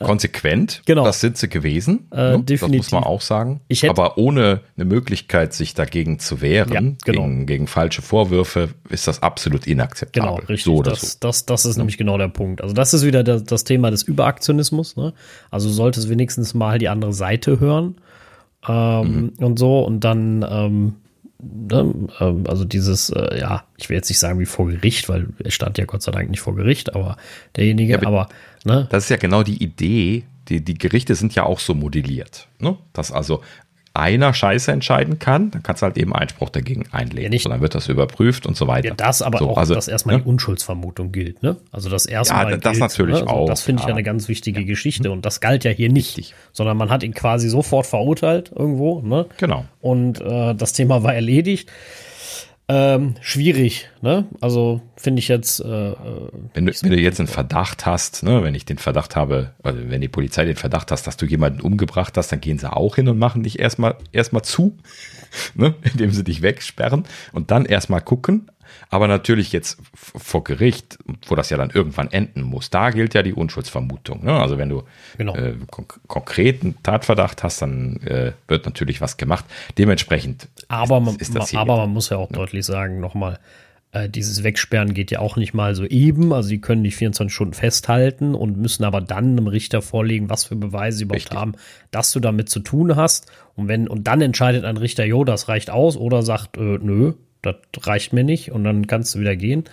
[0.01, 0.83] konsequent.
[0.87, 1.05] Genau.
[1.05, 2.09] Das sind sie gewesen.
[2.11, 2.61] Äh, definitiv.
[2.61, 3.61] Das muss man auch sagen.
[3.89, 6.97] Aber ohne eine Möglichkeit, sich dagegen zu wehren, ja, genau.
[7.05, 10.31] gegen, gegen, falsche Vorwürfe, ist das absolut inakzeptabel.
[10.31, 10.65] Genau, richtig.
[10.65, 11.19] So das, so.
[11.21, 11.81] das, das ist ja.
[11.81, 12.63] nämlich genau der Punkt.
[12.63, 14.97] Also das ist wieder das, das Thema des Überaktionismus.
[14.97, 15.13] Ne?
[15.51, 17.97] Also solltest wenigstens mal die andere Seite hören
[18.69, 19.45] ähm, mhm.
[19.45, 20.95] und so und dann ähm,
[21.45, 25.29] ne, ähm, also dieses, äh, ja, ich will jetzt nicht sagen wie vor Gericht, weil
[25.43, 27.17] er stand ja Gott sei Dank nicht vor Gericht, aber
[27.57, 28.29] derjenige, ja, aber
[28.65, 28.87] ne?
[28.91, 30.25] Das ist ja genau die Idee.
[30.49, 32.77] Die, die Gerichte sind ja auch so modelliert, ne?
[32.93, 33.41] dass also
[33.95, 37.23] einer Scheiße entscheiden kann, dann kannst du halt eben Einspruch dagegen einlegen.
[37.23, 38.89] Ja, nicht, und dann wird das überprüft und so weiter.
[38.89, 40.23] Ja, das aber so, auch, also, dass erstmal ne?
[40.23, 41.57] die Unschuldsvermutung gilt, ne?
[41.71, 42.51] Also das erstmal.
[42.51, 43.21] Ja, das gilt, natürlich ne?
[43.21, 43.47] also auch.
[43.47, 43.95] Das finde ich ja.
[43.95, 44.65] eine ganz wichtige.
[44.65, 46.35] Geschichte und das galt ja hier nicht, Richtig.
[46.53, 49.27] sondern man hat ihn quasi sofort verurteilt irgendwo, ne?
[49.37, 49.65] Genau.
[49.81, 51.71] Und äh, das Thema war erledigt.
[52.67, 54.27] Ähm, schwierig, ne?
[54.41, 55.61] Also finde ich jetzt.
[55.61, 55.95] Äh, äh
[56.55, 59.79] wenn, du, wenn du jetzt einen Verdacht hast, ne, wenn ich den Verdacht habe, also
[59.91, 62.97] wenn die Polizei den Verdacht hast, dass du jemanden umgebracht hast, dann gehen sie auch
[62.97, 64.79] hin und machen dich erstmal erstmal zu,
[65.55, 68.51] ne, indem sie dich wegsperren und dann erstmal gucken,
[68.95, 73.25] aber natürlich jetzt vor Gericht, wo das ja dann irgendwann enden muss, da gilt ja
[73.25, 74.25] die Unschuldsvermutung.
[74.25, 74.33] Ne?
[74.33, 74.85] Also wenn du
[75.19, 75.35] genau.
[75.35, 79.47] äh, konk konkreten Tatverdacht hast, dann äh, wird natürlich was gemacht.
[79.79, 82.37] Dementsprechend aber man, ist, das Aber man muss ja auch ja.
[82.37, 83.41] deutlich sagen, nochmal,
[83.91, 86.33] äh, dieses Wegsperren geht ja auch nicht mal so eben.
[86.33, 90.45] Also sie können dich 24 Stunden festhalten und müssen aber dann einem Richter vorlegen, was
[90.45, 91.37] für Beweise sie überhaupt Richtig.
[91.37, 91.55] haben,
[91.91, 93.27] dass du damit zu tun hast.
[93.57, 97.15] Und wenn, und dann entscheidet ein Richter, jo, das reicht aus, oder sagt, äh, nö,
[97.45, 99.65] das reicht mir nicht und dann kannst du wieder gehen.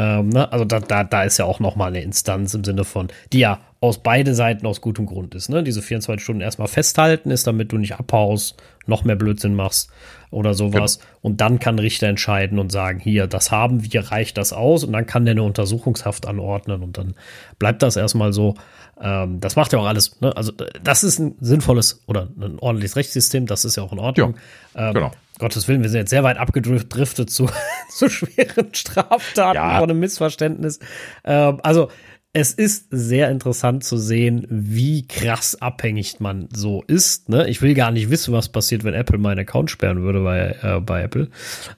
[0.00, 0.50] Ähm, ne?
[0.50, 3.60] Also da, da, da ist ja auch nochmal eine Instanz im Sinne von, die ja
[3.80, 5.48] aus beide Seiten aus gutem Grund ist.
[5.48, 5.62] Ne?
[5.62, 9.90] Diese 24 Stunden erstmal festhalten ist, damit du nicht abhaust, noch mehr Blödsinn machst
[10.30, 10.98] oder sowas.
[10.98, 11.08] Genau.
[11.22, 14.84] Und dann kann Richter entscheiden und sagen, hier, das haben wir, reicht das aus?
[14.84, 17.14] Und dann kann der eine Untersuchungshaft anordnen und dann
[17.58, 18.54] bleibt das erstmal so.
[19.00, 20.36] Ähm, das macht ja auch alles, ne?
[20.36, 24.36] also das ist ein sinnvolles oder ein ordentliches Rechtssystem, das ist ja auch in Ordnung.
[24.74, 25.10] Ja, ähm, genau.
[25.38, 27.48] Gottes Willen, wir sind jetzt sehr weit abgedriftet zu,
[27.90, 29.78] zu schweren Straftaten ja.
[29.78, 30.80] von einem Missverständnis.
[31.24, 31.88] Ähm, also
[32.32, 37.28] es ist sehr interessant zu sehen, wie krass abhängig man so ist.
[37.28, 37.48] Ne?
[37.48, 40.80] Ich will gar nicht wissen, was passiert, wenn Apple meinen Account sperren würde bei, äh,
[40.80, 41.28] bei Apple.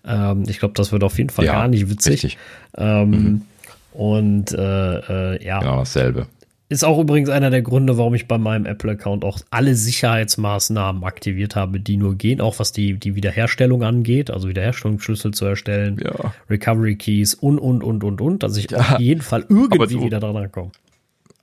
[0.05, 2.37] Ähm, ich glaube, das wird auf jeden Fall ja, gar nicht witzig.
[2.77, 3.43] Ähm, mhm.
[3.93, 5.61] Und äh, äh, ja.
[5.61, 6.27] Genau dasselbe.
[6.73, 11.55] Ist auch übrigens einer der Gründe, warum ich bei meinem Apple-Account auch alle Sicherheitsmaßnahmen aktiviert
[11.55, 16.33] habe, die nur gehen, auch was die, die Wiederherstellung angeht, also Wiederherstellungsschlüssel zu erstellen, ja.
[16.49, 18.79] Recovery Keys und, und, und, und, und, dass ich ja.
[18.79, 20.71] auf jeden Fall irgendwie du, wieder dran komme.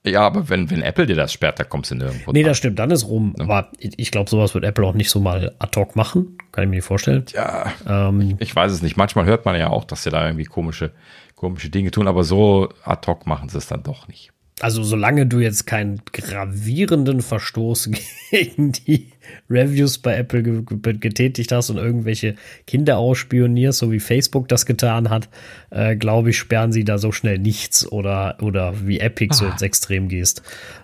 [0.04, 2.32] Ja, aber wenn, wenn Apple dir das sperrt, da kommst du nirgendwo.
[2.32, 3.36] Nee, das stimmt, dann ist rum.
[3.38, 3.44] Ja.
[3.44, 6.40] Aber ich glaube, sowas wird Apple auch nicht so mal ad hoc machen.
[6.52, 7.26] Kann ich mir nicht vorstellen.
[7.34, 7.72] Ja.
[7.88, 8.98] Ähm, ich, ich weiß es nicht.
[8.98, 10.90] Manchmal hört man ja auch, dass sie da irgendwie komische,
[11.36, 14.32] komische Dinge tun, aber so ad hoc machen sie es dann doch nicht.
[14.62, 17.92] Also solange du jetzt keinen gravierenden Verstoß
[18.32, 19.08] gegen die
[19.50, 22.36] Reviews bei Apple getätigt hast und irgendwelche
[22.68, 25.30] Kinder ausspionierst, so wie Facebook das getan hat,
[25.70, 29.36] äh, glaube ich, sperren sie da so schnell nichts oder, oder wie Epic ah.
[29.36, 30.42] so ins Extrem gehst,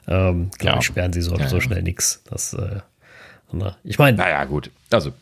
[0.07, 0.79] ähm, glaube ja.
[0.79, 2.21] ich, sperren sie so, ja, so schnell nichts.
[2.29, 2.79] Das, äh,
[3.83, 4.17] ich meine.
[4.17, 4.69] Naja, gut.
[4.91, 5.13] Also.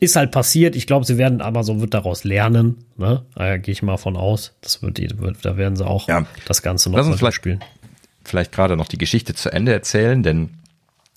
[0.00, 0.76] Ist halt passiert.
[0.76, 2.84] Ich glaube, sie werden, Amazon wird daraus lernen.
[2.96, 3.22] Ne?
[3.34, 4.52] Da gehe ich mal von aus.
[4.60, 6.26] Das wird, wird, da werden sie auch ja.
[6.46, 7.64] das Ganze noch mal vielleicht, spielen.
[8.24, 10.50] Vielleicht gerade noch die Geschichte zu Ende erzählen, denn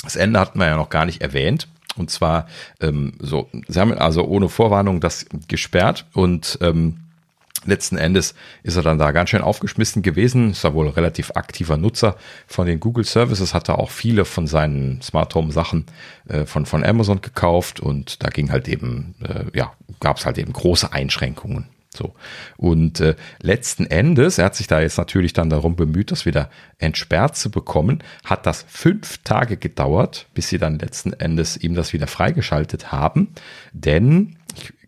[0.03, 1.67] das Ende hatten wir ja noch gar nicht erwähnt.
[1.97, 2.47] Und zwar
[2.81, 7.04] ähm, so, sie haben also ohne Vorwarnung das gesperrt und ähm,
[7.65, 10.51] letzten Endes ist er dann da ganz schön aufgeschmissen gewesen.
[10.51, 12.15] Ist er wohl relativ aktiver Nutzer
[12.47, 15.85] von den Google Services, hatte auch viele von seinen Smart Home Sachen
[16.27, 20.37] äh, von, von Amazon gekauft und da ging halt eben, äh, ja, gab es halt
[20.37, 21.67] eben große Einschränkungen.
[21.95, 22.13] So.
[22.57, 26.49] Und äh, letzten Endes, er hat sich da jetzt natürlich dann darum bemüht, das wieder
[26.77, 31.93] entsperrt zu bekommen, hat das fünf Tage gedauert, bis sie dann letzten Endes ihm das
[31.93, 33.29] wieder freigeschaltet haben.
[33.71, 34.35] Denn,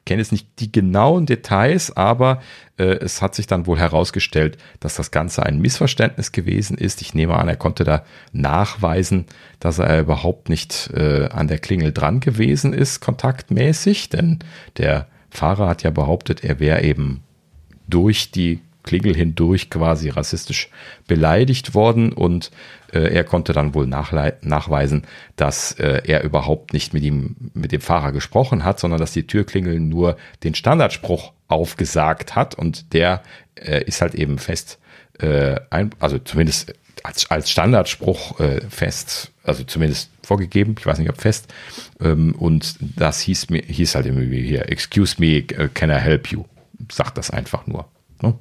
[0.07, 2.41] kenne jetzt nicht die genauen Details, aber
[2.77, 7.01] äh, es hat sich dann wohl herausgestellt, dass das Ganze ein Missverständnis gewesen ist.
[7.01, 9.25] Ich nehme an, er konnte da nachweisen,
[9.59, 14.39] dass er überhaupt nicht äh, an der Klingel dran gewesen ist, kontaktmäßig, denn
[14.77, 17.23] der Fahrer hat ja behauptet, er wäre eben
[17.87, 20.69] durch die Klingel hindurch quasi rassistisch
[21.07, 22.51] beleidigt worden und
[22.93, 25.03] äh, er konnte dann wohl nachweisen,
[25.35, 29.27] dass äh, er überhaupt nicht mit ihm, mit dem Fahrer gesprochen hat, sondern dass die
[29.27, 33.21] Türklingel nur den Standardspruch aufgesagt hat und der
[33.55, 34.79] äh, ist halt eben fest,
[35.19, 41.09] äh, ein, also zumindest als, als Standardspruch äh, fest, also zumindest vorgegeben, ich weiß nicht
[41.09, 41.53] ob fest,
[41.99, 46.45] ähm, und das hieß mir, hieß halt irgendwie hier, excuse me, can I help you?
[46.91, 47.87] Sagt das einfach nur.
[48.21, 48.35] Ne?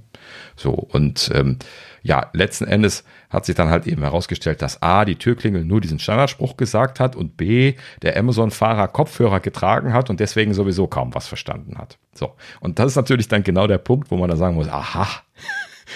[0.56, 1.58] So, und ähm,
[2.02, 5.98] ja, letzten Endes hat sich dann halt eben herausgestellt, dass A, die Türklingel nur diesen
[5.98, 11.26] Standardspruch gesagt hat und B, der Amazon-Fahrer Kopfhörer getragen hat und deswegen sowieso kaum was
[11.26, 11.98] verstanden hat.
[12.14, 15.08] So, und das ist natürlich dann genau der Punkt, wo man dann sagen muss, aha,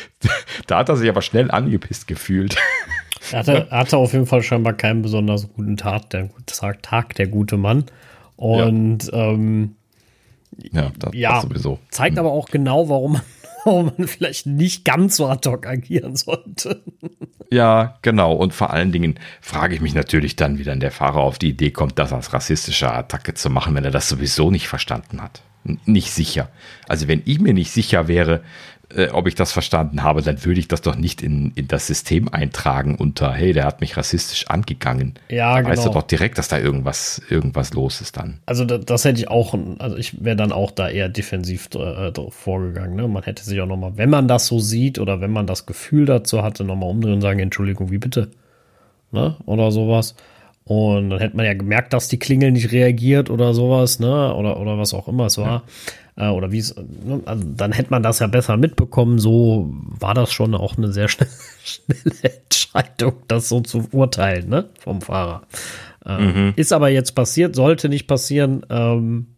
[0.66, 2.56] da hat er sich aber schnell angepisst gefühlt.
[3.32, 6.30] Er hatte, hatte auf jeden Fall scheinbar keinen besonders guten Tag, der,
[6.82, 7.84] Tag, der gute Mann.
[8.36, 9.76] Und ja, ähm,
[10.72, 11.78] ja, das, ja das sowieso.
[11.90, 12.26] zeigt hm.
[12.26, 13.22] aber auch genau, warum man
[13.64, 16.82] warum man vielleicht nicht ganz so ad hoc agieren sollte.
[17.50, 18.32] Ja, genau.
[18.32, 21.48] Und vor allen Dingen frage ich mich natürlich dann, wie dann der Fahrer auf die
[21.48, 25.42] Idee kommt, das als rassistische Attacke zu machen, wenn er das sowieso nicht verstanden hat.
[25.84, 26.48] Nicht sicher.
[26.88, 28.42] Also wenn ich mir nicht sicher wäre,
[28.94, 31.86] äh, ob ich das verstanden habe, dann würde ich das doch nicht in, in das
[31.86, 35.14] System eintragen unter, hey, der hat mich rassistisch angegangen.
[35.28, 35.70] Ja, da genau.
[35.70, 38.40] Weißt du doch direkt, dass da irgendwas, irgendwas los ist dann.
[38.46, 42.12] Also das, das hätte ich auch, also ich wäre dann auch da eher defensiv äh,
[42.30, 42.96] vorgegangen.
[42.96, 43.08] Ne?
[43.08, 46.06] Man hätte sich auch nochmal, wenn man das so sieht oder wenn man das Gefühl
[46.06, 48.30] dazu hatte, nochmal umdrehen und sagen, Entschuldigung, wie bitte?
[49.12, 49.36] Ne?
[49.46, 50.14] Oder sowas.
[50.64, 54.32] Und dann hätte man ja gemerkt, dass die Klingel nicht reagiert oder sowas, ne?
[54.34, 55.46] Oder, oder was auch immer es war.
[55.46, 55.62] Ja.
[56.20, 57.22] Äh, oder wie es, ne?
[57.24, 59.18] also dann hätte man das ja besser mitbekommen.
[59.18, 61.30] So war das schon auch eine sehr schnelle,
[61.64, 64.68] schnelle Entscheidung, das so zu urteilen, ne?
[64.80, 65.42] Vom Fahrer.
[66.04, 66.52] Äh, mhm.
[66.56, 68.66] Ist aber jetzt passiert, sollte nicht passieren.
[68.68, 69.28] Ähm,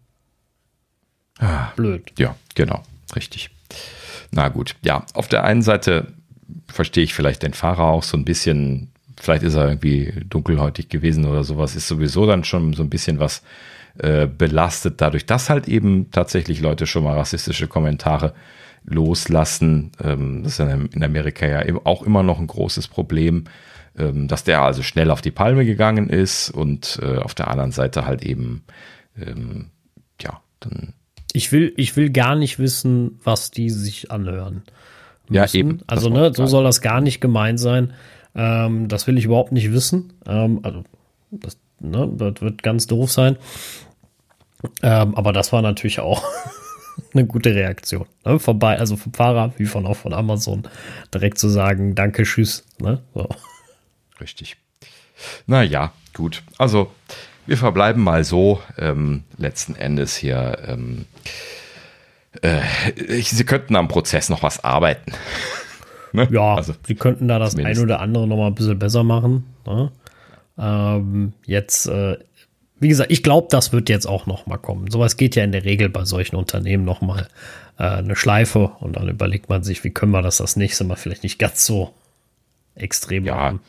[1.39, 2.13] ah, blöd.
[2.19, 2.83] Ja, genau.
[3.15, 3.51] Richtig.
[4.33, 4.75] Na gut.
[4.83, 6.09] Ja, auf der einen Seite
[6.67, 8.89] verstehe ich vielleicht den Fahrer auch so ein bisschen
[9.21, 13.21] vielleicht ist er irgendwie dunkelhäutig gewesen oder sowas, ist sowieso dann schon so ein bisschen
[13.21, 13.43] was
[13.99, 18.35] äh, belastet, dadurch, dass halt eben tatsächlich Leute schon mal rassistische Kommentare
[18.85, 19.93] loslassen.
[20.03, 23.45] Ähm, das ist in Amerika ja auch immer noch ein großes Problem,
[23.99, 27.73] ähm, dass der also schnell auf die Palme gegangen ist und äh, auf der anderen
[27.73, 28.65] Seite halt eben,
[29.17, 29.71] ähm,
[30.21, 30.95] ja, dann.
[31.35, 34.63] Ich will, ich will gar nicht wissen, was die sich anhören.
[35.29, 35.35] Müssen.
[35.35, 35.81] Ja, eben.
[35.87, 37.93] Also, ne, so soll das gar nicht gemeint sein.
[38.35, 40.13] Ähm, das will ich überhaupt nicht wissen.
[40.27, 40.85] Ähm, also,
[41.31, 43.37] das, ne, das wird ganz doof sein.
[44.83, 46.23] Ähm, aber das war natürlich auch
[47.13, 48.07] eine gute Reaktion.
[48.25, 48.39] Ne?
[48.39, 50.63] Vorbei, also vom Fahrer wie von auch von Amazon
[51.13, 52.65] direkt zu sagen, danke, tschüss.
[52.81, 53.01] Ne?
[53.15, 53.29] So.
[54.21, 54.57] Richtig.
[55.47, 56.43] Naja, gut.
[56.59, 56.91] Also
[57.47, 58.61] wir verbleiben mal so.
[58.79, 60.59] Ähm, letzten Endes hier.
[60.67, 61.07] Ähm,
[62.41, 62.61] äh,
[63.23, 65.13] Sie könnten am Prozess noch was arbeiten.
[66.15, 66.29] Ne?
[66.31, 69.47] Ja, also, sie könnten da das ein oder andere noch mal ein bisschen besser machen.
[69.65, 69.91] Ne?
[70.59, 72.19] Ähm, jetzt, äh,
[72.79, 74.91] wie gesagt, ich glaube, das wird jetzt auch noch mal kommen.
[74.91, 77.29] Sowas geht ja in der Regel bei solchen Unternehmen noch mal
[77.79, 80.97] äh, eine Schleife und dann überlegt man sich, wie können wir das das nächste Mal
[80.97, 81.95] vielleicht nicht ganz so
[82.75, 83.61] extrem ja, machen.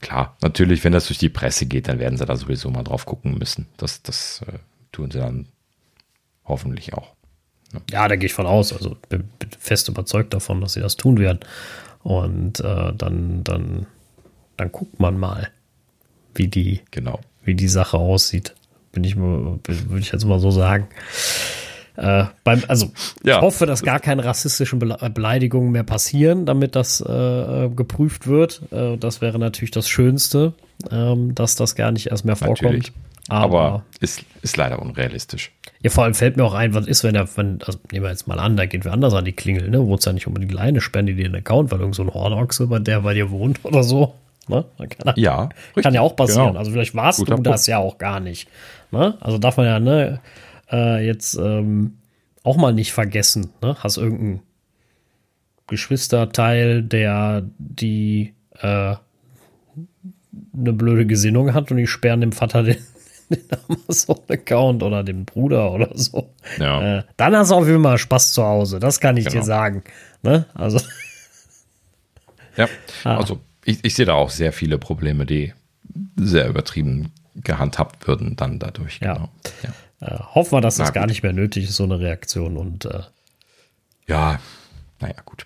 [0.00, 3.06] Klar, natürlich, wenn das durch die Presse geht, dann werden sie da sowieso mal drauf
[3.06, 3.66] gucken müssen.
[3.76, 4.58] Das, das äh,
[4.92, 5.46] tun sie dann
[6.44, 7.14] hoffentlich auch.
[7.72, 8.72] Ja, ja da gehe ich von aus.
[8.72, 11.40] Also bin, bin fest überzeugt davon, dass sie das tun werden.
[12.02, 13.86] Und äh, dann, dann,
[14.56, 15.50] dann guckt man mal,
[16.34, 17.20] wie die, genau.
[17.44, 18.54] wie die Sache aussieht.
[18.92, 19.60] Bin ich würde
[19.98, 20.88] ich jetzt mal so sagen.
[21.96, 22.90] Äh, beim, also
[23.24, 23.36] ja.
[23.36, 28.62] ich hoffe, dass gar keine rassistischen Beleidigungen mehr passieren, damit das äh, geprüft wird.
[28.72, 30.54] Äh, das wäre natürlich das Schönste,
[30.90, 32.62] ähm, dass das gar nicht erst mehr vorkommt.
[32.62, 32.92] Natürlich.
[33.28, 35.52] Aber, aber ist, ist leider unrealistisch.
[35.82, 38.10] Ja, vor allem fällt mir auch ein, was ist, wenn er, wenn, also nehmen wir
[38.10, 39.86] jetzt mal an, da geht wer anders an die Klingel, ne?
[39.86, 42.12] Wo es ja nicht unbedingt alleine sperren die dir den Account, weil irgend so ein
[42.12, 44.14] Hornochse bei der bei dir wohnt oder so.
[44.50, 44.64] Ne?
[44.76, 46.48] Kann, ja, richtig, kann ja auch passieren.
[46.48, 46.58] Genau.
[46.58, 48.48] Also vielleicht warst Guter du das ja auch gar nicht.
[48.90, 49.16] Ne?
[49.20, 50.20] Also darf man ja ne,
[50.70, 51.98] äh, jetzt ähm,
[52.42, 53.52] auch mal nicht vergessen.
[53.62, 53.76] Ne?
[53.80, 54.42] Hast irgendeinen
[55.66, 58.96] Geschwisterteil, der die äh,
[60.54, 62.78] eine blöde Gesinnung hat und die sperren dem Vater den,
[63.28, 66.30] den Amazon-Account oder dem Bruder oder so.
[66.58, 66.98] Ja.
[66.98, 68.80] Äh, dann hast du auf jeden Fall Spaß zu Hause.
[68.80, 69.40] Das kann ich genau.
[69.40, 69.84] dir sagen.
[70.22, 70.46] Ne?
[70.54, 70.80] Also.
[72.56, 72.68] Ja,
[73.04, 73.16] ah.
[73.16, 75.52] also ich, ich sehe da auch sehr viele Probleme, die
[76.16, 79.00] sehr übertrieben gehandhabt würden dann dadurch.
[79.00, 79.14] Ja.
[79.14, 79.28] Genau.
[79.62, 79.72] ja.
[80.00, 82.56] Äh, hoffen wir, dass das gar nicht mehr nötig ist, so eine Reaktion.
[82.56, 83.02] Und äh,
[84.06, 84.40] ja,
[85.00, 85.44] naja, gut.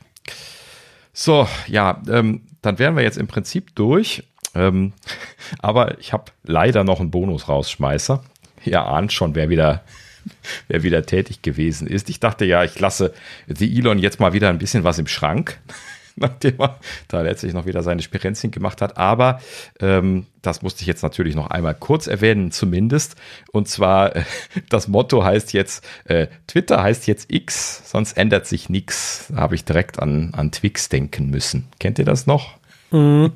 [1.12, 4.24] So, ja, ähm, dann wären wir jetzt im Prinzip durch.
[4.54, 4.92] Ähm,
[5.58, 8.22] aber ich habe leider noch einen Bonus-Rausschmeißer.
[8.64, 9.84] Ihr ahnt schon, wer wieder,
[10.68, 12.08] wer wieder tätig gewesen ist.
[12.08, 13.12] Ich dachte ja, ich lasse
[13.48, 15.60] die Elon jetzt mal wieder ein bisschen was im Schrank.
[16.16, 16.78] nachdem er
[17.08, 18.96] da letztlich noch wieder seine Spirenzchen gemacht hat.
[18.98, 19.40] Aber
[19.80, 23.16] ähm, das musste ich jetzt natürlich noch einmal kurz erwähnen, zumindest.
[23.52, 24.22] Und zwar, äh,
[24.68, 29.26] das Motto heißt jetzt, äh, Twitter heißt jetzt X, sonst ändert sich nichts.
[29.28, 31.68] Da habe ich direkt an, an Twix denken müssen.
[31.78, 32.58] Kennt ihr das noch?
[32.90, 33.32] Mhm.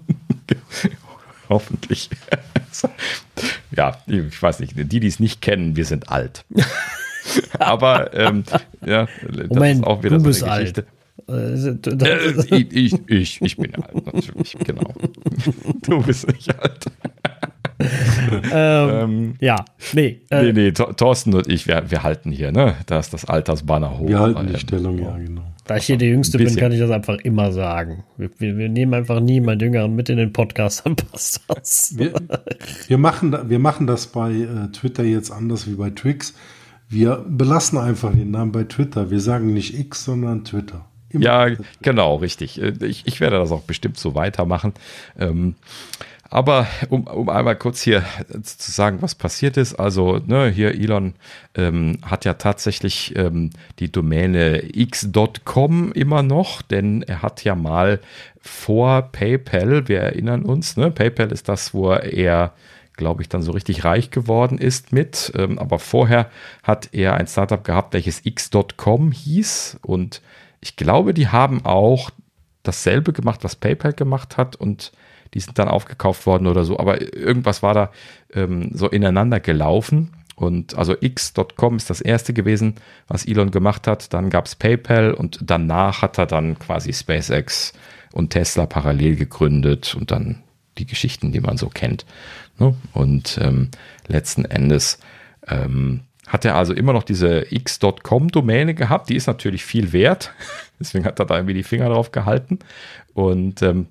[1.49, 2.11] Hoffentlich.
[3.71, 6.45] ja, ich weiß nicht, die, die es nicht kennen, wir sind alt.
[7.59, 8.45] Aber ähm,
[8.85, 10.83] ja, das Moment, ist auch wieder du so eine Geschichte.
[10.83, 10.98] Alt.
[11.29, 14.93] Äh, äh ich, ich, ich bin alt, natürlich, genau.
[15.83, 16.87] Du bist nicht alt.
[17.81, 20.23] ähm, ähm, ja, nee.
[20.31, 22.75] Äh, nee, nee, Thorsten und ich, wir, wir halten hier, ne?
[22.87, 24.09] Da ist das Altersbanner hoch.
[24.09, 25.45] Wir halten die Stellung, ja, genau.
[25.69, 28.05] Da ich hier der Jüngste bin, kann ich das einfach immer sagen.
[28.17, 31.93] Wir, wir, wir nehmen einfach nie meinen Jüngeren mit in den Podcast, dann passt das.
[31.97, 32.15] Wir,
[32.89, 36.35] wir, machen, wir machen das bei äh, Twitter jetzt anders wie bei Twix.
[36.89, 39.11] Wir belassen einfach den Namen bei Twitter.
[39.11, 40.87] Wir sagen nicht X, sondern Twitter.
[41.11, 42.61] Immer ja, genau, richtig.
[42.61, 44.75] Äh, ich, ich werde das auch bestimmt so weitermachen.
[45.19, 45.55] Ähm,
[46.31, 48.05] aber um, um einmal kurz hier
[48.43, 51.15] zu sagen, was passiert ist, also ne, hier Elon
[51.55, 58.01] ähm, hat ja tatsächlich ähm, die Domäne x.com immer noch, denn er hat ja mal
[58.41, 62.53] vor PayPal, wir erinnern uns, ne, PayPal ist das, wo er
[62.99, 65.33] glaube ich, dann so richtig reich geworden ist mit.
[65.37, 66.31] Ähm, aber vorher
[66.65, 70.21] hat er ein Startup gehabt, welches x.com hieß und
[70.61, 72.11] ich glaube, die haben auch
[72.63, 74.93] dasselbe gemacht, was PayPal gemacht hat und
[75.35, 76.79] die sind dann aufgekauft worden oder so.
[76.79, 77.91] Aber irgendwas war da
[78.33, 80.11] ähm, so ineinander gelaufen.
[80.37, 82.77] Und also x.com ist das erste gewesen,
[83.09, 84.13] was Elon gemacht hat.
[84.15, 87.73] Dann gab es PayPal und danach hat er dann quasi SpaceX
[88.13, 90.43] und Tesla parallel gegründet und dann
[90.79, 92.07] die Geschichten, die man so kennt.
[92.59, 92.75] Ne?
[92.95, 93.71] Und ähm,
[94.07, 95.01] letzten Endes
[95.47, 99.09] ähm, hat er also immer noch diese x.com-Domäne gehabt.
[99.09, 100.33] Die ist natürlich viel wert.
[100.81, 102.59] Deswegen hat er da irgendwie die Finger drauf gehalten.
[103.15, 103.87] Und ähm,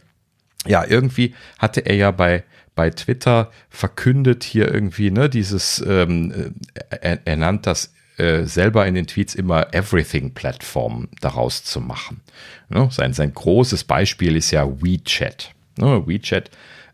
[0.65, 2.43] ja, irgendwie hatte er ja bei,
[2.75, 6.53] bei Twitter verkündet hier irgendwie, ne, dieses, ähm,
[6.89, 12.21] äh, er, er nannt das äh, selber in den Tweets immer Everything-Plattform daraus zu machen.
[12.69, 12.87] Ne?
[12.91, 15.51] Sein, sein großes Beispiel ist ja WeChat.
[15.77, 16.03] Ne?
[16.07, 16.49] WeChat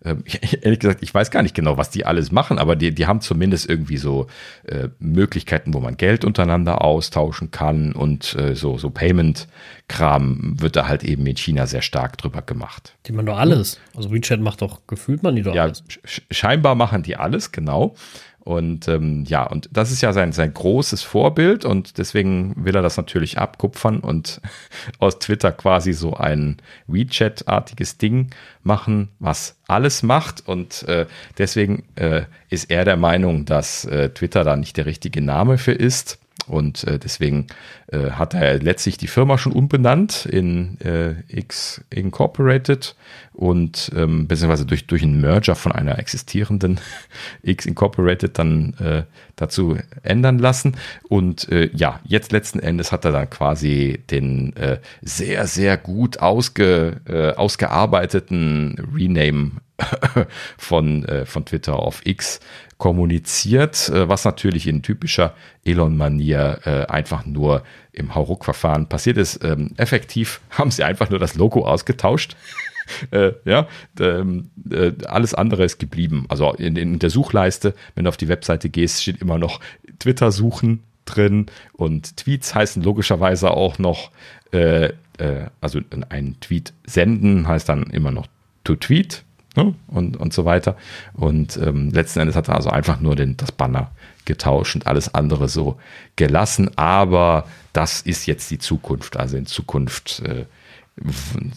[0.06, 0.23] ähm,
[0.61, 3.22] ehrlich gesagt, ich weiß gar nicht genau, was die alles machen, aber die, die haben
[3.22, 4.27] zumindest irgendwie so
[4.65, 10.88] äh, Möglichkeiten, wo man Geld untereinander austauschen kann und äh, so, so Payment-Kram wird da
[10.88, 12.95] halt eben in China sehr stark drüber gemacht.
[13.06, 13.80] Die machen doch alles.
[13.95, 15.83] Also WeChat macht doch, gefühlt man die doch ja, alles.
[16.32, 17.95] Scheinbar machen die alles, genau.
[18.43, 22.81] Und ähm, ja, und das ist ja sein, sein großes Vorbild und deswegen will er
[22.81, 24.41] das natürlich abkupfern und
[24.99, 26.57] aus Twitter quasi so ein
[26.88, 28.31] WeChat-artiges Ding
[28.61, 30.45] machen, was alles macht.
[30.45, 31.05] Und äh,
[31.38, 35.72] deswegen äh, ist er der Meinung, dass äh, Twitter da nicht der richtige Name für
[35.72, 36.19] ist.
[36.45, 37.47] Und äh, deswegen
[37.88, 42.95] äh, hat er letztlich die Firma schon umbenannt in äh, X Incorporated
[43.34, 46.80] und ähm, beziehungsweise durch, durch einen Merger von einer existierenden
[47.44, 49.03] X Incorporated dann äh,
[49.36, 50.78] dazu ändern lassen.
[51.10, 56.20] Und äh, ja, jetzt letzten Endes hat er dann quasi den äh, sehr, sehr gut
[56.20, 59.52] ausge, äh, ausgearbeiteten Rename
[60.58, 62.40] von, äh, von Twitter auf X
[62.78, 65.34] kommuniziert, äh, was natürlich in typischer
[65.66, 69.44] Elon-Manier äh, einfach nur im Hauruck-Verfahren passiert ist.
[69.44, 72.36] Ähm, effektiv haben sie einfach nur das Logo ausgetauscht.
[73.12, 73.68] äh, ja,
[74.00, 76.26] ähm, äh, alles andere ist geblieben.
[76.30, 79.60] Also in, in, der Suchleiste, wenn du auf die Webseite gehst, steht immer noch
[80.00, 84.12] Twitter suchen drin und Tweets heißen logischerweise auch noch,
[84.52, 84.86] äh,
[85.18, 85.80] äh, also
[86.10, 88.28] ein Tweet senden heißt dann immer noch
[88.64, 89.24] to tweet
[89.56, 89.76] ne?
[89.88, 90.78] und, und so weiter.
[91.14, 93.92] Und ähm, letzten Endes hat er also einfach nur den, das Banner
[94.26, 95.80] getauscht und alles andere so
[96.16, 96.77] gelassen.
[96.77, 99.18] Aber das ist jetzt die Zukunft.
[99.18, 100.45] Also in Zukunft äh,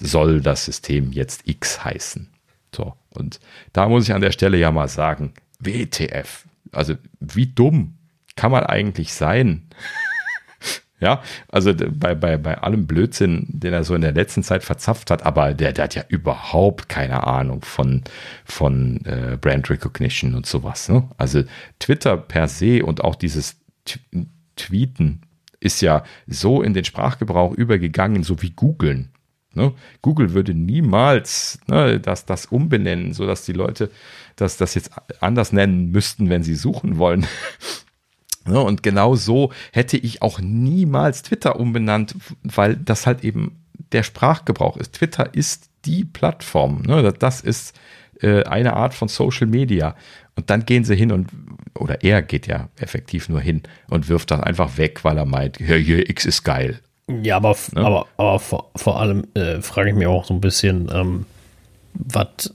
[0.01, 2.29] soll das System jetzt X heißen.
[2.75, 3.41] So, und
[3.73, 6.45] da muss ich an der Stelle ja mal sagen, WTF.
[6.73, 7.95] Also wie dumm
[8.35, 9.69] kann man eigentlich sein?
[10.99, 15.11] Ja, also bei, bei, bei allem Blödsinn, den er so in der letzten Zeit verzapft
[15.11, 18.03] hat, aber der, der hat ja überhaupt keine Ahnung von,
[18.47, 20.89] von äh, Brand Recognition und sowas.
[20.89, 21.07] Ne?
[21.19, 21.43] Also
[21.81, 24.01] Twitter per se und auch dieses T
[24.57, 25.21] Tweeten
[25.61, 29.11] ist ja so in den Sprachgebrauch übergegangen, so wie Googlen.
[29.53, 29.73] Ne?
[30.03, 33.91] Google würde niemals ne, das, das umbenennen, sodass die Leute
[34.37, 37.27] das, das jetzt anders nennen müssten, wenn sie suchen wollen.
[38.47, 43.57] Ne, und genau so hätte ich auch niemals Twitter umbenannt, weil das halt eben
[43.93, 44.95] der Sprachgebrauch ist.
[44.95, 46.83] Twitter ist die Plattform.
[46.83, 47.13] Ne?
[47.13, 47.75] Das ist
[48.21, 49.95] äh, eine Art von Social Media.
[50.37, 51.29] Und dann gehen sie hin und,
[51.75, 55.59] oder er geht ja effektiv nur hin und wirft das einfach weg, weil er meint,
[55.61, 56.81] ja, hier, X ist geil.
[57.23, 57.85] Ja, aber, ne?
[57.85, 61.27] aber, aber vor, vor allem äh, frage ich mich auch so ein bisschen, ähm,
[61.95, 62.53] was,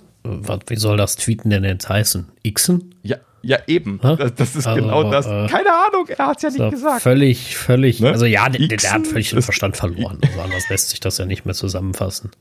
[0.67, 2.27] wie soll das Tweeten denn jetzt heißen?
[2.53, 2.93] Xen?
[3.01, 3.99] Ja, ja, eben.
[4.01, 5.25] Das, das, ist also, genau das.
[5.25, 7.01] Äh, Keine Ahnung, er hat es ja nicht gesagt.
[7.01, 7.99] Völlig, völlig.
[7.99, 8.09] Ne?
[8.09, 10.19] Also ja, der, der, hat völlig den Verstand verloren.
[10.31, 12.31] Also anders lässt sich das ja nicht mehr zusammenfassen.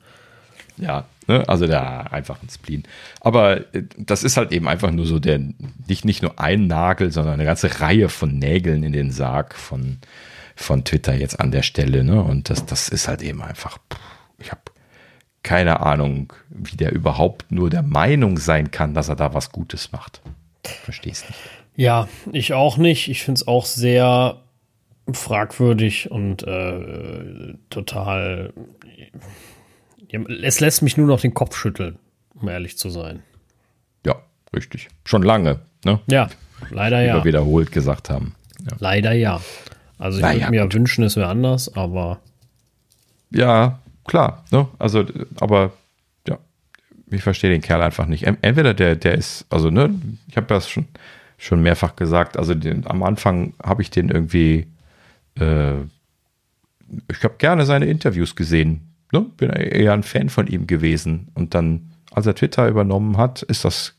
[0.76, 1.44] Ja, ne?
[1.48, 2.84] also der einfach ein Spleen.
[3.20, 5.40] Aber äh, das ist halt eben einfach nur so der,
[5.86, 9.98] nicht, nicht nur ein Nagel, sondern eine ganze Reihe von Nägeln in den Sarg von,
[10.54, 12.04] von Twitter jetzt an der Stelle.
[12.04, 12.22] Ne?
[12.22, 13.78] Und das, das ist halt eben einfach,
[14.38, 14.62] ich habe
[15.42, 19.92] keine Ahnung, wie der überhaupt nur der Meinung sein kann, dass er da was Gutes
[19.92, 20.20] macht.
[20.64, 21.40] Verstehst nicht.
[21.76, 23.08] Ja, ich auch nicht.
[23.08, 24.42] Ich finde es auch sehr
[25.12, 28.52] fragwürdig und äh, total
[30.42, 31.98] es lässt mich nur noch den Kopf schütteln,
[32.34, 33.22] um ehrlich zu sein.
[34.04, 34.16] Ja,
[34.54, 34.88] richtig.
[35.04, 36.00] Schon lange, ne?
[36.08, 36.28] Ja,
[36.70, 37.14] leider ja.
[37.14, 38.34] Wie wir wiederholt gesagt haben.
[38.60, 38.76] Ja.
[38.78, 39.40] Leider ja.
[39.98, 40.74] Also ich würde mir gut.
[40.74, 42.20] wünschen, es wäre anders, aber.
[43.30, 44.44] Ja, klar.
[44.50, 44.66] Ne?
[44.78, 45.04] Also,
[45.38, 45.72] aber
[47.10, 48.24] ich verstehe den Kerl einfach nicht.
[48.24, 49.94] Entweder der, der ist, also, ne,
[50.28, 50.86] ich habe das schon,
[51.38, 54.66] schon mehrfach gesagt, also den, am Anfang habe ich den irgendwie,
[55.38, 55.80] äh,
[57.08, 61.28] ich habe gerne seine Interviews gesehen, ne, bin eher ein Fan von ihm gewesen.
[61.34, 63.94] Und dann, als er Twitter übernommen hat, ist das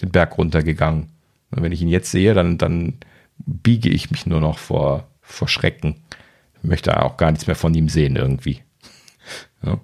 [0.00, 1.10] den Berg runtergegangen.
[1.50, 2.94] Und wenn ich ihn jetzt sehe, dann, dann
[3.38, 5.96] biege ich mich nur noch vor, vor Schrecken.
[6.62, 8.62] Ich möchte auch gar nichts mehr von ihm sehen irgendwie.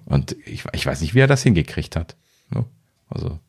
[0.05, 2.15] Und ich, ich weiß nicht, wie er das hingekriegt hat.
[2.53, 2.65] Ja,
[3.09, 3.39] also.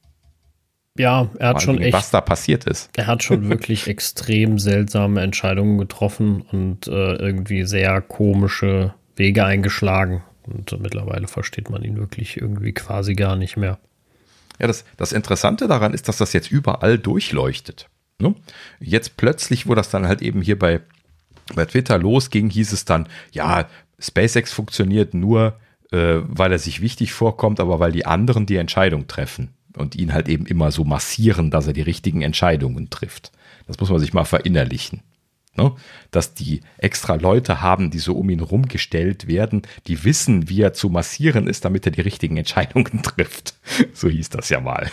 [0.99, 1.95] Ja, er hat schon echt.
[1.95, 2.91] Was da passiert ist.
[2.97, 10.23] Er hat schon wirklich extrem seltsame Entscheidungen getroffen und äh, irgendwie sehr komische Wege eingeschlagen.
[10.45, 13.79] Und mittlerweile versteht man ihn wirklich irgendwie quasi gar nicht mehr.
[14.59, 17.89] Ja, das, das Interessante daran ist, dass das jetzt überall durchleuchtet.
[18.19, 18.35] Ne?
[18.81, 20.81] Jetzt plötzlich, wo das dann halt eben hier bei,
[21.55, 25.59] bei Twitter losging, hieß es dann, ja, SpaceX funktioniert nur,
[25.93, 30.13] äh, weil er sich wichtig vorkommt, aber weil die anderen die Entscheidung treffen und ihn
[30.13, 33.33] halt eben immer so massieren, dass er die richtigen Entscheidungen trifft.
[33.67, 35.03] Das muss man sich mal verinnerlichen.
[35.55, 35.73] Ne?
[36.11, 40.73] Dass die extra Leute haben, die so um ihn rumgestellt werden, die wissen, wie er
[40.73, 43.55] zu massieren ist, damit er die richtigen Entscheidungen trifft.
[43.93, 44.91] So hieß das ja mal.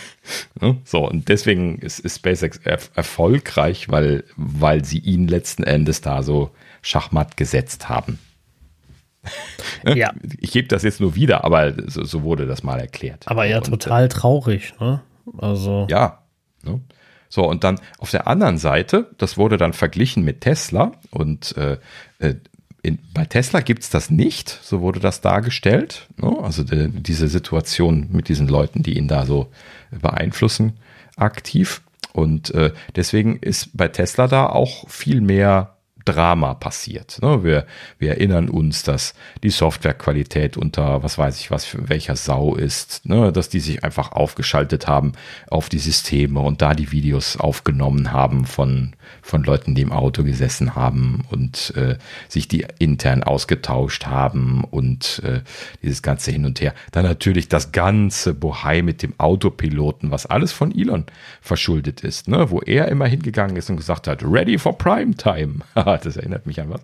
[0.60, 0.76] Ne?
[0.84, 6.22] So, und deswegen ist, ist SpaceX er erfolgreich, weil, weil sie ihn letzten Endes da
[6.22, 6.50] so
[6.82, 8.18] schachmatt gesetzt haben.
[9.82, 9.96] Ne?
[9.96, 10.12] Ja.
[10.38, 13.26] Ich gebe das jetzt nur wieder, aber so, so wurde das mal erklärt.
[13.26, 15.00] Aber ja, und, total traurig, ne?
[15.38, 15.86] Also.
[15.88, 16.22] Ja.
[16.62, 16.80] Ne?
[17.30, 21.78] So, und dann auf der anderen Seite, das wurde dann verglichen mit Tesla und äh,
[22.18, 22.34] äh
[22.82, 26.08] in, bei Tesla gibt es das nicht, so wurde das dargestellt.
[26.16, 26.34] Ne?
[26.42, 29.48] Also de, diese Situation mit diesen Leuten, die ihn da so
[29.90, 30.78] beeinflussen,
[31.16, 31.82] aktiv.
[32.12, 35.76] Und äh, deswegen ist bei Tesla da auch viel mehr
[36.12, 37.18] Drama passiert.
[37.22, 37.44] Ne?
[37.44, 37.66] Wir,
[37.98, 43.06] wir erinnern uns, dass die Softwarequalität unter, was weiß ich was, für welcher Sau ist,
[43.06, 43.32] ne?
[43.32, 45.12] dass die sich einfach aufgeschaltet haben
[45.50, 48.94] auf die Systeme und da die Videos aufgenommen haben von,
[49.30, 51.96] von Leuten, die im Auto gesessen haben und äh,
[52.28, 55.40] sich die intern ausgetauscht haben und äh,
[55.82, 56.74] dieses ganze Hin und Her.
[56.90, 61.04] Dann natürlich das ganze Bohai mit dem Autopiloten, was alles von Elon
[61.40, 62.50] verschuldet ist, ne?
[62.50, 65.60] wo er immer hingegangen ist und gesagt hat, ready for prime time.
[65.74, 66.80] das erinnert mich an was.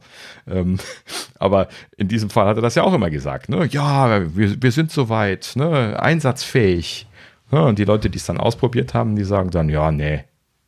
[0.46, 0.78] Ähm,
[1.40, 3.48] aber in diesem Fall hat er das ja auch immer gesagt.
[3.48, 3.66] Ne?
[3.66, 6.00] Ja, wir, wir sind soweit, ne?
[6.00, 7.08] einsatzfähig.
[7.50, 10.24] Ja, und die Leute, die es dann ausprobiert haben, die sagen dann, ja, nee,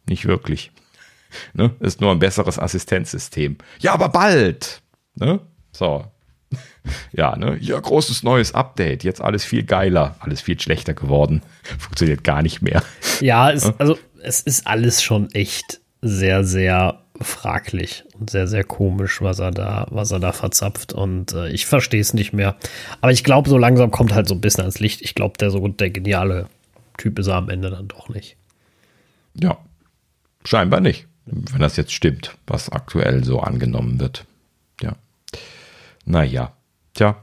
[0.08, 0.72] nicht wirklich.
[1.52, 1.74] Ne?
[1.80, 3.58] Ist nur ein besseres Assistenzsystem.
[3.80, 4.82] Ja, aber bald.
[5.14, 5.40] Ne?
[5.72, 6.04] So.
[7.12, 7.58] Ja, ne?
[7.60, 9.04] Ja, großes neues Update.
[9.04, 11.42] Jetzt alles viel geiler, alles viel schlechter geworden.
[11.78, 12.82] Funktioniert gar nicht mehr.
[13.20, 19.20] Ja, es, also es ist alles schon echt sehr, sehr fraglich und sehr, sehr komisch,
[19.20, 20.92] was er da, was er da verzapft.
[20.92, 22.56] Und äh, ich verstehe es nicht mehr.
[23.00, 25.02] Aber ich glaube, so langsam kommt halt so ein bisschen ans Licht.
[25.02, 26.46] Ich glaube, der so der geniale
[26.96, 28.36] Typ ist er am Ende dann doch nicht.
[29.34, 29.58] Ja,
[30.44, 34.24] scheinbar nicht, wenn das jetzt stimmt, was aktuell so angenommen wird.
[34.80, 34.96] Ja.
[36.04, 36.52] Naja,
[36.94, 37.16] tja,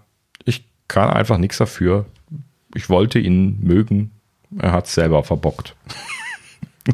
[0.43, 2.06] ich kann einfach nichts dafür.
[2.74, 4.11] Ich wollte ihn mögen.
[4.59, 5.75] Er hat es selber verbockt.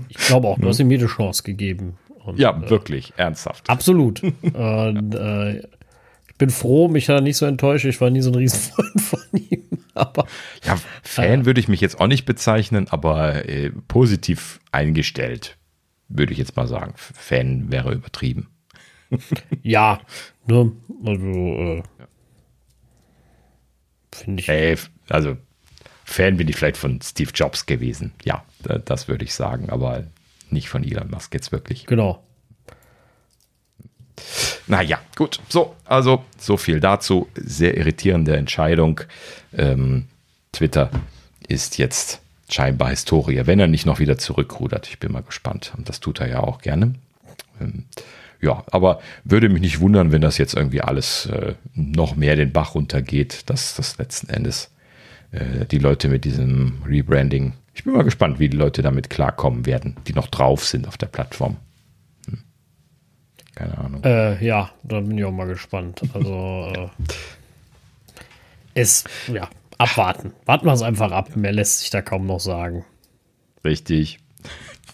[0.09, 1.98] Ich glaube auch, du hast ihm jede Chance gegeben.
[2.23, 3.69] Und, ja, äh, wirklich, ernsthaft.
[3.69, 4.23] Absolut.
[4.41, 7.85] und, äh, ich bin froh, mich da nicht so enttäuscht.
[7.85, 9.64] Ich war nie so ein Riesenfreund von ihm.
[9.93, 10.25] Aber,
[10.64, 15.57] ja, Fan äh, würde ich mich jetzt auch nicht bezeichnen, aber äh, positiv eingestellt,
[16.17, 16.93] würde ich jetzt mal sagen.
[16.95, 18.49] Fan wäre übertrieben.
[19.64, 19.99] ja,
[20.48, 20.72] ne,
[21.06, 21.83] also äh,
[24.11, 24.48] finde ich.
[24.48, 24.77] Hey,
[25.09, 25.38] also
[26.03, 28.14] Fan bin ich vielleicht von Steve Jobs gewesen.
[28.23, 28.43] Ja,
[28.85, 30.06] das würde ich sagen, aber
[30.49, 31.85] nicht von Elon Musk jetzt wirklich.
[31.85, 32.23] Genau.
[34.67, 35.40] Naja, gut.
[35.49, 37.27] So, also so viel dazu.
[37.35, 39.01] Sehr irritierende Entscheidung.
[39.53, 40.07] Ähm,
[40.51, 40.91] Twitter
[41.48, 42.22] ist jetzt
[42.53, 44.88] scheinbar Historie, wenn er nicht noch wieder zurückrudert.
[44.88, 45.73] Ich bin mal gespannt.
[45.77, 46.95] Und das tut er ja auch gerne.
[47.59, 47.85] Ähm,
[48.41, 52.51] ja, aber würde mich nicht wundern, wenn das jetzt irgendwie alles äh, noch mehr den
[52.51, 54.71] Bach runtergeht, dass das letzten Endes
[55.31, 59.65] äh, die Leute mit diesem Rebranding, ich bin mal gespannt, wie die Leute damit klarkommen
[59.65, 61.57] werden, die noch drauf sind auf der Plattform.
[62.27, 62.39] Hm.
[63.55, 64.03] Keine Ahnung.
[64.03, 66.01] Äh, ja, da bin ich auch mal gespannt.
[66.13, 66.88] Also äh,
[68.73, 69.47] es, ja,
[69.82, 70.34] abwarten.
[70.45, 71.35] Warten wir es einfach ab.
[71.35, 72.85] Mehr lässt sich da kaum noch sagen.
[73.64, 74.19] Richtig.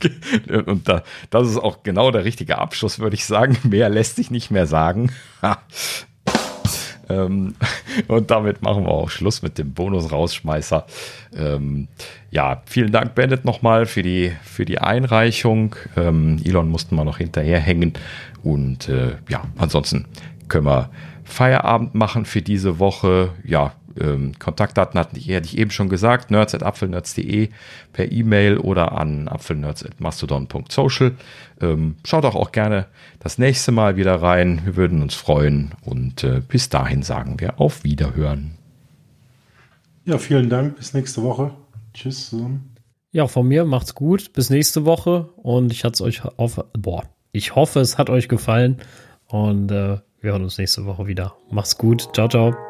[0.65, 3.57] Und da, das ist auch genau der richtige Abschluss, würde ich sagen.
[3.63, 5.11] Mehr lässt sich nicht mehr sagen.
[7.09, 7.55] ähm,
[8.07, 10.85] und damit machen wir auch Schluss mit dem Bonus-Rausschmeißer.
[11.35, 11.87] Ähm,
[12.31, 15.75] ja, vielen Dank, Bennett, nochmal für die, für die Einreichung.
[15.95, 17.93] Ähm, Elon mussten wir noch hinterherhängen.
[18.43, 20.05] Und äh, ja, ansonsten
[20.47, 20.89] können wir
[21.23, 23.31] Feierabend machen für diese Woche.
[23.43, 27.49] Ja, ähm, Kontaktdaten hatte ich, hatte ich eben schon gesagt, nerds.apfelnerds.de
[27.93, 31.13] per E-Mail oder an apfelnerds.mastodon.social.
[31.61, 32.87] Ähm, schaut auch, auch gerne
[33.19, 34.61] das nächste Mal wieder rein.
[34.65, 38.57] Wir würden uns freuen und äh, bis dahin sagen wir auf Wiederhören.
[40.05, 40.77] Ja, vielen Dank.
[40.77, 41.51] Bis nächste Woche.
[41.93, 42.75] Tschüss zusammen.
[43.11, 44.33] Ja, von mir macht's gut.
[44.33, 48.77] Bis nächste Woche und ich hat's euch auf, boah, ich hoffe, es hat euch gefallen
[49.27, 51.35] und äh, wir hören uns nächste Woche wieder.
[51.49, 52.09] Macht's gut.
[52.13, 52.66] Ciao, ciao.